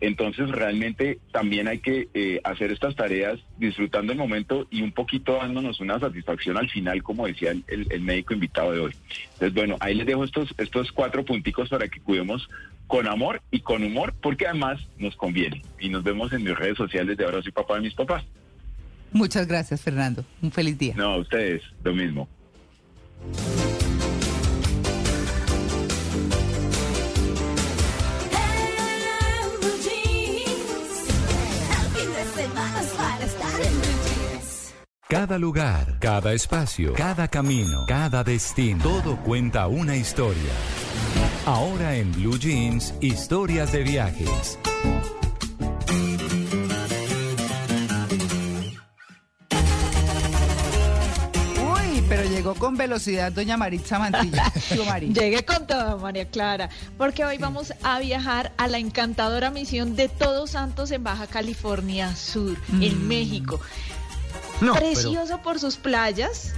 [0.00, 5.34] Entonces realmente también hay que eh, hacer estas tareas disfrutando el momento y un poquito
[5.36, 8.92] dándonos una satisfacción al final, como decía el, el- el médico invitado de hoy.
[9.34, 12.48] Entonces, bueno, ahí les dejo estos, estos cuatro punticos para que cuidemos
[12.88, 15.62] con amor y con humor, porque además nos conviene.
[15.78, 18.24] Y nos vemos en mis redes sociales de ahora soy papá de mis papás.
[19.12, 20.24] Muchas gracias, Fernando.
[20.42, 20.94] Un feliz día.
[20.96, 22.28] No, a ustedes, lo mismo.
[35.12, 40.54] Cada lugar, cada espacio, cada camino, cada destino, todo cuenta una historia.
[41.44, 44.58] Ahora en Blue Jeans, historias de viajes.
[51.60, 54.50] Uy, pero llegó con velocidad doña Maritza Mantilla.
[55.12, 60.08] Llegué con todo, María Clara, porque hoy vamos a viajar a la encantadora misión de
[60.08, 63.60] Todos Santos en Baja California Sur, en México.
[64.62, 66.52] No, pero- Precioso por sus playas,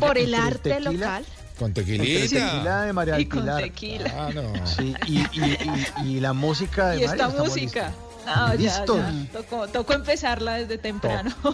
[0.00, 0.90] por ¿y el arte tequila?
[0.90, 1.24] local.
[1.58, 2.28] Con tequilita.
[2.40, 4.12] tequila de María Y con tequila.
[4.16, 4.66] Ah, no.
[4.66, 5.58] Sí, y, y-
[6.04, 7.26] y- y la música de Y María.
[7.26, 7.86] esta música.
[7.88, 8.11] listos.
[8.26, 8.98] No, ya, Listos.
[8.98, 9.32] ya.
[9.32, 11.34] Tocó, tocó empezarla desde temprano.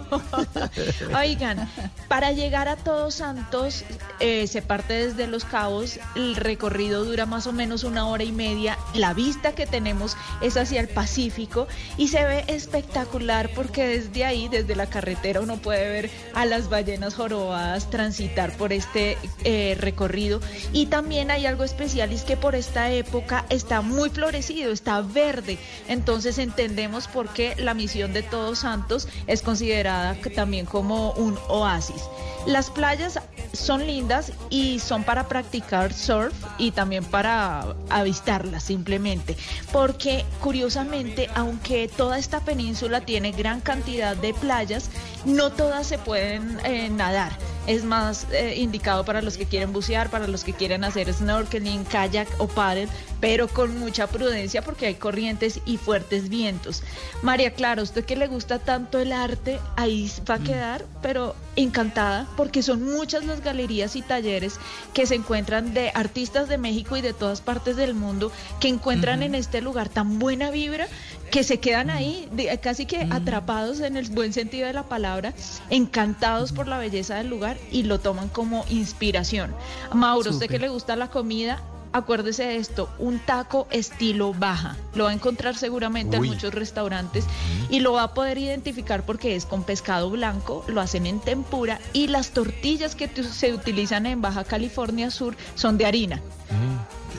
[1.18, 1.68] Oigan,
[2.08, 3.84] para llegar a Todos Santos
[4.20, 8.32] eh, se parte desde Los Cabos, el recorrido dura más o menos una hora y
[8.32, 14.24] media, la vista que tenemos es hacia el Pacífico y se ve espectacular porque desde
[14.24, 19.76] ahí, desde la carretera, uno puede ver a las ballenas jorobadas transitar por este eh,
[19.78, 20.40] recorrido
[20.72, 25.00] y también hay algo especial y es que por esta época está muy florecido, está
[25.00, 31.38] verde, entonces entendemos por qué la misión de Todos Santos es considerada también como un
[31.48, 32.02] oasis.
[32.46, 33.20] Las playas
[33.52, 39.36] son lindas y son para practicar surf y también para avistarlas simplemente,
[39.70, 44.90] porque curiosamente, aunque toda esta península tiene gran cantidad de playas,
[45.28, 47.32] no todas se pueden eh, nadar.
[47.68, 51.84] es más eh, indicado para los que quieren bucear, para los que quieren hacer snorkeling,
[51.84, 52.88] kayak o paddle,
[53.20, 56.82] pero con mucha prudencia porque hay corrientes y fuertes vientos.
[57.20, 62.26] María Clara, usted que le gusta tanto el arte, ahí va a quedar, pero encantada
[62.38, 64.58] porque son muchas las galerías y talleres
[64.94, 69.22] que se encuentran de artistas de México y de todas partes del mundo que encuentran
[69.22, 70.88] en este lugar tan buena vibra
[71.30, 72.28] que se quedan ahí
[72.62, 75.34] casi que atrapados en el buen sentido de la palabra,
[75.70, 79.54] encantados por la belleza del lugar y lo toman como inspiración.
[79.92, 84.76] Mauro, usted que le gusta la comida, acuérdese de esto, un taco estilo baja.
[84.94, 86.28] Lo va a encontrar seguramente Uy.
[86.28, 87.24] en muchos restaurantes
[87.70, 91.80] y lo va a poder identificar porque es con pescado blanco, lo hacen en tempura
[91.92, 96.22] y las tortillas que se utilizan en Baja California Sur son de harina.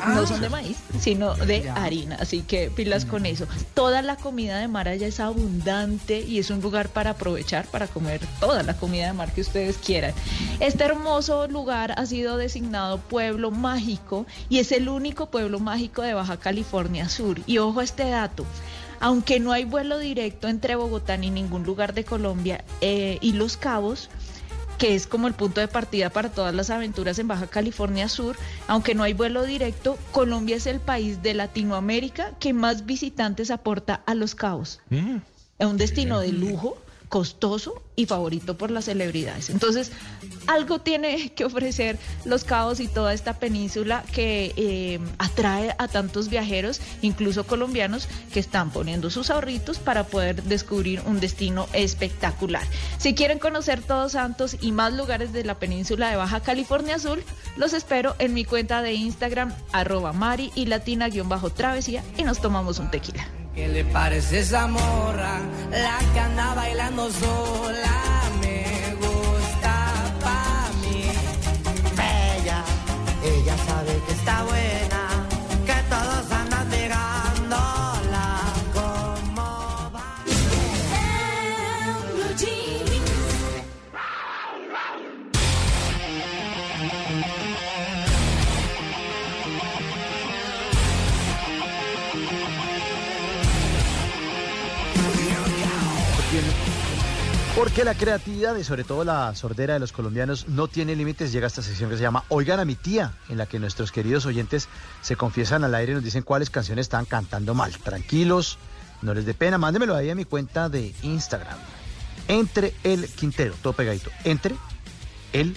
[0.08, 3.48] No son de maíz, sino de harina, así que pilas con eso.
[3.74, 7.88] Toda la comida de mar allá es abundante y es un lugar para aprovechar, para
[7.88, 10.14] comer toda la comida de mar que ustedes quieran.
[10.60, 16.14] Este hermoso lugar ha sido designado pueblo mágico y es el único pueblo mágico de
[16.14, 17.40] Baja California Sur.
[17.46, 18.46] Y ojo a este dato.
[19.02, 23.56] Aunque no hay vuelo directo entre Bogotá ni ningún lugar de Colombia eh, y Los
[23.56, 24.10] Cabos,
[24.80, 28.38] que es como el punto de partida para todas las aventuras en Baja California Sur.
[28.68, 34.02] Aunque no hay vuelo directo, Colombia es el país de Latinoamérica que más visitantes aporta
[34.08, 34.80] a Los Cabos.
[35.60, 36.78] Es un destino de lujo,
[37.10, 39.50] costoso y favorito por las celebridades.
[39.50, 39.92] Entonces,
[40.48, 46.30] algo tiene que ofrecer Los Cabos y toda esta península que eh, atrae a tantos
[46.30, 52.64] viajeros, incluso colombianos, que están poniendo sus ahorritos para poder descubrir un destino espectacular.
[53.00, 57.22] Si quieren conocer Todos Santos y más lugares de la península de Baja California Azul,
[57.58, 62.90] los espero en mi cuenta de Instagram, arroba Mari y latina-travesía y nos tomamos un
[62.92, 63.28] tequila.
[63.54, 65.42] ¿Qué le parece esa morra?
[65.70, 67.89] La que bailando sola
[68.42, 69.74] me gusta
[70.24, 71.02] pa' mí.
[72.00, 72.60] Bella,
[73.24, 74.99] ella sabe que está buena,
[97.60, 101.34] Porque la creatividad y sobre todo la sordera de los colombianos no tiene límites.
[101.34, 104.26] Llega esta sección que se llama Oigan a mi tía, en la que nuestros queridos
[104.26, 104.70] oyentes
[105.02, 107.78] se confiesan al aire y nos dicen cuáles canciones están cantando mal.
[107.78, 108.60] Tranquilos,
[109.02, 111.58] no les dé pena, mándemelo ahí a mi cuenta de Instagram.
[112.30, 114.10] Entre el Quintero, todo pegadito.
[114.24, 114.56] Entre
[115.34, 115.54] el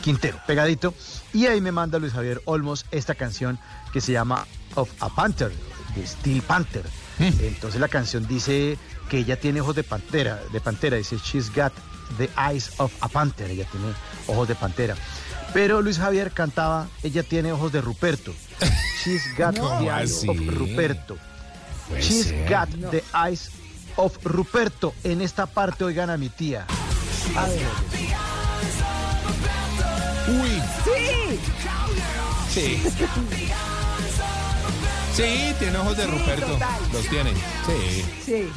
[0.00, 0.94] Quintero, pegadito.
[1.34, 3.58] Y ahí me manda Luis Javier Olmos esta canción
[3.92, 5.52] que se llama Of a Panther,
[5.94, 6.86] de Steel Panther.
[7.18, 11.72] Entonces la canción dice que ella tiene ojos de pantera, de pantera, dice She's got
[12.18, 13.86] the eyes of a panther, ella tiene
[14.26, 14.96] ojos de pantera.
[15.52, 18.32] Pero Luis Javier cantaba, ella tiene ojos de Ruperto.
[19.04, 19.78] She's got No.
[19.78, 20.28] the eyes Así.
[20.28, 21.16] of Ruperto.
[21.88, 22.48] Puede She's ser.
[22.50, 23.50] got the eyes
[23.96, 24.92] of Ruperto.
[25.04, 26.66] En esta parte oigan a mi tía.
[27.36, 27.66] A ver.
[30.28, 30.62] Uy.
[30.84, 31.40] Sí.
[32.52, 32.82] Sí.
[35.14, 36.46] Sí, tiene ojos de Ruperto.
[36.46, 36.80] total.
[36.92, 37.32] Los tiene.
[37.66, 38.04] Sí.
[38.24, 38.48] Sí.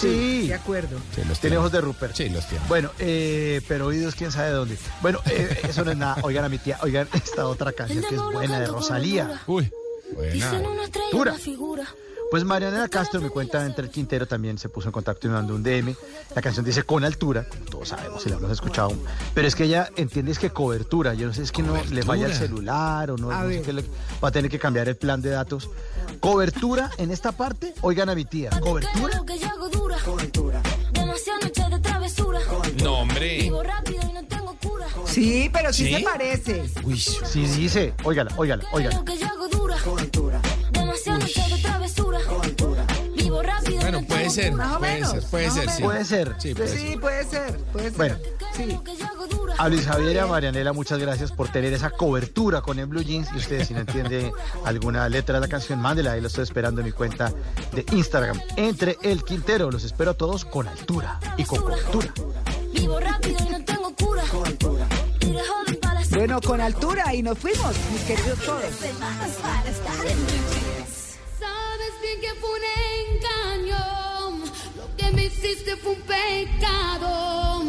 [0.00, 0.48] Sí.
[0.48, 0.98] De acuerdo.
[1.14, 2.14] Sí, los Tiene ojos de Rupert.
[2.14, 2.64] Sí, los tiene.
[2.68, 4.78] Bueno, eh, pero oídos quién sabe de dónde.
[5.02, 6.16] Bueno, eh, eso no es nada.
[6.22, 9.42] Oigan a mi tía, oigan esta otra canción que es buena de Rosalía.
[9.46, 9.70] Uy,
[10.14, 10.62] buena.
[11.12, 11.36] Dura.
[12.30, 15.36] Pues Marianela Castro, mi cuenta entre el Quintero, también se puso en contacto y me
[15.36, 15.94] mandó un DM.
[16.34, 18.92] La canción dice con altura, como todos sabemos, si la hemos escuchado.
[19.34, 21.14] Pero es que ella entiende es que cobertura.
[21.14, 22.34] Yo no sé, es que no le falla el Cobertura.
[22.38, 23.84] celular o no, no sé qué le-
[24.22, 25.70] va a tener que cambiar el plan de datos.
[26.20, 28.50] Cobertura en esta parte, oigan a mi tía.
[28.60, 29.22] Cobertura.
[29.26, 29.96] que yo hago dura.
[30.92, 32.40] Demasiadas noches de travesura.
[32.82, 33.50] No, hombre.
[35.06, 35.94] Sí, pero sí, ¿Sí?
[35.94, 36.68] se parece.
[37.24, 38.96] Sí, dice, óigala, óigala, óigala.
[38.96, 39.04] Lo
[41.06, 42.18] noches de travesura.
[43.14, 45.82] Vivo rápido Bueno, puede ser, puede ser, puede ser, sí.
[45.82, 46.36] Puede ser.
[46.40, 47.00] Sí, puede Sí, ser.
[47.00, 47.96] puede ser, puede ser.
[47.96, 48.16] Bueno.
[48.56, 48.78] Sí.
[49.58, 53.02] A Luis Javier y a Marianela, muchas gracias por tener esa cobertura con el Blue
[53.02, 53.28] Jeans.
[53.34, 54.32] Y ustedes, si no entiende
[54.64, 56.12] alguna letra de la canción, mándela.
[56.12, 57.32] Ahí lo estoy esperando en mi cuenta
[57.72, 58.40] de Instagram.
[58.56, 62.08] Entre el Quintero, los espero a todos con altura y con cobertura.
[62.72, 64.22] Vivo rápido y no tengo cura.
[66.10, 68.62] Bueno, con altura y nos fuimos, mis queridos todos.
[72.08, 72.64] Bien que fue un
[73.68, 74.46] engaño,
[74.76, 77.62] lo que me hiciste fue un pecado,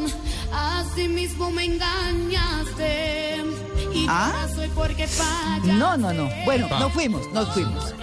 [0.53, 3.37] así mismo me engañaste
[3.93, 4.47] y ¿Ah?
[4.55, 5.73] soy porque falla.
[5.73, 6.29] No, no, no.
[6.45, 7.93] Bueno, nos fuimos, nos fuimos.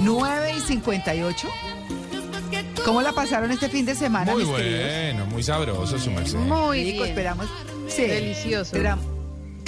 [0.00, 1.48] 9 y 58.
[2.84, 4.80] ¿Cómo la pasaron este fin de semana, Muy mis queridos?
[4.82, 6.38] bueno, muy sabroso su merced.
[6.38, 7.46] Muy rico, esperamos
[7.82, 8.06] delice.
[8.08, 8.76] Delicioso.
[8.76, 8.98] Espera-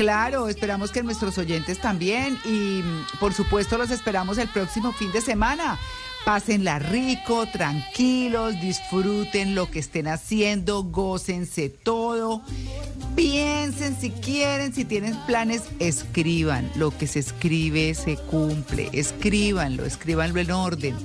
[0.02, 5.12] Claro, esperamos que nuestros oyentes también y mm, por supuesto los esperamos el próximo fin
[5.12, 5.78] de semana.
[6.24, 12.42] Pásenla rico, tranquilos, disfruten lo que estén haciendo, gócense todo.
[13.14, 16.68] Piensen si quieren, si tienen planes, escriban.
[16.74, 18.90] Lo que se escribe se cumple.
[18.92, 20.96] Escríbanlo, escríbanlo en orden.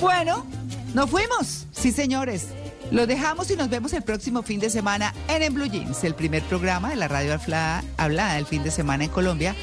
[0.00, 0.44] Bueno,
[0.92, 1.68] nos fuimos.
[1.70, 2.48] Sí, señores.
[2.90, 6.14] Lo dejamos y nos vemos el próximo fin de semana en En Blue Jeans, el
[6.14, 9.54] primer programa de la radio hablada, hablada del fin de semana en Colombia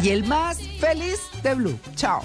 [0.00, 1.78] y el más feliz de Blue.
[1.96, 2.22] Chao.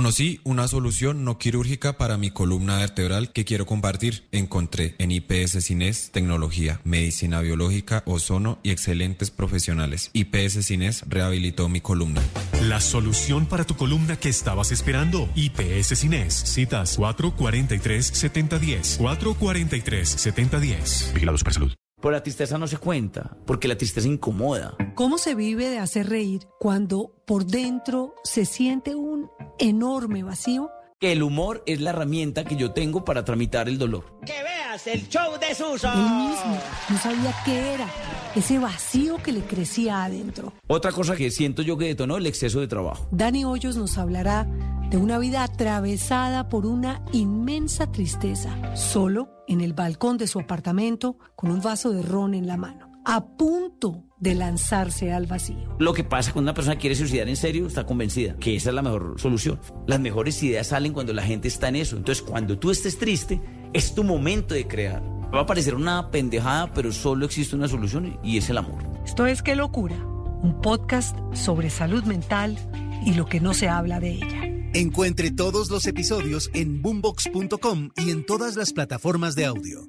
[0.00, 4.26] Conocí una solución no quirúrgica para mi columna vertebral que quiero compartir.
[4.32, 10.08] Encontré en IPS Cines tecnología, medicina biológica, ozono y excelentes profesionales.
[10.14, 12.22] IPS Cines rehabilitó mi columna.
[12.62, 15.28] La solución para tu columna que estabas esperando.
[15.34, 16.32] IPS Cines.
[16.32, 19.00] Citas 443-7010.
[19.00, 21.12] 443-7010.
[21.12, 21.74] Vigilado Supersalud.
[22.00, 24.74] Por la tristeza no se cuenta, porque la tristeza incomoda.
[24.94, 30.70] ¿Cómo se vive de hacer reír cuando por dentro se siente un enorme vacío?
[31.00, 34.20] Que el humor es la herramienta que yo tengo para tramitar el dolor.
[34.26, 35.90] Que veas el show de Suso.
[35.90, 36.58] Él mismo
[36.90, 37.86] no sabía qué era
[38.34, 40.52] ese vacío que le crecía adentro.
[40.66, 43.08] Otra cosa que siento yo que detonó el exceso de trabajo.
[43.12, 44.46] Dani Hoyos nos hablará
[44.90, 51.16] de una vida atravesada por una inmensa tristeza, solo en el balcón de su apartamento
[51.34, 55.76] con un vaso de ron en la mano, a punto de lanzarse al vacío.
[55.78, 58.74] Lo que pasa cuando una persona quiere suicidar en serio, está convencida que esa es
[58.74, 59.58] la mejor solución.
[59.86, 61.96] Las mejores ideas salen cuando la gente está en eso.
[61.96, 63.40] Entonces, cuando tú estés triste,
[63.72, 65.02] es tu momento de crear.
[65.34, 68.84] Va a parecer una pendejada, pero solo existe una solución y es el amor.
[69.04, 72.58] Esto es Qué locura, un podcast sobre salud mental
[73.04, 74.50] y lo que no se habla de ella.
[74.74, 79.88] Encuentre todos los episodios en boombox.com y en todas las plataformas de audio.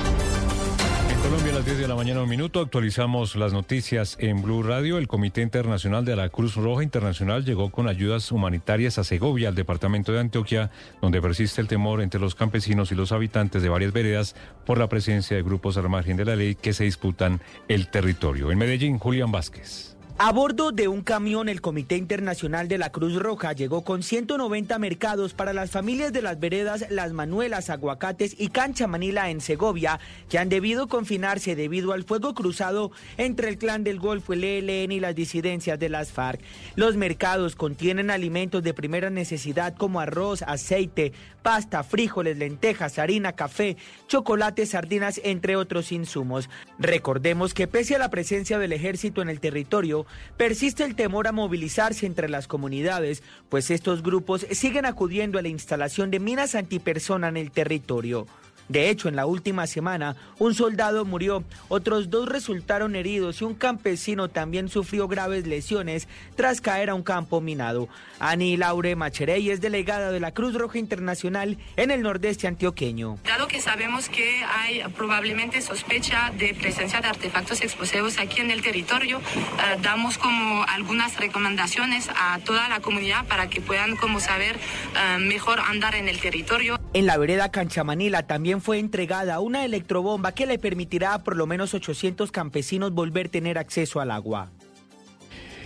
[1.31, 4.97] Colombia a las 10 de la mañana un minuto actualizamos las noticias en Blue Radio.
[4.97, 9.55] El Comité Internacional de la Cruz Roja Internacional llegó con ayudas humanitarias a Segovia, al
[9.55, 13.93] departamento de Antioquia, donde persiste el temor entre los campesinos y los habitantes de varias
[13.93, 14.35] veredas
[14.65, 18.51] por la presencia de grupos al margen de la ley que se disputan el territorio.
[18.51, 19.90] En Medellín, Julián Vázquez.
[20.23, 24.77] A bordo de un camión, el Comité Internacional de la Cruz Roja llegó con 190
[24.77, 29.99] mercados para las familias de las veredas Las Manuelas, Aguacates y Cancha Manila en Segovia,
[30.29, 34.91] que han debido confinarse debido al fuego cruzado entre el Clan del Golfo, el ELN
[34.91, 36.39] y las disidencias de las FARC.
[36.75, 43.75] Los mercados contienen alimentos de primera necesidad como arroz, aceite, pasta, frijoles, lentejas, harina, café,
[44.07, 46.47] chocolate, sardinas, entre otros insumos.
[46.77, 50.05] Recordemos que pese a la presencia del ejército en el territorio,
[50.37, 55.49] persiste el temor a movilizarse entre las comunidades, pues estos grupos siguen acudiendo a la
[55.49, 58.27] instalación de minas antipersona en el territorio.
[58.71, 63.53] De hecho, en la última semana, un soldado murió, otros dos resultaron heridos y un
[63.53, 67.89] campesino también sufrió graves lesiones tras caer a un campo minado.
[68.19, 73.17] Ani Laure Macherey es delegada de la Cruz Roja Internacional en el nordeste antioqueño.
[73.25, 78.61] Dado que sabemos que hay probablemente sospecha de presencia de artefactos explosivos aquí en el
[78.61, 84.55] territorio, eh, damos como algunas recomendaciones a toda la comunidad para que puedan como saber
[84.55, 86.79] eh, mejor andar en el territorio.
[86.93, 91.47] En la vereda Canchamanila también fue entregada una electrobomba que le permitirá a por lo
[91.47, 94.49] menos 800 campesinos volver a tener acceso al agua.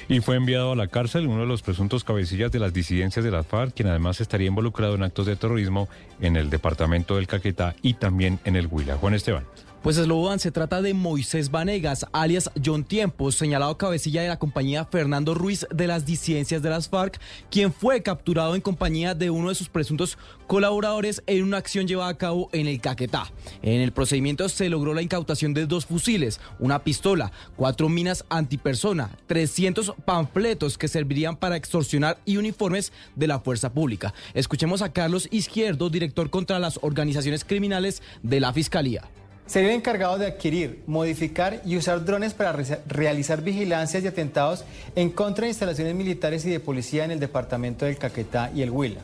[0.08, 3.32] Y fue enviado a la cárcel uno de los presuntos cabecillas de las disidencias de
[3.32, 5.90] las FARC, quien además estaría involucrado en actos de terrorismo
[6.22, 8.98] en el departamento del Caquetá y también en el Huila.
[8.98, 9.46] Juan Esteban.
[9.86, 14.84] Pues Slobodan se trata de Moisés Vanegas, alias John Tiempos, señalado cabecilla de la compañía
[14.84, 17.20] Fernando Ruiz de las disidencias de las FARC,
[17.52, 22.10] quien fue capturado en compañía de uno de sus presuntos colaboradores en una acción llevada
[22.10, 23.32] a cabo en el Caquetá.
[23.62, 29.12] En el procedimiento se logró la incautación de dos fusiles, una pistola, cuatro minas antipersona,
[29.28, 34.16] 300 panfletos que servirían para extorsionar y uniformes de la fuerza pública.
[34.34, 39.04] Escuchemos a Carlos Izquierdo, director contra las organizaciones criminales de la Fiscalía.
[39.48, 44.66] Sería el encargado de adquirir, modificar y usar drones para re- realizar vigilancias y atentados
[44.96, 48.72] en contra de instalaciones militares y de policía en el departamento del Caquetá y el
[48.72, 49.02] Huila.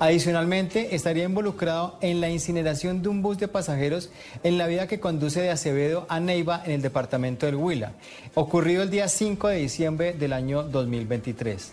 [0.00, 4.10] Adicionalmente, estaría involucrado en la incineración de un bus de pasajeros
[4.42, 7.92] en la vía que conduce de Acevedo a Neiva en el departamento del Huila,
[8.34, 11.72] ocurrido el día 5 de diciembre del año 2023.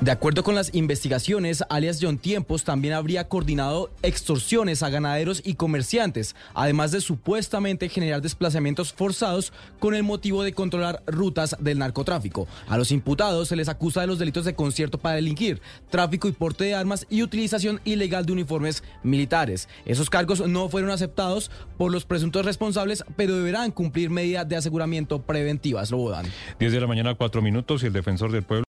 [0.00, 5.54] De acuerdo con las investigaciones, alias John Tiempos también habría coordinado extorsiones a ganaderos y
[5.54, 12.46] comerciantes, además de supuestamente generar desplazamientos forzados con el motivo de controlar rutas del narcotráfico.
[12.68, 16.32] A los imputados se les acusa de los delitos de concierto para delinquir, tráfico y
[16.32, 19.68] porte de armas y utilización ilegal de uniformes militares.
[19.86, 25.22] Esos cargos no fueron aceptados por los presuntos responsables, pero deberán cumplir medidas de aseguramiento
[25.22, 25.90] preventivas.
[25.92, 26.26] Lo dan.
[26.58, 28.62] 10 de la mañana, 4 minutos y el defensor del pueblo.